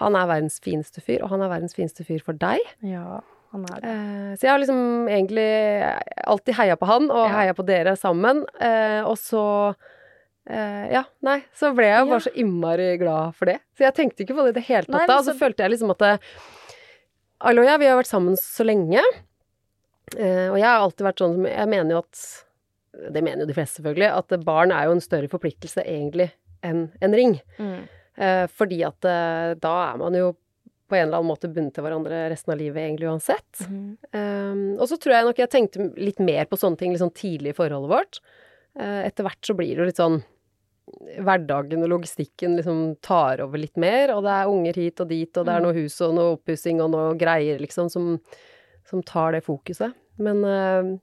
Han 0.00 0.14
er 0.16 0.28
verdens 0.30 0.56
fineste 0.64 1.02
fyr, 1.04 1.20
og 1.26 1.34
han 1.34 1.42
er 1.44 1.50
verdens 1.52 1.74
fineste 1.76 2.06
fyr 2.06 2.22
for 2.24 2.32
deg. 2.38 2.62
ja, 2.86 3.20
han 3.52 3.62
er 3.74 3.80
det. 3.82 3.92
Eh, 3.92 4.32
så 4.38 4.46
jeg 4.46 4.50
har 4.54 4.60
liksom 4.62 4.80
egentlig 5.08 5.48
alltid 6.28 6.54
heia 6.58 6.76
på 6.80 6.86
han, 6.88 7.10
og 7.10 7.26
Ja. 7.28 7.34
heia 7.42 7.54
på 7.56 7.64
dere 7.68 7.94
sammen. 7.96 8.44
Eh, 8.60 9.02
og 9.04 9.16
så 9.20 9.74
eh, 10.48 10.86
Ja, 10.94 11.04
nei, 11.22 11.38
så 11.54 11.70
ble 11.76 11.86
jeg 11.86 11.98
jo 11.98 12.06
Ja. 12.06 12.10
bare 12.12 12.26
så 12.26 12.34
innmari 12.34 12.98
glad 12.98 13.34
for 13.36 13.50
det. 13.50 13.60
Så 13.76 13.84
jeg 13.86 13.94
tenkte 13.94 14.24
ikke 14.24 14.36
på 14.36 14.44
det 14.46 14.56
i 14.56 14.60
det 14.60 14.66
hele 14.68 14.86
tatt 14.86 14.96
Nei, 14.96 15.06
da. 15.06 15.18
Og 15.18 15.24
så 15.24 15.32
så- 15.34 15.38
følte 15.38 15.64
jeg 15.64 15.70
liksom 15.76 15.90
at 15.94 16.20
Aloya, 17.40 17.78
vi 17.78 17.86
har 17.86 17.96
vært 17.96 18.10
sammen 18.10 18.34
så 18.36 18.64
lenge. 18.66 19.00
Uh, 20.16 20.48
og 20.50 20.56
jeg 20.58 20.64
har 20.64 20.80
alltid 20.80 21.04
vært 21.04 21.20
sånn 21.20 21.34
som 21.34 21.44
Jeg 21.44 21.68
mener 21.68 21.90
jo 21.90 21.98
at 21.98 22.44
Det 23.12 23.22
mener 23.22 23.40
jo 23.40 23.46
de 23.46 23.52
fleste, 23.54 23.82
selvfølgelig. 23.82 24.08
At 24.16 24.44
barn 24.44 24.72
er 24.72 24.86
jo 24.86 24.92
en 24.92 25.00
større 25.00 25.28
forpliktelse 25.28 25.84
egentlig 25.84 26.32
enn 26.64 26.90
en 27.00 27.12
ring. 27.14 27.40
Mm. 27.58 27.86
Uh, 28.18 28.46
fordi 28.48 28.82
at 28.84 29.00
da 29.60 29.92
er 29.92 29.98
man 29.98 30.14
jo 30.14 30.34
på 30.88 30.96
en 30.96 31.08
eller 31.08 31.20
annen 31.20 31.28
måte 31.28 31.50
bundet 31.52 31.76
til 31.76 31.84
hverandre 31.84 32.22
resten 32.32 32.54
av 32.54 32.58
livet 32.58 32.80
egentlig 32.80 33.10
uansett. 33.10 33.60
Mm. 33.68 33.98
Um, 34.16 34.62
og 34.80 34.88
så 34.88 34.96
tror 34.96 35.14
jeg 35.14 35.26
nok 35.28 35.42
jeg 35.42 35.52
tenkte 35.52 35.88
litt 36.00 36.22
mer 36.24 36.48
på 36.48 36.58
sånne 36.60 36.80
ting 36.80 36.96
sånn 36.98 37.12
tidlig 37.14 37.52
i 37.52 37.58
forholdet 37.58 37.92
vårt. 37.92 38.20
Uh, 38.78 39.04
etter 39.04 39.26
hvert 39.26 39.44
så 39.44 39.56
blir 39.58 39.74
det 39.74 39.82
jo 39.82 39.88
litt 39.90 40.00
sånn 40.00 40.22
Hverdagen 41.18 41.84
og 41.84 41.90
logistikken 41.94 42.56
liksom 42.58 42.82
tar 43.04 43.42
over 43.44 43.60
litt 43.60 43.76
mer, 43.80 44.12
og 44.14 44.24
det 44.26 44.34
er 44.34 44.52
unger 44.52 44.78
hit 44.80 45.02
og 45.04 45.10
dit, 45.10 45.30
og 45.32 45.48
det 45.48 45.54
er 45.54 45.64
noe 45.64 45.76
hus 45.76 45.98
og 46.04 46.14
noe 46.16 46.36
oppussing 46.36 46.82
og 46.84 46.92
noe 46.94 47.16
greier, 47.20 47.60
liksom, 47.62 47.90
som, 47.92 48.16
som 48.88 49.04
tar 49.06 49.36
det 49.36 49.44
fokuset. 49.46 49.96
Men 50.22 50.42
uh, 50.44 50.94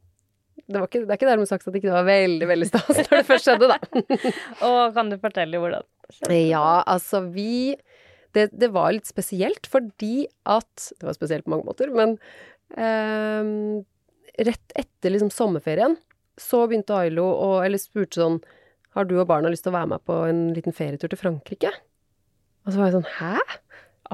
det, 0.65 0.77
var 0.77 0.87
ikke, 0.87 1.03
det 1.05 1.11
er 1.13 1.19
ikke 1.19 1.31
dermed 1.31 1.51
sagt 1.51 1.67
at 1.67 1.75
det 1.75 1.83
ikke 1.83 1.95
var 1.95 2.07
veldig, 2.07 2.49
veldig 2.51 2.69
stas 2.69 3.01
når 3.03 3.11
det 3.17 3.25
først 3.29 3.49
skjedde, 3.49 3.71
da. 3.71 4.05
Og 4.69 4.79
kan 4.97 5.11
du 5.11 5.19
fortelle 5.21 5.61
hvordan 5.61 5.85
skjedde? 6.09 6.39
Ja, 6.51 6.81
altså 6.83 7.23
vi 7.29 7.75
det, 8.35 8.49
det 8.51 8.71
var 8.75 8.91
litt 8.91 9.07
spesielt 9.07 9.67
fordi 9.71 10.25
at 10.43 10.89
Det 10.99 11.07
var 11.07 11.15
spesielt 11.15 11.45
på 11.45 11.53
mange 11.53 11.69
måter, 11.69 11.91
men 11.95 12.17
uh, 12.75 13.79
rett 14.43 14.75
etter 14.75 15.13
liksom 15.13 15.31
sommerferien 15.31 15.95
så 16.35 16.65
begynte 16.67 16.97
Ailo 16.97 17.25
å 17.31 17.49
Eller 17.63 17.79
spurte 17.79 18.19
sånn 18.19 18.39
Har 18.95 19.05
du 19.09 19.17
og 19.19 19.27
barna 19.27 19.49
lyst 19.51 19.63
til 19.67 19.73
å 19.73 19.77
være 19.77 19.89
med 19.91 20.03
på 20.07 20.15
en 20.29 20.41
liten 20.55 20.73
ferietur 20.75 21.09
til 21.11 21.19
Frankrike? 21.19 21.71
Og 22.65 22.71
så 22.73 22.79
var 22.79 22.87
jeg 22.89 22.95
sånn 22.97 23.09
Hæ? 23.19 23.33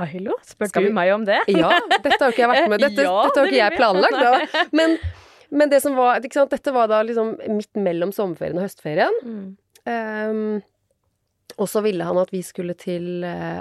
Ailo, 0.01 0.37
spør 0.47 0.69
Skal 0.71 0.83
du 0.85 0.87
vi- 0.89 0.95
meg 0.95 1.11
om 1.13 1.25
det? 1.27 1.37
Ja, 1.51 1.69
dette 2.01 2.17
har 2.17 2.29
jo 2.29 2.33
ikke 2.33 2.45
jeg 2.45 2.51
vært 2.53 2.69
med 2.71 2.79
Dette, 2.85 3.03
Ja, 3.07 3.15
dette 3.27 3.39
har 3.41 3.47
ikke 3.51 3.59
jeg 3.59 3.77
planlagt. 3.77 4.17
Da. 4.23 4.65
Men, 4.79 4.97
men 5.51 5.69
det 5.73 5.81
som 5.83 5.95
var 5.99 6.19
ikke 6.23 6.39
sant, 6.39 6.49
Dette 6.55 6.71
var 6.73 6.87
da 6.91 7.01
liksom 7.03 7.33
midt 7.57 7.75
mellom 7.75 8.11
sommerferien 8.15 8.57
og 8.57 8.63
høstferien. 8.65 9.17
Mm. 9.27 9.57
Um, 9.91 10.61
og 11.59 11.67
så 11.67 11.81
ville 11.83 12.05
han 12.07 12.17
at 12.21 12.31
vi 12.31 12.39
skulle 12.47 12.73
til 12.79 13.25
uh, 13.27 13.59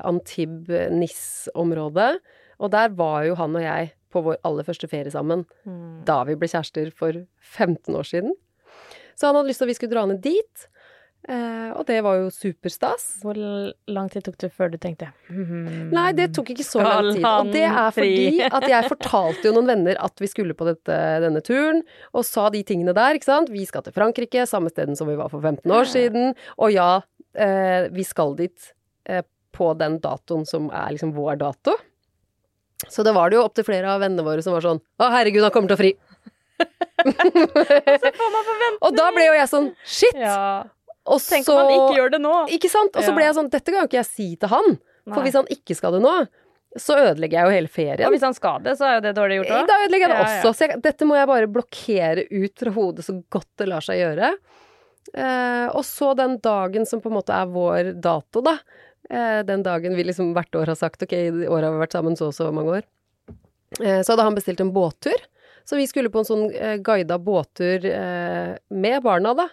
Antibes-Nis-området. 1.00 2.20
Og 2.60 2.70
der 2.72 2.88
var 2.96 3.24
jo 3.26 3.34
han 3.38 3.56
og 3.56 3.62
jeg 3.64 3.92
på 4.10 4.22
vår 4.26 4.36
aller 4.44 4.66
første 4.66 4.88
ferie 4.90 5.10
sammen 5.12 5.44
Mm. 5.66 6.04
da 6.04 6.22
vi 6.24 6.34
ble 6.34 6.48
kjærester 6.50 6.90
for 6.94 7.12
15 7.40 7.94
år 7.94 8.02
siden. 8.06 8.32
Så 9.16 9.26
han 9.26 9.34
hadde 9.36 9.48
lyst 9.48 9.58
til 9.60 9.66
at 9.66 9.70
vi 9.70 9.74
skulle 9.78 9.94
dra 9.94 10.06
ned 10.06 10.20
dit. 10.22 10.66
Eh, 11.28 11.70
og 11.74 11.84
det 11.88 11.98
var 12.06 12.18
jo 12.20 12.30
superstas. 12.32 13.06
Hvor 13.24 13.36
lang 13.36 14.10
tid 14.12 14.24
tok 14.26 14.38
det 14.40 14.50
før 14.54 14.72
du 14.72 14.78
tenkte 14.80 15.10
hmm, 15.28 15.90
Nei, 15.94 16.08
det 16.16 16.30
tok 16.36 16.52
ikke 16.54 16.66
så 16.66 16.82
lang 16.84 17.10
tid. 17.12 17.26
Og 17.26 17.52
det 17.54 17.66
er 17.68 17.90
fordi 17.96 18.46
at 18.60 18.66
jeg 18.72 18.90
fortalte 18.92 19.48
jo 19.48 19.54
noen 19.56 19.70
venner 19.74 20.00
at 20.00 20.22
vi 20.22 20.30
skulle 20.30 20.56
på 20.56 20.68
dette, 20.68 20.96
denne 21.24 21.42
turen, 21.46 21.82
og 22.14 22.26
sa 22.28 22.48
de 22.54 22.64
tingene 22.66 22.96
der, 22.96 23.18
ikke 23.18 23.30
sant. 23.30 23.52
Vi 23.52 23.66
skal 23.68 23.84
til 23.86 23.96
Frankrike, 23.96 24.46
samme 24.48 24.72
stedet 24.72 24.98
som 24.98 25.10
vi 25.10 25.18
var 25.20 25.32
for 25.32 25.42
15 25.44 25.76
år 25.76 25.90
siden. 25.90 26.34
Og 26.58 26.74
ja, 26.74 26.90
eh, 27.34 27.90
vi 27.94 28.06
skal 28.06 28.36
dit 28.38 28.72
eh, 29.08 29.24
på 29.56 29.72
den 29.78 30.00
datoen 30.02 30.46
som 30.48 30.70
er 30.72 30.94
liksom 30.94 31.14
vår 31.16 31.40
dato. 31.40 31.76
Så 32.88 33.02
det 33.04 33.12
var 33.12 33.30
det 33.30 33.36
jo 33.36 33.44
opptil 33.44 33.66
flere 33.66 33.92
av 33.92 34.00
vennene 34.00 34.24
våre 34.24 34.40
som 34.44 34.54
var 34.56 34.64
sånn 34.64 34.80
Å, 34.80 35.10
herregud, 35.12 35.44
han 35.44 35.52
kommer 35.52 35.68
til 35.68 35.76
å 35.76 35.82
fri. 35.82 35.90
og 38.84 38.96
da 38.96 39.06
ble 39.14 39.26
jo 39.26 39.36
jeg 39.36 39.48
sånn 39.48 39.68
Shit! 39.84 40.16
Ja. 40.16 40.64
Og 41.07 41.20
Tenk 41.24 41.46
så 41.46 41.55
om 41.57 41.62
han 41.64 41.72
ikke 41.76 41.96
gjør 41.98 42.11
det 42.11 42.20
nå. 42.20 42.34
Ikke 42.53 42.68
sant? 42.70 42.94
Og 42.96 43.03
så 43.03 43.09
Ja. 43.09 43.14
ble 43.16 43.24
jeg 43.24 43.34
sånn 43.34 43.51
Dette 43.51 43.72
kan 43.72 43.80
jo 43.80 43.88
ikke 43.88 44.01
jeg 44.03 44.07
si 44.07 44.36
til 44.36 44.48
han. 44.48 44.78
For 45.09 45.16
Nei. 45.16 45.24
hvis 45.24 45.34
han 45.34 45.46
ikke 45.51 45.74
skal 45.76 45.92
det 45.92 46.03
nå, 46.03 46.28
så 46.78 46.94
ødelegger 47.01 47.32
jeg 47.40 47.44
jo 47.48 47.51
hele 47.57 47.68
ferien. 47.68 48.07
Og 48.07 48.12
hvis 48.12 48.22
han 48.22 48.34
skal 48.34 48.61
det, 48.62 48.76
så 48.78 48.84
er 48.86 48.94
jo 49.01 49.01
det 49.09 49.14
dårlig 49.16 49.38
gjort 49.40 49.51
òg. 49.57 49.66
Da 49.66 49.78
ødelegger 49.86 50.07
jeg 50.07 50.11
det 50.11 50.18
Ja, 50.20 50.28
ja. 50.28 50.42
også. 50.42 50.55
Så 50.55 50.68
jeg, 50.68 50.82
dette 50.82 51.07
må 51.09 51.16
jeg 51.16 51.26
bare 51.26 51.48
blokkere 51.51 52.26
ut 52.30 52.59
fra 52.62 52.70
hodet 52.76 53.05
så 53.05 53.16
godt 53.30 53.48
det 53.59 53.68
lar 53.68 53.80
seg 53.80 53.96
gjøre. 53.98 54.34
Eh, 55.14 55.66
og 55.74 55.82
så 55.88 56.14
den 56.14 56.36
dagen 56.38 56.86
som 56.86 57.01
på 57.01 57.11
en 57.11 57.16
måte 57.16 57.34
er 57.34 57.46
vår 57.51 57.94
dato, 58.01 58.42
da. 58.44 58.59
Eh, 59.11 59.42
den 59.42 59.64
dagen 59.66 59.96
vi 59.96 60.05
liksom 60.05 60.34
hvert 60.36 60.55
år 60.55 60.66
har 60.70 60.76
sagt 60.78 61.03
ok, 61.03 61.12
i 61.16 61.48
år 61.48 61.62
har 61.66 61.72
vi 61.74 61.80
vært 61.82 61.96
sammen 61.96 62.14
så 62.16 62.28
og 62.30 62.34
så 62.36 62.53
mange 62.55 62.76
år. 62.78 62.84
Eh, 63.80 64.03
så 64.05 64.12
hadde 64.14 64.22
han 64.28 64.36
bestilt 64.38 64.61
en 64.61 64.70
båttur. 64.72 65.18
Så 65.64 65.76
vi 65.76 65.86
skulle 65.86 66.11
på 66.12 66.22
en 66.22 66.28
sånn 66.28 66.46
eh, 66.55 66.76
guida 66.78 67.18
båttur 67.18 67.84
eh, 67.86 68.55
med 68.70 69.03
barna, 69.03 69.34
da. 69.34 69.48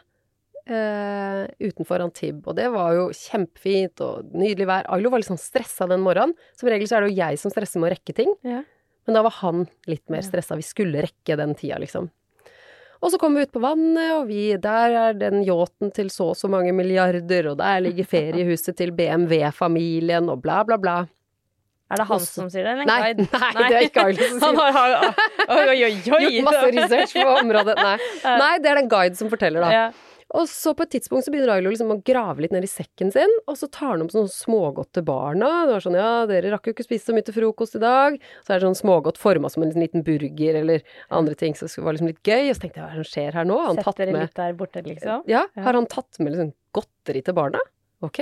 Eh, 0.67 1.43
utenfor 1.63 2.03
Antibes. 2.03 2.43
Og 2.47 2.55
det 2.57 2.67
var 2.73 2.91
jo 2.97 3.05
kjempefint 3.15 4.01
og 4.03 4.33
nydelig 4.35 4.67
vær. 4.67 4.87
Ailo 4.91 5.11
var 5.13 5.21
litt 5.21 5.29
sånn 5.29 5.39
stressa 5.39 5.87
den 5.87 6.03
morgenen. 6.03 6.35
Som 6.59 6.67
regel 6.71 6.89
så 6.89 6.97
er 6.97 7.05
det 7.05 7.13
jo 7.13 7.21
jeg 7.21 7.39
som 7.39 7.53
stresser 7.53 7.79
med 7.79 7.89
å 7.89 7.95
rekke 7.95 8.15
ting. 8.17 8.33
Ja. 8.43 8.63
Men 9.07 9.15
da 9.15 9.23
var 9.23 9.37
han 9.39 9.67
litt 9.87 10.03
mer 10.11 10.25
stressa. 10.27 10.57
Vi 10.59 10.65
skulle 10.67 11.05
rekke 11.07 11.37
den 11.39 11.55
tida, 11.55 11.79
liksom. 11.79 12.09
Og 12.99 13.11
så 13.13 13.19
kom 13.21 13.35
vi 13.37 13.43
ut 13.45 13.51
på 13.53 13.61
vannet, 13.61 14.09
og 14.17 14.25
vi, 14.27 14.57
der 14.59 14.95
er 14.99 15.13
den 15.15 15.43
yachten 15.45 15.91
til 15.93 16.09
så 16.09 16.31
og 16.31 16.39
så 16.39 16.49
mange 16.49 16.73
milliarder, 16.73 17.51
og 17.51 17.59
der 17.61 17.83
ligger 17.85 18.07
feriehuset 18.09 18.75
til 18.79 18.91
BMW-familien, 18.97 20.27
og 20.33 20.41
bla, 20.41 20.63
bla, 20.65 20.79
bla. 20.81 20.95
Er 21.87 22.01
det 22.01 22.07
han 22.09 22.17
Også- 22.19 22.41
som 22.41 22.49
sier 22.49 22.65
det, 22.65 22.73
eller 22.73 22.85
Nei, 22.89 23.13
guide? 23.13 23.27
nei, 23.55 23.67
det 23.69 23.77
er 23.77 23.85
ikke 23.87 24.03
Ailo 24.09 24.25
som 24.27 24.39
sier 24.41 24.55
sier 24.57 24.57
Han 24.57 24.75
har 24.75 24.95
oi, 25.47 25.67
oi! 25.69 25.77
oi. 25.85 25.91
Gjort 26.03 26.43
masse 26.49 26.71
research 26.75 27.13
på 27.15 27.27
området. 27.45 27.75
Nei. 27.79 27.97
Nei, 28.41 28.51
det 28.59 28.71
er 28.73 28.81
den 28.81 28.89
guide 28.91 29.15
som 29.21 29.29
forteller, 29.31 29.63
da. 29.63 29.69
Ja. 29.71 30.16
Og 30.35 30.43
så 30.51 30.73
på 30.75 30.83
et 30.83 30.89
tidspunkt 30.91 31.23
så 31.23 31.31
begynner 31.31 31.53
Ailo 31.53 31.71
liksom 31.71 31.91
å 31.93 32.01
grave 32.03 32.43
litt 32.43 32.51
ned 32.51 32.65
i 32.65 32.67
sekken 32.67 33.13
sin, 33.15 33.31
og 33.47 33.55
så 33.55 33.69
tar 33.71 33.93
han 33.93 34.01
opp 34.03 34.11
sånn 34.11 34.27
smågodt 34.27 34.89
til 34.97 35.05
barna. 35.07 35.47
Det 35.69 35.77
var 35.77 35.85
sånn 35.85 35.95
ja, 35.95 36.09
dere 36.27 36.51
rakk 36.51 36.67
jo 36.67 36.73
ikke 36.75 36.83
spise 36.83 37.07
så 37.07 37.15
mye 37.15 37.23
til 37.23 37.37
frokost 37.37 37.77
i 37.79 37.81
dag. 37.83 38.17
Så 38.43 38.51
er 38.51 38.59
det 38.59 38.67
sånn 38.67 38.75
smågodt 38.81 39.21
forma 39.21 39.47
som 39.53 39.63
en 39.63 39.71
liten 39.71 40.03
burger 40.03 40.59
eller 40.59 40.83
andre 41.15 41.37
ting, 41.39 41.55
så 41.55 41.69
det 41.71 41.85
var 41.85 41.95
liksom 41.95 42.11
litt 42.11 42.19
gøy. 42.27 42.49
Og 42.51 42.57
så 42.57 42.65
tenkte 42.65 42.81
jeg 42.81 42.83
hva 42.83 42.91
er 42.91 42.99
det 42.99 43.05
som 43.07 43.11
skjer 43.13 43.39
her 43.39 43.47
nå? 43.47 43.61
Har 43.61 43.69
han 43.71 43.79
Sett 43.79 43.87
tatt 43.87 44.01
dere 44.03 44.17
med 44.17 44.25
litt 44.27 44.35
der 44.41 44.59
borte, 44.59 44.83
liksom. 44.83 45.23
Ja, 45.31 45.45
Ja. 45.55 45.63
har 45.69 45.79
han 45.79 45.87
tatt 45.95 46.19
med 46.19 46.35
liksom 46.35 46.51
godteri 46.75 47.23
til 47.23 47.37
barna? 47.39 47.63
Ok. 48.03 48.19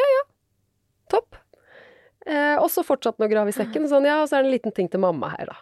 Ja 0.00 0.08
ja. 0.16 0.24
Topp. 1.12 1.36
Eh, 2.26 2.56
og 2.58 2.70
så 2.72 2.80
fortsatte 2.82 3.20
han 3.20 3.28
å 3.28 3.32
grave 3.36 3.52
i 3.52 3.54
sekken. 3.54 3.84
Sånn, 3.92 4.08
ja, 4.08 4.22
og 4.24 4.28
så 4.32 4.38
er 4.40 4.42
det 4.42 4.48
en 4.48 4.56
liten 4.56 4.72
ting 4.74 4.88
til 4.88 5.04
mamma 5.04 5.36
her, 5.36 5.52
da. 5.52 5.60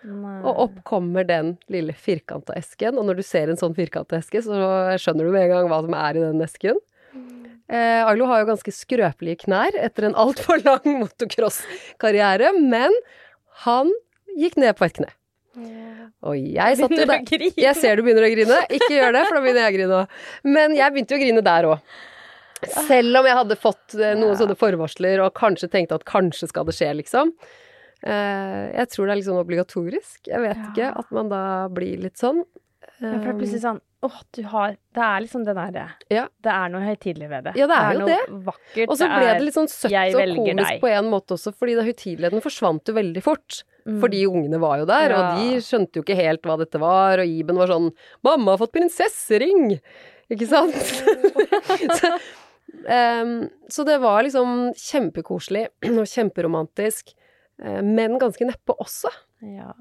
Nei. 0.00 0.36
Og 0.48 0.62
opp 0.64 0.76
kommer 0.88 1.26
den 1.28 1.54
lille 1.72 1.92
firkanta 1.92 2.54
esken, 2.56 2.96
og 2.96 3.04
når 3.08 3.20
du 3.20 3.24
ser 3.26 3.50
en 3.52 3.60
sånn 3.60 3.76
firkanta 3.76 4.16
eske, 4.20 4.40
så 4.46 4.56
skjønner 5.00 5.28
du 5.28 5.34
med 5.34 5.44
en 5.44 5.52
gang 5.52 5.68
hva 5.68 5.82
som 5.84 5.96
er 5.98 6.16
i 6.16 6.24
den 6.24 6.44
esken. 6.44 6.80
Eh, 7.70 8.02
Ailo 8.02 8.26
har 8.26 8.42
jo 8.42 8.48
ganske 8.48 8.72
skrøpelige 8.74 9.44
knær 9.44 9.76
etter 9.78 10.08
en 10.08 10.16
altfor 10.18 10.62
lang 10.66 10.86
motocross-karriere, 11.04 12.54
men 12.58 12.96
han 13.66 13.92
gikk 14.40 14.58
ned 14.58 14.74
på 14.78 14.88
et 14.88 14.96
kne. 14.98 15.12
Og 16.26 16.36
jeg 16.38 16.78
satt 16.78 16.92
jo 16.94 17.06
der. 17.08 17.24
Jeg 17.58 17.76
ser 17.78 17.98
du 17.98 18.04
begynner 18.06 18.26
å 18.26 18.30
grine. 18.32 18.58
Ikke 18.72 18.92
gjør 18.94 19.14
det, 19.16 19.24
for 19.26 19.36
da 19.36 19.42
begynner 19.44 19.64
jeg 19.66 19.72
å 19.72 19.76
grine 19.76 19.98
òg. 20.00 20.20
Men 20.46 20.76
jeg 20.78 20.94
begynte 20.94 21.14
jo 21.14 21.20
å 21.20 21.22
grine 21.24 21.44
der 21.46 21.68
òg. 21.70 21.94
Selv 22.88 23.20
om 23.20 23.28
jeg 23.28 23.38
hadde 23.38 23.56
fått 23.56 23.96
eh, 23.96 24.16
noen 24.18 24.36
sånne 24.36 24.56
forvarsler 24.58 25.22
og 25.24 25.32
kanskje 25.38 25.70
tenkte 25.72 25.96
at 25.96 26.04
kanskje 26.08 26.50
skal 26.50 26.66
det 26.68 26.76
skje, 26.76 26.90
liksom. 26.98 27.32
Eh, 28.02 28.72
jeg 28.78 28.88
tror 28.88 29.06
det 29.06 29.12
er 29.12 29.20
litt 29.20 29.28
sånn 29.28 29.44
obligatorisk. 29.44 30.26
Jeg 30.26 30.40
vet 30.40 30.56
Ja. 30.56 30.70
ikke. 30.72 30.98
At 30.98 31.10
man 31.12 31.28
da 31.28 31.68
blir 31.68 31.98
litt 32.00 32.16
sånn. 32.16 32.44
Ja, 33.00 33.12
for 33.12 33.24
det 33.24 33.28
er 33.34 33.38
plutselig 33.38 33.60
sånn 33.64 33.80
Åh, 34.02 34.22
du 34.32 34.42
har 34.48 34.70
Det 34.94 35.02
er 35.04 35.20
liksom 35.20 35.44
det 35.44 35.54
derre 35.54 35.90
Ja. 36.08 36.26
Det 36.42 36.50
er 36.52 36.68
noe 36.70 36.80
høytidelig 36.80 37.28
ved 37.28 37.44
det. 37.44 37.52
Ja, 37.56 37.66
det 37.66 37.76
er 37.76 37.92
jo 37.92 37.98
noe 38.06 38.42
vakkert. 38.46 38.88
Og 38.88 38.96
så 38.96 39.04
ble 39.08 39.26
er- 39.28 39.34
det 39.38 39.42
litt 39.44 39.54
sånn 39.54 39.68
søtt 39.68 40.14
og 40.14 40.36
komisk 40.36 40.68
deg. 40.68 40.80
på 40.80 40.88
en 40.88 41.04
måte 41.10 41.36
også, 41.36 41.52
fordi 41.54 41.74
da 41.76 41.82
høytideligheten 41.82 42.40
forsvant 42.40 42.84
jo 42.88 42.94
veldig 42.94 43.22
fort. 43.22 43.62
Mm. 43.86 44.00
Fordi 44.00 44.24
ungene 44.26 44.58
var 44.60 44.78
jo 44.78 44.84
der, 44.86 45.10
Ja. 45.10 45.16
og 45.16 45.38
de 45.38 45.56
skjønte 45.60 45.92
jo 45.96 46.02
ikke 46.02 46.16
helt 46.16 46.42
hva 46.42 46.56
dette 46.58 46.78
var, 46.80 47.18
og 47.18 47.26
Iben 47.26 47.56
var 47.56 47.66
sånn 47.68 47.92
'Mamma 48.24 48.56
har 48.56 48.58
fått 48.66 48.72
prinsessering!' 48.72 49.80
Ikke 50.30 50.46
sant? 50.46 50.72
så, 52.00 52.18
um, 52.88 53.50
så 53.68 53.84
det 53.84 54.00
var 54.00 54.22
liksom 54.22 54.72
kjempekoselig 54.74 55.66
og 55.84 56.06
kjemperomantisk, 56.06 57.12
eh, 57.12 57.19
men 57.84 58.18
ganske 58.20 58.46
neppe 58.48 58.76
også. 58.80 59.12
Ja. 59.44 59.74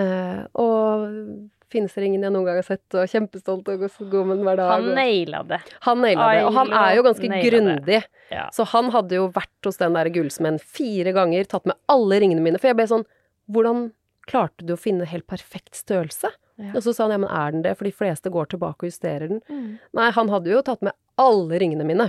Eh, 0.00 0.42
og 0.58 1.50
fineste 1.70 2.02
ringen 2.02 2.24
jeg 2.24 2.34
noen 2.34 2.48
gang 2.48 2.58
har 2.58 2.66
sett, 2.66 2.86
og 2.98 3.06
kjempestolt 3.10 3.68
og 3.70 3.84
god 3.86 4.26
med 4.26 4.40
den 4.40 4.46
hver 4.48 4.58
dag. 4.58 4.72
Han 4.74 4.90
naila 4.98 5.42
det. 5.46 5.60
han 5.86 6.02
naila 6.02 6.26
det. 6.34 6.42
Og 6.48 6.58
han 6.58 6.74
er 6.82 6.96
jo 6.98 7.06
ganske 7.06 7.30
grundig. 7.46 8.02
Ja. 8.32 8.48
Så 8.54 8.66
han 8.72 8.90
hadde 8.94 9.18
jo 9.20 9.30
vært 9.34 9.68
hos 9.68 9.78
den 9.80 9.96
der 9.98 10.10
gullsmeden 10.14 10.60
fire 10.62 11.14
ganger, 11.14 11.46
tatt 11.50 11.68
med 11.70 11.78
alle 11.90 12.20
ringene 12.22 12.42
mine. 12.44 12.60
For 12.62 12.72
jeg 12.72 12.78
ble 12.80 12.90
sånn 12.90 13.08
Hvordan 13.50 13.88
klarte 14.30 14.62
du 14.62 14.76
å 14.76 14.78
finne 14.78 15.08
helt 15.10 15.26
perfekt 15.26 15.74
størrelse? 15.74 16.28
Ja. 16.60 16.74
Og 16.76 16.84
så 16.84 16.92
sa 16.94 17.08
han 17.08 17.16
ja, 17.16 17.18
men 17.18 17.32
er 17.34 17.54
den 17.54 17.64
det? 17.64 17.72
For 17.78 17.88
de 17.88 17.94
fleste 17.96 18.30
går 18.30 18.52
tilbake 18.52 18.84
og 18.84 18.92
justerer 18.92 19.26
den. 19.26 19.40
Mm. 19.50 19.80
Nei, 19.98 20.10
han 20.14 20.30
hadde 20.30 20.52
jo 20.52 20.60
tatt 20.62 20.84
med 20.86 20.94
alle 21.18 21.58
ringene 21.58 21.86
mine. 21.88 22.06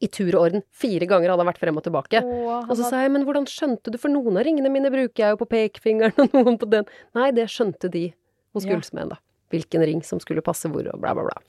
I 0.00 0.08
tur 0.08 0.34
og 0.34 0.40
orden. 0.48 0.62
Fire 0.74 1.06
ganger 1.10 1.30
hadde 1.32 1.44
han 1.44 1.50
vært 1.52 1.60
frem 1.62 1.76
og 1.78 1.84
tilbake. 1.86 2.22
Åh, 2.24 2.64
Og 2.68 2.74
så 2.78 2.88
sa 2.88 3.02
jeg, 3.04 3.12
men 3.14 3.24
hvordan 3.28 3.46
skjønte 3.50 3.92
du, 3.94 3.98
for 3.98 4.08
noen 4.12 4.36
av 4.40 4.44
ringene 4.46 4.70
mine 4.72 4.90
bruker 4.90 5.24
jeg 5.26 5.34
jo 5.36 5.40
på 5.44 5.48
pekefingeren, 5.52 6.14
og 6.26 6.34
noen 6.38 6.58
på 6.58 6.68
den. 6.72 6.86
Nei, 7.14 7.30
det 7.36 7.46
skjønte 7.52 7.90
de 7.90 8.06
hos 8.54 8.64
Ja. 8.64 8.72
gullsmeden, 8.74 9.10
da. 9.14 9.20
Hvilken 9.54 9.84
ring 9.86 10.02
som 10.02 10.18
skulle 10.22 10.42
passe 10.42 10.66
hvor, 10.72 10.86
og 10.92 11.00
bla, 11.00 11.12
bla, 11.14 11.24
bla. 11.28 11.42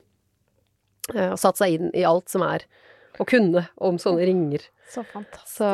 Eh, 1.15 1.31
Og 1.31 1.39
satt 1.39 1.57
seg 1.61 1.73
inn 1.79 1.91
i 1.93 2.03
alt 2.05 2.29
som 2.29 2.41
er 2.45 2.65
å 3.19 3.25
kunne 3.25 3.67
om 3.77 3.97
sånne 4.01 4.25
ringer. 4.27 4.65
Så 4.91 5.03
fantastisk. 5.07 5.55
Så, 5.57 5.69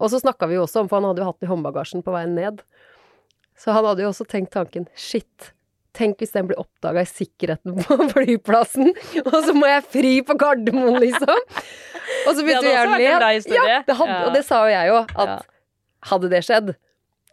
og 0.00 0.10
så 0.10 0.20
snakka 0.22 0.48
vi 0.48 0.54
jo 0.56 0.64
også 0.64 0.80
om, 0.82 0.88
for 0.88 0.98
han 0.98 1.10
hadde 1.10 1.20
jo 1.22 1.28
hatt 1.28 1.38
den 1.40 1.48
i 1.48 1.52
håndbagasjen 1.52 2.02
på 2.06 2.14
veien 2.14 2.34
ned. 2.38 2.62
Så 3.58 3.72
han 3.74 3.84
hadde 3.84 4.02
jo 4.06 4.10
også 4.12 4.24
tenkt 4.30 4.52
tanken, 4.54 4.86
shit. 4.96 5.52
Tenk 5.98 6.20
hvis 6.22 6.30
den 6.32 6.46
blir 6.46 6.60
oppdaga 6.62 7.02
i 7.02 7.08
sikkerheten 7.10 7.74
på 7.82 7.96
flyplassen, 8.14 8.92
og 9.24 9.38
så 9.44 9.54
må 9.56 9.66
jeg 9.66 9.86
fri 9.90 10.12
på 10.22 10.36
Gardermoen, 10.38 11.00
liksom. 11.02 11.42
Og 12.26 12.34
så 12.34 12.44
begynte 12.44 12.68
jeg 12.68 12.80
å 12.80 12.96
le. 12.96 13.04
Ja, 13.54 13.78
det 13.86 13.96
hadde, 14.00 14.18
og 14.26 14.34
det 14.36 14.44
sa 14.46 14.64
jo 14.66 14.74
jeg 14.74 14.90
jo, 14.92 15.00
at 15.24 15.46
hadde 16.12 16.30
det 16.32 16.42
skjedd, 16.46 16.72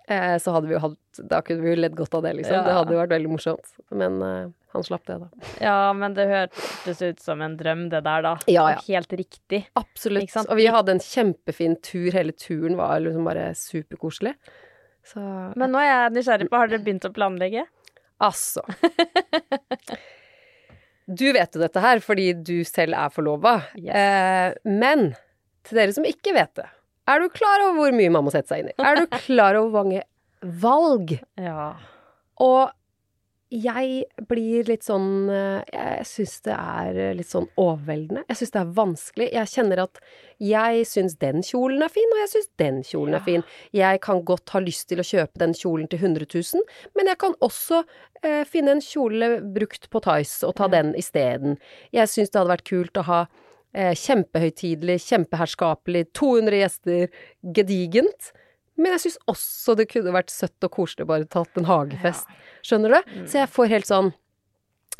eh, 0.07 0.36
så 0.41 0.55
hadde 0.55 0.69
vi 0.69 0.75
jo 0.75 0.83
hatt 0.83 1.23
Da 1.31 1.41
kunne 1.45 1.63
vi 1.63 1.73
jo 1.73 1.79
ledd 1.79 1.95
godt 1.97 2.17
av 2.17 2.25
det, 2.25 2.36
liksom. 2.41 2.65
Det 2.65 2.77
hadde 2.77 2.95
jo 2.95 3.01
vært 3.01 3.13
veldig 3.15 3.31
morsomt. 3.31 3.69
Men 3.95 4.17
uh, 4.19 4.49
han 4.75 4.83
slapp 4.83 5.05
det, 5.07 5.15
da. 5.21 5.29
Ja, 5.63 5.93
men 5.95 6.17
det 6.17 6.25
hørtes 6.27 7.01
ut 7.01 7.21
som 7.23 7.43
en 7.45 7.55
drøm, 7.59 7.86
det 7.93 8.01
der, 8.03 8.25
da. 8.25 8.33
Ja, 8.51 8.65
ja. 8.73 8.81
Helt 8.89 9.15
riktig. 9.15 9.61
Absolutt. 9.79 10.36
Og 10.43 10.59
vi 10.59 10.67
hadde 10.75 10.97
en 10.97 11.03
kjempefin 11.03 11.77
tur. 11.86 12.09
Hele 12.15 12.36
turen 12.36 12.75
var 12.79 12.99
liksom 13.05 13.27
bare 13.27 13.53
superkoselig. 13.55 14.36
Så 15.05 15.21
Men 15.55 15.71
nå 15.71 15.79
er 15.79 15.91
jeg 15.91 16.15
nysgjerrig 16.17 16.49
på, 16.51 16.59
har 16.59 16.71
dere 16.71 16.83
begynt 16.83 17.07
å 17.07 17.13
planlegge? 17.15 17.65
Altså. 18.25 18.63
Du 21.06 21.28
vet 21.36 21.53
jo 21.53 21.62
dette 21.62 21.82
her 21.84 22.01
fordi 22.03 22.32
du 22.34 22.56
selv 22.68 22.97
er 22.97 23.14
forlova. 23.14 23.60
Yes. 23.78 23.93
Eh, 23.93 24.56
men 24.66 25.12
til 25.66 25.80
dere 25.82 25.93
som 25.95 26.08
ikke 26.08 26.34
vet 26.36 26.53
det, 26.58 26.68
er 27.10 27.22
du 27.22 27.30
klar 27.34 27.62
over 27.68 27.78
hvor 27.78 27.97
mye 27.97 28.14
man 28.14 28.26
må 28.26 28.34
sette 28.34 28.49
seg 28.49 28.64
inn 28.64 28.72
i? 28.72 28.78
Er 28.82 28.97
du 29.03 29.06
klar 29.28 29.58
over 29.60 29.70
hvor 29.74 29.86
mange 29.86 30.01
valg? 30.64 31.18
Ja. 31.41 31.76
Og 32.41 32.74
jeg 33.56 34.03
blir 34.30 34.68
litt 34.68 34.84
sånn 34.86 35.30
eh, 35.32 35.62
Jeg 35.72 36.06
syns 36.10 36.34
det 36.45 36.56
er 36.56 36.97
litt 37.16 37.30
sånn 37.30 37.47
overveldende. 37.62 38.24
Jeg 38.30 38.39
syns 38.41 38.51
det 38.56 38.62
er 38.62 38.74
vanskelig. 38.78 39.28
Jeg 39.34 39.51
kjenner 39.53 39.82
at 39.86 39.99
jeg 40.43 40.84
syns 40.89 41.16
den 41.22 41.41
kjolen 41.45 41.86
er 41.86 41.93
fin, 41.93 42.12
og 42.16 42.22
jeg 42.24 42.32
syns 42.34 42.49
den 42.60 42.82
kjolen 42.84 43.16
Ja. 43.16 43.22
er 43.22 43.26
fin. 43.26 43.45
Jeg 43.74 44.01
kan 44.03 44.22
godt 44.28 44.49
ha 44.56 44.60
lyst 44.60 44.89
til 44.91 44.99
å 44.99 45.08
kjøpe 45.08 45.39
den 45.39 45.53
kjolen 45.56 45.88
til 45.91 45.99
100 46.03 46.28
000, 46.28 46.62
men 46.95 47.08
jeg 47.08 47.18
kan 47.24 47.36
også 47.41 47.84
eh, 48.24 48.43
finne 48.49 48.76
en 48.76 48.84
kjole 48.84 49.32
brukt 49.56 49.89
på 49.89 50.01
Tice 50.03 50.43
og 50.47 50.56
ta 50.60 50.68
den 50.68 50.93
isteden. 50.99 51.58
Jeg 51.95 52.12
syns 52.12 52.30
det 52.34 52.41
hadde 52.41 52.56
vært 52.58 52.68
kult 52.70 52.97
å 52.99 53.08
ha 53.08 53.22
eh, 53.74 53.93
kjempehøytidelig, 53.95 54.99
kjempeherskapelig, 55.08 56.08
200 56.14 56.60
gjester, 56.64 57.08
gedigent. 57.56 58.32
Men 58.78 58.91
jeg 58.95 59.05
syns 59.05 59.17
også 59.32 59.76
det 59.80 59.88
kunne 59.91 60.11
vært 60.15 60.34
søtt 60.34 60.67
og 60.67 60.71
koselig 60.76 61.07
bare 61.07 61.28
tatt 61.32 61.57
en 61.59 61.67
hagefest. 61.69 62.28
Skjønner 62.65 62.97
du? 62.97 63.13
Så 63.30 63.39
jeg 63.41 63.51
får 63.53 63.71
helt 63.71 63.88
sånn 63.89 64.11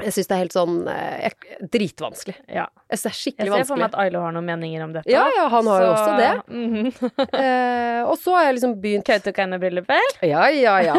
Jeg 0.04 0.12
syns 0.12 0.28
det 0.28 0.36
er 0.36 0.42
helt 0.44 0.56
sånn 0.56 0.76
eh, 0.92 1.30
jeg- 1.30 1.70
Dritvanskelig. 1.72 2.36
ja. 2.52 2.66
Jeg 2.86 3.00
syns 3.00 3.04
det 3.06 3.10
er 3.10 3.18
skikkelig 3.18 3.50
vanskelig. 3.50 3.58
Jeg 3.58 3.66
ser 3.66 3.72
for 3.72 3.80
meg 3.82 3.88
at 3.90 3.96
Ailo 4.04 4.20
har 4.22 4.32
noen 4.36 4.46
meninger 4.46 4.84
om 4.84 4.92
dette. 4.94 5.10
Ja, 5.10 5.24
ja, 5.36 5.46
han 5.50 5.66
har 5.72 5.82
jo 5.82 5.88
også 5.96 6.12
det. 6.20 6.32
det. 6.46 7.22
Eh, 7.46 8.02
og 8.06 8.18
så 8.20 8.34
har 8.36 8.44
jeg 8.46 8.56
liksom 8.58 8.74
begynt 8.82 9.06
Kautokeino-bryllupet? 9.08 10.20
Ja, 10.28 10.44
ja, 10.54 10.76
ja. 10.84 10.94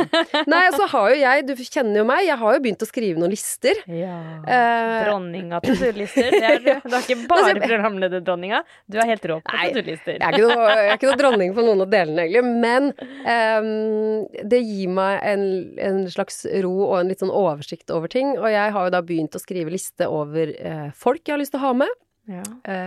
Nei, 0.48 0.62
og 0.70 0.74
så 0.80 0.86
har 0.90 1.10
jo 1.12 1.16
jeg 1.20 1.44
Du 1.46 1.52
kjenner 1.62 2.00
jo 2.00 2.04
meg, 2.08 2.24
jeg 2.26 2.36
har 2.40 2.56
jo 2.56 2.62
begynt 2.64 2.82
å 2.82 2.88
skrive 2.88 3.20
noen 3.20 3.30
lister. 3.32 3.78
Ja. 3.86 4.16
Eh, 4.42 5.04
Dronninga 5.06 5.60
til 5.64 5.76
to-lister. 5.80 6.30
Det 6.34 6.42
er 6.42 6.58
du. 6.66 6.70
Er 6.72 6.98
ikke 7.02 7.18
bare 7.28 7.52
Altså, 7.52 7.62
programlederdronninga. 7.62 8.62
Du 8.90 8.98
er 8.98 9.06
helt 9.12 9.28
rå 9.30 9.38
på 9.44 9.54
Nei. 9.54 9.68
Jeg 9.76 10.18
er 10.18 10.34
ikke 10.34 10.42
noe, 10.48 10.66
jeg 10.72 10.90
er 10.90 10.96
ikke 10.98 11.10
noe 11.12 11.20
dronning 11.20 11.54
på 11.56 11.64
noen 11.66 11.84
av 11.86 11.90
delene, 11.92 12.26
egentlig, 12.26 12.44
men 12.66 12.90
eh, 13.28 14.42
det 14.50 14.60
gir 14.66 14.90
meg 14.96 15.20
en, 15.30 15.46
en 15.86 16.02
slags 16.12 16.42
ro 16.64 16.74
og 16.88 16.96
en 17.00 17.12
litt 17.12 17.22
sånn 17.22 17.32
oversikt 17.34 17.92
over 17.94 18.10
ting. 18.12 18.34
Og 18.40 18.48
jeg 18.52 18.74
har 18.74 18.85
jo 18.86 18.94
da 18.96 19.02
begynt 19.06 19.36
å 19.36 19.42
skrive 19.42 19.72
liste 19.74 20.08
over 20.10 20.52
eh, 20.54 20.88
folk 20.96 21.22
jeg 21.24 21.34
har 21.36 21.42
lyst 21.42 21.54
til 21.54 21.62
å 21.62 21.66
ha 21.68 21.72
med. 21.84 21.94
Ja. 22.26 22.42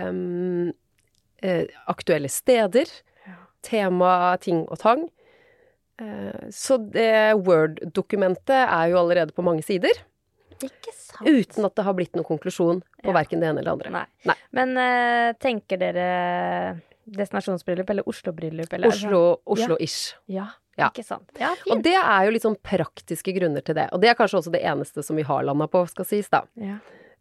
Um, 0.09 0.73
eh, 1.43 1.65
aktuelle 1.91 2.29
steder. 2.31 2.91
Ja. 3.27 3.37
Tema, 3.65 4.11
ting 4.43 4.65
og 4.67 4.79
tang. 4.81 5.07
Eh, 5.99 6.49
så 6.55 6.77
det 6.91 7.35
Word-dokumentet 7.43 8.55
er 8.65 8.91
jo 8.91 9.01
allerede 9.01 9.35
på 9.35 9.43
mange 9.45 9.63
sider. 9.65 10.03
Ikke 10.59 10.91
sant. 10.91 11.23
Uten 11.27 11.67
at 11.67 11.75
det 11.77 11.85
har 11.87 11.95
blitt 11.95 12.15
noen 12.19 12.27
konklusjon 12.27 12.81
på 13.03 13.11
Ja. 13.11 13.15
verken 13.15 13.39
det 13.39 13.47
ene 13.47 13.61
eller 13.61 13.71
det 13.71 13.75
andre. 13.77 13.91
Nei. 13.95 14.05
Nei. 14.27 14.35
Men 14.51 14.77
eh, 14.77 15.33
tenker 15.39 15.79
dere 15.79 16.81
destinasjonsbryllup 17.09 17.89
eller 17.89 18.07
Oslo-bryllup? 18.07 18.73
Oslo-ish. 18.85 19.45
Oslo-ish. 19.47 20.01
Ja, 20.27 20.49
Ja. 20.79 20.87
ikke 20.89 21.05
sant. 21.05 21.29
Ja, 21.39 21.51
Og 21.71 21.83
det 21.85 21.95
er 21.99 22.25
jo 22.27 22.33
litt 22.35 22.45
sånn 22.45 22.57
praktiske 22.63 23.33
grunner 23.35 23.65
til 23.65 23.75
det. 23.77 23.89
Og 23.93 24.01
det 24.01 24.09
er 24.11 24.17
kanskje 24.19 24.39
også 24.41 24.53
det 24.55 24.63
eneste 24.63 25.03
som 25.05 25.19
vi 25.19 25.25
har 25.27 25.43
landa 25.47 25.67
på, 25.71 25.83
skal 25.91 26.07
sies, 26.07 26.29
da. 26.31 26.43
Ja. 26.59 26.79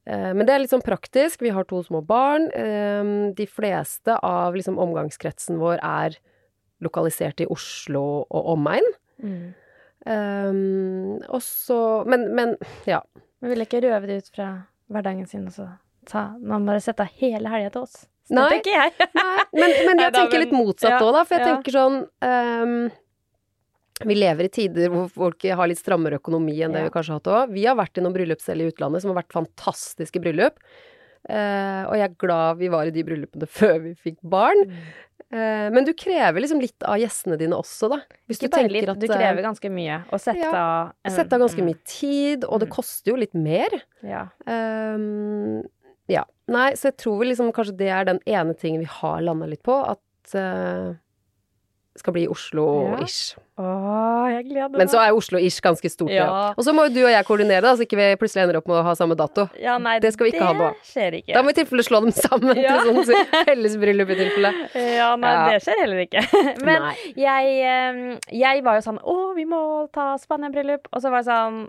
Eh, 0.08 0.32
Men 0.32 0.46
det 0.46 0.54
er 0.54 0.62
litt 0.64 0.72
sånn 0.72 0.84
praktisk. 0.84 1.42
Vi 1.44 1.52
har 1.54 1.64
to 1.68 1.82
små 1.84 2.00
barn. 2.06 2.48
Eh, 2.54 3.32
De 3.36 3.46
fleste 3.46 4.18
av 4.22 4.54
liksom 4.56 4.78
omgangskretsen 4.78 5.58
vår 5.60 5.82
er 5.82 6.18
lokalisert 6.80 7.40
i 7.42 7.46
Oslo 7.50 8.24
og 8.30 8.52
omegn. 8.54 8.86
Mm. 9.22 9.54
Um, 10.06 11.16
Og 11.28 11.42
så 11.42 12.04
Men, 12.06 12.28
men 12.34 12.56
ja. 12.86 13.00
Men 13.42 13.50
vil 13.50 13.64
ikke 13.64 13.82
røve 13.82 14.06
det 14.06 14.20
ut 14.22 14.30
fra 14.34 14.46
hverdagen 14.88 15.26
sin 15.28 15.46
og 15.50 15.52
så 15.56 15.66
ta 16.08 16.22
Man 16.40 16.64
bare 16.68 16.80
setter 16.80 17.10
hele 17.18 17.50
helga 17.52 17.72
til 17.74 17.82
oss. 17.82 18.06
Så 18.28 18.36
Nei. 18.36 18.46
det 18.48 18.62
tenker 18.62 18.76
jeg. 18.76 19.08
Nei, 19.18 19.44
men, 19.52 19.62
men 19.62 19.74
jeg 19.88 19.96
Neida, 19.98 20.14
tenker 20.22 20.42
litt 20.44 20.54
motsatt 20.54 20.94
motsatt 20.94 21.02
ja, 21.02 21.12
da. 21.18 21.24
For 21.24 21.36
jeg 21.36 21.42
ja. 21.44 21.50
tenker 21.50 21.76
sånn 21.76 21.98
ehm, 22.28 22.74
Vi 24.06 24.14
lever 24.14 24.44
i 24.46 24.52
tider 24.54 24.92
hvor 24.92 25.08
folk 25.10 25.42
har 25.42 25.66
litt 25.70 25.80
strammere 25.80 26.20
økonomi 26.20 26.54
enn 26.62 26.72
det 26.72 26.84
Ja. 26.84 26.88
vi 26.90 26.94
kanskje 26.94 27.14
har 27.16 27.20
hatt 27.20 27.32
òg. 27.34 27.52
Vi 27.56 27.64
har 27.66 27.74
vært 27.76 27.98
i 27.98 28.04
noen 28.04 28.14
bryllup 28.14 28.40
selv 28.40 28.62
i 28.62 28.70
utlandet 28.70 29.02
som 29.02 29.10
har 29.14 29.22
vært 29.22 29.32
fantastiske 29.34 30.20
bryllup. 30.22 30.60
Eh, 31.28 31.82
og 31.88 31.96
jeg 31.98 32.06
er 32.06 32.14
glad 32.22 32.56
vi 32.60 32.68
var 32.70 32.86
i 32.86 32.92
de 32.94 33.02
bryllupene 33.04 33.48
før 33.58 33.80
vi 33.82 33.94
fikk 33.98 34.18
barn. 34.22 34.62
Mm. 34.70 34.86
Eh, 35.28 35.66
men 35.74 35.84
du 35.84 35.90
krever 35.98 36.40
liksom 36.40 36.60
litt 36.62 36.86
av 36.88 36.96
gjestene 37.02 37.36
dine 37.36 37.58
også, 37.58 37.90
da. 37.90 37.98
Hvis 38.30 38.38
Ikke 38.38 38.48
du 38.48 38.54
bare 38.56 38.70
litt, 38.72 38.88
at 38.88 39.00
du 39.02 39.08
eh, 39.08 39.12
krever 39.16 39.42
ganske 39.44 39.70
mye. 39.74 39.98
Og 40.14 40.22
sette 40.22 40.38
ja, 40.46 40.52
av 40.94 41.12
Sette 41.12 41.34
av 41.36 41.42
ganske 41.42 41.60
mm, 41.60 41.66
mye 41.68 41.80
tid, 41.84 42.46
og 42.46 42.60
det 42.62 42.68
Mm. 42.70 42.74
koster 42.78 43.10
jo 43.12 43.16
litt 43.18 43.34
mer. 43.34 43.76
Ja. 44.06 44.22
Ehm, 44.46 45.66
ja. 46.08 46.22
Nei, 46.48 46.70
så 46.78 46.88
jeg 46.88 46.96
tror 47.02 47.18
vel 47.20 47.28
liksom 47.34 47.50
kanskje 47.52 47.76
det 47.76 47.90
er 47.92 48.04
den 48.08 48.20
ene 48.24 48.54
tingen 48.56 48.80
vi 48.80 48.88
har 48.88 49.20
landa 49.20 49.46
litt 49.50 49.62
på, 49.66 49.74
at 49.90 50.00
det 50.32 50.98
skal 52.00 52.14
bli 52.16 52.24
Oslo-ish. 52.30 53.36
Å, 53.58 53.64
jeg 54.30 54.44
gleder 54.48 54.68
meg. 54.70 54.78
Men 54.78 54.90
så 54.92 55.00
er 55.02 55.16
Oslo-ish 55.16 55.58
ganske 55.64 55.90
stort, 55.90 56.12
ja. 56.14 56.26
Ja. 56.28 56.42
Og 56.54 56.62
så 56.66 56.72
må 56.76 56.84
jo 56.86 56.92
du 56.94 57.00
og 57.04 57.10
jeg 57.10 57.26
koordinere, 57.26 57.62
da, 57.64 57.72
så 57.74 57.82
ikke 57.86 57.98
vi 57.98 58.06
plutselig 58.20 58.44
ender 58.44 58.60
opp 58.60 58.68
med 58.70 58.78
å 58.78 58.84
ha 58.86 58.94
samme 58.98 59.16
dato. 59.18 59.48
ja, 59.58 59.74
nei, 59.82 59.96
det 60.04 60.12
skal 60.14 60.28
vi 60.28 60.32
ikke 60.36 60.46
ha 60.46 60.52
nå. 60.54 60.68
Det 60.78 60.90
skjer 60.92 61.16
ikke. 61.20 61.34
Da 61.34 61.42
må 61.42 61.50
vi 61.50 61.56
i 61.56 61.58
tilfelle 61.62 61.86
slå 61.88 62.00
dem 62.06 62.12
sammen 62.14 62.60
Ja. 62.62 62.76
til 62.84 63.00
sånn 63.02 63.26
fellesbryllup 63.48 64.12
i 64.14 64.18
tilfelle. 64.22 64.52
Ja, 64.74 65.10
nei, 65.16 65.32
Ja. 65.34 65.48
det 65.50 65.62
skjer 65.66 65.82
heller 65.82 66.04
ikke. 66.06 66.22
Men 66.68 66.86
jeg, 67.18 68.18
jeg 68.44 68.62
var 68.64 68.78
jo 68.78 68.86
sånn 68.86 69.00
Å, 69.02 69.18
vi 69.34 69.44
må 69.48 69.62
ta 69.92 70.12
Spania-bryllup. 70.22 70.86
Og 70.92 71.02
så 71.02 71.10
var 71.10 71.24
jeg 71.24 71.30
sånn 71.32 71.60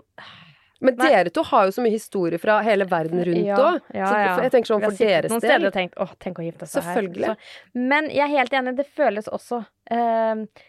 Men 0.80 0.96
Nei. 0.96 1.10
dere 1.12 1.32
to 1.34 1.44
har 1.44 1.68
jo 1.68 1.74
så 1.76 1.84
mye 1.84 1.92
historie 1.92 2.40
fra 2.40 2.56
hele 2.64 2.86
verden 2.88 3.20
rundt 3.28 3.52
òg. 3.52 3.78
ja, 3.92 4.00
ja, 4.00 4.10
ja. 4.24 4.32
jeg 4.46 4.54
tenker 4.54 4.72
sånn 4.72 4.84
for 4.84 4.96
deres 4.96 5.32
noen 5.32 5.42
steder 5.42 5.58
del 5.60 5.68
og 5.68 5.76
tenkt 5.76 6.00
Å, 6.00 6.06
tenk 6.24 6.40
å 6.40 6.46
gifte 6.46 6.68
seg 6.70 6.88
her. 6.88 7.08
Så, 7.12 7.34
men 7.76 8.08
jeg 8.08 8.24
er 8.24 8.32
helt 8.32 8.56
enig, 8.56 8.74
det 8.78 8.86
føles 8.88 9.28
også 9.28 9.60
eh, 9.92 10.64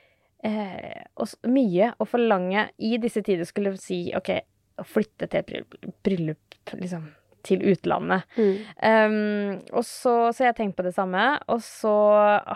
eh, 0.48 1.02
også 1.16 1.52
mye 1.54 1.94
å 1.96 2.08
forlange 2.10 2.68
i 2.84 2.98
disse 3.02 3.24
tider 3.26 3.48
skulle 3.48 3.74
si 3.80 4.04
OK, 4.18 4.34
å 4.82 4.88
flytte 4.88 5.32
til 5.32 5.62
et 5.62 5.92
bryllup 6.04 6.62
liksom 6.76 7.08
til 7.46 7.64
utlandet. 7.74 8.28
Mm. 8.38 8.54
Um, 8.82 9.60
og 9.76 9.86
så, 9.88 10.16
så 10.36 10.48
jeg 10.48 10.58
tenkte 10.58 10.82
på 10.82 10.88
det 10.88 10.96
samme, 10.96 11.26
og 11.52 11.62
så 11.66 11.96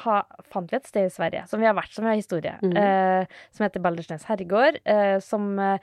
ha, 0.06 0.22
fant 0.52 0.72
vi 0.72 0.80
et 0.80 0.90
sted 0.90 1.10
i 1.10 1.14
Sverige 1.14 1.46
som 1.50 1.62
vi 1.62 1.70
har 1.70 1.78
vært, 1.78 1.94
som 1.96 2.06
vi 2.06 2.12
har 2.14 2.20
historie, 2.20 2.56
mm. 2.62 2.76
uh, 2.78 3.42
som 3.56 3.68
heter 3.68 3.84
Baldersnes 3.84 4.28
herregård. 4.30 4.82
Uh, 4.88 5.18
som 5.24 5.54
uh, 5.60 5.78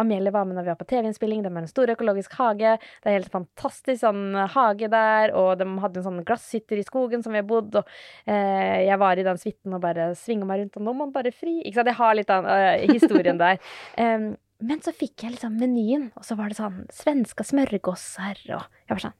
Amelie 0.00 0.34
var 0.34 0.46
med 0.48 0.58
når 0.58 0.68
vi 0.68 0.74
var 0.74 0.80
på 0.80 0.88
TV-innspilling. 0.92 1.44
De 1.44 1.52
har 1.52 1.62
en 1.62 1.70
stor 1.70 1.90
økologisk 1.92 2.36
hage. 2.38 2.76
Det 3.02 3.10
er 3.10 3.18
helt 3.18 3.32
fantastisk 3.32 4.02
sånn 4.02 4.36
hage 4.52 4.88
der, 4.92 5.32
og 5.38 5.56
de 5.60 5.66
hadde 5.82 6.00
en 6.00 6.06
sånn 6.08 6.22
glasshytter 6.26 6.80
i 6.80 6.86
skogen 6.86 7.24
som 7.24 7.34
vi 7.34 7.40
har 7.42 7.48
bodd, 7.48 7.78
og 7.80 7.88
eh, 8.26 8.82
jeg 8.86 8.98
var 9.02 9.18
i 9.18 9.26
den 9.26 9.40
suiten 9.40 9.76
og 9.76 9.82
bare 9.84 10.12
svinga 10.18 10.48
meg 10.48 10.62
rundt, 10.62 10.78
og 10.78 10.86
nå 10.86 10.92
må 10.92 11.06
man 11.06 11.14
bare 11.14 11.34
fri. 11.34 11.60
Ikke 11.62 11.80
sant? 11.80 11.92
Jeg 11.92 12.00
har 12.00 12.16
litt 12.18 12.32
av 12.32 12.48
eh, 12.48 12.86
historien 12.92 13.40
der. 13.40 13.60
Um, 14.02 14.32
men 14.62 14.82
så 14.84 14.94
fikk 14.96 15.24
jeg 15.24 15.34
liksom 15.36 15.58
menyen, 15.60 16.10
og 16.18 16.26
så 16.26 16.36
var 16.38 16.52
det 16.52 16.58
sånn 16.58 16.84
svenske 16.92 17.46
smørgåser, 17.46 18.40
og 18.54 18.62
jeg 18.62 18.94
var 18.94 19.04
sånn 19.08 19.18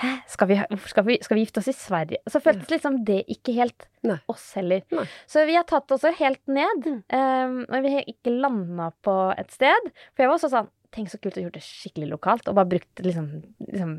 Hæ, 0.00 0.10
skal 0.32 0.48
vi, 0.48 0.56
skal 0.88 1.04
vi, 1.04 1.16
skal 1.20 1.36
vi 1.36 1.42
gifte 1.42 1.60
oss 1.60 1.68
i 1.68 1.74
Sverige? 1.76 2.20
Så 2.30 2.40
føltes 2.40 2.70
liksom 2.72 3.00
det 3.04 3.18
ikke 3.34 3.52
helt 3.56 3.88
Nei. 4.06 4.16
oss 4.32 4.46
heller. 4.56 4.84
Nei. 4.94 5.02
Så 5.28 5.42
vi 5.48 5.56
har 5.58 5.66
tatt 5.68 5.92
oss 5.92 6.06
helt 6.16 6.40
ned, 6.48 6.86
um, 7.10 7.56
og 7.66 7.82
vi 7.84 7.92
har 7.96 8.06
ikke 8.08 8.32
landa 8.32 8.86
på 9.04 9.16
et 9.34 9.50
sted. 9.52 9.90
For 10.14 10.24
jeg 10.24 10.30
var 10.30 10.38
også 10.38 10.52
sånn 10.54 10.70
Tenk 10.90 11.06
så 11.06 11.20
kult 11.22 11.36
å 11.38 11.42
gjøre 11.44 11.54
det 11.54 11.60
skikkelig 11.62 12.08
lokalt, 12.10 12.48
og 12.50 12.56
bare 12.58 12.66
brukt 12.72 13.02
liksom, 13.04 13.28
liksom 13.68 13.92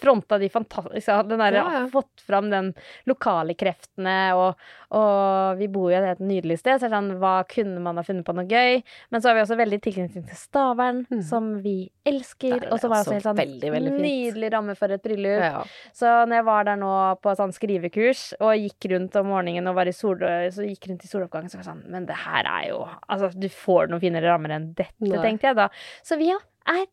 Fronta 0.00 0.38
de 0.38 0.48
fantastiske 0.52 1.16
Den 1.28 1.40
derre 1.42 1.60
Ja, 1.62 1.72
ja. 1.80 1.86
Fått 1.92 2.22
fram 2.26 2.50
den 2.52 2.72
lokale 3.08 3.54
kreftene, 3.58 4.16
og, 4.36 4.56
og 4.96 5.58
vi 5.60 5.68
bor 5.72 5.90
jo 5.92 5.98
i 6.00 6.10
et 6.12 6.20
nydelig 6.22 6.58
sted, 6.60 6.80
så 6.82 6.90
sånn 6.92 7.12
Hva 7.22 7.38
kunne 7.50 7.80
man 7.82 7.96
ha 8.00 8.04
funnet 8.06 8.26
på 8.26 8.34
noe 8.36 8.46
gøy? 8.50 8.82
Men 9.10 9.22
så 9.22 9.30
har 9.30 9.38
vi 9.38 9.44
også 9.44 9.58
veldig 9.58 9.80
tilknytning 9.84 10.26
til 10.28 10.36
Stavern, 10.40 11.04
Mm. 11.06 11.22
som 11.22 11.62
vi 11.62 11.90
elsker. 12.06 12.56
Er 12.64 12.72
Og 12.72 12.80
så 12.80 12.88
var 12.88 13.02
det 13.02 13.06
også 13.06 13.12
altså 13.12 13.14
helt 13.14 13.26
sånn 13.26 13.38
veldig, 13.38 13.92
nydelig 14.02 14.50
ramme 14.52 14.74
for 14.78 14.90
et 14.94 15.02
bryllup. 15.04 15.42
Ja. 15.42 15.62
Så 15.94 16.06
når 16.26 16.40
jeg 16.40 16.44
var 16.48 16.64
der 16.64 16.76
nå 16.80 16.92
på 17.22 17.34
sånn 17.38 17.52
skrivekurs 17.54 18.22
og 18.40 18.54
gikk 18.58 18.88
rundt 18.92 19.16
om 19.20 19.26
morgenen 19.30 19.68
og 19.70 19.76
var 19.78 19.86
i 19.90 19.94
sol, 19.94 20.16
så 20.18 20.66
gikk 20.66 20.88
rundt 20.90 21.04
i 21.06 21.10
soloppgangen, 21.10 21.50
så 21.52 21.58
var 21.58 21.64
jeg 21.64 21.70
sånn 21.72 21.84
Men 21.92 22.06
det 22.06 22.16
her 22.24 22.44
er 22.46 22.68
jo 22.70 22.80
Altså, 23.08 23.30
du 23.38 23.48
får 23.52 23.88
noen 23.90 24.00
finere 24.02 24.26
rammer 24.32 24.50
enn 24.56 24.72
dette, 24.74 24.94
Nei. 25.00 25.22
tenkte 25.22 25.50
jeg 25.50 25.56
da. 25.56 25.68
Så 26.02 26.18
vi 26.18 26.30
er 26.32 26.86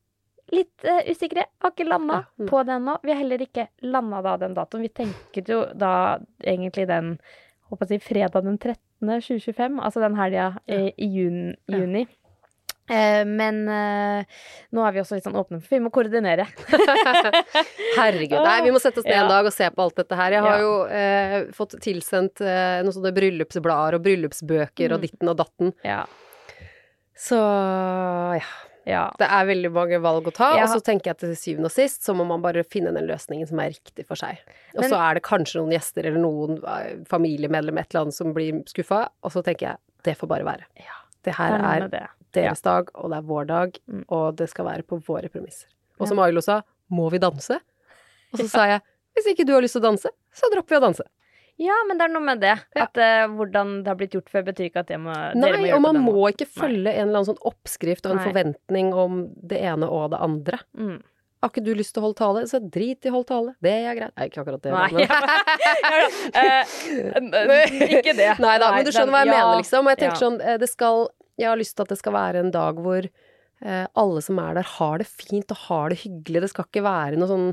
litt 0.54 0.86
uh, 0.88 1.02
usikre. 1.10 1.46
Har 1.64 1.74
ikke 1.74 1.88
landa 1.90 2.22
Ja, 2.24 2.48
på 2.50 2.64
det 2.68 2.76
ennå. 2.78 2.98
Vi 3.04 3.12
har 3.14 3.22
heller 3.24 3.42
ikke 3.46 3.68
landa 3.82 4.22
da 4.26 4.38
den 4.46 4.54
datoen. 4.58 4.82
Vi 4.86 4.90
tenker 5.02 5.44
jo 5.54 5.62
da 5.76 5.94
egentlig 6.44 6.88
den 6.90 7.18
håper 7.72 7.90
jeg 7.96 8.04
fredag 8.06 8.44
den 8.46 8.58
13. 8.58 8.80
2025, 9.04 9.80
altså 9.84 10.00
den 10.00 10.14
helga 10.16 10.44
i, 10.72 10.94
i 10.96 11.08
juni. 11.12 11.56
Ja. 11.68 11.78
juni. 11.82 12.06
Eh, 12.92 13.24
men 13.28 13.58
uh, 13.68 14.24
nå 14.76 14.84
er 14.84 14.92
vi 14.96 15.02
også 15.02 15.16
litt 15.18 15.26
sånn 15.28 15.36
åpne, 15.40 15.60
for 15.64 15.76
vi 15.76 15.80
må 15.84 15.90
koordinere. 15.92 16.46
Herregud. 17.98 18.38
Nei, 18.44 18.58
vi 18.66 18.72
må 18.76 18.80
sette 18.80 19.00
oss 19.02 19.06
ned 19.08 19.16
Ja. 19.16 19.22
en 19.26 19.32
dag 19.32 19.48
og 19.48 19.54
se 19.56 19.68
på 19.72 19.84
alt 19.84 19.96
dette 20.00 20.16
her. 20.20 20.32
Jeg 20.38 20.42
har 20.46 20.58
Ja. 20.58 20.64
jo 20.64 20.74
uh, 20.88 21.52
fått 21.56 21.76
tilsendt 21.84 22.42
eh, 22.44 22.80
noen 22.84 22.96
sånne 22.96 23.12
bryllupsblader 23.16 23.98
og 24.00 24.04
bryllupsbøker 24.08 24.94
og 24.96 25.00
Mm. 25.00 25.06
ditten 25.08 25.32
og 25.32 25.38
datten. 25.44 25.74
Ja. 25.84 26.06
Så 27.16 27.40
ja. 28.40 28.48
Ja. 28.86 29.12
Det 29.20 29.28
er 29.30 29.46
veldig 29.46 29.72
mange 29.72 30.00
valg 30.02 30.26
å 30.28 30.34
ta, 30.34 30.56
Ja. 30.58 30.64
og 30.64 30.70
så 30.70 30.82
tenker 30.84 31.06
jeg 31.06 31.12
at 31.12 31.20
til 31.20 31.36
syvende 31.36 31.66
og 31.66 31.72
sist 31.72 32.04
så 32.04 32.16
må 32.16 32.26
man 32.28 32.42
bare 32.42 32.64
finne 32.64 32.94
den 32.94 33.08
løsningen 33.08 33.48
som 33.48 33.60
er 33.60 33.70
riktig 33.72 34.06
for 34.06 34.16
seg. 34.16 34.38
Og 34.76 34.82
Men- 34.82 34.90
så 34.92 35.00
er 35.00 35.14
det 35.16 35.24
kanskje 35.24 35.62
noen 35.62 35.72
gjester 35.72 36.06
eller 36.06 36.20
noen 36.20 36.58
eh, 36.64 37.04
familiemedlem 37.06 37.78
et 37.80 37.94
eller 37.94 38.06
annet 38.06 38.14
som 38.14 38.34
blir 38.34 38.64
skuffa, 38.66 39.08
og 39.24 39.32
så 39.32 39.44
tenker 39.44 39.70
jeg 39.70 39.78
det 40.04 40.18
får 40.18 40.28
bare 40.28 40.44
være. 40.44 40.66
Ja. 40.78 40.98
Det 41.24 41.36
her 41.36 41.54
er 41.60 41.88
det. 41.88 42.08
deres 42.34 42.62
dag, 42.62 42.90
og 42.96 43.10
det 43.12 43.18
er 43.18 43.22
vår 43.22 43.46
dag, 43.48 43.80
Mm. 43.88 44.06
og 44.10 44.36
det 44.36 44.50
skal 44.50 44.66
være 44.66 44.84
på 44.84 44.98
våre 45.06 45.30
premisser. 45.30 45.68
Og 46.00 46.08
som 46.08 46.18
Ailo 46.20 46.42
sa, 46.42 46.62
må 46.92 47.10
vi 47.12 47.20
danse? 47.20 47.60
Og 48.34 48.40
så 48.40 48.50
sa 48.50 48.66
jeg, 48.66 48.82
hvis 49.16 49.28
ikke 49.36 49.46
du 49.46 49.54
har 49.54 49.62
lyst 49.62 49.74
til 49.74 49.82
å 49.82 49.92
danse, 49.92 50.10
så 50.34 50.50
dropper 50.52 50.70
vi 50.70 50.76
å 50.82 50.82
danse. 50.82 51.04
Ja, 51.62 51.76
men 51.88 52.00
det 52.00 52.08
er 52.08 52.14
noe 52.16 52.26
med 52.26 52.42
det. 52.42 52.56
Ja. 52.74 52.88
At 52.88 52.98
uh, 52.98 53.30
hvordan 53.38 53.80
det 53.86 53.92
har 53.92 53.98
blitt 54.00 54.16
gjort 54.18 54.32
før, 54.34 54.46
betyr 54.50 54.72
ikke 54.72 54.84
at 54.84 54.90
det 54.90 55.00
må, 55.02 55.14
dere 55.14 55.38
må 55.38 55.42
Nei, 55.44 55.68
gjøre 55.68 55.78
og 55.78 55.84
man 55.86 56.00
må 56.02 56.28
ikke 56.32 56.48
følge 56.50 56.90
en 56.90 57.08
eller 57.08 57.20
annen 57.20 57.30
sånn 57.30 57.44
oppskrift 57.50 58.08
og 58.08 58.16
en 58.16 58.22
Nei. 58.22 58.28
forventning 58.32 58.94
om 58.98 59.26
det 59.52 59.60
ene 59.62 59.90
og 59.90 60.14
det 60.16 60.22
andre. 60.26 60.60
Mm. 60.74 60.98
Har 61.44 61.52
ikke 61.52 61.66
du 61.66 61.74
lyst 61.76 61.94
til 61.94 62.02
å 62.02 62.06
holde 62.08 62.18
tale, 62.22 62.46
så 62.50 62.62
drit 62.64 63.06
i 63.06 63.12
å 63.12 63.18
holde 63.18 63.30
tale. 63.30 63.54
Det 63.64 63.74
er 63.76 64.00
greit. 64.00 64.16
Nei, 64.16 64.28
ikke 64.32 64.42
akkurat 64.46 64.64
det. 64.64 64.72
Nei. 64.74 64.90
men- 64.96 65.04
uh, 67.52 67.92
ikke 68.00 68.16
det. 68.18 68.32
Nei 68.48 68.56
da, 68.64 68.72
men 68.74 68.88
du 68.88 68.94
skjønner 68.96 69.14
hva 69.14 69.22
jeg 69.22 69.30
ja, 69.30 69.38
mener, 69.38 69.62
liksom. 69.62 69.86
Og 69.86 69.94
jeg 69.94 70.02
tenker 70.02 70.18
ja. 70.18 70.24
sånn, 70.24 70.40
det 70.64 70.72
skal 70.72 71.06
Jeg 71.42 71.50
har 71.50 71.60
lyst 71.60 71.76
til 71.78 71.86
at 71.86 71.94
det 71.94 72.00
skal 72.00 72.14
være 72.16 72.42
en 72.46 72.52
dag 72.54 72.82
hvor 72.82 73.06
uh, 73.06 73.86
alle 74.00 74.26
som 74.26 74.42
er 74.42 74.58
der, 74.58 74.74
har 74.80 75.04
det 75.04 75.10
fint 75.12 75.54
og 75.54 75.64
har 75.68 75.94
det 75.94 76.02
hyggelig. 76.02 76.46
Det 76.48 76.52
skal 76.56 76.70
ikke 76.70 76.86
være 76.88 77.22
noe 77.22 77.30
sånn 77.30 77.50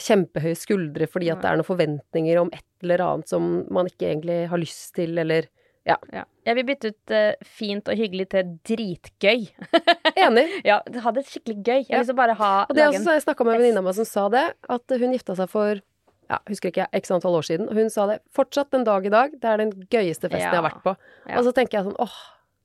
kjempehøye 0.00 0.56
skuldre 0.58 1.06
fordi 1.10 1.28
at 1.32 1.42
det 1.42 1.50
er 1.50 1.58
noen 1.60 1.68
forventninger 1.68 2.40
om 2.40 2.50
et 2.54 2.64
eller 2.82 3.02
annet 3.04 3.30
som 3.30 3.44
man 3.72 3.86
ikke 3.90 4.08
egentlig 4.10 4.38
har 4.50 4.58
lyst 4.62 4.94
til, 4.98 5.16
eller 5.18 5.50
Ja. 5.84 5.98
Jeg 6.46 6.56
vil 6.56 6.64
bytte 6.64 6.88
ut 6.94 7.12
uh, 7.12 7.34
fint 7.44 7.88
og 7.92 7.98
hyggelig 8.00 8.24
til 8.32 8.54
dritgøy. 8.64 9.42
Enig. 10.24 10.46
ja, 10.64 10.78
ha 11.04 11.10
det 11.12 11.26
skikkelig 11.28 11.58
gøy. 11.60 11.80
Jeg 11.82 11.90
Ja. 11.90 11.98
vil 12.00 12.06
så 12.08 12.14
bare 12.16 12.34
ha 12.38 12.52
Og 12.68 12.74
det 12.74 12.86
også 12.88 13.12
jeg 13.12 13.24
snakka 13.26 13.44
med 13.44 13.54
en 13.54 13.60
venninne 13.60 13.82
av 13.82 13.84
meg 13.84 13.94
som 13.98 14.08
sa 14.08 14.28
det, 14.32 14.46
at 14.68 14.94
hun 14.98 15.12
gifta 15.12 15.36
seg 15.36 15.50
for 15.52 15.82
ja, 16.30 16.38
husker 16.48 16.70
ikke, 16.72 16.86
x 16.96 17.10
antall 17.12 17.36
år 17.36 17.44
siden, 17.44 17.68
og 17.68 17.76
hun 17.76 17.90
sa 17.92 18.06
det. 18.08 18.22
Fortsatt 18.32 18.72
en 18.72 18.84
dag 18.88 19.04
i 19.04 19.12
dag, 19.12 19.30
det 19.36 19.44
er 19.44 19.60
den 19.60 19.74
gøyeste 19.92 20.30
festen 20.32 20.48
jeg 20.48 20.56
har 20.56 20.64
vært 20.64 20.80
på. 20.86 20.94
Ja. 21.28 21.36
Og 21.36 21.44
så 21.44 21.52
tenker 21.52 21.76
jeg 21.82 21.84
sånn, 21.90 21.98
åh, 22.00 22.14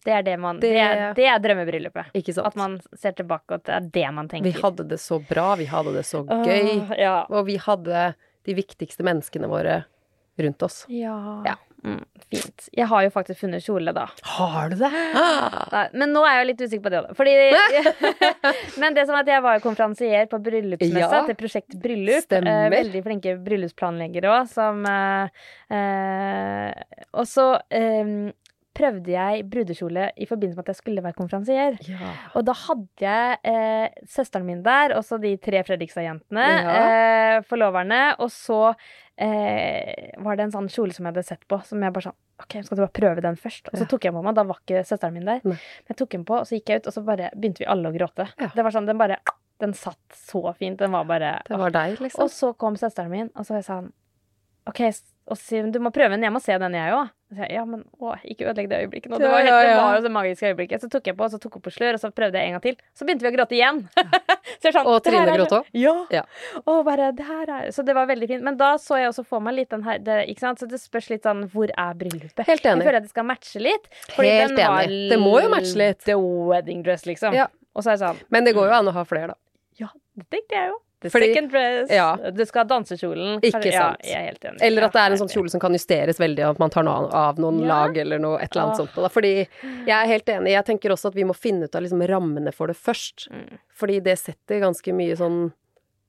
Det 0.06 0.14
er 0.16 0.22
det 0.24 0.38
man 0.40 0.60
Det- 0.62 0.72
er, 0.80 1.14
det 1.14 1.26
er 1.28 1.40
drømmebryllupet. 1.44 2.12
At 2.46 2.56
man 2.56 2.80
ser 2.96 3.12
tilbake, 3.12 3.52
og 3.52 3.56
at 3.60 3.64
det 3.66 3.76
er 3.76 3.90
det 3.92 4.14
man 4.16 4.30
tenker. 4.32 4.52
Vi 4.54 4.62
hadde 4.62 4.88
det 4.88 5.00
så 5.00 5.20
bra, 5.28 5.56
vi 5.60 5.66
hadde 5.66 5.94
det 5.94 6.06
så 6.08 6.24
gøy, 6.26 6.80
Åh, 6.90 6.94
ja. 6.98 7.26
og 7.30 7.46
vi 7.46 7.58
hadde 7.58 8.14
de 8.48 8.54
viktigste 8.56 9.04
menneskene 9.04 9.50
våre 9.52 9.82
rundt 10.40 10.64
oss. 10.64 10.86
Ja. 10.88 11.42
Ja. 11.46 11.56
Mm, 11.84 12.04
fint. 12.32 12.66
Jeg 12.76 12.88
har 12.92 13.04
jo 13.06 13.10
faktisk 13.10 13.40
funnet 13.40 13.64
kjole, 13.64 13.94
da. 13.96 14.06
Har 14.24 14.70
du 14.70 14.76
det? 14.76 14.90
Nei, 15.72 15.84
men 15.94 16.12
nå 16.12 16.24
er 16.28 16.34
jeg 16.36 16.42
jo 16.42 16.48
litt 16.50 16.64
usikker 16.64 16.84
på 16.84 16.92
det. 16.92 17.04
Fordi 17.16 17.36
Men 18.82 18.94
det 18.98 19.06
som 19.08 19.16
er 19.16 19.24
at 19.24 19.32
jeg 19.32 19.44
var 19.46 19.56
jo 19.60 19.64
konferansier 19.64 20.28
på 20.32 20.40
bryllupsmessa 20.44 21.22
Ja. 21.22 21.26
til 21.28 21.38
Prosjekt 21.40 21.76
Bryllup. 21.80 22.24
Stemmer. 22.26 22.66
Eh, 22.68 22.74
veldig 22.76 23.04
flinke 23.06 23.36
bryllupsplanleggere 23.46 24.28
òg, 24.42 24.50
som 24.52 24.84
eh, 24.92 25.30
eh, 25.72 26.74
Og 27.16 27.26
så 27.30 27.48
eh, 27.72 28.32
prøvde 28.80 29.12
jeg 29.12 29.44
brudekjole 29.52 30.06
i 30.16 30.28
forbindelse 30.30 30.58
med 30.60 30.66
at 30.66 30.72
jeg 30.74 30.80
skulle 30.80 31.04
være 31.04 31.18
konferansier. 31.20 31.76
Ja. 31.90 32.14
Og 32.40 32.46
da 32.48 32.56
hadde 32.56 33.04
jeg 33.04 33.38
eh, 33.52 34.00
søsteren 34.08 34.48
min 34.48 34.64
der, 34.66 34.96
og 34.98 35.04
så 35.08 35.20
de 35.22 35.36
tre 35.44 35.62
Fredrikstad-jentene, 35.68 36.48
Ja. 36.64 36.80
eh, 36.80 37.42
forloverne, 37.50 38.02
og 38.24 38.32
så 38.32 38.62
eh, 39.20 40.16
var 40.24 40.40
det 40.40 40.48
en 40.48 40.54
sånn 40.56 40.70
kjole 40.72 40.96
som 40.96 41.06
jeg 41.06 41.14
hadde 41.14 41.26
sett 41.28 41.44
på, 41.52 41.60
som 41.68 41.84
jeg 41.84 41.94
bare 41.96 42.08
sånn 42.10 42.18
OK, 42.40 42.54
skal 42.64 42.78
du 42.80 42.84
bare 42.86 42.96
prøve 42.96 43.22
den 43.26 43.36
først? 43.36 43.68
Og 43.74 43.82
så 43.82 43.86
tok 43.92 44.06
jeg 44.08 44.14
på 44.16 44.22
meg, 44.24 44.36
da 44.38 44.46
var 44.48 44.62
ikke 44.64 44.80
søsteren 44.88 45.18
min 45.18 45.26
der. 45.28 45.42
Men 45.44 45.58
jeg 45.90 45.98
tok 46.00 46.14
den 46.16 46.22
på, 46.24 46.38
og 46.40 46.48
så 46.48 46.56
gikk 46.56 46.72
jeg 46.72 46.80
ut, 46.82 46.88
og 46.88 46.96
så 46.96 47.02
bare 47.04 47.28
begynte 47.36 47.60
vi 47.66 47.68
alle 47.68 47.92
å 47.92 47.96
gråte. 47.98 48.30
Ja. 48.40 48.48
Det 48.56 48.64
var 48.64 48.72
sånn, 48.76 48.88
den 48.88 49.02
bare 49.02 49.20
Den 49.60 49.74
satt 49.76 50.00
så 50.16 50.40
fint. 50.56 50.78
Den 50.80 50.94
var 50.96 51.04
bare 51.04 51.34
Det 51.50 51.58
var 51.60 51.74
deg, 51.76 51.98
liksom. 52.00 52.24
Og 52.24 52.30
så 52.32 52.54
kom 52.56 52.78
søsteren 52.80 53.12
min, 53.12 53.28
og 53.36 53.44
så 53.44 53.52
sa 53.52 53.56
jeg 53.60 53.66
sånn 53.68 53.90
OK, 54.72 54.80
og 55.30 55.38
så 55.38 55.46
sier 55.46 55.66
hun 55.66 55.72
du 55.74 55.80
må 55.84 55.92
prøve 55.94 56.16
den, 56.16 56.26
jeg 56.26 56.34
må 56.34 56.42
se 56.44 56.58
den, 56.60 56.76
jeg 56.78 56.94
òg. 56.98 57.10
Ja, 57.46 57.62
men 57.70 57.84
å, 58.02 58.16
ikke 58.26 58.48
ødelegg 58.50 58.72
det 58.72 58.78
øyeblikket 58.84 59.12
nå. 59.12 59.20
Det 59.22 59.30
var, 59.30 59.44
helt, 59.44 59.52
ja, 59.52 59.58
ja. 59.62 59.74
det 59.78 59.82
var 59.86 59.98
jo 60.00 60.06
det 60.08 60.12
magiske 60.16 60.50
øyeblikket. 60.50 60.82
Så 60.82 60.88
tok 60.90 61.10
jeg 61.12 61.18
på, 61.18 61.28
og 61.28 61.30
så 61.30 61.38
tok 61.42 61.60
hun 61.60 61.64
på 61.68 61.74
slør, 61.76 62.00
og 62.00 62.02
så 62.02 62.10
prøvde 62.10 62.42
jeg 62.42 62.50
en 62.50 62.56
gang 62.56 62.64
til. 62.64 62.80
Så 62.98 63.06
begynte 63.06 63.28
vi 63.28 63.30
å 63.30 63.34
gråte 63.36 63.58
igjen. 63.58 63.84
så 64.58 64.72
jeg 64.72 64.76
sånn, 64.80 64.90
Og 64.90 64.98
Trine 65.06 65.36
gråt 65.36 65.54
òg? 65.60 65.70
Ja. 65.78 65.94
Ja. 66.16 66.24
Og 66.64 66.82
bare, 66.88 67.12
det 67.14 67.28
her 67.28 67.54
er 67.60 67.70
Så 67.76 67.86
det 67.86 67.94
var 67.98 68.10
veldig 68.10 68.32
fint. 68.32 68.46
Men 68.48 68.58
da 68.58 68.72
så 68.82 68.98
jeg 68.98 69.12
også 69.12 69.28
for 69.30 69.46
meg 69.46 69.60
litt 69.60 69.70
den 69.76 69.86
her 69.86 70.02
det, 70.02 70.18
Ikke 70.34 70.48
sant? 70.48 70.64
Så 70.64 70.70
det 70.72 70.82
spørs 70.82 71.12
litt 71.14 71.28
sånn 71.28 71.46
Hvor 71.54 71.70
er 71.70 72.02
bryllupet? 72.02 72.48
Helt 72.50 72.66
enig. 72.66 72.82
Jeg 72.82 72.90
føler 72.90 73.02
at 73.04 73.06
det 73.06 73.14
skal 73.14 73.30
matche 73.30 73.62
litt. 73.62 73.88
Helt 74.18 74.58
enig. 74.58 75.00
Det 75.14 75.22
må 75.22 75.38
jo 75.44 75.54
matche 75.54 75.78
litt. 75.78 76.02
The 76.10 76.18
wedding 76.18 76.82
dress, 76.88 77.06
liksom. 77.06 77.38
Ja. 77.38 77.46
Og 77.78 77.86
så 77.86 77.94
er 77.94 78.00
det 78.00 78.08
sånn 78.08 78.26
Men 78.34 78.50
det 78.50 78.58
går 78.58 78.72
jo 78.72 78.78
an 78.82 78.90
å 78.90 78.98
ha 78.98 79.06
flere, 79.06 79.36
da. 79.36 79.42
Ja, 79.80 79.94
det 80.18 80.26
tenkte 80.34 80.58
jeg 80.58 80.74
jo. 80.74 80.80
Second 81.02 81.50
dress. 81.52 81.90
Ja. 81.92 82.18
Du 82.32 82.46
skal 82.46 82.66
ha 82.66 82.68
dansekjolen. 82.76 83.40
Ikke 83.42 83.72
Ja, 83.72 83.94
sant. 83.94 84.02
enig. 84.04 84.62
Eller 84.62 84.84
at 84.84 84.92
det 84.94 85.00
er 85.00 85.12
en 85.12 85.18
sånn 85.18 85.32
kjole 85.32 85.50
som 85.50 85.60
kan 85.60 85.72
justeres 85.72 86.20
veldig, 86.20 86.44
at 86.50 86.60
man 86.60 86.70
tar 86.70 86.84
noe 86.84 86.94
av- 87.06 87.14
av 87.14 87.36
noen 87.40 87.62
Ja. 87.62 87.68
lag 87.68 87.98
eller 87.98 88.20
noe, 88.20 88.38
et 88.42 88.52
eller 88.56 88.66
annet 88.66 88.80
oh. 88.80 88.86
sånt. 88.86 88.96
Da. 88.96 89.08
Fordi 89.08 89.48
jeg 89.86 89.96
er 89.96 90.06
helt 90.08 90.26
enig. 90.26 90.52
Jeg 90.52 90.66
tenker 90.66 90.92
også 90.92 91.08
at 91.08 91.16
vi 91.16 91.24
må 91.24 91.34
finne 91.36 91.64
ut 91.64 91.76
av 91.76 91.82
liksom 91.84 92.02
rammene 92.06 92.54
for 92.54 92.68
det 92.68 92.76
først. 92.76 93.30
Mm. 93.32 93.58
Fordi 93.74 94.00
det 94.04 94.18
setter 94.20 94.60
ganske 94.60 94.94
mye 94.94 95.16
sånn 95.16 95.54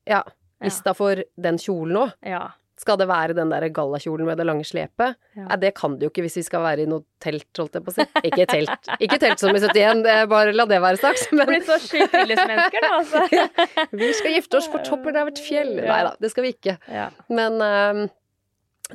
Ja, 0.06 0.22
lista 0.62 0.94
for 0.94 1.22
den 1.38 1.56
kjolen 1.56 1.96
òg. 1.96 2.12
Ja. 2.26 2.48
Skal 2.80 2.96
det 2.96 3.06
være 3.10 3.34
den 3.36 3.50
der 3.52 3.66
gallakjolen 3.76 4.24
med 4.24 4.38
det 4.40 4.46
lange 4.48 4.64
slepet? 4.64 5.18
Ja. 5.36 5.44
Nei, 5.50 5.56
det 5.60 5.74
kan 5.76 5.98
det 5.98 6.06
jo 6.06 6.10
ikke 6.12 6.22
hvis 6.24 6.38
vi 6.38 6.44
skal 6.46 6.62
være 6.64 6.86
i 6.86 6.88
noe 6.88 7.04
telt, 7.20 7.48
holdt 7.60 7.74
jeg 7.76 7.84
på 7.84 7.92
å 7.92 7.96
si. 7.98 8.06
Ikke 8.30 8.46
telt. 8.48 8.88
Ikke 9.04 9.18
telt 9.20 9.42
som 9.42 9.52
i 9.52 9.60
71, 9.60 10.00
det 10.06 10.14
er 10.22 10.30
bare 10.30 10.54
la 10.56 10.64
det 10.70 10.78
være 10.80 11.00
sagt. 11.02 11.26
Men 11.36 11.50
Blitt 11.50 11.68
så 11.68 11.76
sjukt 11.82 12.14
mennesker 12.16 12.86
nå, 12.86 12.92
altså. 13.02 13.24
vi 14.00 14.08
skal 14.16 14.36
gifte 14.38 14.60
oss 14.62 14.70
på 14.72 14.80
toppen 14.86 15.18
av 15.20 15.28
et 15.28 15.42
fjell. 15.44 15.74
Ja. 15.76 15.90
Nei 15.92 16.00
da, 16.08 16.14
det 16.24 16.32
skal 16.32 16.46
vi 16.46 16.54
ikke. 16.56 16.78
Ja. 16.88 17.10
Men 17.28 17.60
ehm, 17.66 18.02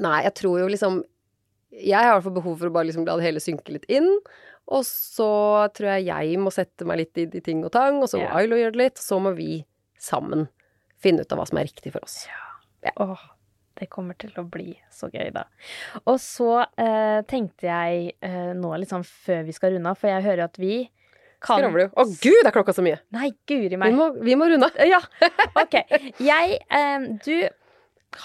Nei, 0.02 0.18
jeg 0.26 0.34
tror 0.36 0.58
jo 0.60 0.66
liksom 0.68 0.98
Jeg 1.72 1.96
har 1.96 2.10
i 2.10 2.16
hvert 2.18 2.26
fall 2.26 2.36
behov 2.36 2.58
for 2.60 2.68
å 2.68 2.74
bare 2.76 2.90
liksom 2.90 3.06
la 3.08 3.16
det 3.20 3.28
hele 3.30 3.44
synke 3.44 3.76
litt 3.78 3.86
inn. 3.92 4.10
Og 4.66 4.82
så 4.88 5.30
tror 5.78 5.92
jeg 5.94 6.08
jeg 6.10 6.42
må 6.42 6.52
sette 6.54 6.88
meg 6.90 7.04
litt 7.04 7.22
i 7.22 7.28
de 7.30 7.44
ting 7.46 7.62
og 7.68 7.72
tang, 7.76 8.02
og 8.02 8.10
så 8.10 8.18
må 8.18 8.26
Ja. 8.26 8.34
Ailo 8.42 8.58
gjøre 8.58 8.74
det 8.74 8.82
litt. 8.82 9.02
Så 9.02 9.22
må 9.22 9.36
vi 9.38 9.62
sammen 10.02 10.48
finne 11.02 11.22
ut 11.22 11.32
av 11.32 11.38
hva 11.40 11.46
som 11.48 11.62
er 11.62 11.70
riktig 11.70 11.94
for 11.94 12.02
oss. 12.06 12.24
Åh, 12.98 13.22
det 13.80 13.90
kommer 13.92 14.16
til 14.22 14.32
å 14.40 14.46
bli 14.48 14.74
så 14.94 15.10
gøy, 15.12 15.32
da. 15.36 15.46
Og 16.06 16.20
så 16.24 16.52
eh, 16.80 17.22
tenkte 17.30 17.68
jeg 17.70 18.14
eh, 18.24 18.54
nå 18.56 18.72
litt 18.80 18.92
sånn 18.94 19.04
før 19.08 19.44
vi 19.48 19.56
skal 19.56 19.76
runde 19.76 19.92
av, 19.92 20.00
for 20.00 20.12
jeg 20.12 20.24
hører 20.28 20.46
at 20.48 20.60
vi 20.62 20.86
kan 21.46 21.60
Skravler 21.60 21.90
du? 21.92 21.98
Å 22.00 22.06
gud, 22.24 22.40
er 22.48 22.54
klokka 22.56 22.74
så 22.74 22.82
mye! 22.86 23.02
Nei, 23.14 23.34
guri 23.46 23.68
Vi 23.76 23.78
meg. 23.78 23.94
må, 23.94 24.08
vi 24.24 24.34
må 24.40 24.48
runde 24.50 24.72
av. 24.72 24.80
Ja, 24.88 25.02
OK. 25.62 25.76
Jeg 26.24 26.58
eh, 26.64 27.06
Du 27.28 27.36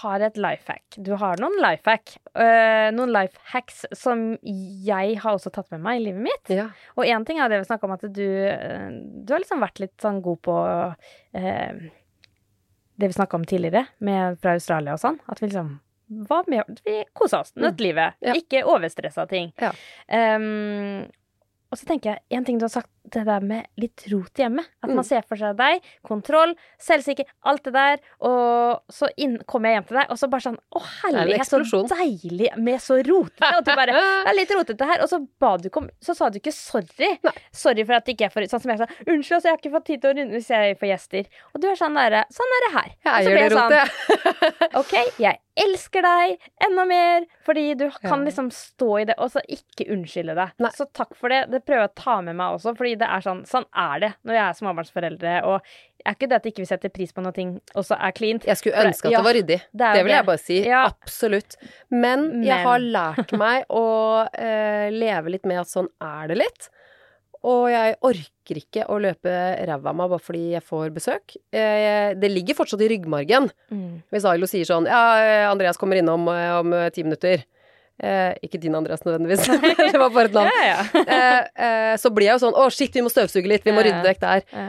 har 0.00 0.22
et 0.22 0.36
life 0.38 0.70
hack. 0.70 0.94
Du 1.02 1.10
har 1.18 1.40
noen 1.42 1.56
life 1.58 1.82
hack. 1.90 2.12
eh, 2.38 2.92
noen 2.94 3.10
life 3.10 3.34
hacks 3.50 3.82
som 3.98 4.36
jeg 4.46 5.16
har 5.18 5.34
også 5.34 5.50
tatt 5.50 5.66
med 5.74 5.82
meg 5.82 5.98
i 5.98 6.04
livet 6.04 6.22
mitt. 6.28 6.52
Ja. 6.54 6.68
Og 6.94 7.02
én 7.10 7.26
ting 7.26 7.40
er 7.42 7.50
det 7.50 7.58
vi 7.64 7.66
snakka 7.72 7.88
om, 7.88 7.96
at 7.98 8.06
du, 8.06 8.22
eh, 8.46 8.86
du 9.26 9.34
har 9.34 9.42
liksom 9.42 9.60
vært 9.66 9.82
litt 9.82 9.96
sånn 10.00 10.22
god 10.22 10.38
på 10.46 10.54
eh, 11.34 11.88
det 13.00 13.10
vi 13.10 13.16
snakka 13.16 13.38
om 13.40 13.46
tidligere, 13.48 13.86
med, 13.98 14.36
fra 14.42 14.56
Australia 14.58 14.96
og 14.96 15.02
sånn. 15.02 15.16
At 15.30 15.40
vi 15.40 15.48
liksom 15.48 15.78
var 16.30 16.44
med, 16.50 16.80
Vi 16.84 17.04
kosa 17.14 17.40
oss, 17.44 17.54
nøt 17.54 17.80
livet. 17.80 18.18
Ja. 18.20 18.34
Ikke 18.34 18.64
overstressa 18.66 19.26
ting. 19.30 19.52
Ja. 19.62 19.70
Um, 20.10 21.06
og 21.70 21.78
så 21.78 21.86
tenker 21.86 22.10
jeg, 22.10 22.24
en 22.34 22.44
ting 22.44 22.58
du 22.58 22.66
har 22.66 22.72
sagt, 22.72 22.90
det 23.10 23.24
der 23.26 23.40
med 23.40 23.66
litt 23.80 24.04
rot 24.12 24.34
hjemme. 24.38 24.64
At 24.82 24.88
man 24.90 25.00
Mm. 25.00 25.06
ser 25.08 25.22
for 25.26 25.36
seg 25.40 25.56
deg, 25.56 25.80
kontroll, 26.06 26.54
selvsikker, 26.78 27.24
alt 27.48 27.62
det 27.64 27.72
der. 27.72 27.98
Og 28.20 28.82
så 28.92 29.08
inn, 29.16 29.38
kommer 29.48 29.70
jeg 29.70 29.78
hjem 29.80 29.86
til 29.88 29.96
deg, 30.00 30.10
og 30.10 30.18
så 30.20 30.28
bare 30.30 30.40
sånn 30.44 30.58
Å, 30.76 30.80
herlighet, 31.02 31.46
så 31.48 31.80
deilig 31.90 32.50
med 32.58 32.78
så 32.80 32.98
rotete. 33.02 33.50
Og 33.56 33.64
du 33.64 33.70
bare 33.74 33.94
Det 34.26 34.30
er 34.30 34.36
litt 34.36 34.50
rotete 34.54 34.86
her. 34.86 35.00
Og 35.02 35.08
så 35.08 35.20
ba 35.40 35.56
du 35.56 35.68
ikke 35.68 35.82
om 35.82 35.88
Så 36.00 36.14
sa 36.16 36.28
du 36.30 36.38
ikke 36.38 36.52
sorry. 36.54 37.10
Nei. 37.24 37.32
Sorry 37.52 37.84
for 37.84 37.94
at 37.98 38.06
ikke 38.06 38.28
jeg 38.28 38.32
får 38.34 38.48
Sånn 38.50 38.60
som 38.64 38.70
jeg 38.74 38.78
sa. 38.82 38.86
Unnskyld, 39.06 39.36
altså, 39.36 39.48
jeg 39.48 39.52
har 39.56 39.60
ikke 39.62 39.74
fått 39.76 39.86
tid 39.90 40.00
til 40.02 40.10
å 40.10 40.16
runde 40.20 40.36
hvis 40.38 40.50
jeg 40.52 40.78
får 40.80 40.90
gjester. 40.92 41.30
Og 41.54 41.60
du 41.62 41.68
er 41.70 41.78
sånn 41.80 41.94
derre 41.98 42.24
Sånn 42.34 42.56
er 42.56 42.66
det 42.66 42.72
her. 42.76 42.90
Jeg 43.04 43.12
eier 43.26 43.38
det 43.40 43.52
sånn, 43.52 43.70
rotet, 43.70 43.80
jeg. 43.80 44.70
OK, 44.80 44.94
jeg 45.20 45.40
elsker 45.60 46.02
deg 46.06 46.38
enda 46.64 46.84
mer, 46.88 47.24
fordi 47.44 47.64
du 47.76 47.86
kan 48.00 48.22
liksom 48.24 48.48
stå 48.54 48.90
i 49.02 49.04
det, 49.10 49.16
og 49.20 49.28
så 49.34 49.42
ikke 49.50 49.88
unnskylde 49.92 50.36
deg. 50.38 50.54
Nei. 50.62 50.70
Så 50.76 50.86
takk 50.96 51.12
for 51.18 51.28
det. 51.32 51.42
Det 51.52 51.60
prøver 51.66 51.84
jeg 51.84 51.90
å 51.90 51.98
ta 52.00 52.14
med 52.24 52.38
meg 52.38 52.54
også, 52.56 52.72
fordi 52.78 52.89
det 52.98 53.06
er 53.06 53.22
sånn 53.24 53.44
Sånn 53.48 53.66
er 53.76 54.02
det 54.02 54.10
når 54.26 54.36
jeg 54.36 54.44
er 54.44 54.58
småbarnsforeldre. 54.58 55.36
Og 55.50 55.70
er 56.04 56.16
ikke 56.16 56.28
det 56.30 56.38
at 56.38 56.48
ikke 56.50 56.64
vi 56.64 56.68
setter 56.70 56.92
pris 56.92 57.12
på 57.14 57.22
noe 57.24 57.34
ting 57.36 57.54
også 57.78 57.98
er 57.98 58.14
cleant. 58.16 58.46
Jeg 58.48 58.60
skulle 58.60 58.84
ønske 58.88 59.08
at 59.08 59.14
ja, 59.14 59.20
det 59.20 59.28
var 59.28 59.36
ryddig. 59.38 59.60
det 59.70 59.92
Det 59.96 60.04
vil 60.06 60.14
jeg 60.14 60.28
bare 60.30 60.42
si. 60.42 60.58
Ja. 60.66 60.82
Absolutt. 60.90 61.56
Men, 61.92 62.28
jeg 62.46 62.66
har 62.66 62.82
lært 62.82 63.34
meg 63.36 63.66
å 63.82 63.86
uh, 64.26 64.86
leve 64.94 65.36
litt 65.36 65.48
med 65.48 65.62
at 65.62 65.70
sånn 65.70 65.90
er 66.04 66.30
det 66.32 66.40
litt. 66.40 66.70
Og 67.48 67.70
jeg 67.72 67.96
orker 68.04 68.58
ikke 68.60 68.84
å 68.92 68.98
løpe 69.00 69.32
ræva 69.68 69.92
av 69.92 69.96
meg 69.96 70.10
bare 70.12 70.24
fordi 70.24 70.42
jeg 70.52 70.64
får 70.66 70.90
besøk. 70.92 71.36
Eh, 71.56 72.12
det 72.12 72.28
ligger 72.28 72.58
fortsatt 72.58 72.82
i 72.84 72.90
ryggmargen. 72.92 73.48
Mm. 73.72 74.02
Hvis 74.12 74.26
Ailo 74.28 74.48
sier 74.50 74.68
sånn 74.68 74.88
Ja, 74.90 75.48
Andreas 75.48 75.80
kommer 75.80 75.96
innom 75.96 76.28
eh, 76.28 76.52
om 76.58 76.74
ti 76.92 77.06
minutter. 77.06 77.46
Eh, 78.00 78.32
ikke 78.46 78.56
din 78.62 78.74
Andreas 78.78 79.02
nødvendigvis, 79.04 79.42
det 79.92 79.98
var 80.00 80.08
bare 80.14 80.30
et 80.30 80.36
navn. 80.36 80.48
Ja, 80.48 80.68
ja. 80.70 81.02
Eh, 81.04 81.64
eh, 81.66 81.96
så 82.00 82.08
blir 82.16 82.30
jeg 82.30 82.38
jo 82.38 82.44
sånn 82.46 82.56
Å, 82.56 82.68
shit, 82.72 82.94
vi 82.96 83.02
må 83.04 83.10
støvsuge 83.12 83.50
litt. 83.50 83.66
Vi 83.66 83.74
må 83.76 83.82
rydde 83.84 84.00
vekk 84.06 84.22
der. 84.24 84.46
ja. 84.56 84.68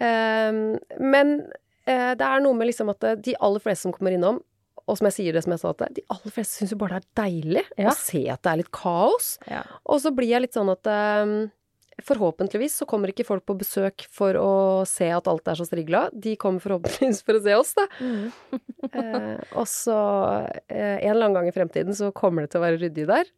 Eh, 0.00 0.52
men 1.02 1.32
eh, 1.84 2.12
det 2.16 2.24
er 2.24 2.40
noe 2.44 2.54
med 2.56 2.70
liksom 2.70 2.92
at 2.92 3.04
eh, 3.04 3.16
de 3.20 3.34
aller 3.42 3.60
fleste 3.60 3.84
som 3.88 3.92
kommer 3.92 4.14
innom, 4.16 4.38
og 4.86 4.96
som 4.98 5.06
jeg 5.10 5.16
sier 5.18 5.36
det 5.36 5.42
som 5.44 5.52
jeg 5.54 5.60
sa 5.62 5.72
til 5.76 5.92
de 6.00 6.02
aller 6.10 6.32
fleste 6.34 6.56
syns 6.62 6.72
jo 6.72 6.78
bare 6.80 6.98
det 6.98 7.04
er 7.04 7.20
deilig 7.20 7.64
Ja. 7.78 7.90
å 7.92 7.94
se 7.98 8.22
at 8.32 8.40
det 8.46 8.50
er 8.54 8.60
litt 8.62 8.70
kaos. 8.74 9.34
Ja. 9.50 9.60
Og 9.86 10.00
så 10.02 10.10
blir 10.16 10.30
jeg 10.32 10.46
litt 10.46 10.56
sånn 10.56 10.70
at 10.72 10.88
eh, 10.90 11.34
Forhåpentligvis 12.06 12.78
så 12.80 12.86
kommer 12.88 13.12
ikke 13.12 13.26
folk 13.28 13.44
på 13.48 13.56
besøk 13.60 14.06
for 14.12 14.36
å 14.40 14.52
se 14.88 15.10
at 15.12 15.28
alt 15.30 15.50
er 15.50 15.58
så 15.58 15.66
strigla. 15.68 16.06
De 16.12 16.36
kommer 16.40 16.62
forhåpentligvis 16.64 17.22
for 17.26 17.38
å 17.38 17.42
se 17.44 17.56
oss, 17.58 17.74
da. 17.78 17.86
Mm. 18.00 18.30
Eh, 18.90 19.36
og 19.60 19.68
så 19.70 19.94
eh, 20.66 20.96
en 20.96 21.12
eller 21.12 21.28
annen 21.28 21.36
gang 21.36 21.46
i 21.46 21.52
fremtiden 21.54 21.94
så 21.94 22.08
kommer 22.16 22.42
det 22.42 22.50
til 22.50 22.58
å 22.58 22.64
være 22.64 22.80
ryddig 22.80 23.04
der. 23.06 23.28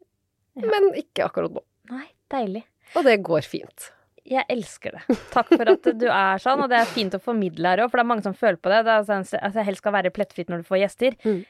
Ja. 0.56 0.70
Men 0.70 0.86
ikke 0.96 1.26
akkurat 1.26 1.52
nå. 1.52 1.60
Nei, 1.92 2.06
deilig. 2.32 2.62
Og 2.96 3.04
det 3.04 3.18
går 3.26 3.44
fint. 3.44 3.90
Jeg 4.24 4.44
elsker 4.54 4.94
det. 4.94 5.16
Takk 5.32 5.48
for 5.50 5.68
at 5.72 5.86
du 5.98 6.04
er 6.06 6.38
sånn, 6.38 6.60
og 6.62 6.68
det 6.70 6.76
er 6.78 6.86
fint 6.86 7.14
å 7.16 7.18
formidle 7.18 7.72
her 7.72 7.80
òg, 7.82 7.88
for 7.90 7.98
det 7.98 8.04
er 8.04 8.08
mange 8.12 8.22
som 8.22 8.36
føler 8.38 8.58
på 8.62 8.70
det. 8.70 8.84
det 8.86 8.94
at 9.34 9.54
det 9.56 9.64
helst 9.66 9.82
skal 9.82 9.94
være 9.96 10.12
plettfritt 10.14 10.52
når 10.52 10.62
du 10.62 10.68
får 10.68 10.78
gjester. 10.84 11.16
Mm. 11.26 11.40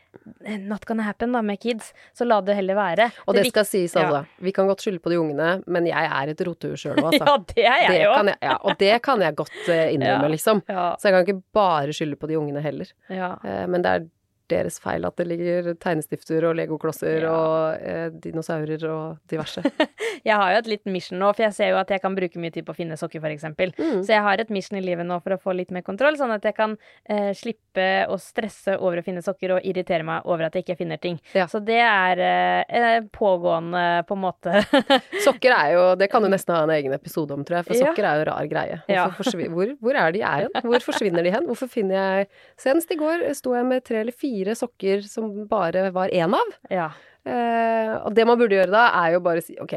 Not 0.71 0.87
gonna 0.89 1.05
happen 1.05 1.37
da 1.37 1.43
med 1.45 1.61
kids, 1.61 1.91
så 2.17 2.25
la 2.25 2.41
det 2.41 2.57
heller 2.57 2.79
være. 2.79 3.11
Og 3.27 3.37
det 3.37 3.45
det 3.45 3.53
skal 3.53 3.69
sies, 3.69 3.93
ja. 3.95 4.07
altså. 4.07 4.23
Vi 4.41 4.55
kan 4.57 4.71
godt 4.71 4.81
skylde 4.87 5.03
på 5.05 5.13
de 5.13 5.21
ungene, 5.21 5.51
men 5.67 5.91
jeg 5.91 6.09
er 6.17 6.33
et 6.33 6.41
rotehue 6.49 6.81
sjøl 6.81 6.97
òg, 7.05 7.11
altså. 7.13 7.29
Ja, 7.29 7.37
det 7.53 7.67
er 7.67 7.85
det 7.93 7.99
jeg 7.99 8.07
jo. 8.07 8.17
jeg, 8.33 8.39
ja, 8.49 8.57
og 8.65 8.81
det 8.81 8.95
kan 9.05 9.21
jeg 9.29 9.37
godt 9.43 9.61
eh, 9.69 9.85
innrømme, 9.99 10.25
Ja. 10.31 10.33
liksom. 10.39 10.65
Ja, 10.73 10.89
Så 10.97 11.11
jeg 11.11 11.19
kan 11.19 11.29
ikke 11.29 11.43
bare 11.61 11.93
skylde 11.93 12.17
på 12.21 12.33
de 12.33 12.41
ungene 12.41 12.65
heller. 12.65 12.89
ja. 13.13 13.35
Eh, 13.45 13.67
men 13.69 13.85
det 13.85 13.93
er 13.99 14.09
deres 14.53 14.77
feil 14.83 15.05
at 15.09 15.17
det 15.19 15.27
ligger 15.31 15.73
tegnestifter 15.81 16.47
og 16.51 16.57
legoklosser 16.61 17.25
Ja. 17.27 17.33
og 17.33 17.83
eh, 17.83 18.09
dinosaurer 18.23 18.85
og 18.93 19.19
diverse. 19.33 19.65
Jeg 20.29 20.37
har 20.39 20.53
jo 20.55 20.59
et 20.63 20.69
litt 20.71 20.85
mission 20.93 21.19
nå, 21.19 21.33
for 21.35 21.43
jeg 21.49 21.55
ser 21.57 21.71
jo 21.73 21.79
at 21.81 21.89
jeg 21.91 21.99
kan 22.03 22.15
bruke 22.15 22.39
mye 22.39 22.53
tid 22.55 22.63
på 22.67 22.71
å 22.75 22.77
finne 22.77 22.95
sokker, 23.01 23.25
eksempel. 23.33 23.73
Mm. 23.75 24.03
Så 24.07 24.13
jeg 24.13 24.23
har 24.23 24.39
et 24.39 24.51
mission 24.55 24.77
i 24.79 24.83
livet 24.85 25.07
nå 25.09 25.17
for 25.25 25.35
å 25.35 25.39
få 25.41 25.55
litt 25.57 25.73
mer 25.75 25.83
kontroll, 25.83 26.15
sånn 26.21 26.31
at 26.35 26.45
jeg 26.47 26.55
kan 26.55 26.77
eh, 27.11 27.33
slippe 27.35 27.87
å 28.13 28.19
stresse 28.23 28.77
over 28.79 29.01
å 29.01 29.05
finne 29.07 29.23
sokker 29.25 29.57
og 29.57 29.67
irritere 29.67 30.05
meg 30.07 30.29
over 30.31 30.47
at 30.47 30.55
jeg 30.55 30.63
ikke 30.67 30.77
finner 30.85 31.01
ting. 31.03 31.17
Ja. 31.35 31.49
Så 31.51 31.59
det 31.65 31.81
er 31.83 32.23
eh, 32.23 32.63
eh, 32.69 32.99
pågående, 33.11 34.05
på 34.07 34.15
en 34.15 34.23
måte. 34.23 34.63
Sokker 35.27 35.55
er 35.57 35.73
jo 35.75 35.83
Det 35.99 36.09
kan 36.13 36.23
du 36.23 36.29
nesten 36.31 36.55
ha 36.55 36.63
en 36.69 36.75
egen 36.77 36.95
episode 36.95 37.35
om, 37.35 37.43
tror 37.49 37.57
jeg, 37.61 37.65
for 37.71 37.75
Ja. 37.81 37.89
sokker 37.89 38.05
er 38.13 38.21
jo 38.23 38.25
rar 38.31 38.47
greie. 38.51 38.79
Ja. 38.93 39.09
Hvor, 39.17 39.75
hvor 39.81 39.95
er 39.99 40.13
de 40.15 40.21
er 40.23 40.47
hen? 40.47 40.53
Hvor 40.69 40.85
forsvinner 40.85 41.25
de 41.27 41.31
hen? 41.35 41.47
Hvorfor 41.49 41.71
finner 41.73 41.97
jeg 41.97 42.29
Senest 42.61 42.91
i 42.93 42.99
går 43.01 43.25
sto 43.39 43.55
jeg 43.57 43.65
med 43.67 43.83
tre 43.87 44.01
eller 44.03 44.13
fire 44.13 44.42
sokker 44.59 45.03
som 45.07 45.47
bare 45.51 45.91
var 45.95 46.13
én 46.13 46.37
av. 46.39 46.55
ja. 46.71 46.91
Eh, 47.23 47.93
og 48.03 48.15
det 48.17 48.25
man 48.27 48.39
burde 48.41 48.57
gjøre 48.57 48.73
da, 48.75 48.89
er 49.05 49.15
jo 49.15 49.23
bare 49.23 49.45
si 49.45 49.55
OK, 49.63 49.77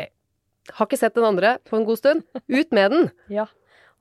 har 0.74 0.88
ikke 0.88 0.98
sett 0.98 1.14
den 1.18 1.28
andre 1.28 1.60
på 1.68 1.78
en 1.78 1.86
god 1.86 2.02
stund. 2.02 2.26
Ut 2.34 2.74
med 2.74 2.92
den! 2.92 3.08
ja. 3.40 3.46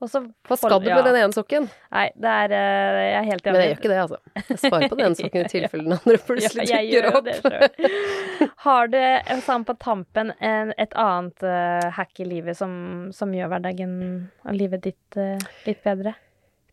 Også, 0.03 0.25
Hva 0.43 0.57
skal 0.59 0.81
du 0.83 0.89
ja. 0.89 0.97
med 0.99 1.05
den 1.07 1.17
ene 1.21 1.31
sokken? 1.31 1.69
Nei, 1.93 2.09
det 2.19 2.31
er 2.41 2.53
eh, 2.57 2.97
Jeg 3.05 3.19
er 3.21 3.27
helt 3.29 3.45
enig. 3.45 3.53
Men 3.53 3.61
jeg 3.61 3.69
gjør 3.69 3.77
ikke 3.79 3.91
det, 3.93 3.99
altså. 4.01 4.17
Jeg 4.49 4.59
sparer 4.59 4.91
på 4.91 4.97
den 4.99 5.05
ene 5.05 5.17
sokken 5.21 5.45
i 5.45 5.51
tilfelle 5.53 5.85
den 5.85 5.95
andre 5.95 6.19
plutselig 6.27 6.65
Ja, 6.67 6.81
dukker 7.21 7.55
opp. 7.55 7.79
Har 8.65 8.91
du 8.91 8.97
sammen 8.99 9.45
sånn 9.45 9.67
på 9.69 9.77
tampen 9.79 10.33
en, 10.43 10.73
et 10.81 10.97
annet 10.99 11.47
uh, 11.47 11.87
hack 11.95 12.19
i 12.19 12.27
livet 12.27 12.59
som, 12.59 12.75
som 13.15 13.31
gjør 13.33 13.53
hverdagen 13.53 13.95
og 14.43 14.59
livet 14.59 14.83
ditt 14.89 15.21
uh, 15.21 15.39
litt 15.63 15.79
bedre? 15.87 16.17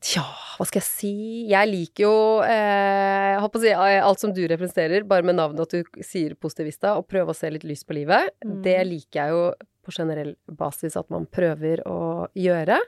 Tja, 0.02 0.24
hva 0.58 0.66
skal 0.66 0.80
jeg 0.80 0.88
si? 0.88 1.10
Jeg 1.50 1.68
liker 1.70 2.02
jo 2.08 2.14
eh, 2.42 3.28
jeg 3.36 3.42
håper 3.44 3.60
å 3.60 3.62
si, 3.62 3.70
eh, 3.70 3.98
alt 4.02 4.22
som 4.22 4.32
du 4.34 4.40
representerer, 4.50 5.04
bare 5.06 5.22
med 5.26 5.38
navnet 5.38 5.62
at 5.62 5.76
du 5.76 6.02
sier 6.02 6.34
positivista, 6.34 6.96
og 6.98 7.06
prøve 7.10 7.30
å 7.30 7.38
se 7.38 7.50
litt 7.54 7.66
lys 7.68 7.84
på 7.86 7.94
livet. 8.00 8.32
Mm. 8.44 8.56
Det 8.66 8.78
liker 8.88 9.20
jeg 9.20 9.36
jo 9.36 9.44
på 9.86 9.94
generell 9.94 10.34
basis 10.58 10.98
at 10.98 11.08
man 11.10 11.28
prøver 11.30 11.84
å 11.86 12.00
gjøre. 12.38 12.80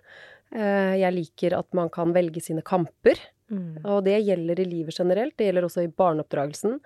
Eh, 0.55 0.95
jeg 1.05 1.15
liker 1.17 1.57
at 1.59 1.71
man 1.75 1.91
kan 1.95 2.13
velge 2.17 2.43
sine 2.43 2.63
kamper, 2.67 3.21
Mm. 3.53 3.85
og 3.85 4.07
det 4.07 4.23
gjelder 4.25 4.59
i 4.63 4.65
livet 4.65 4.97
generelt. 4.97 5.35
Det 5.37 5.45
gjelder 5.51 5.67
også 5.67 5.83
i 5.85 5.91
barneoppdragelsen. 5.93 6.79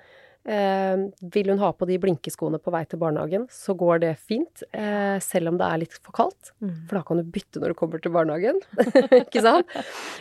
Eh, 0.49 0.97
vil 1.35 1.51
hun 1.53 1.59
ha 1.61 1.69
på 1.77 1.85
de 1.91 1.99
blinkeskoene 2.01 2.57
på 2.63 2.73
vei 2.73 2.81
til 2.89 3.01
barnehagen, 3.03 3.43
så 3.53 3.75
går 3.77 3.99
det 4.07 4.13
fint, 4.17 4.63
eh, 4.73 5.19
selv 5.21 5.51
om 5.51 5.59
det 5.61 5.67
er 5.69 5.83
litt 5.83 5.97
for 5.99 6.15
kaldt. 6.17 6.55
Mm. 6.65 6.87
For 6.89 6.97
da 6.97 7.03
kan 7.11 7.21
du 7.21 7.27
bytte 7.35 7.61
når 7.61 7.75
du 7.75 7.77
kommer 7.77 8.01
til 8.01 8.15
barnehagen. 8.15 8.63
ikke 9.23 9.43
sant? 9.45 9.69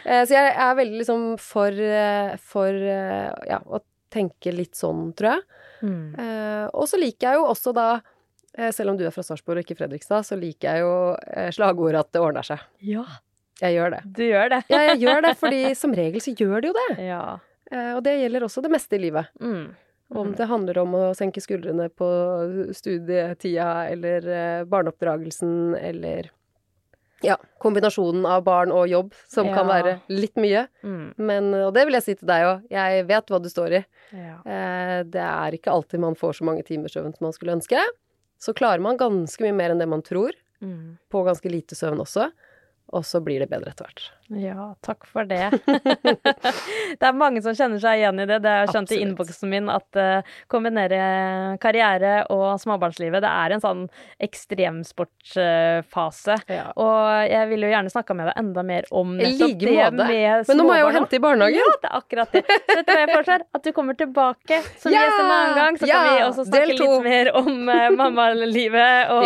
Eh, 0.04 0.26
så 0.28 0.36
jeg 0.36 0.52
er 0.52 0.76
veldig 0.82 1.00
liksom 1.00 1.24
for, 1.40 1.72
eh, 1.72 2.34
for 2.44 2.76
eh, 2.76 3.32
ja, 3.48 3.62
å 3.64 3.80
tenke 4.12 4.52
litt 4.52 4.76
sånn, 4.76 5.14
tror 5.16 5.38
jeg. 5.38 5.48
Mm. 5.88 6.04
Eh, 6.20 6.68
og 6.74 6.92
så 6.92 7.00
liker 7.00 7.30
jeg 7.32 7.40
jo 7.40 7.48
også 7.54 7.72
da, 7.78 7.88
selv 8.74 8.90
om 8.90 8.98
du 8.98 9.04
er 9.06 9.12
fra 9.14 9.22
Sarpsborg 9.22 9.60
og 9.62 9.68
ikke 9.68 9.76
Fredrikstad, 9.78 10.26
så 10.26 10.36
liker 10.40 10.74
jeg 10.74 10.82
jo 10.82 10.94
slagordet 11.54 12.00
at 12.02 12.08
det 12.16 12.22
ordner 12.24 12.48
seg. 12.48 12.64
Ja, 12.82 13.04
Jeg 13.62 13.76
gjør 13.78 13.92
det. 13.94 14.00
du 14.18 14.24
gjør 14.26 14.50
det. 14.50 14.64
Ja, 14.74 14.80
jeg 14.92 15.04
gjør 15.04 15.22
det, 15.28 15.34
fordi 15.38 15.60
som 15.86 15.94
regel 15.94 16.24
så 16.26 16.34
gjør 16.34 16.64
det 16.66 16.72
jo 16.72 16.78
det. 16.80 16.88
Ja. 17.06 17.22
Eh, 17.72 17.92
og 17.94 18.02
det 18.08 18.16
gjelder 18.18 18.46
også 18.48 18.64
det 18.66 18.72
meste 18.74 18.98
i 18.98 19.04
livet. 19.04 19.30
Mm. 19.44 19.68
Om 20.16 20.32
det 20.38 20.46
handler 20.48 20.78
om 20.80 20.94
å 20.96 21.04
senke 21.18 21.42
skuldrene 21.44 21.90
på 21.92 22.08
studietida, 22.78 23.88
eller 23.92 24.28
eh, 24.28 24.64
barneoppdragelsen, 24.70 25.76
eller 25.76 26.30
ja, 27.26 27.36
kombinasjonen 27.60 28.26
av 28.30 28.44
barn 28.46 28.72
og 28.72 28.88
jobb, 28.88 29.14
som 29.28 29.50
kan 29.52 29.68
være 29.68 29.98
litt 30.14 30.36
mye. 30.40 30.68
Mm. 30.86 31.06
Men, 31.18 31.50
og 31.66 31.74
det 31.76 31.88
vil 31.90 31.98
jeg 31.98 32.06
si 32.06 32.16
til 32.20 32.30
deg 32.30 32.46
òg, 32.48 32.68
jeg 32.72 33.06
vet 33.10 33.32
hva 33.34 33.40
du 33.42 33.50
står 33.52 33.78
i. 33.80 33.86
Ja. 34.16 34.36
Eh, 34.46 34.98
det 35.12 35.24
er 35.26 35.58
ikke 35.58 35.74
alltid 35.74 36.04
man 36.04 36.16
får 36.20 36.40
så 36.40 36.48
mange 36.48 36.64
timers 36.68 36.94
søvn 36.96 37.16
som 37.18 37.28
man 37.28 37.36
skulle 37.36 37.58
ønske. 37.58 37.82
Så 38.40 38.54
klarer 38.54 38.84
man 38.86 39.00
ganske 39.02 39.42
mye 39.44 39.56
mer 39.58 39.74
enn 39.74 39.82
det 39.84 39.90
man 39.92 40.06
tror, 40.06 40.36
Mm. 40.58 40.96
på 41.14 41.20
ganske 41.22 41.46
lite 41.54 41.76
søvn 41.78 42.00
også. 42.02 42.32
Og 42.96 43.04
så 43.06 43.20
blir 43.24 43.40
det 43.44 43.50
bedre 43.52 43.72
etter 43.74 43.86
hvert. 43.90 44.06
Ja, 44.28 44.74
takk 44.84 45.06
for 45.08 45.24
det. 45.28 45.50
det 47.00 47.06
er 47.08 47.16
mange 47.16 47.40
som 47.44 47.56
kjenner 47.56 47.80
seg 47.80 48.02
igjen 48.02 48.20
i 48.20 48.26
det. 48.28 48.42
Det 48.44 48.52
har 48.52 48.66
jeg 48.66 48.74
skjønt 48.74 48.92
i 48.92 49.00
innboksen 49.06 49.50
min 49.52 49.70
at 49.72 50.00
uh, 50.00 50.20
kombinere 50.52 51.00
karriere 51.64 52.26
og 52.34 52.60
småbarnslivet, 52.60 53.24
det 53.24 53.32
er 53.32 53.56
en 53.56 53.64
sånn 53.64 53.86
ekstremsportfase. 55.08 56.36
Ja. 56.52 56.66
Og 56.76 57.32
jeg 57.32 57.50
ville 57.52 57.68
jo 57.70 57.74
gjerne 57.74 57.92
snakka 57.94 58.16
med 58.18 58.28
deg 58.30 58.36
enda 58.42 58.64
mer 58.68 58.84
om 58.92 59.16
nettopp 59.18 59.48
like 59.48 59.64
det 59.64 59.92
med 59.96 60.50
Men 60.50 60.60
nå 60.60 60.64
må 60.68 60.76
jeg 60.76 60.84
jo 60.84 60.92
hente 60.98 61.16
i 61.16 61.22
barnehagen. 61.24 61.60
Ja, 61.62 61.70
det 61.82 61.90
er 61.92 61.96
akkurat 62.02 62.36
det. 62.36 62.44
Så 62.48 62.78
vet 62.80 62.88
du 62.88 62.92
hva 62.94 63.00
jeg 63.00 63.12
foreslår? 63.14 63.42
At 63.60 63.64
du 63.64 63.72
kommer 63.76 63.96
tilbake 64.00 64.56
som 64.84 64.92
Ja! 64.92 65.00
gjest 65.06 65.20
en 65.22 65.32
annen 65.38 65.56
gang. 65.62 65.74
Så 65.80 65.86
Ja! 65.88 65.94
kan 65.96 66.04
vi 66.08 66.24
også 66.28 66.44
snakke 66.48 66.76
litt 66.76 67.04
mer 67.08 67.32
om 67.44 67.52
uh, 67.72 67.90
mammalivet 68.02 69.12
og 69.16 69.24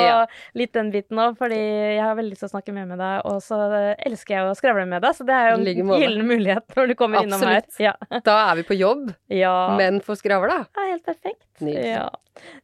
litt 0.57 0.73
den 0.77 0.93
biten 0.93 1.17
òg. 1.21 1.37
Fordi 1.41 1.57
jeg 1.61 2.03
har 2.03 2.15
veldig 2.17 2.33
lyst 2.35 2.45
til 2.45 2.51
å 2.51 2.55
snakke 2.55 2.75
mer 2.75 2.85
med 2.89 3.01
deg, 3.01 3.25
og 3.25 3.41
så 3.51 3.59
elsker 4.07 4.37
jeg 4.37 4.47
å 4.47 4.55
skravle 4.57 4.87
med 4.89 5.03
deg. 5.03 5.15
Så 5.17 5.27
det 5.27 5.35
er 5.35 5.51
jo 5.51 5.59
en 5.59 5.93
gyllen 5.99 6.27
mulighet 6.29 6.75
når 6.77 6.91
du 6.91 6.95
kommer 6.99 7.25
innom 7.25 7.43
her. 7.43 7.61
Absolutt. 7.61 7.83
Ja. 7.83 7.95
Da 8.31 8.37
er 8.47 8.59
vi 8.61 8.65
på 8.67 8.77
jobb, 8.77 9.11
ja. 9.33 9.55
men 9.79 9.99
får 10.05 10.21
skravla. 10.21 10.61
Er 10.77 10.91
helt 10.93 11.07
perfekt. 11.07 11.47
Ja. 11.61 12.07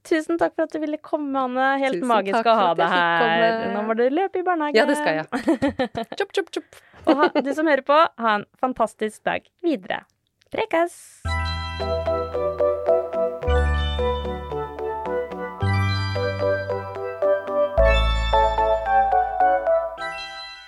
Tusen 0.07 0.39
takk 0.39 0.55
for 0.55 0.67
at 0.67 0.73
du 0.73 0.79
ville 0.81 0.99
komme, 1.03 1.33
Anne. 1.47 1.73
Helt 1.81 1.99
Tusen 1.99 2.11
magisk 2.11 2.47
å 2.47 2.55
ha 2.61 2.69
deg 2.77 2.93
her. 2.93 3.65
Nå 3.75 3.83
må 3.89 3.97
du 3.99 4.05
løpe 4.13 4.41
i 4.41 4.45
barnehage. 4.47 4.79
Ja, 4.79 4.87
det 4.89 4.97
skal 4.99 5.21
jeg. 5.21 5.27
Chop, 6.19 6.31
chop, 6.35 6.53
chop. 6.55 6.81
Og 7.07 7.21
ha, 7.21 7.29
du 7.35 7.51
som 7.55 7.69
hører 7.69 7.85
på, 7.87 7.99
ha 8.23 8.37
en 8.39 8.47
fantastisk 8.61 9.23
dag 9.27 9.47
videre. 9.63 10.03
Prekas! 10.53 11.17